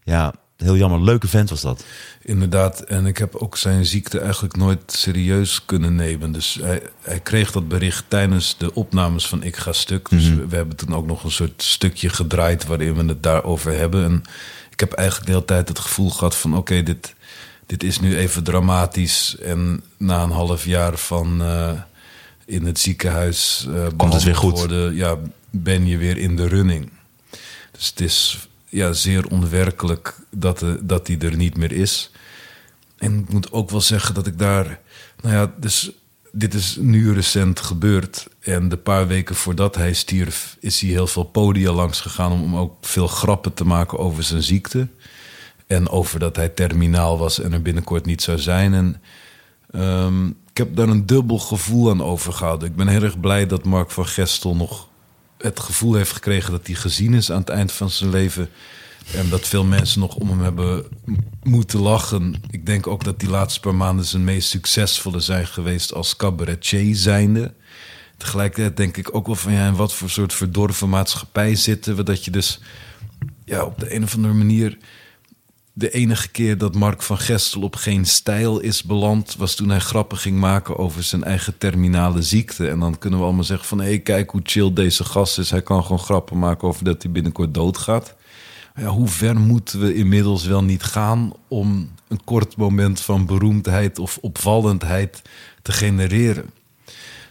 Ja, 0.02 0.34
heel 0.64 0.76
jammer. 0.76 1.02
Leuke 1.02 1.28
vent 1.28 1.50
was 1.50 1.60
dat. 1.60 1.84
Inderdaad, 2.22 2.80
en 2.80 3.06
ik 3.06 3.18
heb 3.18 3.34
ook 3.34 3.56
zijn 3.56 3.86
ziekte 3.86 4.18
eigenlijk 4.20 4.56
nooit 4.56 4.80
serieus 4.86 5.64
kunnen 5.64 5.94
nemen. 5.94 6.32
Dus 6.32 6.58
hij, 6.62 6.82
hij 7.00 7.20
kreeg 7.20 7.52
dat 7.52 7.68
bericht 7.68 8.04
tijdens 8.08 8.56
de 8.58 8.74
opnames 8.74 9.26
van 9.26 9.42
Ik 9.42 9.56
Ga 9.56 9.72
Stuk. 9.72 10.08
Dus 10.08 10.28
we, 10.28 10.46
we 10.46 10.56
hebben 10.56 10.76
toen 10.76 10.94
ook 10.94 11.06
nog 11.06 11.24
een 11.24 11.30
soort 11.30 11.62
stukje 11.62 12.08
gedraaid 12.08 12.66
waarin 12.66 12.94
we 12.94 13.04
het 13.04 13.22
daarover 13.22 13.72
hebben. 13.72 14.04
En 14.04 14.22
ik 14.70 14.80
heb 14.80 14.92
eigenlijk 14.92 15.26
de 15.26 15.32
hele 15.32 15.44
tijd 15.44 15.68
het 15.68 15.78
gevoel 15.78 16.10
gehad 16.10 16.36
van 16.36 16.56
oké, 16.56 16.82
dit, 16.82 17.14
dit 17.66 17.82
is 17.82 18.00
nu 18.00 18.16
even 18.16 18.44
dramatisch. 18.44 19.36
En 19.42 19.82
na 19.96 20.22
een 20.22 20.30
half 20.30 20.64
jaar 20.64 20.98
van 20.98 21.42
eh, 21.42 21.72
in 22.44 22.66
het 22.66 22.78
ziekenhuis 22.78 23.66
eh 23.74 23.86
Komt 23.96 24.12
het 24.12 24.22
weer 24.22 24.36
goed. 24.36 24.58
worden, 24.58 24.94
ja, 24.94 25.16
ben 25.50 25.86
je 25.86 25.96
weer 25.96 26.18
in 26.18 26.36
de 26.36 26.48
running. 26.48 26.90
Dus 27.72 27.86
het 27.88 28.00
is 28.00 28.48
ja, 28.74 28.92
zeer 28.92 29.26
onwerkelijk 29.26 30.14
dat, 30.30 30.58
de, 30.58 30.78
dat 30.82 31.06
die 31.06 31.18
er 31.18 31.36
niet 31.36 31.56
meer 31.56 31.72
is. 31.72 32.10
En 32.96 33.18
ik 33.18 33.32
moet 33.32 33.52
ook 33.52 33.70
wel 33.70 33.80
zeggen 33.80 34.14
dat 34.14 34.26
ik 34.26 34.38
daar... 34.38 34.80
Nou 35.20 35.34
ja, 35.34 35.52
dus 35.56 35.90
dit 36.32 36.54
is 36.54 36.76
nu 36.80 37.12
recent 37.12 37.60
gebeurd. 37.60 38.28
En 38.40 38.68
de 38.68 38.76
paar 38.76 39.06
weken 39.06 39.34
voordat 39.34 39.74
hij 39.74 39.92
stierf... 39.92 40.56
is 40.60 40.80
hij 40.80 40.90
heel 40.90 41.06
veel 41.06 41.22
podia 41.22 41.72
langs 41.72 42.00
gegaan... 42.00 42.32
om, 42.32 42.42
om 42.42 42.56
ook 42.56 42.74
veel 42.80 43.06
grappen 43.06 43.54
te 43.54 43.64
maken 43.64 43.98
over 43.98 44.22
zijn 44.22 44.42
ziekte. 44.42 44.88
En 45.66 45.88
over 45.88 46.18
dat 46.18 46.36
hij 46.36 46.48
terminaal 46.48 47.18
was 47.18 47.40
en 47.40 47.52
er 47.52 47.62
binnenkort 47.62 48.06
niet 48.06 48.22
zou 48.22 48.38
zijn. 48.38 48.74
En 48.74 49.00
ehm, 49.70 50.26
ik 50.26 50.56
heb 50.56 50.76
daar 50.76 50.88
een 50.88 51.06
dubbel 51.06 51.38
gevoel 51.38 51.90
aan 51.90 52.02
overgehouden. 52.02 52.68
Ik 52.68 52.76
ben 52.76 52.88
heel 52.88 53.02
erg 53.02 53.20
blij 53.20 53.46
dat 53.46 53.64
Mark 53.64 53.90
van 53.90 54.06
Gestel 54.06 54.56
nog 54.56 54.88
het 55.44 55.60
gevoel 55.60 55.94
heeft 55.94 56.12
gekregen 56.12 56.50
dat 56.50 56.66
hij 56.66 56.74
gezien 56.74 57.14
is 57.14 57.30
aan 57.30 57.40
het 57.40 57.48
eind 57.48 57.72
van 57.72 57.90
zijn 57.90 58.10
leven. 58.10 58.48
En 59.14 59.28
dat 59.28 59.46
veel 59.46 59.64
mensen 59.64 60.00
nog 60.00 60.14
om 60.14 60.28
hem 60.28 60.40
hebben 60.40 60.84
moeten 61.42 61.80
lachen. 61.80 62.34
Ik 62.50 62.66
denk 62.66 62.86
ook 62.86 63.04
dat 63.04 63.20
die 63.20 63.28
laatste 63.28 63.60
paar 63.60 63.74
maanden 63.74 64.04
zijn 64.04 64.24
meest 64.24 64.48
succesvolle 64.48 65.20
zijn 65.20 65.46
geweest 65.46 65.94
als 65.94 66.16
cabaretier 66.16 66.96
zijnde. 66.96 67.54
Tegelijkertijd 68.16 68.76
denk 68.76 68.96
ik 68.96 69.14
ook 69.14 69.26
wel 69.26 69.34
van 69.34 69.52
ja, 69.52 69.66
in 69.66 69.74
wat 69.74 69.94
voor 69.94 70.10
soort 70.10 70.34
verdorven 70.34 70.88
maatschappij 70.88 71.54
zitten 71.54 71.96
we. 71.96 72.02
Dat 72.02 72.24
je 72.24 72.30
dus 72.30 72.60
ja, 73.44 73.64
op 73.64 73.78
de 73.78 73.94
een 73.94 74.02
of 74.02 74.14
andere 74.14 74.34
manier. 74.34 74.78
De 75.76 75.90
enige 75.90 76.28
keer 76.28 76.58
dat 76.58 76.74
Mark 76.74 77.02
van 77.02 77.18
Gestel 77.18 77.62
op 77.62 77.76
geen 77.76 78.04
stijl 78.04 78.60
is 78.60 78.82
beland, 78.82 79.36
was 79.36 79.54
toen 79.54 79.68
hij 79.68 79.78
grappen 79.78 80.18
ging 80.18 80.38
maken 80.38 80.76
over 80.76 81.02
zijn 81.02 81.24
eigen 81.24 81.58
terminale 81.58 82.22
ziekte. 82.22 82.68
En 82.68 82.78
dan 82.78 82.98
kunnen 82.98 83.18
we 83.18 83.24
allemaal 83.24 83.44
zeggen 83.44 83.66
van 83.66 83.80
hé, 83.80 83.98
kijk 83.98 84.30
hoe 84.30 84.40
chill 84.44 84.72
deze 84.72 85.04
gast 85.04 85.38
is. 85.38 85.50
Hij 85.50 85.62
kan 85.62 85.82
gewoon 85.82 85.98
grappen 85.98 86.38
maken 86.38 86.68
over 86.68 86.84
dat 86.84 87.02
hij 87.02 87.12
binnenkort 87.12 87.54
doodgaat. 87.54 88.14
Ja, 88.76 88.86
hoe 88.86 89.08
ver 89.08 89.36
moeten 89.36 89.80
we 89.80 89.94
inmiddels 89.94 90.46
wel 90.46 90.64
niet 90.64 90.82
gaan 90.82 91.32
om 91.48 91.90
een 92.08 92.24
kort 92.24 92.56
moment 92.56 93.00
van 93.00 93.26
beroemdheid 93.26 93.98
of 93.98 94.18
opvallendheid 94.20 95.22
te 95.62 95.72
genereren? 95.72 96.50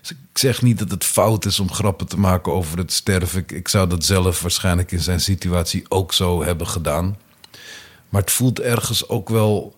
Dus 0.01 0.11
ik 0.11 0.37
zeg 0.37 0.61
niet 0.61 0.79
dat 0.79 0.91
het 0.91 1.03
fout 1.03 1.45
is 1.45 1.59
om 1.59 1.71
grappen 1.71 2.07
te 2.07 2.19
maken 2.19 2.53
over 2.53 2.77
het 2.77 2.91
sterven. 2.91 3.43
Ik 3.47 3.67
zou 3.67 3.89
dat 3.89 4.05
zelf 4.05 4.41
waarschijnlijk 4.41 4.91
in 4.91 4.99
zijn 4.99 5.21
situatie 5.21 5.85
ook 5.89 6.13
zo 6.13 6.43
hebben 6.43 6.67
gedaan. 6.67 7.17
Maar 8.13 8.21
het 8.21 8.31
voelt 8.31 8.59
ergens 8.59 9.09
ook 9.09 9.29
wel 9.29 9.75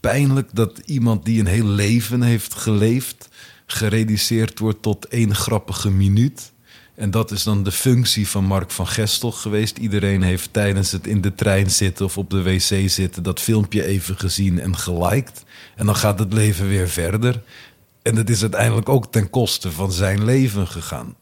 pijnlijk 0.00 0.48
dat 0.52 0.78
iemand 0.78 1.24
die 1.24 1.40
een 1.40 1.46
heel 1.46 1.66
leven 1.66 2.22
heeft 2.22 2.54
geleefd, 2.54 3.28
gereduceerd 3.66 4.58
wordt 4.58 4.82
tot 4.82 5.06
één 5.06 5.34
grappige 5.34 5.90
minuut. 5.90 6.52
En 6.94 7.10
dat 7.10 7.30
is 7.30 7.42
dan 7.42 7.62
de 7.62 7.72
functie 7.72 8.28
van 8.28 8.44
Mark 8.44 8.70
van 8.70 8.86
Gestel 8.86 9.32
geweest. 9.32 9.78
Iedereen 9.78 10.22
heeft 10.22 10.52
tijdens 10.52 10.92
het 10.92 11.06
in 11.06 11.20
de 11.20 11.34
trein 11.34 11.70
zitten 11.70 12.04
of 12.04 12.18
op 12.18 12.30
de 12.30 12.42
wc 12.42 12.90
zitten 12.90 13.22
dat 13.22 13.40
filmpje 13.40 13.84
even 13.84 14.16
gezien 14.18 14.60
en 14.60 14.76
geliked. 14.76 15.44
En 15.76 15.86
dan 15.86 15.96
gaat 15.96 16.18
het 16.18 16.32
leven 16.32 16.68
weer 16.68 16.88
verder. 16.88 17.42
En 18.02 18.16
het 18.16 18.30
is 18.30 18.40
uiteindelijk 18.40 18.88
ook 18.88 19.12
ten 19.12 19.30
koste 19.30 19.72
van 19.72 19.92
zijn 19.92 20.24
leven 20.24 20.66
gegaan. 20.66 21.14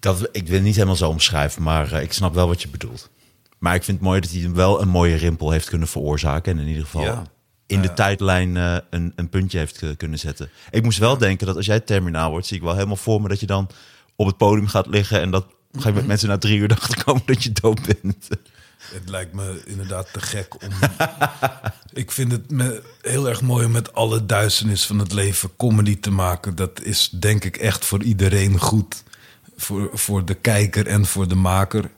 Dat, 0.00 0.28
ik 0.32 0.48
wil 0.48 0.60
niet 0.60 0.74
helemaal 0.74 0.96
zo 0.96 1.08
omschrijven, 1.08 1.62
maar 1.62 1.92
eh, 1.92 2.02
ik 2.02 2.12
snap 2.12 2.34
wel 2.34 2.48
wat 2.48 2.62
je 2.62 2.68
bedoelt. 2.68 3.10
Maar 3.58 3.74
ik 3.74 3.82
vind 3.84 3.96
het 3.98 4.06
mooi 4.06 4.20
dat 4.20 4.30
hij 4.30 4.50
wel 4.52 4.82
een 4.82 4.88
mooie 4.88 5.14
rimpel 5.16 5.50
heeft 5.50 5.68
kunnen 5.68 5.88
veroorzaken. 5.88 6.52
En 6.52 6.58
in 6.62 6.68
ieder 6.68 6.84
geval 6.84 7.02
Ja. 7.02 7.22
in 7.66 7.82
de 7.82 7.92
tijdlijn 7.94 8.56
eh, 8.56 8.76
een, 8.90 9.12
een 9.16 9.28
puntje 9.28 9.58
heeft 9.58 9.82
eh, 9.82 9.88
kunnen 9.96 10.18
zetten. 10.18 10.50
Ik 10.70 10.82
moest 10.82 10.98
wel 10.98 11.18
denken 11.18 11.46
dat 11.46 11.56
als 11.56 11.66
jij 11.66 11.80
terminaal 11.80 12.30
wordt, 12.30 12.46
zie 12.46 12.56
ik 12.56 12.62
wel 12.62 12.74
helemaal 12.74 12.96
voor 12.96 13.22
me 13.22 13.28
dat 13.28 13.40
je 13.40 13.46
dan 13.46 13.68
op 14.16 14.26
het 14.26 14.36
podium 14.36 14.66
gaat 14.66 14.86
liggen 14.86 15.20
en 15.20 15.30
dat 15.30 15.42
op 15.44 15.50
een 15.50 15.56
gegeven 15.70 15.88
moment 15.90 16.06
mensen 16.08 16.28
na 16.28 16.38
drie 16.38 16.58
uur 16.58 16.70
erachter 16.72 17.04
komen 17.04 17.22
dat 17.26 17.42
je 17.42 17.52
dood 17.52 17.80
bent. 18.02 18.28
Het 18.78 19.08
lijkt 19.08 19.32
me 19.32 19.62
inderdaad 19.66 20.12
te 20.12 20.20
gek 20.20 20.54
om. 20.62 20.68
ik 22.02 22.10
vind 22.12 22.32
het 22.32 22.50
me 22.50 22.82
heel 23.00 23.28
erg 23.28 23.42
mooi 23.42 23.64
om 23.66 23.72
met 23.72 23.92
alle 23.94 24.26
duisternis 24.26 24.86
van 24.86 24.98
het 24.98 25.12
leven 25.12 25.56
comedy 25.56 26.00
te 26.00 26.10
maken. 26.10 26.54
Dat 26.54 26.82
is 26.82 27.08
denk 27.08 27.44
ik 27.44 27.56
echt 27.56 27.84
voor 27.84 28.02
iedereen 28.02 28.58
goed. 28.58 29.02
Voor, 29.56 29.90
voor 29.92 30.24
de 30.24 30.34
kijker 30.34 30.86
en 30.86 31.06
voor 31.06 31.28
de 31.28 31.34
maker. 31.34 31.90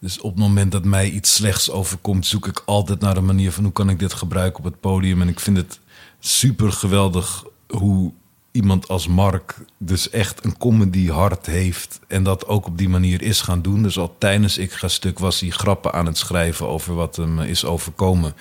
Dus 0.00 0.20
op 0.20 0.30
het 0.30 0.40
moment 0.40 0.72
dat 0.72 0.84
mij 0.84 1.10
iets 1.10 1.34
slechts 1.34 1.70
overkomt, 1.70 2.26
zoek 2.26 2.46
ik 2.46 2.62
altijd 2.64 3.00
naar 3.00 3.16
een 3.16 3.24
manier 3.24 3.52
van 3.52 3.64
hoe 3.64 3.72
kan 3.72 3.90
ik 3.90 3.98
dit 3.98 4.12
gebruiken 4.12 4.58
op 4.58 4.64
het 4.64 4.80
podium. 4.80 5.20
En 5.20 5.28
ik 5.28 5.40
vind 5.40 5.56
het 5.56 5.80
super 6.18 6.72
geweldig 6.72 7.44
hoe 7.68 8.12
iemand 8.50 8.88
als 8.88 9.08
Mark 9.08 9.58
dus 9.78 10.10
echt 10.10 10.44
een 10.44 10.58
comedy 10.58 11.08
hart 11.08 11.46
heeft 11.46 12.00
en 12.06 12.22
dat 12.22 12.46
ook 12.46 12.66
op 12.66 12.78
die 12.78 12.88
manier 12.88 13.22
is 13.22 13.40
gaan 13.40 13.62
doen. 13.62 13.82
Dus 13.82 13.98
al 13.98 14.16
tijdens 14.18 14.58
ik 14.58 14.72
ga 14.72 14.88
stuk 14.88 15.18
was 15.18 15.40
hij 15.40 15.50
grappen 15.50 15.92
aan 15.92 16.06
het 16.06 16.18
schrijven 16.18 16.68
over 16.68 16.94
wat 16.94 17.16
hem 17.16 17.40
is 17.40 17.64
overkomen. 17.64 18.34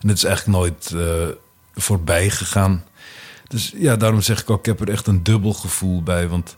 En 0.00 0.08
het 0.08 0.16
is 0.16 0.24
eigenlijk 0.24 0.58
nooit 0.58 0.92
eh, 0.94 1.28
voorbij 1.74 2.30
gegaan. 2.30 2.84
Dus 3.48 3.72
ja, 3.76 3.96
daarom 3.96 4.20
zeg 4.20 4.40
ik 4.40 4.50
ook, 4.50 4.58
ik 4.58 4.66
heb 4.66 4.80
er 4.80 4.90
echt 4.90 5.06
een 5.06 5.22
dubbel 5.22 5.52
gevoel 5.52 6.02
bij. 6.02 6.28
Want 6.28 6.56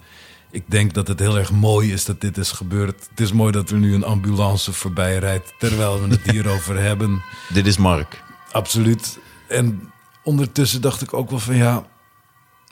ik 0.55 0.65
denk 0.67 0.95
dat 0.95 1.09
het 1.09 1.19
heel 1.19 1.39
erg 1.39 1.53
mooi 1.53 1.93
is 1.93 2.05
dat 2.05 2.21
dit 2.21 2.37
is 2.39 2.51
gebeurd. 2.53 3.07
Het 3.11 3.21
is 3.21 3.33
mooi 3.33 3.53
dat 3.53 3.71
er 3.71 3.79
nu 3.79 3.95
een 3.95 4.05
ambulance 4.05 4.73
voorbij 4.73 5.19
rijdt 5.19 5.53
terwijl 5.59 6.03
we 6.03 6.09
het 6.09 6.31
hierover 6.33 6.79
hebben. 6.83 7.23
Dit 7.53 7.67
is 7.67 7.77
Mark. 7.77 8.23
Absoluut. 8.53 9.19
En 9.49 9.91
ondertussen 10.25 10.81
dacht 10.81 11.03
ik 11.03 11.15
ook 11.15 11.31
wel 11.31 11.39
van 11.39 11.57
ja, 11.57 11.87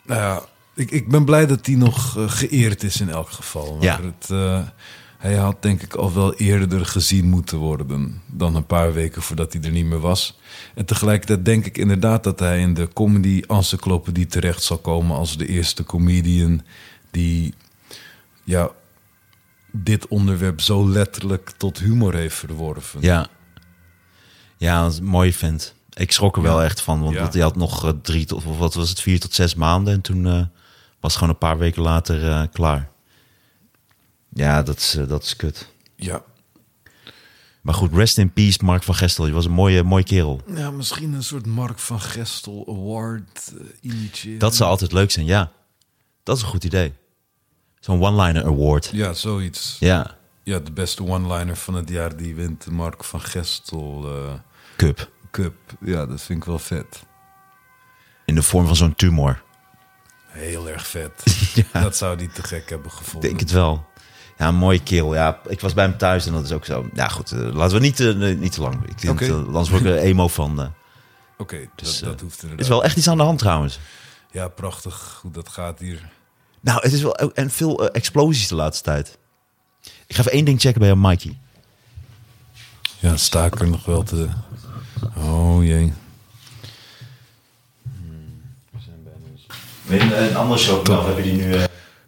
nou 0.05 0.21
ja, 0.21 0.41
ik, 0.75 0.91
ik 0.91 1.09
ben 1.09 1.25
blij 1.25 1.45
dat 1.45 1.65
hij 1.65 1.75
nog 1.75 2.17
eh, 2.17 2.23
geëerd 2.29 2.83
is 2.83 3.01
in 3.01 3.09
elk 3.09 3.29
geval. 3.29 3.73
Maar 3.75 3.83
Ja. 3.85 3.99
het, 4.01 4.29
eh, 4.29 4.59
hij 5.17 5.35
had 5.35 5.61
denk 5.61 5.81
ik 5.81 5.93
al 5.93 6.13
wel 6.13 6.33
eerder 6.33 6.85
gezien 6.85 7.29
moeten 7.29 7.57
worden 7.57 8.21
dan 8.27 8.55
een 8.55 8.65
paar 8.65 8.93
weken 8.93 9.21
voordat 9.21 9.53
hij 9.53 9.61
er 9.61 9.71
niet 9.71 9.85
meer 9.85 9.99
was. 9.99 10.39
En 10.75 10.85
tegelijkertijd 10.85 11.45
denk 11.45 11.65
ik 11.65 11.77
inderdaad 11.77 12.23
dat 12.23 12.39
hij 12.39 12.59
in 12.59 12.73
de 12.73 12.87
comedy 12.93 13.41
encyclopedie 13.47 14.25
terecht 14.25 14.63
zal 14.63 14.77
komen 14.77 15.17
als 15.17 15.37
de 15.37 15.47
eerste 15.47 15.83
comedian 15.83 16.61
die 17.11 17.53
ja, 18.43 18.69
dit 19.71 20.07
onderwerp 20.07 20.61
zo 20.61 20.89
letterlijk 20.89 21.49
tot 21.57 21.79
humor 21.79 22.15
heeft 22.15 22.35
verworven. 22.35 23.01
Ja. 23.01 23.27
Ja, 24.57 24.81
dat 24.83 24.91
is 24.91 24.97
een 24.97 25.05
mooie 25.05 25.33
vent. 25.33 25.73
Ik 25.93 26.11
schrok 26.11 26.35
er 26.35 26.41
wel 26.41 26.63
echt 26.63 26.81
van, 26.81 27.01
want 27.03 27.15
Ja. 27.15 27.29
hij 27.31 27.41
had 27.41 27.55
nog 27.55 27.85
eh, 27.85 27.91
drie 28.01 28.25
tot, 28.25 28.45
of 28.45 28.57
wat 28.57 28.73
was 28.73 28.89
het, 28.89 29.01
vier 29.01 29.19
tot 29.19 29.33
zes 29.33 29.55
maanden. 29.55 29.93
En 29.93 30.01
toen 30.01 30.25
eh, 30.25 30.31
was 30.99 31.11
het 31.11 31.13
gewoon 31.13 31.29
een 31.29 31.37
paar 31.37 31.57
weken 31.57 31.81
later 31.81 32.29
eh, 32.29 32.43
klaar. 32.53 32.89
Ja, 34.29 34.63
dat 34.63 34.77
is, 34.77 34.97
dat 35.07 35.23
is 35.23 35.35
kut. 35.35 35.69
ja. 35.95 36.23
Maar 37.61 37.73
goed, 37.73 37.93
rest 37.93 38.17
in 38.17 38.33
peace, 38.33 38.63
Mark 38.63 38.83
van 38.83 38.95
Gestel. 38.95 39.25
Je 39.27 39.31
was 39.33 39.45
een 39.45 39.51
mooie, 39.51 39.83
mooie 39.83 40.03
kerel. 40.03 40.41
Ja, 40.55 40.71
misschien 40.71 41.13
een 41.13 41.23
soort 41.23 41.45
Mark 41.45 41.79
van 41.79 41.99
Gestel 42.01 42.65
Award 42.67 43.53
uh. 43.81 44.39
Dat 44.39 44.55
zou 44.55 44.69
altijd 44.69 44.91
leuk 44.91 45.11
zijn, 45.11 45.25
ja. 45.25 45.51
Dat 46.23 46.37
is 46.37 46.43
een 46.43 46.49
goed 46.49 46.63
idee. 46.63 46.93
Zo'n 47.83 48.01
one-liner 48.03 48.45
award. 48.45 48.89
Ja, 48.93 49.13
zoiets. 49.13 49.75
Ja. 49.79 50.15
Ja, 50.43 50.59
de 50.59 50.71
beste 50.71 51.03
one-liner 51.03 51.55
van 51.55 51.73
het 51.73 51.89
jaar 51.89 52.17
die 52.17 52.35
wint 52.35 52.65
Mark 52.71 53.03
van 53.03 53.21
Gestel 53.21 54.03
eh, 54.05 54.33
cup. 54.77 55.09
Cup. 55.31 55.53
Ja, 55.79 56.05
dat 56.05 56.21
vind 56.21 56.39
ik 56.39 56.45
wel 56.45 56.59
vet. 56.59 57.03
In 58.25 58.35
de 58.35 58.43
vorm 58.43 58.65
van 58.67 58.75
zo'n 58.75 58.95
tumor. 58.95 59.41
Heel 60.27 60.69
erg 60.69 60.87
vet. 60.87 61.23
Ja. 61.73 61.81
Dat 61.81 61.95
zou 61.95 62.17
die 62.17 62.27
te 62.29 62.43
gek 62.43 62.69
hebben 62.69 62.87
Ik 62.91 62.93
gevonden. 62.97 63.29
denk 63.29 63.39
het 63.39 63.51
wel. 63.51 63.85
Ja, 64.37 64.47
een 64.47 64.55
mooie 64.55 64.83
kerel. 64.83 65.13
Ja, 65.13 65.39
ik 65.47 65.59
was 65.61 65.73
bij 65.73 65.85
hem 65.85 65.97
thuis 65.97 66.25
en 66.25 66.33
dat 66.33 66.43
is 66.43 66.51
ook 66.51 66.65
zo. 66.65 66.85
Ja, 66.93 67.07
goed. 67.07 67.31
eh, 67.31 67.39
laten 67.53 67.75
we 67.77 67.81
niet, 67.83 67.99
eh, 67.99 68.15
niet 68.37 68.51
te 68.51 68.61
lang. 68.61 68.87
Ik 68.87 69.01
denk, 69.01 69.21
eh, 69.21 69.31
anders 69.31 69.69
word 69.69 69.81
ik 69.81 69.87
er 69.87 69.97
emo 70.09 70.27
van. 70.27 70.73
Oké, 71.37 71.69
Dus, 71.75 71.99
dat, 71.99 72.09
dat 72.09 72.21
hoeft 72.21 72.35
Er 72.37 72.41
inderdaad. 72.41 72.65
is 72.65 72.71
wel 72.71 72.83
echt 72.83 72.97
iets 72.97 73.07
aan 73.07 73.17
de 73.17 73.23
hand 73.23 73.39
trouwens. 73.39 73.79
Ja, 74.31 74.47
prachtig 74.47 75.19
hoe 75.21 75.31
dat 75.31 75.49
gaat 75.49 75.79
hier. 75.79 76.09
Nou, 76.63 76.81
het 76.81 76.93
is 76.93 77.01
wel 77.01 77.15
en 77.15 77.49
veel 77.49 77.87
eh, 77.87 77.95
explosies 77.95 78.47
de 78.47 78.55
laatste 78.55 78.83
tijd. 78.83 79.17
Ik 80.07 80.15
ga 80.15 80.19
even 80.19 80.31
één 80.31 80.45
ding 80.45 80.61
checken 80.61 80.79
bij 80.79 80.89
jou, 80.89 80.99
Mikey. 80.99 81.37
Ja, 82.99 83.17
sta 83.17 83.45
ik 83.45 83.59
er 83.59 83.67
nog 83.67 83.85
wel 83.85 84.03
te... 84.03 84.27
Oh 85.17 85.63
jee. 85.63 85.93
Een 89.87 90.35
andere 90.35 90.59
show 90.59 91.07
heb 91.07 91.17
je 91.17 91.23
die 91.23 91.33
nu... 91.33 91.55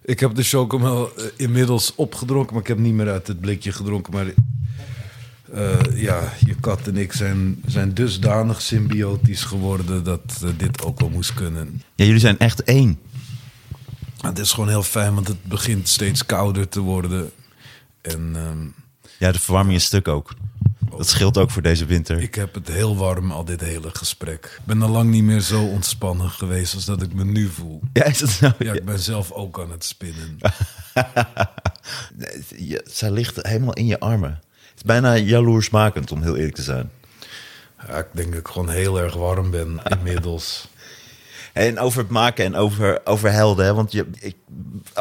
Ik 0.01 0.19
heb 0.19 0.35
de 0.35 0.43
chocomel 0.43 1.15
eh, 1.15 1.25
inmiddels 1.35 1.95
opgedronken, 1.95 2.53
maar 2.53 2.61
ik 2.61 2.67
heb 2.67 2.77
niet 2.77 2.93
meer 2.93 3.09
uit 3.09 3.27
het 3.27 3.39
blikje 3.39 3.71
gedronken. 3.71 4.13
Maar 4.13 4.25
eh, 5.53 6.01
ja, 6.01 6.33
je 6.45 6.55
kat 6.59 6.87
en 6.87 6.97
ik 6.97 7.13
zijn, 7.13 7.61
zijn 7.65 7.93
dusdanig 7.93 8.61
symbiotisch 8.61 9.43
geworden 9.43 10.03
dat 10.03 10.41
eh, 10.43 10.49
dit 10.57 10.83
ook 10.83 10.99
wel 10.99 11.09
moest 11.09 11.33
kunnen. 11.33 11.81
Ja, 11.95 12.05
jullie 12.05 12.19
zijn 12.19 12.37
echt 12.37 12.63
één. 12.63 12.99
Het 14.25 14.39
is 14.39 14.51
gewoon 14.51 14.69
heel 14.69 14.83
fijn, 14.83 15.13
want 15.13 15.27
het 15.27 15.43
begint 15.43 15.87
steeds 15.87 16.25
kouder 16.25 16.69
te 16.69 16.79
worden. 16.79 17.31
En 18.01 18.31
ehm, 18.35 18.67
Ja, 19.19 19.31
de 19.31 19.39
verwarming 19.39 19.75
is 19.77 19.83
stuk 19.85 20.07
ook. 20.07 20.33
Dat 20.97 21.07
scheelt 21.09 21.37
ook 21.37 21.51
voor 21.51 21.61
deze 21.61 21.85
winter. 21.85 22.21
ik 22.21 22.35
heb 22.35 22.53
het 22.53 22.67
heel 22.67 22.97
warm 22.97 23.31
al 23.31 23.45
dit 23.45 23.61
hele 23.61 23.89
gesprek. 23.93 24.45
Ik 24.59 24.65
ben 24.65 24.81
al 24.81 24.89
lang 24.89 25.09
niet 25.09 25.23
meer 25.23 25.39
zo 25.39 25.63
ontspannen 25.63 26.29
geweest 26.29 26.73
als 26.75 26.85
dat 26.85 27.01
ik 27.01 27.13
me 27.13 27.23
nu 27.25 27.47
voel. 27.47 27.81
Ja, 27.93 28.03
is 28.03 28.17
dat 28.17 28.37
nou? 28.39 28.53
Ja, 28.59 28.73
ik 28.73 28.85
ben 28.85 28.99
zelf 28.99 29.31
ook 29.31 29.59
aan 29.59 29.71
het 29.71 29.83
spinnen. 29.83 30.37
Nee, 32.15 32.79
zij 32.85 33.11
ligt 33.11 33.47
helemaal 33.47 33.73
in 33.73 33.85
je 33.85 33.99
armen. 33.99 34.29
Het 34.29 34.75
is 34.75 34.81
bijna 34.83 35.15
jaloersmakend, 35.15 36.11
om 36.11 36.21
heel 36.21 36.35
eerlijk 36.35 36.55
te 36.55 36.61
zijn. 36.61 36.89
Ja, 37.87 37.93
ik 37.97 38.07
denk 38.11 38.29
dat 38.29 38.39
ik 38.39 38.47
gewoon 38.47 38.69
heel 38.69 38.99
erg 38.99 39.13
warm 39.13 39.51
ben 39.51 39.79
inmiddels. 39.89 40.67
En 41.55 41.79
over 41.79 41.99
het 41.99 42.09
maken 42.09 42.45
en 42.45 42.55
over, 42.55 43.01
over 43.05 43.31
helden. 43.31 43.65
Hè? 43.65 43.73
Want 43.73 43.91
je, 43.91 44.05
ik, 44.19 44.35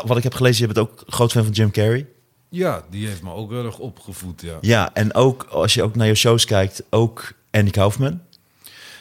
wat 0.05 0.17
ik 0.17 0.23
heb 0.23 0.35
gelezen, 0.35 0.67
je 0.67 0.73
bent 0.73 0.89
ook 0.89 1.03
groot 1.07 1.33
fan 1.33 1.45
van 1.45 1.53
Jim 1.53 1.71
Carrey. 1.71 2.07
Ja, 2.49 2.85
die 2.91 3.07
heeft 3.07 3.23
me 3.23 3.33
ook 3.33 3.51
heel 3.51 3.65
erg 3.65 3.79
opgevoed, 3.79 4.41
ja. 4.41 4.59
Ja, 4.61 4.95
en 4.95 5.15
ook 5.15 5.43
als 5.43 5.75
je 5.75 5.83
ook 5.83 5.95
naar 5.97 6.07
je 6.07 6.15
shows 6.15 6.45
kijkt, 6.45 6.83
ook 6.91 7.33
Andy 7.51 7.71
Kaufman. 7.71 8.21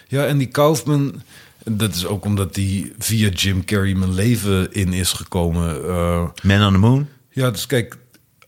Ja, 0.08 0.26
en 0.26 0.38
die 0.38 0.47
Kaufman, 0.47 1.22
dat 1.64 1.95
is 1.95 2.06
ook 2.06 2.26
omdat 2.26 2.54
die 2.56 2.93
via 2.97 3.30
Jim 3.30 3.66
Carrey 3.66 3.93
mijn 3.93 4.14
leven 4.14 4.72
in 4.74 4.93
is 4.93 5.12
gekomen. 5.12 5.84
Eh, 5.88 6.28
Man 6.43 6.66
on 6.66 6.72
the 6.74 6.80
Moon. 6.80 7.08
ja, 7.30 7.51
dus 7.51 7.66
kijk, 7.66 7.97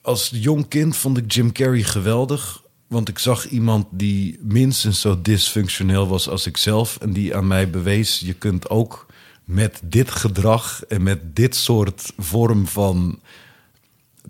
als 0.01 0.29
jong 0.33 0.67
kind 0.67 0.97
vond 0.97 1.17
ik 1.17 1.31
Jim 1.33 1.51
Carrey 1.51 1.83
geweldig. 1.83 2.61
Want 2.87 3.09
ik 3.09 3.19
zag 3.19 3.47
iemand 3.47 3.87
die 3.91 4.39
minstens 4.41 5.01
zo 5.01 5.21
dysfunctioneel 5.21 6.07
was 6.07 6.29
als 6.29 6.45
ik 6.45 6.57
zelf. 6.57 6.97
En 7.01 7.13
die 7.13 7.35
aan 7.35 7.47
mij 7.47 7.69
bewees, 7.69 8.19
je 8.19 8.33
kunt 8.33 8.69
ook 8.69 9.05
met 9.43 9.79
dit 9.83 10.11
gedrag 10.11 10.83
en 10.87 11.03
met 11.03 11.35
dit 11.35 11.55
soort 11.55 12.13
vorm 12.17 12.67
van 12.67 13.19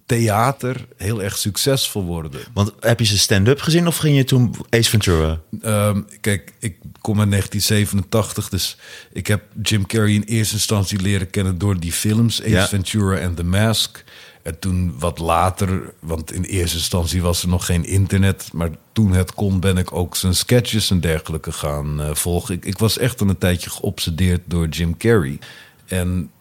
theater 0.06 0.88
heel 0.98 1.24
erg 1.24 1.38
succesvol 1.38 2.04
worden. 2.04 2.42
Want 2.54 2.72
heb 2.80 3.00
je 3.00 3.06
ze 3.06 3.18
stand-up 3.18 3.60
gezien 3.60 3.88
of 3.88 3.98
ging 3.98 4.18
je 4.18 4.24
toen 4.24 4.56
Ace 4.70 4.90
Ventura? 4.90 5.40
Ehm, 5.62 6.02
kijk, 6.22 6.54
ik 6.60 6.78
kom 7.02 7.20
uit 7.20 7.30
1987, 7.30 8.50
dus 8.50 8.78
ik 9.12 9.28
heb 9.28 9.44
Jim 9.62 9.86
Carrey 9.86 10.14
in 10.14 10.24
eerste 10.24 10.54
instantie 10.54 11.02
leren 11.02 11.30
kennen 11.30 11.58
door 11.58 11.80
die 11.80 11.92
films, 11.92 12.42
Ace 12.42 12.50
Ja. 12.50 12.68
Ventura 12.68 13.18
en 13.18 13.36
The 13.36 13.44
Mask. 13.44 14.04
En 14.46 14.60
toen 14.60 14.96
wat 15.00 15.20
later, 15.20 15.94
want 16.00 16.32
in 16.32 16.44
eerste 16.44 16.78
instantie 16.78 17.22
was 17.22 17.42
er 17.42 17.50
nog 17.50 17.66
geen 17.66 17.86
internet, 17.86 18.50
maar 18.54 18.70
toen 18.92 19.12
het 19.12 19.34
kon, 19.34 19.60
ben 19.60 19.78
ik 19.78 19.94
ook 19.94 20.16
zijn 20.16 20.36
sketches 20.36 20.90
en 20.90 21.00
dergelijke 21.00 21.52
gaan 21.52 22.02
eh, 22.02 22.16
volgen. 22.16 22.56
Ik, 22.56 22.66
ik 22.66 22.78
was 22.78 22.98
echt 22.98 23.22
een 23.22 23.38
tijdje 23.38 23.70
geobsedeerd 23.70 24.42
door 24.46 24.68
Jim 24.68 24.98
Carrey. 24.98 25.40
En 25.86 26.32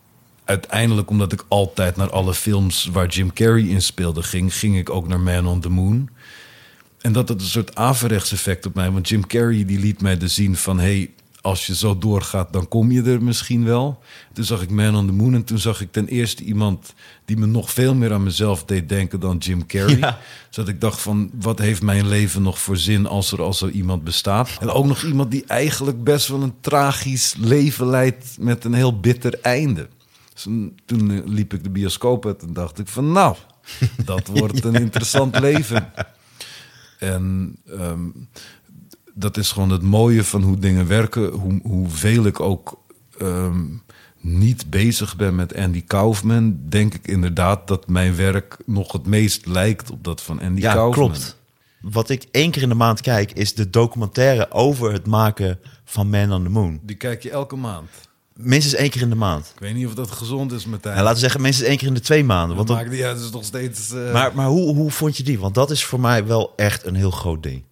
uiteindelijk, 0.44 1.10
omdat 1.10 1.32
ik 1.32 1.44
altijd 1.48 1.96
naar 1.96 2.10
alle 2.10 2.34
films 2.34 2.88
waar 2.92 3.06
Jim 3.06 3.32
Carrey 3.32 3.64
in 3.64 3.82
speelde 3.82 4.22
ging, 4.22 4.54
ging 4.54 4.78
ik 4.78 4.90
ook 4.90 5.08
naar 5.08 5.20
Man 5.20 5.46
on 5.46 5.60
the 5.60 5.70
Moon. 5.70 6.08
En 7.00 7.12
dat 7.12 7.28
had 7.28 7.40
een 7.40 7.46
soort 7.46 7.74
averechts 7.74 8.32
effect 8.32 8.66
op 8.66 8.74
mij. 8.74 8.90
Want 8.90 9.08
Jim 9.08 9.26
Carrey 9.26 9.64
die 9.64 9.78
liet 9.78 10.02
mij 10.02 10.16
dus 10.16 10.34
zien 10.34 10.56
van... 10.56 10.78
hey, 10.78 11.10
als 11.44 11.66
je 11.66 11.74
zo 11.74 11.98
doorgaat, 11.98 12.52
dan 12.52 12.68
kom 12.68 12.90
je 12.90 13.02
er 13.02 13.22
misschien 13.22 13.64
wel. 13.64 14.02
Toen 14.32 14.44
zag 14.44 14.62
ik 14.62 14.70
Man 14.70 14.96
on 14.96 15.06
the 15.06 15.12
Moon 15.12 15.34
en 15.34 15.44
toen 15.44 15.58
zag 15.58 15.80
ik 15.80 15.92
ten 15.92 16.06
eerste 16.06 16.44
iemand... 16.44 16.94
die 17.24 17.36
me 17.36 17.46
nog 17.46 17.70
veel 17.70 17.94
meer 17.94 18.12
aan 18.12 18.22
mezelf 18.22 18.64
deed 18.64 18.88
denken 18.88 19.20
dan 19.20 19.36
Jim 19.36 19.66
Carrey. 19.66 19.96
Ja. 19.98 20.18
Zodat 20.50 20.70
ik 20.70 20.80
dacht 20.80 21.00
van, 21.00 21.30
wat 21.40 21.58
heeft 21.58 21.82
mijn 21.82 22.08
leven 22.08 22.42
nog 22.42 22.58
voor 22.58 22.76
zin 22.76 23.06
als 23.06 23.32
er 23.32 23.42
al 23.42 23.52
zo 23.52 23.68
iemand 23.68 24.04
bestaat? 24.04 24.50
En 24.60 24.70
ook 24.70 24.84
nog 24.86 25.02
iemand 25.02 25.30
die 25.30 25.44
eigenlijk 25.46 26.04
best 26.04 26.28
wel 26.28 26.42
een 26.42 26.54
tragisch 26.60 27.34
leven 27.38 27.86
leidt... 27.86 28.36
met 28.38 28.64
een 28.64 28.74
heel 28.74 29.00
bitter 29.00 29.38
einde. 29.42 29.88
Dus 30.32 30.42
toen- 30.84 31.10
eh, 31.10 31.20
liep 31.24 31.54
ik 31.54 31.62
de 31.62 31.70
bioscoop 31.70 32.26
uit 32.26 32.42
en 32.42 32.52
dacht 32.52 32.78
ik 32.78 32.88
van... 32.88 33.12
nou, 33.12 33.36
dat 34.04 34.26
wordt 34.38 34.64
een 34.64 34.74
interessant 34.74 35.38
leven. 35.40 35.92
En 36.98 37.56
ehm, 37.66 38.08
dat 39.14 39.36
is 39.36 39.52
gewoon 39.52 39.70
het 39.70 39.82
mooie 39.82 40.24
van 40.24 40.42
hoe 40.42 40.58
dingen 40.58 40.86
werken. 40.86 41.30
Hoe, 41.30 41.60
hoeveel 41.62 42.24
ik 42.26 42.40
ook 42.40 42.80
ehm, 43.18 43.64
niet 44.20 44.70
bezig 44.70 45.16
ben 45.16 45.34
met 45.34 45.54
Andy 45.56 45.84
Kaufman, 45.86 46.58
denk 46.68 46.94
ik 46.94 47.06
inderdaad 47.06 47.68
dat 47.68 47.88
mijn 47.88 48.16
werk 48.16 48.56
nog 48.66 48.92
het 48.92 49.06
meest 49.06 49.46
lijkt 49.46 49.90
op 49.90 50.04
dat 50.04 50.22
van 50.22 50.40
Andy 50.40 50.60
Ja, 50.60 50.72
Kaufman. 50.72 51.08
klopt. 51.08 51.36
Wat 51.80 52.08
ik 52.10 52.26
één 52.30 52.50
keer 52.50 52.62
in 52.62 52.68
de 52.68 52.74
maand 52.74 53.00
kijk, 53.00 53.32
is 53.32 53.54
de 53.54 53.70
documentaire 53.70 54.50
over 54.52 54.92
het 54.92 55.06
maken 55.06 55.58
van 55.84 56.08
Man 56.10 56.32
on 56.32 56.42
the 56.42 56.48
Moon. 56.48 56.80
Die 56.82 56.96
kijk 56.96 57.22
je 57.22 57.30
elke 57.30 57.56
maand. 57.56 57.88
Minstens 58.34 58.74
één 58.74 58.90
keer 58.90 59.02
in 59.02 59.08
de 59.10 59.14
maand. 59.14 59.50
Ik 59.54 59.60
weet 59.60 59.74
niet 59.74 59.86
of 59.86 59.94
dat 59.94 60.10
gezond 60.10 60.52
is, 60.52 60.66
Martijn. 60.66 60.94
En 60.96 61.00
laten 61.00 61.14
we 61.14 61.20
zeggen, 61.20 61.40
minstens 61.40 61.68
één 61.68 61.76
keer 61.78 61.88
in 61.88 61.94
de 61.94 62.00
twee 62.00 62.24
maanden. 62.24 62.56
Want 62.56 62.68
dat 62.68 62.76
maakt 62.76 62.90
niet 62.90 63.02
uit, 63.02 63.20
is 63.20 63.30
nog 63.30 63.44
steeds... 63.44 63.92
eh, 63.92 64.12
maar 64.12 64.34
maar 64.34 64.46
hoe, 64.46 64.74
hoe 64.74 64.90
vond 64.90 65.16
je 65.16 65.22
die? 65.22 65.38
Want 65.38 65.54
dat 65.54 65.70
is 65.70 65.84
voor 65.84 66.00
mij 66.00 66.26
wel 66.26 66.52
echt 66.56 66.86
een 66.86 66.94
heel 66.94 67.10
groot 67.10 67.42
ding. 67.42 67.62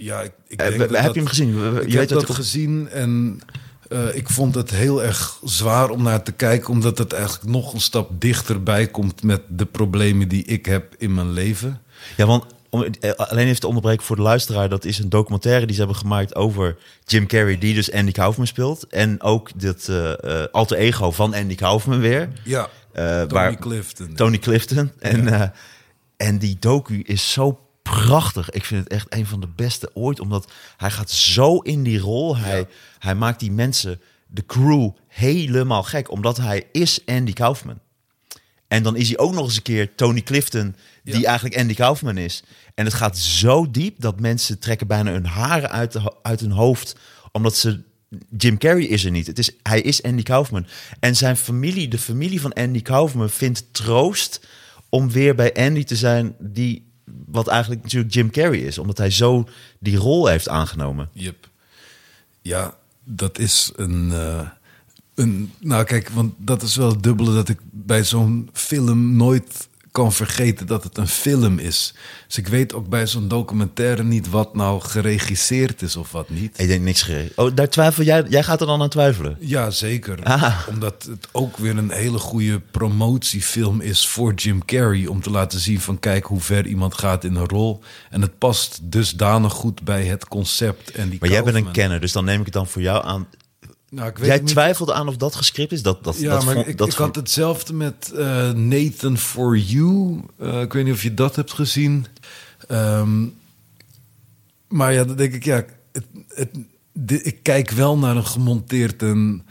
Ja, 0.00 0.20
ik, 0.20 0.32
ik 0.46 0.60
Eh, 0.60 0.68
denk 0.68 0.80
heb 0.80 0.90
dat 0.90 1.14
je 1.14 1.20
hem 1.20 1.28
gezien? 1.28 1.48
Je 1.58 1.80
Ik 1.80 1.92
weet 1.92 2.10
heb 2.10 2.18
wat 2.18 2.26
dat 2.26 2.36
gezien 2.36 2.88
en 2.88 3.40
eh, 3.88 4.14
ik 4.16 4.28
vond 4.28 4.54
het 4.54 4.70
heel 4.70 5.02
erg 5.02 5.38
zwaar 5.44 5.90
om 5.90 6.02
naar 6.02 6.22
te 6.22 6.32
kijken... 6.32 6.68
omdat 6.70 6.98
het 6.98 7.12
eigenlijk 7.12 7.44
nog 7.50 7.72
een 7.72 7.80
stap 7.80 8.20
dichterbij 8.20 8.86
komt 8.86 9.22
met 9.22 9.40
de 9.48 9.64
problemen 9.66 10.28
die 10.28 10.44
ik 10.44 10.66
heb 10.66 10.94
in 10.98 11.14
mijn 11.14 11.32
leven. 11.32 11.80
Ja, 12.16 12.26
want 12.26 12.44
om, 12.70 12.82
eh, 13.00 13.10
alleen 13.10 13.46
even 13.46 13.60
te 13.60 13.66
onderbreken 13.66 14.04
voor 14.04 14.16
de 14.16 14.22
luisteraar. 14.22 14.68
Dat 14.68 14.84
is 14.84 14.98
een 14.98 15.08
documentaire 15.08 15.66
die 15.66 15.74
ze 15.74 15.80
hebben 15.80 15.98
gemaakt 15.98 16.34
over 16.34 16.76
Jim 17.04 17.26
Carrey, 17.26 17.58
die 17.58 17.74
dus 17.74 17.92
Andy 17.92 18.12
Kaufman 18.12 18.46
speelt. 18.46 18.86
En 18.86 19.22
ook 19.22 19.50
dit 19.60 19.88
eh, 19.88 20.12
eh, 20.42 20.46
alter 20.52 20.76
ego 20.76 21.10
van 21.10 21.34
Andy 21.34 21.54
Kaufman 21.54 22.00
weer. 22.00 22.28
Ja, 22.44 22.68
Tony 22.92 23.26
waar- 23.28 23.58
Clifton. 23.58 24.14
Tony 24.14 24.38
Clifton. 24.38 24.90
En, 24.98 25.52
en 26.16 26.38
die 26.38 26.56
docu 26.60 27.02
is 27.06 27.32
zo 27.32 27.60
prachtig. 27.90 28.50
Ik 28.50 28.64
vind 28.64 28.84
het 28.84 28.92
echt 28.92 29.06
een 29.14 29.26
van 29.26 29.40
de 29.40 29.48
beste 29.56 29.90
ooit. 29.94 30.20
Omdat 30.20 30.52
hij 30.76 30.90
gaat 30.90 31.10
zo 31.10 31.58
in 31.58 31.82
die 31.82 31.98
rol. 31.98 32.36
Hij, 32.36 32.66
hij 32.98 33.14
maakt 33.14 33.40
die 33.40 33.52
mensen, 33.52 34.00
de 34.26 34.46
crew, 34.46 34.90
helemaal 35.08 35.82
gek. 35.82 36.10
Omdat 36.10 36.36
hij 36.36 36.66
is 36.72 37.00
Andy 37.06 37.32
Kaufman. 37.32 37.78
En 38.68 38.82
dan 38.82 38.96
is 38.96 39.08
hij 39.08 39.18
ook 39.18 39.32
nog 39.34 39.44
eens 39.44 39.56
een 39.56 39.62
keer 39.62 39.94
Tony 39.94 40.22
Clifton, 40.22 40.76
die 41.02 41.20
Ja. 41.20 41.26
eigenlijk 41.28 41.60
Andy 41.60 41.74
Kaufman 41.74 42.16
is. 42.18 42.42
En 42.74 42.84
het 42.84 42.94
gaat 42.94 43.18
zo 43.18 43.70
diep 43.70 44.00
dat 44.00 44.20
mensen 44.20 44.58
trekken 44.58 44.86
bijna 44.86 45.10
hun 45.12 45.26
haren 45.26 45.70
uit, 45.70 45.92
de, 45.92 46.14
uit 46.22 46.40
hun 46.40 46.50
hoofd. 46.52 46.96
Omdat 47.32 47.56
ze... 47.56 47.86
Jim 48.36 48.58
Carrey 48.58 48.84
is 48.84 49.04
er 49.04 49.10
niet. 49.10 49.26
Het 49.26 49.38
is, 49.38 49.50
hij 49.62 49.80
is 49.80 50.02
Andy 50.02 50.22
Kaufman. 50.22 50.66
En 51.00 51.16
zijn 51.16 51.36
familie, 51.36 51.88
de 51.88 51.98
familie 51.98 52.40
van 52.40 52.52
Andy 52.52 52.82
Kaufman, 52.82 53.30
vindt 53.30 53.64
troost 53.72 54.46
om 54.88 55.10
weer 55.10 55.34
bij 55.34 55.54
Andy 55.54 55.84
te 55.84 55.96
zijn, 55.96 56.34
die 56.38 56.87
wat 57.26 57.48
eigenlijk 57.48 57.82
natuurlijk 57.82 58.14
Jim 58.14 58.30
Carrey 58.30 58.58
is, 58.58 58.78
omdat 58.78 58.98
hij 58.98 59.10
zo 59.10 59.48
die 59.78 59.96
rol 59.96 60.26
heeft 60.26 60.48
aangenomen. 60.48 61.08
Yep. 61.12 61.48
Ja, 62.42 62.74
dat 63.04 63.38
is 63.38 63.72
een, 63.76 64.12
eh, 64.12 64.48
een... 65.14 65.52
Nou 65.58 65.84
kijk, 65.84 66.08
want 66.08 66.34
dat 66.36 66.62
is 66.62 66.76
wel 66.76 66.88
het 66.88 67.02
dubbele 67.02 67.34
dat 67.34 67.48
ik 67.48 67.58
bij 67.70 68.04
zo'n 68.04 68.50
film 68.52 69.16
nooit 69.16 69.67
kan 69.92 70.12
vergeten 70.12 70.66
dat 70.66 70.84
het 70.84 70.98
een 70.98 71.08
film 71.08 71.58
is. 71.58 71.94
Dus 72.26 72.38
ik 72.38 72.48
weet 72.48 72.74
ook 72.74 72.88
bij 72.88 73.06
zo'n 73.06 73.28
documentaire 73.28 74.04
niet 74.04 74.30
wat 74.30 74.54
nou 74.54 74.80
geregisseerd 74.80 75.82
is 75.82 75.96
of 75.96 76.12
wat 76.12 76.30
niet. 76.30 76.60
Ik 76.60 76.68
denk 76.68 76.82
niks 76.82 77.02
geregeld. 77.02 77.36
Oh, 77.36 77.56
daar 77.56 77.68
twijfel 77.68 78.04
jij. 78.04 78.24
Jij 78.28 78.42
gaat 78.42 78.60
er 78.60 78.66
dan 78.66 78.82
aan 78.82 78.88
twijfelen. 78.88 79.36
Ja, 79.40 79.70
zeker. 79.70 80.22
Ah. 80.22 80.58
Omdat 80.68 81.06
het 81.10 81.28
ook 81.32 81.56
weer 81.56 81.78
een 81.78 81.90
hele 81.90 82.18
goede 82.18 82.60
promotiefilm 82.60 83.80
is 83.80 84.08
voor 84.08 84.34
Jim 84.34 84.64
Carrey. 84.64 85.06
Om 85.06 85.22
te 85.22 85.30
laten 85.30 85.60
zien 85.60 85.80
van 85.80 85.98
kijk 85.98 86.24
hoe 86.24 86.40
ver 86.40 86.66
iemand 86.66 86.98
gaat 86.98 87.24
in 87.24 87.34
een 87.34 87.48
rol. 87.48 87.82
En 88.10 88.22
het 88.22 88.38
past 88.38 88.78
dusdanig 88.82 89.52
goed 89.52 89.82
bij 89.82 90.04
het 90.04 90.28
concept. 90.28 90.90
En 90.90 91.08
die 91.08 91.18
Maar 91.20 91.30
jij 91.30 91.42
bent 91.42 91.56
een 91.56 91.70
kenner, 91.70 92.00
dus 92.00 92.12
dan 92.12 92.24
neem 92.24 92.38
ik 92.38 92.44
het 92.44 92.54
dan 92.54 92.66
voor 92.66 92.82
jou 92.82 93.04
aan. 93.04 93.26
Nou, 93.90 94.08
ik 94.08 94.18
weet 94.18 94.26
Jij 94.26 94.38
twijfelde 94.38 94.92
aan 94.92 95.08
of 95.08 95.16
dat 95.16 95.34
gescript 95.34 95.72
is? 95.72 95.82
Dat, 95.82 96.04
dat, 96.04 96.18
Ja, 96.18 96.30
dat 96.34 96.44
maar 96.44 96.54
vond- 96.54 96.66
ik, 96.66 96.76
dat 96.78 96.88
ik 96.88 96.94
vond- 96.94 97.06
had 97.06 97.16
hetzelfde 97.16 97.72
met 97.74 98.12
eh, 98.16 98.50
Nathan 98.52 99.16
For 99.18 99.56
You. 99.58 100.20
Eh, 100.38 100.60
ik 100.60 100.72
weet 100.72 100.84
niet 100.84 100.94
of 100.94 101.02
je 101.02 101.14
dat 101.14 101.36
hebt 101.36 101.52
gezien. 101.52 102.06
Ehm, 102.68 103.24
maar 104.68 104.92
ja, 104.92 105.04
dan 105.04 105.16
denk 105.16 105.34
ik, 105.34 105.44
ja, 105.44 105.64
het, 105.92 106.04
het, 106.34 106.50
ik 107.26 107.42
kijk 107.42 107.70
wel 107.70 107.98
naar 107.98 108.16
een 108.16 108.26
gemonteerd 108.26 109.02
en 109.02 109.42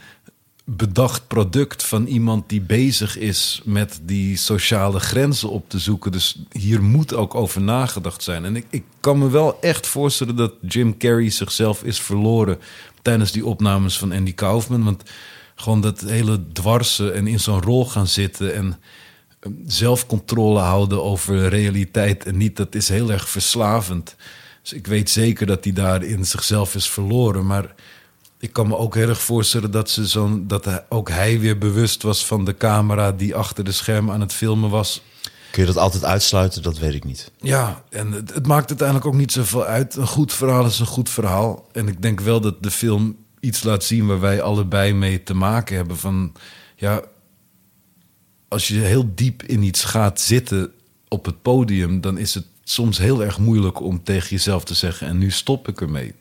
bedacht 0.64 1.26
product 1.26 1.84
van 1.84 2.06
iemand 2.06 2.48
die 2.48 2.60
bezig 2.60 3.16
is 3.18 3.60
met 3.64 4.00
die 4.02 4.36
sociale 4.36 5.00
grenzen 5.00 5.50
op 5.50 5.68
te 5.70 5.78
zoeken. 5.78 6.12
Dus 6.12 6.42
hier 6.52 6.82
moet 6.82 7.14
ook 7.14 7.34
over 7.34 7.60
nagedacht 7.60 8.22
zijn. 8.22 8.44
En 8.44 8.56
ik, 8.56 8.66
ik 8.70 8.84
kan 9.00 9.18
me 9.18 9.30
wel 9.30 9.60
echt 9.60 9.86
voorstellen 9.86 10.36
dat 10.36 10.52
Jim 10.62 10.96
Carrey 10.96 11.30
zichzelf 11.30 11.82
is 11.82 12.00
verloren 12.00 12.58
tijdens 13.02 13.32
die 13.32 13.46
opnames 13.46 13.98
van 13.98 14.12
Andy 14.12 14.34
Kaufman. 14.34 14.84
Want 14.84 15.02
gewoon 15.54 15.80
dat 15.80 16.00
hele 16.00 16.52
dwarsen 16.52 17.14
en 17.14 17.26
in 17.26 17.40
zo'n 17.40 17.62
rol 17.62 17.86
gaan 17.86 18.06
zitten 18.06 18.54
en 18.54 18.80
eh, 19.40 19.50
zelfcontrole 19.66 20.60
houden 20.60 21.02
over 21.02 21.48
realiteit 21.48 22.24
en 22.24 22.36
niet, 22.36 22.56
dat 22.56 22.74
is 22.74 22.88
heel 22.88 23.10
erg 23.10 23.28
verslavend. 23.28 24.16
Dus 24.62 24.72
ik 24.72 24.86
weet 24.86 25.10
zeker 25.10 25.46
dat 25.46 25.64
hij 25.64 25.72
daarin 25.72 26.24
zichzelf 26.24 26.74
is 26.74 26.90
verloren, 26.90 27.46
maar 27.46 27.74
ik 28.38 28.52
kan 28.52 28.68
me 28.68 28.76
ook 28.76 28.94
heel 28.94 29.08
erg 29.08 29.20
voorstellen 29.20 29.70
dat, 29.70 29.90
ze 29.90 30.06
zo'n, 30.06 30.46
dat 30.46 30.84
ook 30.88 31.08
hij 31.08 31.40
weer 31.40 31.58
bewust 31.58 32.02
was 32.02 32.26
van 32.26 32.44
de 32.44 32.56
camera 32.56 33.12
die 33.12 33.34
achter 33.34 33.64
de 33.64 33.72
scherm 33.72 34.10
aan 34.10 34.20
het 34.20 34.32
filmen 34.32 34.70
was. 34.70 35.02
Kun 35.50 35.62
je 35.62 35.68
dat 35.68 35.82
altijd 35.82 36.04
uitsluiten? 36.04 36.62
Dat 36.62 36.78
weet 36.78 36.94
ik 36.94 37.04
niet. 37.04 37.30
Ja, 37.40 37.82
en 37.90 38.12
het, 38.12 38.34
het 38.34 38.46
maakt 38.46 38.68
uiteindelijk 38.68 39.06
ook 39.08 39.14
niet 39.14 39.32
zoveel 39.32 39.64
uit. 39.64 39.96
Een 39.96 40.06
goed 40.06 40.32
verhaal 40.32 40.66
is 40.66 40.78
een 40.78 40.86
goed 40.86 41.10
verhaal. 41.10 41.68
En 41.72 41.88
ik 41.88 42.02
denk 42.02 42.20
wel 42.20 42.40
dat 42.40 42.62
de 42.62 42.70
film 42.70 43.16
iets 43.40 43.62
laat 43.62 43.84
zien 43.84 44.06
waar 44.06 44.20
wij 44.20 44.42
allebei 44.42 44.94
mee 44.94 45.22
te 45.22 45.34
maken 45.34 45.76
hebben. 45.76 45.96
Van 45.96 46.32
ja, 46.76 47.02
als 48.48 48.68
je 48.68 48.78
heel 48.78 49.10
diep 49.14 49.42
in 49.42 49.62
iets 49.62 49.84
gaat 49.84 50.20
zitten 50.20 50.72
op 51.08 51.24
het 51.24 51.42
podium, 51.42 52.00
dan 52.00 52.18
is 52.18 52.34
het 52.34 52.46
soms 52.64 52.98
heel 52.98 53.24
erg 53.24 53.38
moeilijk 53.38 53.80
om 53.80 54.02
tegen 54.02 54.28
jezelf 54.28 54.64
te 54.64 54.74
zeggen: 54.74 55.06
en 55.06 55.18
nu 55.18 55.30
stop 55.30 55.68
ik 55.68 55.80
ermee. 55.80 56.14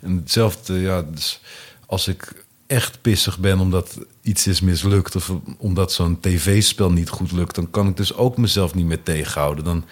En 0.00 0.16
hetzelfde, 0.16 0.74
ja, 0.74 1.02
dus 1.02 1.40
als 1.86 2.08
ik 2.08 2.44
echt 2.72 3.02
pissig 3.02 3.38
ben 3.38 3.58
omdat 3.58 3.98
iets 4.22 4.46
is 4.46 4.60
mislukt 4.60 5.16
of 5.16 5.32
omdat 5.58 5.92
zo'n 5.92 6.20
tv-spel 6.20 6.92
niet 6.92 7.08
goed 7.08 7.32
lukt, 7.32 7.54
dan 7.54 7.70
kan 7.70 7.88
ik 7.88 7.96
dus 7.96 8.14
ook 8.14 8.36
mezelf 8.36 8.74
niet 8.74 8.86
meer 8.86 9.02
tegenhouden. 9.02 9.64
Dan 9.64 9.84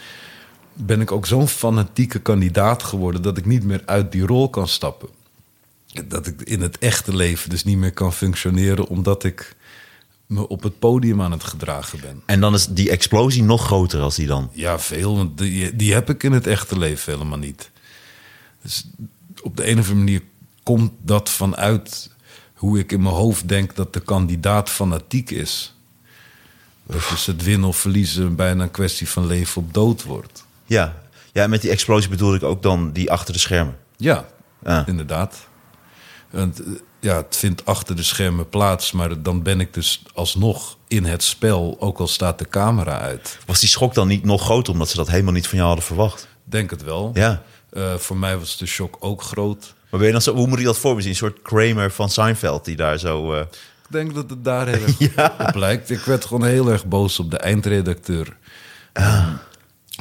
ben 0.72 1.00
ik 1.00 1.12
ook 1.12 1.26
zo'n 1.26 1.48
fanatieke 1.48 2.18
kandidaat 2.18 2.82
geworden 2.82 3.22
dat 3.22 3.38
ik 3.38 3.46
niet 3.46 3.64
meer 3.64 3.82
uit 3.84 4.12
die 4.12 4.26
rol 4.26 4.50
kan 4.50 4.68
stappen. 4.68 5.08
Dat 6.06 6.26
ik 6.26 6.42
in 6.42 6.60
het 6.60 6.78
echte 6.78 7.16
leven 7.16 7.50
dus 7.50 7.64
niet 7.64 7.76
meer 7.78 7.92
kan 7.92 8.12
functioneren 8.12 8.86
omdat 8.86 9.24
ik 9.24 9.56
me 10.26 10.48
op 10.48 10.62
het 10.62 10.78
podium 10.78 11.22
aan 11.22 11.32
het 11.32 11.44
gedragen 11.44 12.00
ben. 12.00 12.22
En 12.26 12.40
dan 12.40 12.54
is 12.54 12.66
die 12.66 12.90
explosie 12.90 13.42
nog 13.42 13.64
groter 13.64 14.00
als 14.00 14.16
die 14.16 14.26
dan. 14.26 14.50
Ja, 14.52 14.78
veel, 14.78 15.16
want 15.16 15.38
die, 15.38 15.76
die 15.76 15.92
heb 15.92 16.10
ik 16.10 16.22
in 16.22 16.32
het 16.32 16.46
echte 16.46 16.78
leven 16.78 17.12
helemaal 17.12 17.38
niet. 17.38 17.70
Dus 18.62 18.86
op 19.42 19.56
de 19.56 19.70
een 19.70 19.78
of 19.78 19.88
andere 19.88 20.04
manier 20.04 20.22
komt 20.62 20.92
dat 21.02 21.30
vanuit 21.30 22.10
hoe 22.60 22.78
ik 22.78 22.92
in 22.92 23.02
mijn 23.02 23.14
hoofd 23.14 23.48
denk 23.48 23.76
dat 23.76 23.92
de 23.92 24.00
kandidaat 24.00 24.70
fanatiek 24.70 25.30
is. 25.30 25.74
Dat 26.86 27.08
dus 27.10 27.26
het 27.26 27.42
winnen 27.44 27.68
of 27.68 27.76
verliezen 27.76 28.34
bijna 28.36 28.62
een 28.62 28.70
kwestie 28.70 29.08
van 29.08 29.26
leven 29.26 29.62
of 29.62 29.68
dood 29.72 30.02
wordt. 30.02 30.44
Ja. 30.66 30.96
ja, 31.32 31.42
en 31.42 31.50
met 31.50 31.60
die 31.60 31.70
explosie 31.70 32.10
bedoelde 32.10 32.36
ik 32.36 32.42
ook 32.42 32.62
dan 32.62 32.92
die 32.92 33.10
achter 33.10 33.32
de 33.32 33.38
schermen. 33.40 33.76
Ja, 33.96 34.26
Ah. 34.62 34.88
inderdaad. 34.88 35.36
Want, 36.30 36.60
eh, 36.62 36.66
ja, 37.00 37.16
het 37.16 37.36
vindt 37.36 37.64
achter 37.64 37.96
de 37.96 38.02
schermen 38.02 38.48
plaats, 38.48 38.92
maar 38.92 39.22
dan 39.22 39.42
ben 39.42 39.60
ik 39.60 39.74
dus 39.74 40.02
alsnog 40.14 40.76
in 40.88 41.04
het 41.04 41.22
spel, 41.22 41.76
ook 41.78 41.98
al 41.98 42.06
staat 42.08 42.38
de 42.38 42.48
camera 42.48 42.98
uit. 42.98 43.38
Was 43.46 43.60
die 43.60 43.68
schok 43.68 43.94
dan 43.94 44.08
niet 44.08 44.24
nog 44.24 44.42
groter 44.42 44.72
omdat 44.72 44.88
ze 44.88 44.96
dat 44.96 45.08
helemaal 45.08 45.32
niet 45.32 45.46
van 45.46 45.56
jou 45.56 45.66
hadden 45.68 45.86
verwacht? 45.86 46.28
Denk 46.44 46.70
het 46.70 46.82
wel. 46.82 47.10
Ja. 47.14 47.42
Eh, 47.70 47.94
voor 47.94 48.16
mij 48.16 48.38
was 48.38 48.56
de 48.56 48.66
shock 48.66 48.96
ook 49.00 49.22
groot. 49.22 49.74
Maar 49.90 49.98
ben 50.00 50.06
je 50.06 50.12
dan 50.12 50.22
zo, 50.22 50.34
hoe 50.34 50.46
moet 50.46 50.58
je 50.58 50.64
dat 50.64 50.78
voor 50.78 50.94
me 50.94 51.00
zien? 51.00 51.10
Een 51.10 51.16
soort 51.16 51.42
Kramer 51.42 51.90
van 51.90 52.10
Seinfeld 52.10 52.64
die 52.64 52.76
daar 52.76 52.98
zo... 52.98 53.32
eh, 53.34 53.40
Ik 53.40 53.46
denk 53.96 54.14
dat 54.14 54.30
het 54.30 54.44
daar 54.44 54.66
heel 54.68 54.86
erg 55.16 55.48
op 55.48 55.54
lijkt. 55.54 55.90
Ik 55.90 56.00
werd 56.00 56.24
gewoon 56.24 56.44
heel 56.48 56.68
erg 56.70 56.86
boos 56.86 57.18
op 57.18 57.30
de 57.30 57.38
eindredacteur. 57.38 58.36
Ehm, 58.92 59.28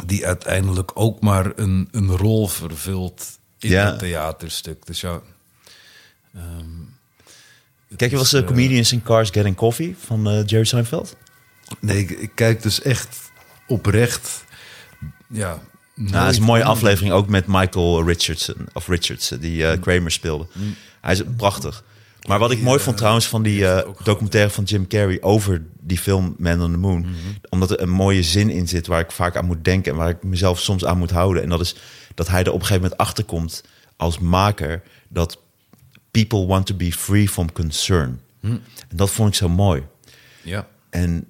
Die 0.05 0.25
uiteindelijk 0.25 0.91
ook 0.93 1.21
maar 1.21 1.51
een, 1.55 1.87
een 1.91 2.17
rol 2.17 2.47
vervult 2.47 3.25
in 3.59 3.69
Ja. 3.69 3.85
het 3.85 3.99
theaterstuk. 3.99 4.85
Dus 4.85 5.01
ja, 5.01 5.21
Kijk 7.95 8.11
je 8.11 8.15
wel 8.17 8.19
eens 8.25 8.33
eh, 8.33 8.45
Comedians 8.45 8.91
in 8.91 9.03
Cars 9.03 9.29
Getting 9.29 9.55
Coffee 9.55 9.95
van 10.05 10.27
eh, 10.29 10.45
Jerry 10.45 10.65
Seinfeld? 10.65 11.15
nee, 11.79 11.97
ik, 11.97 12.09
ik 12.09 12.31
kijk 12.35 12.61
dus 12.61 12.81
echt 12.81 13.17
oprecht. 13.67 14.43
Ja, 15.27 15.61
Nou, 16.01 16.11
dat 16.23 16.31
is 16.31 16.37
een 16.37 16.43
mooie 16.43 16.63
aflevering 16.63 17.13
ook 17.13 17.27
met 17.27 17.47
Michael 17.47 18.05
Richardson, 18.07 18.55
of 18.73 18.87
Richardson, 18.87 19.37
die 19.37 19.63
Mm. 19.65 19.71
eh, 19.71 19.81
Kramer 19.81 20.11
speelde. 20.11 20.45
Hij 21.01 21.13
is 21.13 21.21
prachtig. 21.37 21.83
Maar 22.27 22.39
wat 22.39 22.51
ik 22.51 22.61
mooi 22.61 22.79
vond 22.79 22.97
trouwens 22.97 23.27
van 23.27 23.43
die 23.43 23.67
eh, 23.67 23.89
documentaire 24.03 24.49
van 24.49 24.63
Jim 24.63 24.87
Carrey 24.87 25.21
over 25.21 25.61
die 25.79 25.97
film 25.97 26.35
Man 26.37 26.61
on 26.61 26.71
the 26.71 26.77
Moon, 26.77 26.99
Mhm. 26.99 27.11
omdat 27.49 27.71
er 27.71 27.81
een 27.81 27.89
mooie 27.89 28.23
zin 28.23 28.49
in 28.49 28.67
zit 28.67 28.87
waar 28.87 28.99
ik 28.99 29.11
vaak 29.11 29.35
aan 29.37 29.45
moet 29.45 29.63
denken 29.63 29.91
en 29.91 29.97
waar 29.97 30.09
ik 30.09 30.23
mezelf 30.23 30.59
soms 30.59 30.85
aan 30.85 30.97
moet 30.97 31.11
houden. 31.11 31.43
En 31.43 31.49
dat 31.49 31.59
is 31.61 31.75
dat 32.15 32.27
hij 32.27 32.39
er 32.43 32.47
op 32.51 32.53
een 32.59 32.65
gegeven 32.65 32.81
moment 32.81 32.99
achter 33.01 33.23
komt 33.23 33.63
als 33.97 34.19
maker 34.19 34.81
dat 35.07 35.39
people 36.11 36.45
want 36.45 36.65
to 36.65 36.75
be 36.75 36.91
free 36.91 37.29
from 37.29 37.51
concern. 37.51 38.19
Hm. 38.39 38.47
En 38.87 38.97
dat 38.97 39.09
vond 39.11 39.29
ik 39.29 39.35
zo 39.35 39.49
mooi. 39.49 39.83
Ja. 40.41 40.67
En 40.89 41.25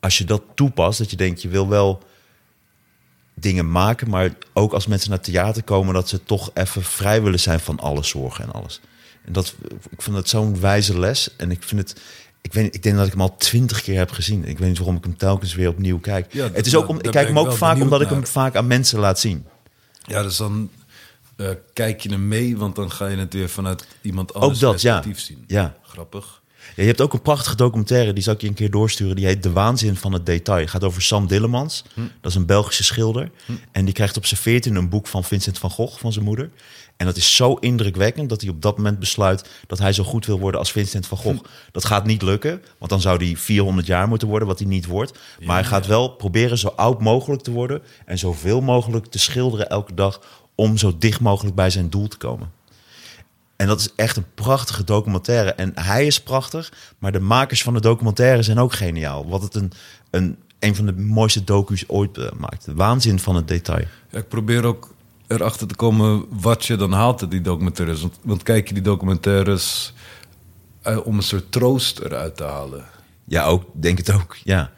als 0.00 0.18
je 0.18 0.24
dat 0.24 0.42
toepast, 0.54 0.98
dat 0.98 1.10
je 1.10 1.16
denkt, 1.16 1.42
je 1.42 1.48
wil 1.48 1.68
wel 1.68 2.02
dingen 3.34 3.70
maken, 3.70 4.10
maar 4.10 4.30
ook 4.52 4.72
als 4.72 4.86
mensen 4.86 5.10
naar 5.10 5.20
theater 5.20 5.62
komen, 5.62 5.94
dat 5.94 6.08
ze 6.08 6.24
toch 6.24 6.50
even 6.54 6.82
vrij 6.82 7.22
willen 7.22 7.40
zijn 7.40 7.60
van 7.60 7.78
alle 7.78 8.02
zorgen 8.02 8.44
en 8.44 8.52
alles. 8.52 8.80
En 9.24 9.32
dat, 9.32 9.54
ik 9.90 10.02
vind 10.02 10.16
dat 10.16 10.28
zo'n 10.28 10.60
wijze 10.60 10.98
les. 10.98 11.36
En 11.36 11.50
ik 11.50 11.62
vind 11.62 11.80
het, 11.80 12.00
ik 12.40 12.52
weet, 12.52 12.74
ik 12.74 12.82
denk 12.82 12.96
dat 12.96 13.06
ik 13.06 13.12
hem 13.12 13.20
al 13.20 13.36
twintig 13.36 13.82
keer 13.82 13.98
heb 13.98 14.10
gezien. 14.10 14.44
Ik 14.44 14.58
weet 14.58 14.68
niet 14.68 14.78
waarom 14.78 14.96
ik 14.96 15.04
hem 15.04 15.16
telkens 15.16 15.54
weer 15.54 15.68
opnieuw 15.68 15.98
kijk. 15.98 16.32
Ja, 16.32 16.50
het 16.52 16.66
is 16.66 16.76
ook 16.76 16.88
om, 16.88 16.96
ik 17.00 17.10
kijk 17.10 17.26
hem 17.26 17.38
ook 17.38 17.52
vaak 17.52 17.80
omdat 17.80 18.00
ik 18.00 18.08
hem 18.08 18.26
vaak 18.26 18.56
aan 18.56 18.66
mensen 18.66 18.98
laat 18.98 19.20
zien. 19.20 19.46
Ja, 20.06 20.22
dus 20.22 20.36
dan 20.36 20.70
eh, 21.36 21.48
kijk 21.72 22.00
je 22.00 22.10
hem 22.10 22.28
mee, 22.28 22.56
want 22.56 22.76
dan 22.76 22.90
ga 22.90 23.06
je 23.06 23.16
het 23.16 23.32
weer 23.32 23.48
vanuit 23.48 23.86
iemand 24.00 24.34
anders 24.34 24.64
Ook 24.64 24.72
dat, 24.72 24.80
ja. 24.80 24.92
perspectief 24.92 25.24
zien. 25.24 25.44
Ja. 25.46 25.76
Grappig. 25.82 26.42
Ja, 26.76 26.82
je 26.82 26.88
hebt 26.88 27.00
ook 27.00 27.12
een 27.12 27.22
prachtige 27.22 27.56
documentaire, 27.56 28.12
die 28.12 28.22
zal 28.22 28.34
ik 28.34 28.40
je 28.40 28.48
een 28.48 28.54
keer 28.54 28.70
doorsturen. 28.70 29.16
Die 29.16 29.26
heet 29.26 29.42
De 29.42 29.52
Waanzin 29.52 29.96
van 29.96 30.12
het 30.12 30.26
Detail. 30.26 30.60
Het 30.60 30.70
gaat 30.70 30.84
over 30.84 31.02
Sam 31.02 31.26
Dillemans. 31.26 31.84
Dat 31.94 32.30
is 32.30 32.34
een 32.34 32.46
Belgische 32.46 32.84
schilder. 32.84 33.30
En 33.72 33.84
die 33.84 33.94
krijgt 33.94 34.16
op 34.16 34.26
zijn 34.26 34.40
veertien 34.40 34.74
een 34.74 34.88
boek 34.88 35.06
van 35.06 35.24
Vincent 35.24 35.58
van 35.58 35.70
Gogh, 35.70 35.98
van 35.98 36.12
zijn 36.12 36.24
moeder. 36.24 36.50
En 36.96 37.06
dat 37.06 37.16
is 37.16 37.36
zo 37.36 37.54
indrukwekkend 37.54 38.28
dat 38.28 38.40
hij 38.40 38.50
op 38.50 38.62
dat 38.62 38.76
moment 38.76 38.98
besluit 38.98 39.48
dat 39.66 39.78
hij 39.78 39.92
zo 39.92 40.04
goed 40.04 40.26
wil 40.26 40.38
worden 40.38 40.60
als 40.60 40.72
Vincent 40.72 41.06
van 41.06 41.18
Gogh. 41.18 41.44
Dat 41.72 41.84
gaat 41.84 42.06
niet 42.06 42.22
lukken, 42.22 42.62
want 42.78 42.90
dan 42.90 43.00
zou 43.00 43.24
hij 43.24 43.36
400 43.36 43.86
jaar 43.86 44.08
moeten 44.08 44.28
worden, 44.28 44.48
wat 44.48 44.58
hij 44.58 44.68
niet 44.68 44.86
wordt. 44.86 45.18
Maar 45.44 45.56
hij 45.56 45.64
gaat 45.64 45.86
wel 45.86 46.08
proberen 46.08 46.58
zo 46.58 46.68
oud 46.68 47.00
mogelijk 47.00 47.42
te 47.42 47.50
worden 47.50 47.82
en 48.06 48.18
zoveel 48.18 48.60
mogelijk 48.60 49.06
te 49.06 49.18
schilderen 49.18 49.68
elke 49.68 49.94
dag 49.94 50.20
om 50.54 50.76
zo 50.76 50.98
dicht 50.98 51.20
mogelijk 51.20 51.54
bij 51.54 51.70
zijn 51.70 51.90
doel 51.90 52.08
te 52.08 52.16
komen. 52.16 52.53
En 53.56 53.66
dat 53.66 53.80
is 53.80 53.88
echt 53.96 54.16
een 54.16 54.26
prachtige 54.34 54.84
documentaire. 54.84 55.52
En 55.52 55.72
hij 55.74 56.06
is 56.06 56.22
prachtig, 56.22 56.72
maar 56.98 57.12
de 57.12 57.20
makers 57.20 57.62
van 57.62 57.74
de 57.74 57.80
documentaire 57.80 58.42
zijn 58.42 58.58
ook 58.58 58.72
geniaal. 58.72 59.28
Wat 59.28 59.42
het 59.42 59.54
een, 59.54 59.72
een, 60.10 60.38
een 60.58 60.74
van 60.74 60.86
de 60.86 60.92
mooiste 60.92 61.44
docu's 61.44 61.84
ooit 61.86 62.18
eh, 62.18 62.30
maakt. 62.38 62.64
De 62.64 62.74
waanzin 62.74 63.18
van 63.18 63.36
het 63.36 63.48
detail. 63.48 63.86
Ja, 64.10 64.18
ik 64.18 64.28
probeer 64.28 64.64
ook 64.64 64.94
erachter 65.26 65.66
te 65.66 65.76
komen 65.76 66.24
wat 66.30 66.64
je 66.64 66.76
dan 66.76 66.92
haalt 66.92 67.20
uit 67.20 67.30
die 67.30 67.40
documentaires. 67.40 68.00
Want, 68.00 68.18
want 68.22 68.42
kijk 68.42 68.68
je 68.68 68.74
die 68.74 68.82
documentaires 68.82 69.92
eh, 70.82 71.06
om 71.06 71.16
een 71.16 71.22
soort 71.22 71.52
troost 71.52 71.98
eruit 71.98 72.36
te 72.36 72.44
halen. 72.44 72.84
Ja, 73.24 73.44
ook, 73.44 73.64
denk 73.72 73.98
het 73.98 74.12
ook. 74.12 74.36
Ja. 74.44 74.70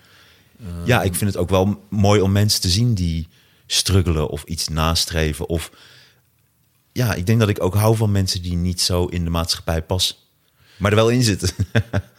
ja, 0.85 1.03
ik 1.03 1.15
vind 1.15 1.31
het 1.31 1.41
ook 1.41 1.51
wel 1.51 1.83
mooi 1.89 2.21
om 2.21 2.33
mensen 2.33 2.61
te 2.61 2.69
zien 2.69 2.95
die 2.95 3.29
struggelen 3.67 4.29
of 4.29 4.43
iets 4.43 4.69
nastreven. 4.69 5.49
Of 5.49 5.71
ja, 6.97 7.15
ik 7.15 7.27
denk 7.27 7.41
dat 7.41 7.49
ik 7.49 7.63
ook 7.63 7.75
hou 7.75 7.97
van 7.97 8.13
mensen 8.13 8.43
die 8.43 8.57
niet 8.57 8.81
zo 8.81 9.05
in 9.05 9.25
de 9.25 9.31
maatschappij 9.31 9.83
passen. 9.83 10.17
Maar 10.77 10.91
er 10.91 10.97
wel 10.97 11.09
in 11.09 11.23
zitten. 11.23 11.51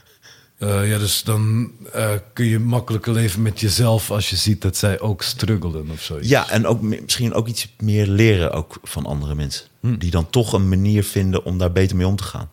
Eh, 0.58 0.90
ja, 0.90 0.98
dus 0.98 1.24
dan 1.24 1.72
eh, 1.94 2.12
kun 2.34 2.46
je 2.46 2.60
makkelijker 2.60 3.14
leven 3.14 3.42
met 3.42 3.60
jezelf 3.60 4.12
als 4.12 4.30
je 4.30 4.36
ziet 4.36 4.62
dat 4.62 4.78
zij 4.78 5.00
ook 5.00 5.22
struggelen 5.22 5.90
of 5.92 6.02
zoiets. 6.02 6.30
Ja, 6.30 6.50
en 6.50 6.68
ook 6.68 6.82
misschien 6.82 7.34
ook 7.34 7.48
iets 7.48 7.74
meer 7.80 8.08
leren 8.08 8.52
ook 8.52 8.80
van 8.84 9.06
andere 9.06 9.36
mensen. 9.36 9.66
Die 9.82 10.12
dan 10.12 10.30
toch 10.30 10.54
een 10.54 10.70
manier 10.70 11.04
vinden 11.04 11.46
om 11.46 11.58
daar 11.58 11.72
beter 11.72 11.98
mee 11.98 12.08
om 12.08 12.16
te 12.16 12.24
gaan. 12.24 12.50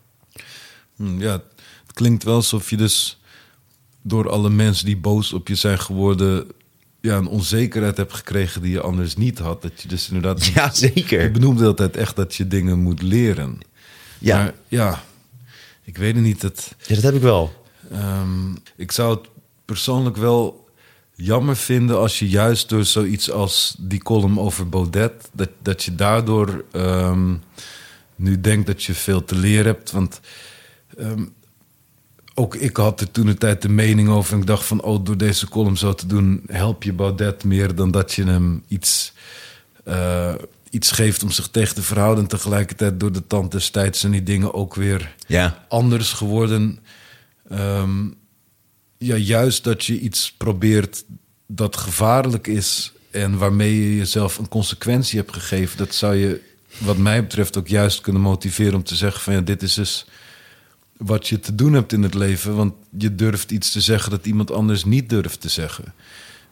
Hm, 0.95 1.19
ja, 1.21 1.31
het 1.85 1.93
klinkt 1.93 2.23
wel 2.23 2.35
alsof 2.35 2.69
je 2.69 2.77
dus 2.77 3.19
door 4.01 4.29
alle 4.29 4.49
mensen 4.49 4.85
die 4.85 4.97
boos 4.97 5.33
op 5.33 5.47
je 5.47 5.55
zijn 5.55 5.79
geworden... 5.79 6.47
Ja, 7.05 7.17
een 7.17 7.27
onzekerheid 7.27 7.97
hebt 7.97 8.13
gekregen 8.13 8.61
die 8.61 8.71
je 8.71 8.81
anders 8.81 9.15
niet 9.15 9.39
had. 9.39 9.61
Dat 9.61 9.81
je 9.81 9.87
dus 9.87 10.07
inderdaad... 10.07 10.45
Ja, 10.55 10.73
zeker. 10.73 11.21
Ik 11.21 11.33
benoemde 11.33 11.65
altijd 11.65 11.97
echt 11.97 12.15
dat 12.15 12.35
je 12.35 12.47
dingen 12.47 12.79
moet 12.79 13.01
leren. 13.01 13.59
Ja. 14.19 14.37
Maar 14.37 14.53
ja, 14.67 15.03
ik 15.83 15.97
weet 15.97 16.15
het 16.15 16.23
niet. 16.23 16.41
Het, 16.41 16.75
Ja, 16.87 16.95
dat 16.95 17.03
heb 17.03 17.15
ik 17.15 17.21
wel. 17.21 17.65
Ehm, 17.91 18.55
ik 18.75 18.91
zou 18.91 19.15
het 19.15 19.27
persoonlijk 19.65 20.17
wel 20.17 20.69
jammer 21.15 21.55
vinden 21.55 21.97
als 21.97 22.19
je 22.19 22.29
juist 22.29 22.69
door 22.69 22.85
zoiets 22.85 23.31
als 23.31 23.75
die 23.79 24.03
column 24.03 24.39
over 24.39 24.69
Baudet, 24.69 25.29
dat, 25.33 25.49
dat 25.61 25.83
je 25.83 25.95
daardoor 25.95 26.65
ehm, 26.71 27.35
nu 28.15 28.41
denkt 28.41 28.67
dat 28.67 28.83
je 28.83 28.93
veel 28.93 29.23
te 29.23 29.35
leren 29.35 29.65
hebt. 29.65 29.91
Want 29.91 30.19
ehm, 30.97 31.25
ook 32.35 32.55
ik 32.55 32.77
had 32.77 33.01
er 33.01 33.11
toen 33.11 33.27
een 33.27 33.37
tijd 33.37 33.61
de 33.61 33.69
mening 33.69 34.09
over 34.09 34.33
en 34.33 34.39
ik 34.39 34.45
dacht 34.47 34.65
van, 34.65 34.81
oh, 34.81 35.05
door 35.05 35.17
deze 35.17 35.49
column 35.49 35.77
zo 35.77 35.93
te 35.93 36.07
doen, 36.07 36.41
help 36.47 36.83
je 36.83 36.93
Baudet 36.93 37.43
meer 37.43 37.75
dan 37.75 37.91
dat 37.91 38.13
je 38.13 38.23
hem 38.23 38.63
iets, 38.67 39.13
eh, 39.83 40.33
iets 40.69 40.91
geeft 40.91 41.23
om 41.23 41.31
zich 41.31 41.47
tegen 41.47 41.75
te 41.75 41.81
verhouden. 41.81 42.23
En 42.23 42.29
tegelijkertijd 42.29 42.99
door 42.99 43.11
de 43.11 43.27
tand 43.27 43.51
destijds 43.51 43.99
zijn 43.99 44.11
die 44.11 44.23
dingen 44.23 44.53
ook 44.53 44.75
weer 44.75 45.15
Ja. 45.27 45.65
anders 45.69 46.13
geworden. 46.13 46.79
Ehm, 47.49 48.07
ja, 48.97 49.15
juist 49.15 49.63
dat 49.63 49.85
je 49.85 49.99
iets 49.99 50.33
probeert 50.37 51.03
dat 51.47 51.77
gevaarlijk 51.77 52.47
is 52.47 52.93
en 53.11 53.37
waarmee 53.37 53.81
je 53.81 53.97
jezelf 53.97 54.37
een 54.37 54.47
consequentie 54.47 55.19
hebt 55.19 55.33
gegeven, 55.33 55.77
dat 55.77 55.95
zou 55.95 56.15
je, 56.15 56.41
wat 56.77 56.97
mij 56.97 57.21
betreft, 57.21 57.57
ook 57.57 57.67
juist 57.67 58.01
kunnen 58.01 58.21
motiveren 58.21 58.73
om 58.73 58.83
te 58.83 58.95
zeggen: 58.95 59.21
van 59.21 59.33
ja, 59.33 59.41
dit 59.41 59.61
is 59.61 59.73
dus 59.73 60.05
wat 60.97 61.27
je 61.27 61.39
te 61.39 61.55
doen 61.55 61.73
hebt 61.73 61.93
in 61.93 62.03
het 62.03 62.13
leven, 62.13 62.55
want 62.55 62.73
je 62.97 63.15
durft 63.15 63.51
iets 63.51 63.71
te 63.71 63.81
zeggen 63.81 64.11
dat 64.11 64.25
iemand 64.25 64.51
anders 64.51 64.83
niet 64.85 65.09
durft 65.09 65.41
te 65.41 65.49
zeggen. 65.49 65.93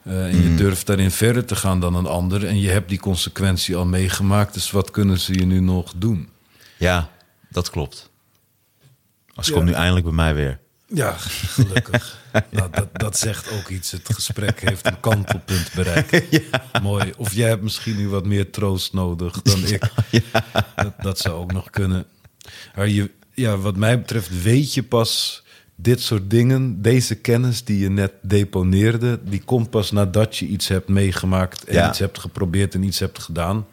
Eh, 0.03 0.25
en 0.25 0.41
je 0.41 0.55
durft 0.55 0.85
daarin 0.85 1.11
verder 1.11 1.45
te 1.45 1.55
gaan 1.55 1.79
dan 1.79 1.95
een 1.95 2.05
ander. 2.05 2.45
En 2.47 2.59
je 2.59 2.69
hebt 2.69 2.89
die 2.89 2.99
consequentie 2.99 3.75
al 3.75 3.85
meegemaakt. 3.85 4.53
Dus 4.53 4.71
wat 4.71 4.91
kunnen 4.91 5.19
ze 5.19 5.33
je 5.33 5.45
nu 5.45 5.59
nog 5.59 5.93
doen? 5.95 6.29
Ja, 6.77 7.09
dat 7.49 7.69
klopt. 7.69 8.09
Als 9.35 9.47
Ja. 9.47 9.53
komt 9.53 9.65
nu 9.65 9.71
eindelijk 9.71 10.05
bij 10.05 10.13
mij 10.13 10.35
weer. 10.35 10.59
Ja, 10.87 11.15
gelukkig. 11.17 12.19
nou, 12.51 12.69
dat, 12.71 12.89
dat 12.99 13.17
zegt 13.17 13.51
ook 13.51 13.67
iets. 13.67 13.91
Het 13.91 14.09
gesprek 14.13 14.59
heeft 14.61 14.85
een 14.87 14.99
kantelpunt 14.99 15.71
bereikt. 15.75 16.21
Mooi. 16.81 17.13
Of 17.17 17.33
jij 17.33 17.47
hebt 17.49 17.61
misschien 17.61 17.95
nu 17.97 18.09
wat 18.09 18.25
meer 18.25 18.51
troost 18.51 18.93
nodig 18.93 19.41
dan 19.41 19.65
ik. 19.65 19.91
Dat, 20.75 20.93
dat 21.01 21.19
zou 21.19 21.35
ook 21.35 21.51
nog 21.51 21.69
kunnen. 21.69 22.05
Maar 22.75 22.87
je, 22.87 23.11
ja, 23.33 23.57
wat 23.57 23.75
mij 23.75 23.99
betreft 23.99 24.41
weet 24.43 24.73
je 24.73 24.83
pas 24.83 25.43
dit 25.75 26.01
soort 26.01 26.29
dingen. 26.29 26.81
Deze 26.81 27.15
kennis 27.15 27.63
die 27.63 27.79
je 27.79 27.89
net 27.89 28.11
deponeerde... 28.21 29.19
die 29.23 29.43
komt 29.43 29.69
pas 29.69 29.91
nadat 29.91 30.37
je 30.37 30.45
iets 30.45 30.67
hebt 30.67 30.87
meegemaakt... 30.87 31.63
en 31.63 31.73
Ja. 31.73 31.89
iets 31.89 31.99
hebt 31.99 32.19
geprobeerd 32.19 32.73
en 32.73 32.83
iets 32.83 32.99
hebt 32.99 33.19
gedaan. 33.19 33.67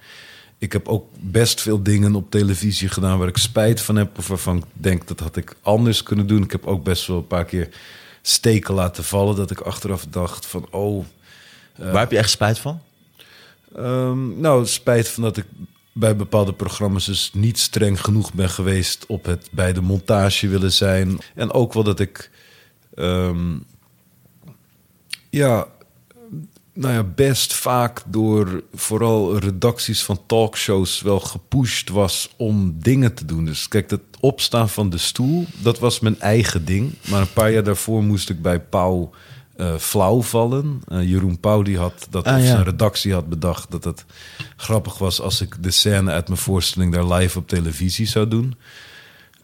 Ik 0.58 0.72
heb 0.72 0.88
ook 0.88 1.08
best 1.20 1.60
veel 1.60 1.82
dingen 1.82 2.14
op 2.14 2.30
televisie 2.30 2.88
gedaan 2.88 3.18
waar 3.18 3.28
ik 3.28 3.36
spijt 3.36 3.80
van 3.80 3.96
heb. 3.96 4.18
Of 4.18 4.28
waarvan 4.28 4.56
ik 4.56 4.64
denk 4.72 5.08
dat 5.08 5.20
had 5.20 5.36
ik 5.36 5.56
anders 5.62 6.02
kunnen 6.02 6.26
doen. 6.26 6.42
Ik 6.42 6.52
heb 6.52 6.66
ook 6.66 6.84
best 6.84 7.06
wel 7.06 7.16
een 7.16 7.26
paar 7.26 7.44
keer 7.44 7.68
steken 8.22 8.74
laten 8.74 9.04
vallen. 9.04 9.36
Dat 9.36 9.50
ik 9.50 9.60
achteraf 9.60 10.06
dacht 10.10 10.46
van 10.46 10.66
oh. 10.70 11.04
Waar 11.76 12.00
heb 12.00 12.10
je 12.10 12.18
echt 12.18 12.30
spijt 12.30 12.58
van? 12.58 12.80
ehm, 13.76 14.40
nou, 14.40 14.66
spijt 14.66 15.08
van 15.08 15.22
dat 15.22 15.36
ik 15.36 15.44
bij 16.00 16.16
bepaalde 16.16 16.52
programma's 16.52 17.04
dus 17.06 17.30
niet 17.32 17.58
streng 17.58 18.00
genoeg 18.00 18.34
ben 18.34 18.50
geweest 18.50 19.06
op 19.06 19.24
het 19.24 19.48
bij 19.50 19.72
de 19.72 19.80
montage 19.80 20.48
willen 20.48 20.72
zijn. 20.72 21.18
En 21.34 21.52
ook 21.52 21.72
wel 21.72 21.82
dat 21.82 22.00
ik 22.00 22.30
ehm, 22.94 23.58
Ja, 25.30 25.66
nou 26.72 26.94
ja, 26.94 27.02
best 27.02 27.52
vaak 27.52 28.02
door 28.06 28.62
vooral 28.74 29.38
redacties 29.38 30.02
van 30.02 30.20
talkshows 30.26 31.00
wel 31.00 31.20
gepusht 31.20 31.88
was 31.88 32.30
om 32.36 32.74
dingen 32.78 33.14
te 33.14 33.24
doen. 33.24 33.44
Dus 33.44 33.68
kijk, 33.68 33.90
het 33.90 34.00
opstaan 34.20 34.68
van 34.68 34.90
de 34.90 34.98
stoel, 34.98 35.46
dat 35.62 35.78
was 35.78 36.00
mijn 36.00 36.20
eigen 36.20 36.64
ding. 36.64 36.92
Maar 37.08 37.20
een 37.20 37.32
paar 37.32 37.52
jaar 37.52 37.64
daarvoor 37.64 38.02
moest 38.02 38.30
ik 38.30 38.42
bij 38.42 38.60
Pauw 38.60 39.10
eh, 39.60 39.76
flauw 39.76 40.22
vallen. 40.22 40.82
Eh, 40.88 41.02
Jeroen 41.10 41.40
Pauw 41.40 41.62
die 41.62 41.78
had 41.78 42.06
dat, 42.10 42.24
Ah, 42.24 42.34
of 42.36 42.40
ja. 42.40 42.46
zijn 42.46 42.64
redactie 42.64 43.12
had 43.12 43.28
bedacht 43.28 43.70
dat 43.70 43.84
het 43.84 44.04
grappig 44.56 44.98
was 44.98 45.20
als 45.20 45.40
ik 45.40 45.62
de 45.62 45.70
scène 45.70 46.10
uit 46.10 46.28
mijn 46.28 46.40
voorstelling 46.40 46.92
daar 46.92 47.12
live 47.12 47.38
op 47.38 47.48
televisie 47.48 48.06
zou 48.06 48.28
doen. 48.28 48.54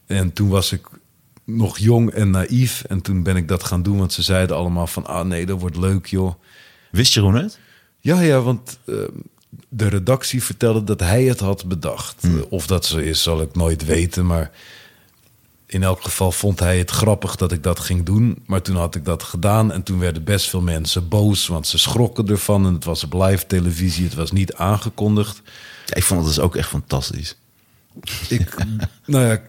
En 0.06 0.32
toen 0.32 0.48
was 0.48 0.72
ik 0.72 0.88
nog 1.44 1.78
jong 1.78 2.10
en 2.10 2.30
naïef. 2.30 2.84
En 2.88 3.01
toen 3.01 3.22
ben 3.22 3.36
ik 3.36 3.48
dat 3.48 3.64
gaan 3.64 3.82
doen, 3.82 3.98
want 3.98 4.12
ze 4.12 4.22
zeiden 4.22 4.56
allemaal 4.56 4.86
van... 4.86 5.06
ah 5.06 5.26
nee, 5.26 5.47
dat 5.47 5.60
wordt 5.60 5.76
leuk 5.76 6.06
joh. 6.06 6.34
Wist 6.90 7.12
Jeroen 7.14 7.34
het? 7.34 7.59
Ja, 8.01 8.20
ja, 8.20 8.40
want 8.40 8.78
eh, 8.84 8.94
de 9.68 9.88
redactie 9.88 10.43
vertelde 10.43 10.84
dat 10.84 11.01
hij 11.01 11.24
het 11.24 11.40
had 11.40 11.66
bedacht. 11.66 12.22
Hmm. 12.22 12.44
Of 12.48 12.66
dat 12.66 12.84
zo 12.86 12.98
is, 12.98 13.22
zal 13.22 13.40
ik 13.40 13.55
nooit 13.55 13.84
weten. 13.84 14.26
Maar 14.26 14.51
in 15.66 15.82
elk 15.82 16.02
geval 16.02 16.32
vond 16.32 16.60
hij 16.60 16.78
het 16.78 16.90
grappig 16.90 17.36
dat 17.36 17.52
ik 17.52 17.62
dat 17.62 17.80
ging 17.80 18.05
doen. 18.05 18.43
Maar 18.47 18.62
toen 18.62 18.76
had 18.76 18.94
ik 18.94 19.05
dat 19.05 19.22
gedaan 19.22 19.72
en 19.72 19.82
toen 19.82 19.98
werden 19.98 20.24
best 20.24 20.48
veel 20.48 20.60
mensen 20.60 21.09
boos... 21.09 21.47
want 21.47 21.66
ze 21.66 21.78
schrokken 21.78 22.28
ervan 22.28 22.66
en 22.66 22.74
het 22.74 22.84
was 22.84 23.05
op 23.05 23.12
live 23.12 23.47
televisie. 23.47 24.05
Het 24.05 24.14
was 24.14 24.32
niet 24.32 24.55
aangekondigd. 24.55 25.43
Ja, 25.86 25.94
ik 25.94 26.02
vond 26.02 26.20
het 26.20 26.34
dus 26.34 26.44
ook 26.44 26.56
echt 26.56 26.68
fantastisch. 26.68 27.36
Ik, 28.28 28.55
nou 29.06 29.26
ja, 29.26 29.40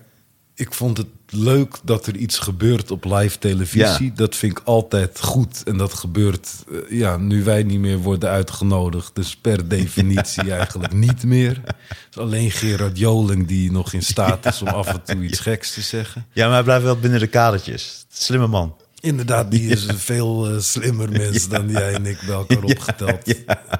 ik 0.60 0.74
vond 0.74 0.98
het 0.98 1.08
leuk 1.30 1.78
dat 1.84 2.08
er 2.08 2.16
iets 2.16 2.40
gebeurt 2.40 2.92
op 2.92 3.04
live 3.06 3.38
televisie. 3.38 4.06
Ja. 4.06 4.16
Dat 4.16 4.36
vind 4.36 4.58
ik 4.58 4.66
altijd 4.66 5.20
goed. 5.22 5.64
En 5.64 5.78
dat 5.78 5.94
gebeurt 5.94 6.50
eh, 6.72 7.00
ja, 7.00 7.18
nu 7.18 7.44
wij 7.44 7.64
niet 7.64 7.80
meer 7.80 7.98
worden 7.98 8.30
uitgenodigd. 8.30 9.16
Dus 9.16 9.36
per 9.36 9.68
definitie 9.78 10.52
eigenlijk 10.52 10.94
niet 10.94 11.24
meer. 11.24 11.62
Het 11.64 11.98
is 12.10 12.18
alleen 12.18 12.52
Gerard 12.52 12.98
Joling 12.98 13.48
die 13.48 13.72
nog 13.72 13.94
in 13.94 14.04
staat 14.04 14.46
is 14.46 14.62
om 14.62 14.68
af 14.82 14.88
en 14.88 15.04
toe 15.04 15.24
iets 15.24 15.40
geks 15.40 15.74
te 15.74 15.82
zeggen. 15.82 16.26
Ja, 16.32 16.46
maar 16.46 16.54
hij 16.54 16.64
blijft 16.64 16.84
wel 16.84 17.00
binnen 17.00 17.20
de 17.20 17.28
kadertjes. 17.28 18.06
Slimme 18.10 18.48
man. 18.48 18.76
Inderdaad, 18.99 19.52
die 19.52 19.69
is 19.69 19.88
een 19.88 19.98
veel 19.98 20.48
eh, 20.48 20.60
slimmer 20.60 21.10
mens 21.22 21.49
dan 21.49 21.69
jij 21.69 21.94
en 21.94 22.06
ik 22.06 22.19
bij 22.26 22.36
elkaar 22.36 22.64
opgeteld. 22.64 23.34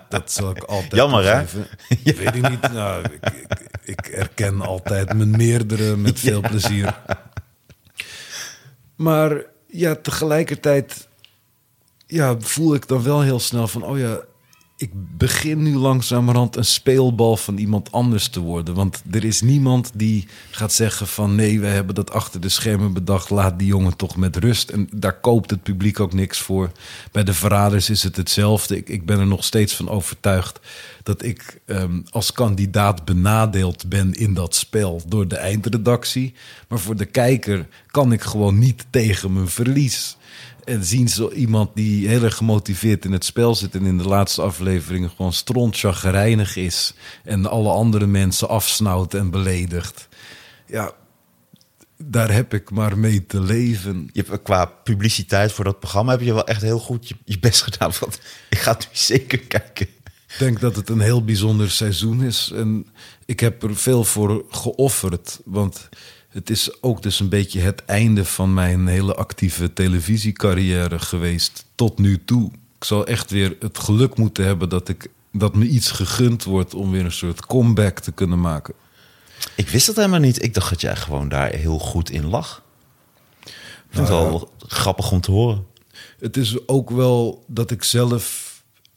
Dat 0.10 0.31
zal 0.31 0.49
ik 0.49 0.64
altijd 0.64 0.95
Jammer, 0.95 1.23
hè? 1.23 1.44
Weet 2.03 2.35
ik 2.35 2.49
niet. 2.49 2.72
Nou, 2.72 3.03
ik, 3.03 3.31
ik, 3.34 3.60
ik 3.84 4.07
erken 4.07 4.61
altijd 4.61 5.14
mijn 5.14 5.31
meerdere 5.31 5.95
met 5.95 6.19
veel 6.19 6.41
plezier. 6.41 6.95
Maar 8.95 9.44
ja, 9.68 9.95
tegelijkertijd 9.95 11.07
ja, 12.07 12.35
voel 12.39 12.76
ik 12.76 12.88
dan 12.88 13.03
wel 13.03 13.22
heel 13.22 13.39
snel 13.39 13.68
van... 13.68 13.84
oh 13.84 13.98
ja, 13.98 14.19
ik 14.80 14.90
begin 14.94 15.64
nu 15.64 15.76
langzamerhand 15.76 16.56
een 16.56 16.66
speelbal 16.66 17.38
van 17.38 17.58
iemand 17.58 17.91
anders 17.91 18.28
te 18.28 18.40
worden. 18.40 18.76
Want 18.76 19.04
er 19.12 19.24
is 19.24 19.41
niemand 19.41 19.91
die 19.94 20.28
gaat 20.52 20.74
zeggen 20.74 21.08
van... 21.08 21.36
nee, 21.36 21.60
we 21.60 21.68
hebben 21.68 21.95
dat 21.95 22.12
achter 22.12 22.41
de 22.41 22.49
schermen 22.49 22.94
bedacht... 22.94 23.30
laat 23.30 23.60
die 23.60 23.68
jongen 23.68 23.95
toch 23.95 24.18
met 24.18 24.36
rust. 24.36 24.70
En 24.70 24.88
daar 24.91 25.20
koopt 25.20 25.49
het 25.49 25.64
publiek 25.64 25.99
ook 25.99 26.14
niks 26.14 26.40
voor. 26.40 26.72
Bij 27.12 27.24
de 27.24 27.34
Verraders 27.34 27.90
is 27.90 28.04
het 28.04 28.16
hetzelfde. 28.16 28.78
Ik, 28.78 28.90
ik 28.90 29.06
ben 29.06 29.20
er 29.20 29.28
nog 29.28 29.44
steeds 29.44 29.76
van 29.76 29.90
overtuigd... 29.90 30.60
dat 31.04 31.24
ik 31.24 31.60
ehm, 31.66 32.02
als 32.10 32.32
kandidaat 32.32 33.06
benadeeld 33.06 33.90
ben 33.90 34.14
in 34.14 34.34
dat 34.34 34.56
spel... 34.56 35.02
door 35.08 35.28
de 35.28 35.38
eindredactie. 35.38 36.34
Maar 36.68 36.80
voor 36.80 36.95
de 36.95 37.06
kijker 37.06 37.68
kan 37.88 38.12
ik 38.12 38.22
gewoon 38.22 38.60
niet 38.60 38.86
tegen 38.90 39.34
mijn 39.34 39.48
verlies... 39.48 40.18
En 40.68 40.85
zien 40.85 41.07
ze 41.10 41.34
iemand 41.34 41.69
die 41.73 42.07
heel 42.07 42.23
erg 42.23 42.35
gemotiveerd 42.35 43.06
in 43.06 43.11
het 43.11 43.26
spel 43.26 43.56
zit... 43.56 43.76
en 43.76 43.85
in 43.85 43.98
de 43.98 44.07
laatste 44.07 44.41
afleveringen 44.41 45.10
gewoon 45.10 45.34
strontchagrijnig 45.34 46.56
is... 46.56 46.94
en 47.23 47.45
alle 47.45 47.69
andere 47.69 48.06
mensen 48.06 48.49
afsnauwt 48.49 49.14
en 49.14 49.30
beledigt. 49.30 50.07
Ja, 50.65 50.91
daar 51.98 52.31
heb 52.31 52.53
ik 52.53 52.72
maar 52.72 52.98
mee 52.98 53.26
te 53.26 53.41
leven. 53.41 54.10
Je 54.14 54.23
hebt 54.27 54.41
qua 54.41 54.65
publiciteit 54.65 55.52
voor 55.52 55.64
dat 55.64 55.80
programma 55.80 56.11
heb 56.11 56.22
je 56.22 56.34
wel 56.34 56.48
echt 56.48 56.61
heel 56.61 56.80
goed 56.80 57.07
je, 57.07 57.15
je 57.26 57.39
best 57.39 57.61
gedaan. 57.61 57.91
Want 57.99 58.19
ik 58.49 58.57
ga 58.57 58.72
het 58.72 58.88
nu 58.88 58.95
zeker 58.98 59.39
kijken. 59.39 59.88
Ik 60.27 60.35
denk 60.39 60.60
dat 60.60 60.76
het 60.76 60.89
een 60.89 61.02
heel 61.02 61.23
bijzonder 61.23 61.72
seizoen 61.72 62.23
is. 62.23 62.52
En 62.56 62.88
ik 63.26 63.39
heb 63.39 63.64
er 63.64 63.76
veel 63.76 64.03
voor 64.03 64.45
geofferd. 64.49 65.39
Want 65.45 65.89
het 66.30 66.49
is 66.49 66.82
ook 66.82 67.04
dus 67.04 67.20
een 67.20 67.30
beetje 67.30 67.60
het 67.60 67.86
einde 67.86 68.26
van 68.26 68.54
mijn 68.54 68.88
hele 68.88 69.16
actieve 69.16 69.74
televisiecarrière 69.74 70.99
geweest 70.99 71.66
tot 71.76 71.99
nu 71.99 72.24
toe. 72.24 72.52
Ik 72.78 72.84
zal 72.84 73.08
echt 73.08 73.32
weer 73.32 73.56
het 73.60 73.80
geluk 73.80 74.18
moeten 74.18 74.45
hebben 74.45 74.70
dat, 74.70 74.90
ik, 74.90 75.08
dat 75.32 75.56
me 75.56 75.66
iets 75.66 75.91
gegund 75.91 76.44
wordt 76.44 76.74
om 76.74 76.91
weer 76.91 77.06
een 77.06 77.12
soort 77.12 77.45
comeback 77.45 77.99
te 77.99 78.12
kunnen 78.12 78.41
maken. 78.41 78.74
Ik 79.56 79.70
wist 79.70 79.86
dat 79.86 79.95
helemaal 79.95 80.20
niet. 80.20 80.44
Ik 80.44 80.54
dacht 80.54 80.70
dat 80.70 80.82
jij 80.82 80.95
gewoon 80.95 81.30
daar 81.30 81.54
heel 81.54 81.80
goed 81.80 82.10
in 82.10 82.26
lag. 82.26 82.64
Ik 83.44 83.54
vind 83.90 84.08
Nou 84.08 84.24
het 84.24 84.30
wel 84.30 84.52
grappig 84.68 85.12
om 85.12 85.22
te 85.22 85.32
horen. 85.32 85.66
Het 86.20 86.38
is 86.38 86.68
ook 86.68 86.90
wel 86.90 87.44
dat 87.48 87.72
ik 87.72 87.84
zelf 87.84 88.56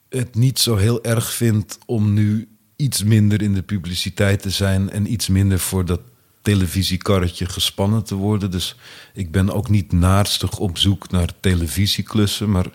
het 0.09 0.35
niet 0.35 0.59
zo 0.59 0.77
heel 0.77 1.05
erg 1.05 1.33
vind 1.33 1.79
om 1.87 2.13
nu 2.13 2.49
iets 2.77 3.03
minder 3.03 3.43
in 3.43 3.55
de 3.55 3.63
publiciteit 3.63 4.43
te 4.43 4.51
zijn 4.51 4.91
en 4.91 5.13
iets 5.13 5.29
minder 5.29 5.59
voor 5.59 5.85
dat 5.85 6.01
televisiekarretje 6.43 7.47
gespannen 7.47 8.05
te 8.05 8.15
worden. 8.15 8.51
Dus 8.51 8.77
ik 9.13 9.31
ben 9.31 9.51
ook 9.53 9.69
niet 9.69 9.93
naarstig 9.93 10.59
op 10.59 10.79
zoek 10.79 11.11
naar 11.11 11.33
televisieklussen, 11.41 12.51
maar 12.51 12.67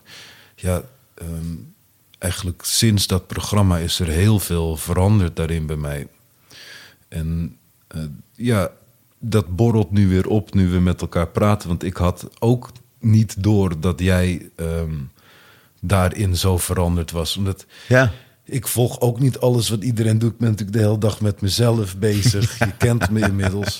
ja, 0.55 0.81
ehm, 1.15 1.55
eigenlijk 2.17 2.61
sinds 2.65 3.07
dat 3.07 3.27
programma 3.27 3.77
is 3.77 3.99
er 3.99 4.07
heel 4.07 4.39
veel 4.39 4.77
veranderd 4.77 5.35
daarin 5.35 5.65
bij 5.65 5.75
mij. 5.75 6.07
En 7.07 7.57
eh, 7.87 8.01
ja, 8.31 8.71
dat 9.19 9.55
borrelt 9.55 9.91
nu 9.91 10.07
weer 10.07 10.27
op 10.27 10.53
nu 10.53 10.69
we 10.69 10.79
met 10.79 11.01
elkaar 11.01 11.27
praten. 11.27 11.67
Want 11.67 11.83
ik 11.83 11.97
had 11.97 12.27
ook 12.39 12.71
niet 12.99 13.43
door 13.43 13.79
dat 13.79 13.99
jij 13.99 14.49
ehm, 14.55 14.95
daarin 15.81 16.37
zo 16.37 16.57
veranderd 16.57 17.11
was. 17.11 17.37
Omdat 17.37 17.65
Ja. 17.87 18.11
Ik 18.45 18.67
volg 18.67 18.99
ook 18.99 19.19
niet 19.19 19.39
alles 19.39 19.69
wat 19.69 19.83
iedereen 19.83 20.19
doet. 20.19 20.31
Ik 20.31 20.37
ben 20.37 20.49
natuurlijk 20.49 20.77
de 20.77 20.83
hele 20.83 20.97
dag 20.97 21.21
met 21.21 21.41
mezelf 21.41 21.97
bezig. 21.97 22.57
Je 22.65 22.71
kent 22.77 23.09
me 23.09 23.19
inmiddels. 23.19 23.79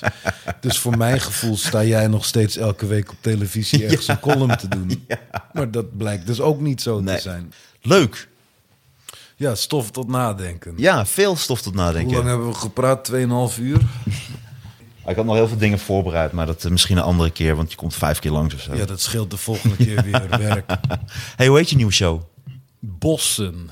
Dus 0.62 0.78
voor 0.80 0.98
mijn 0.98 1.22
gevoel 1.22 1.58
sta 1.58 1.84
jij 1.84 2.08
nog 2.08 2.26
steeds 2.26 2.58
elke 2.58 2.86
week 2.86 3.12
op 3.12 3.18
televisie 3.22 3.84
ergens 3.86 4.08
een 4.08 4.20
column 4.20 4.58
te 4.58 4.68
doen. 4.68 5.06
Maar 5.54 5.72
dat 5.72 5.98
blijkt 5.98 6.28
dus 6.28 6.40
ook 6.42 6.60
niet 6.60 6.82
zo 6.82 7.00
Nee. 7.00 7.16
te 7.16 7.22
zijn. 7.22 7.54
Leuk. 7.82 8.28
Ja, 9.36 9.56
stof 9.56 9.92
tot 9.92 10.08
nadenken. 10.08 10.74
Ja, 10.78 11.06
veel 11.06 11.36
stof 11.36 11.62
tot 11.62 11.74
Hoe 11.74 11.82
nadenken. 11.84 12.14
lang 12.16 12.28
hebben 12.28 12.48
we 12.48 12.54
gepraat? 12.54 13.12
2,5 13.12 13.60
uur? 13.60 13.82
Ik 15.08 15.16
had 15.16 15.26
nog 15.26 15.36
heel 15.36 15.48
veel 15.48 15.58
dingen 15.58 15.80
voorbereid, 15.80 16.32
maar 16.32 16.46
dat 16.46 16.64
eh, 16.66 16.72
misschien 16.72 16.98
een 16.98 17.04
andere 17.04 17.30
keer, 17.30 17.56
want 17.56 17.72
je 17.72 17.78
komt 17.78 17.96
vijf 17.96 18.20
keer 18.20 18.32
langs 18.32 18.54
of 18.54 18.62
zo. 18.62 18.76
Ja, 18.76 18.86
dat 18.86 19.02
scheelt 19.02 19.32
de 19.32 19.38
volgende 19.38 19.76
keer 19.76 20.04
weer 20.04 20.30
werk. 20.30 20.72
Hey, 21.36 21.48
hoe 21.48 21.58
heet 21.58 21.70
je 21.70 21.76
nieuwe 21.76 21.92
show? 21.92 22.22
Bossen. 22.80 23.70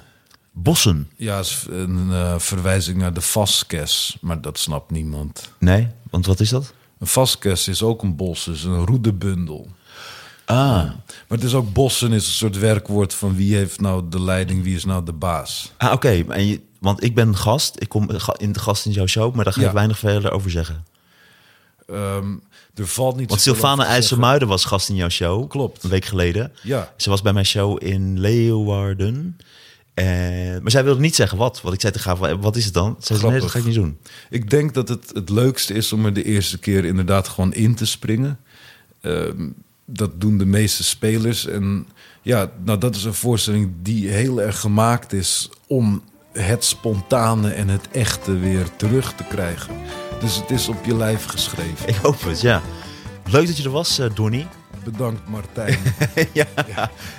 Bossen. 0.56 1.10
Ja, 1.18 1.40
is 1.40 1.66
een 1.70 2.08
eh, 2.12 2.40
verwijzing 2.40 2.98
naar 2.98 3.14
de 3.14 3.22
Vasquez, 3.22 4.16
maar 4.22 4.42
dat 4.42 4.60
snapt 4.60 4.92
niemand. 4.92 5.50
Nee, 5.58 5.88
want 6.10 6.26
wat 6.26 6.40
is 6.40 6.50
dat? 6.50 6.74
Een 7.00 7.08
Vasquez 7.08 7.68
is 7.68 7.84
ook 7.84 8.02
een 8.02 8.16
bos, 8.16 8.48
is 8.48 8.64
een 8.64 8.86
roedebundel. 8.86 9.68
Ah, 10.46 10.58
Maar 10.58 10.94
het 11.28 11.44
is 11.44 11.54
ook 11.54 11.74
bossen 11.74 12.12
is 12.14 12.26
een 12.28 12.32
soort 12.34 12.58
werkwoord 12.58 13.14
van 13.14 13.36
wie 13.36 13.56
heeft 13.56 13.82
nou 13.82 14.04
de 14.10 14.22
leiding, 14.22 14.64
wie 14.64 14.76
is 14.76 14.86
nou 14.86 15.06
de 15.06 15.14
baas. 15.14 15.72
ah 15.78 15.92
oké. 15.92 16.24
En 16.30 16.48
je- 16.48 16.62
Want 16.80 17.04
ik 17.04 17.16
ben 17.16 17.36
gast, 17.38 17.76
ik 17.82 17.90
kom 17.90 18.10
in 18.38 18.52
de 18.52 18.60
gast 18.60 18.86
in 18.86 18.92
jouw 18.92 19.08
show, 19.08 19.36
maar 19.36 19.44
daar 19.44 19.54
ga 19.54 19.60
ik 19.62 19.68
Ja. 19.68 19.74
weinig 19.74 20.00
verder 20.00 20.32
over 20.32 20.52
zeggen. 20.52 20.86
Ehm, 21.88 22.32
er 22.76 22.88
valt 22.88 23.16
niet 23.16 23.30
Want 23.30 23.42
Sylvana 23.42 23.86
IJsselmuiden 23.86 24.48
was 24.48 24.66
gast 24.66 24.90
in 24.90 24.96
jouw 24.96 25.10
show. 25.10 25.50
Klopt. 25.50 25.84
Een 25.84 25.90
week 25.90 26.06
geleden. 26.06 26.52
Ja. 26.64 26.94
Ze 26.98 27.10
was 27.10 27.22
bij 27.22 27.34
mijn 27.34 27.46
show 27.46 27.84
in 27.84 28.20
Leeuwarden. 28.20 29.38
En, 29.94 30.62
maar 30.62 30.72
zij 30.72 30.84
wilde 30.84 31.00
niet 31.00 31.16
zeggen 31.16 31.38
wat. 31.38 31.62
Want 31.62 31.76
ik 31.76 31.82
zei 31.82 31.94
tegen 31.94 32.18
haar, 32.18 32.40
wat 32.40 32.56
is 32.56 32.66
het 32.66 32.74
dan? 32.74 32.96
Ze 33.00 33.16
zei, 33.18 33.32
nee, 33.32 33.40
dat 33.40 33.50
ga 33.50 33.60
ik 33.60 33.66
niet 33.66 33.76
doen. 33.76 33.98
Ik 34.30 34.50
denk 34.50 34.74
dat 34.74 34.90
het 34.90 35.12
het 35.14 35.30
leukste 35.30 35.74
is 35.74 35.94
om 35.94 36.06
er 36.06 36.14
de 36.14 36.24
eerste 36.24 36.58
keer 36.58 36.86
inderdaad 36.86 37.28
gewoon 37.28 37.54
in 37.54 37.76
te 37.76 37.86
springen. 37.86 38.40
Ehm, 39.02 39.50
dat 39.86 40.22
doen 40.22 40.38
de 40.38 40.46
meeste 40.46 40.84
spelers. 40.84 41.48
En 41.48 41.88
ja, 42.22 42.52
nou, 42.64 42.80
dat 42.80 42.96
is 42.96 43.04
een 43.04 43.14
voorstelling 43.14 43.72
die 43.82 44.10
heel 44.10 44.42
erg 44.42 44.60
gemaakt 44.60 45.14
is 45.14 45.50
om 45.68 46.04
het 46.32 46.64
spontane 46.64 47.52
en 47.52 47.70
het 47.70 47.88
echte 47.92 48.38
weer 48.38 48.76
terug 48.76 49.14
te 49.14 49.24
krijgen. 49.24 49.76
Dus 50.20 50.36
het 50.36 50.52
is 50.52 50.68
op 50.68 50.86
je 50.86 50.96
lijf 50.96 51.26
geschreven. 51.26 51.88
Ik 51.88 51.96
hoop 51.96 52.24
het, 52.24 52.42
ja. 52.42 52.62
Leuk 53.26 53.48
dat 53.48 53.58
je 53.58 53.64
er 53.64 53.70
was, 53.70 54.00
eh, 54.00 54.10
Donnie. 54.14 54.48
Bedankt 54.84 55.28
Martijn. 55.28 55.80
ja. 56.34 56.48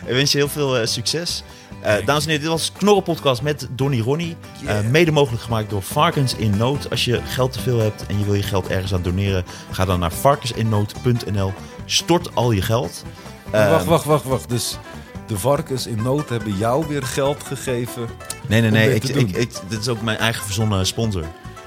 Ik 0.07 0.15
wens 0.15 0.33
je 0.33 0.39
heel 0.39 0.49
veel 0.49 0.79
eh, 0.79 0.87
succes. 0.87 1.43
Eh, 1.85 2.07
dames 2.07 2.23
en 2.23 2.31
heren, 2.31 2.41
dit 2.41 2.51
was 2.51 2.73
Knorren 2.73 3.03
Podcast 3.03 3.43
met 3.43 3.69
Donnie 3.71 4.03
Ronnie. 4.03 4.37
Eh, 4.67 4.81
mede 4.81 5.11
mogelijk 5.11 5.43
gemaakt 5.43 5.71
door 5.71 5.83
Varkens 5.83 6.35
in 6.35 6.57
Nood. 6.57 6.91
Als 6.91 7.05
je 7.05 7.21
geld 7.25 7.53
te 7.53 7.61
veel 7.61 7.79
hebt 7.79 8.07
en 8.07 8.19
je 8.19 8.25
wil 8.25 8.35
je 8.35 8.43
geld 8.43 8.69
ergens 8.69 8.95
aan 8.95 9.03
doneren, 9.03 9.45
ga 9.71 9.85
dan 9.85 10.01
naar 10.01 10.13
varkensinnood.nl. 10.13 11.53
Stort 11.85 12.35
al 12.35 12.51
je 12.51 12.63
geld. 12.63 13.05
Wacht, 13.51 13.85
wacht, 13.85 14.05
wacht, 14.05 14.25
wacht. 14.25 14.49
Dus 14.49 14.79
de 15.27 15.39
varkens 15.39 15.87
in 15.87 16.03
nood 16.03 16.29
hebben 16.29 16.57
jou 16.57 16.87
weer 16.89 17.03
geld 17.03 17.43
gegeven. 17.43 18.09
Nee, 18.49 18.61
nee, 18.61 18.71
nee. 18.71 19.01
dit 19.01 19.17
Ik, 19.17 19.31
ik, 19.31 19.53
dit 19.69 19.81
is 19.81 19.89
ook 19.89 20.03
mijn 20.03 20.19
eigen 20.19 20.45
verzonnen 20.45 20.87
sponsor. 20.87 21.25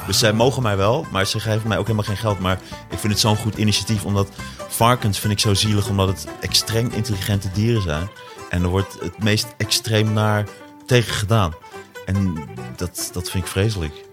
Dus 0.08 0.20
zij 0.20 0.34
mogen 0.34 0.64
mij 0.64 0.78
wel, 0.78 1.06
maar 1.12 1.26
ze 1.26 1.40
geven 1.40 1.68
mij 1.68 1.78
ook 1.78 1.88
helemaal 1.88 2.08
geen 2.08 2.18
geld. 2.18 2.40
Maar 2.40 2.60
ik 2.90 2.98
vind 2.98 3.14
het 3.14 3.22
zo'n 3.22 3.38
goed 3.38 3.58
initiatief, 3.58 4.06
omdat 4.06 4.28
varkens 4.68 5.20
vind 5.20 5.34
ik 5.34 5.40
zo 5.40 5.54
zielig, 5.54 5.90
omdat 5.90 6.08
het 6.08 6.28
extreem 6.40 6.90
intelligente 6.94 7.50
dieren 7.54 7.82
zijn. 7.82 8.10
En 8.50 8.64
er 8.64 8.70
wordt 8.70 8.98
het 9.00 9.24
meest 9.24 9.48
extreem 9.58 10.14
naar 10.14 10.48
tegen 10.86 11.14
gedaan. 11.14 11.54
En 12.06 12.48
dat, 12.76 13.10
dat 13.14 13.30
vind 13.30 13.44
ik 13.44 13.50
vreselijk. 13.50 14.06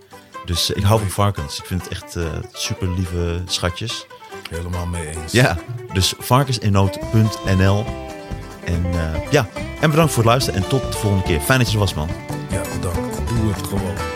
Dus 0.44 0.70
ik 0.70 0.82
hou 0.82 1.00
van 1.00 1.10
varkens. 1.10 1.58
Ik 1.58 1.64
vind 1.64 1.82
het 1.82 1.90
echt 1.90 2.16
eh, 2.16 2.26
super 2.52 2.88
lieve 2.88 3.42
schatjes. 3.46 4.06
Helemaal 4.50 4.86
mee 4.86 5.06
eens. 5.06 5.32
Ja, 5.32 5.56
dus 5.92 6.14
varkensinnood.nl. 6.18 7.84
En 8.64 8.84
eh, 8.84 9.30
ja, 9.30 9.48
en 9.80 9.90
bedankt 9.90 10.12
voor 10.12 10.22
het 10.22 10.32
luisteren 10.32 10.62
en 10.62 10.68
tot 10.68 10.92
de 10.92 10.98
volgende 10.98 11.24
keer. 11.24 11.40
Fijn 11.40 11.58
dat 11.58 11.68
je 11.68 11.74
er 11.74 11.80
was, 11.80 11.94
man. 11.94 12.08
Ja, 12.50 12.62
bedankt. 12.74 13.16
Doe 13.28 13.52
het 13.52 13.66
gewoon. 13.66 14.13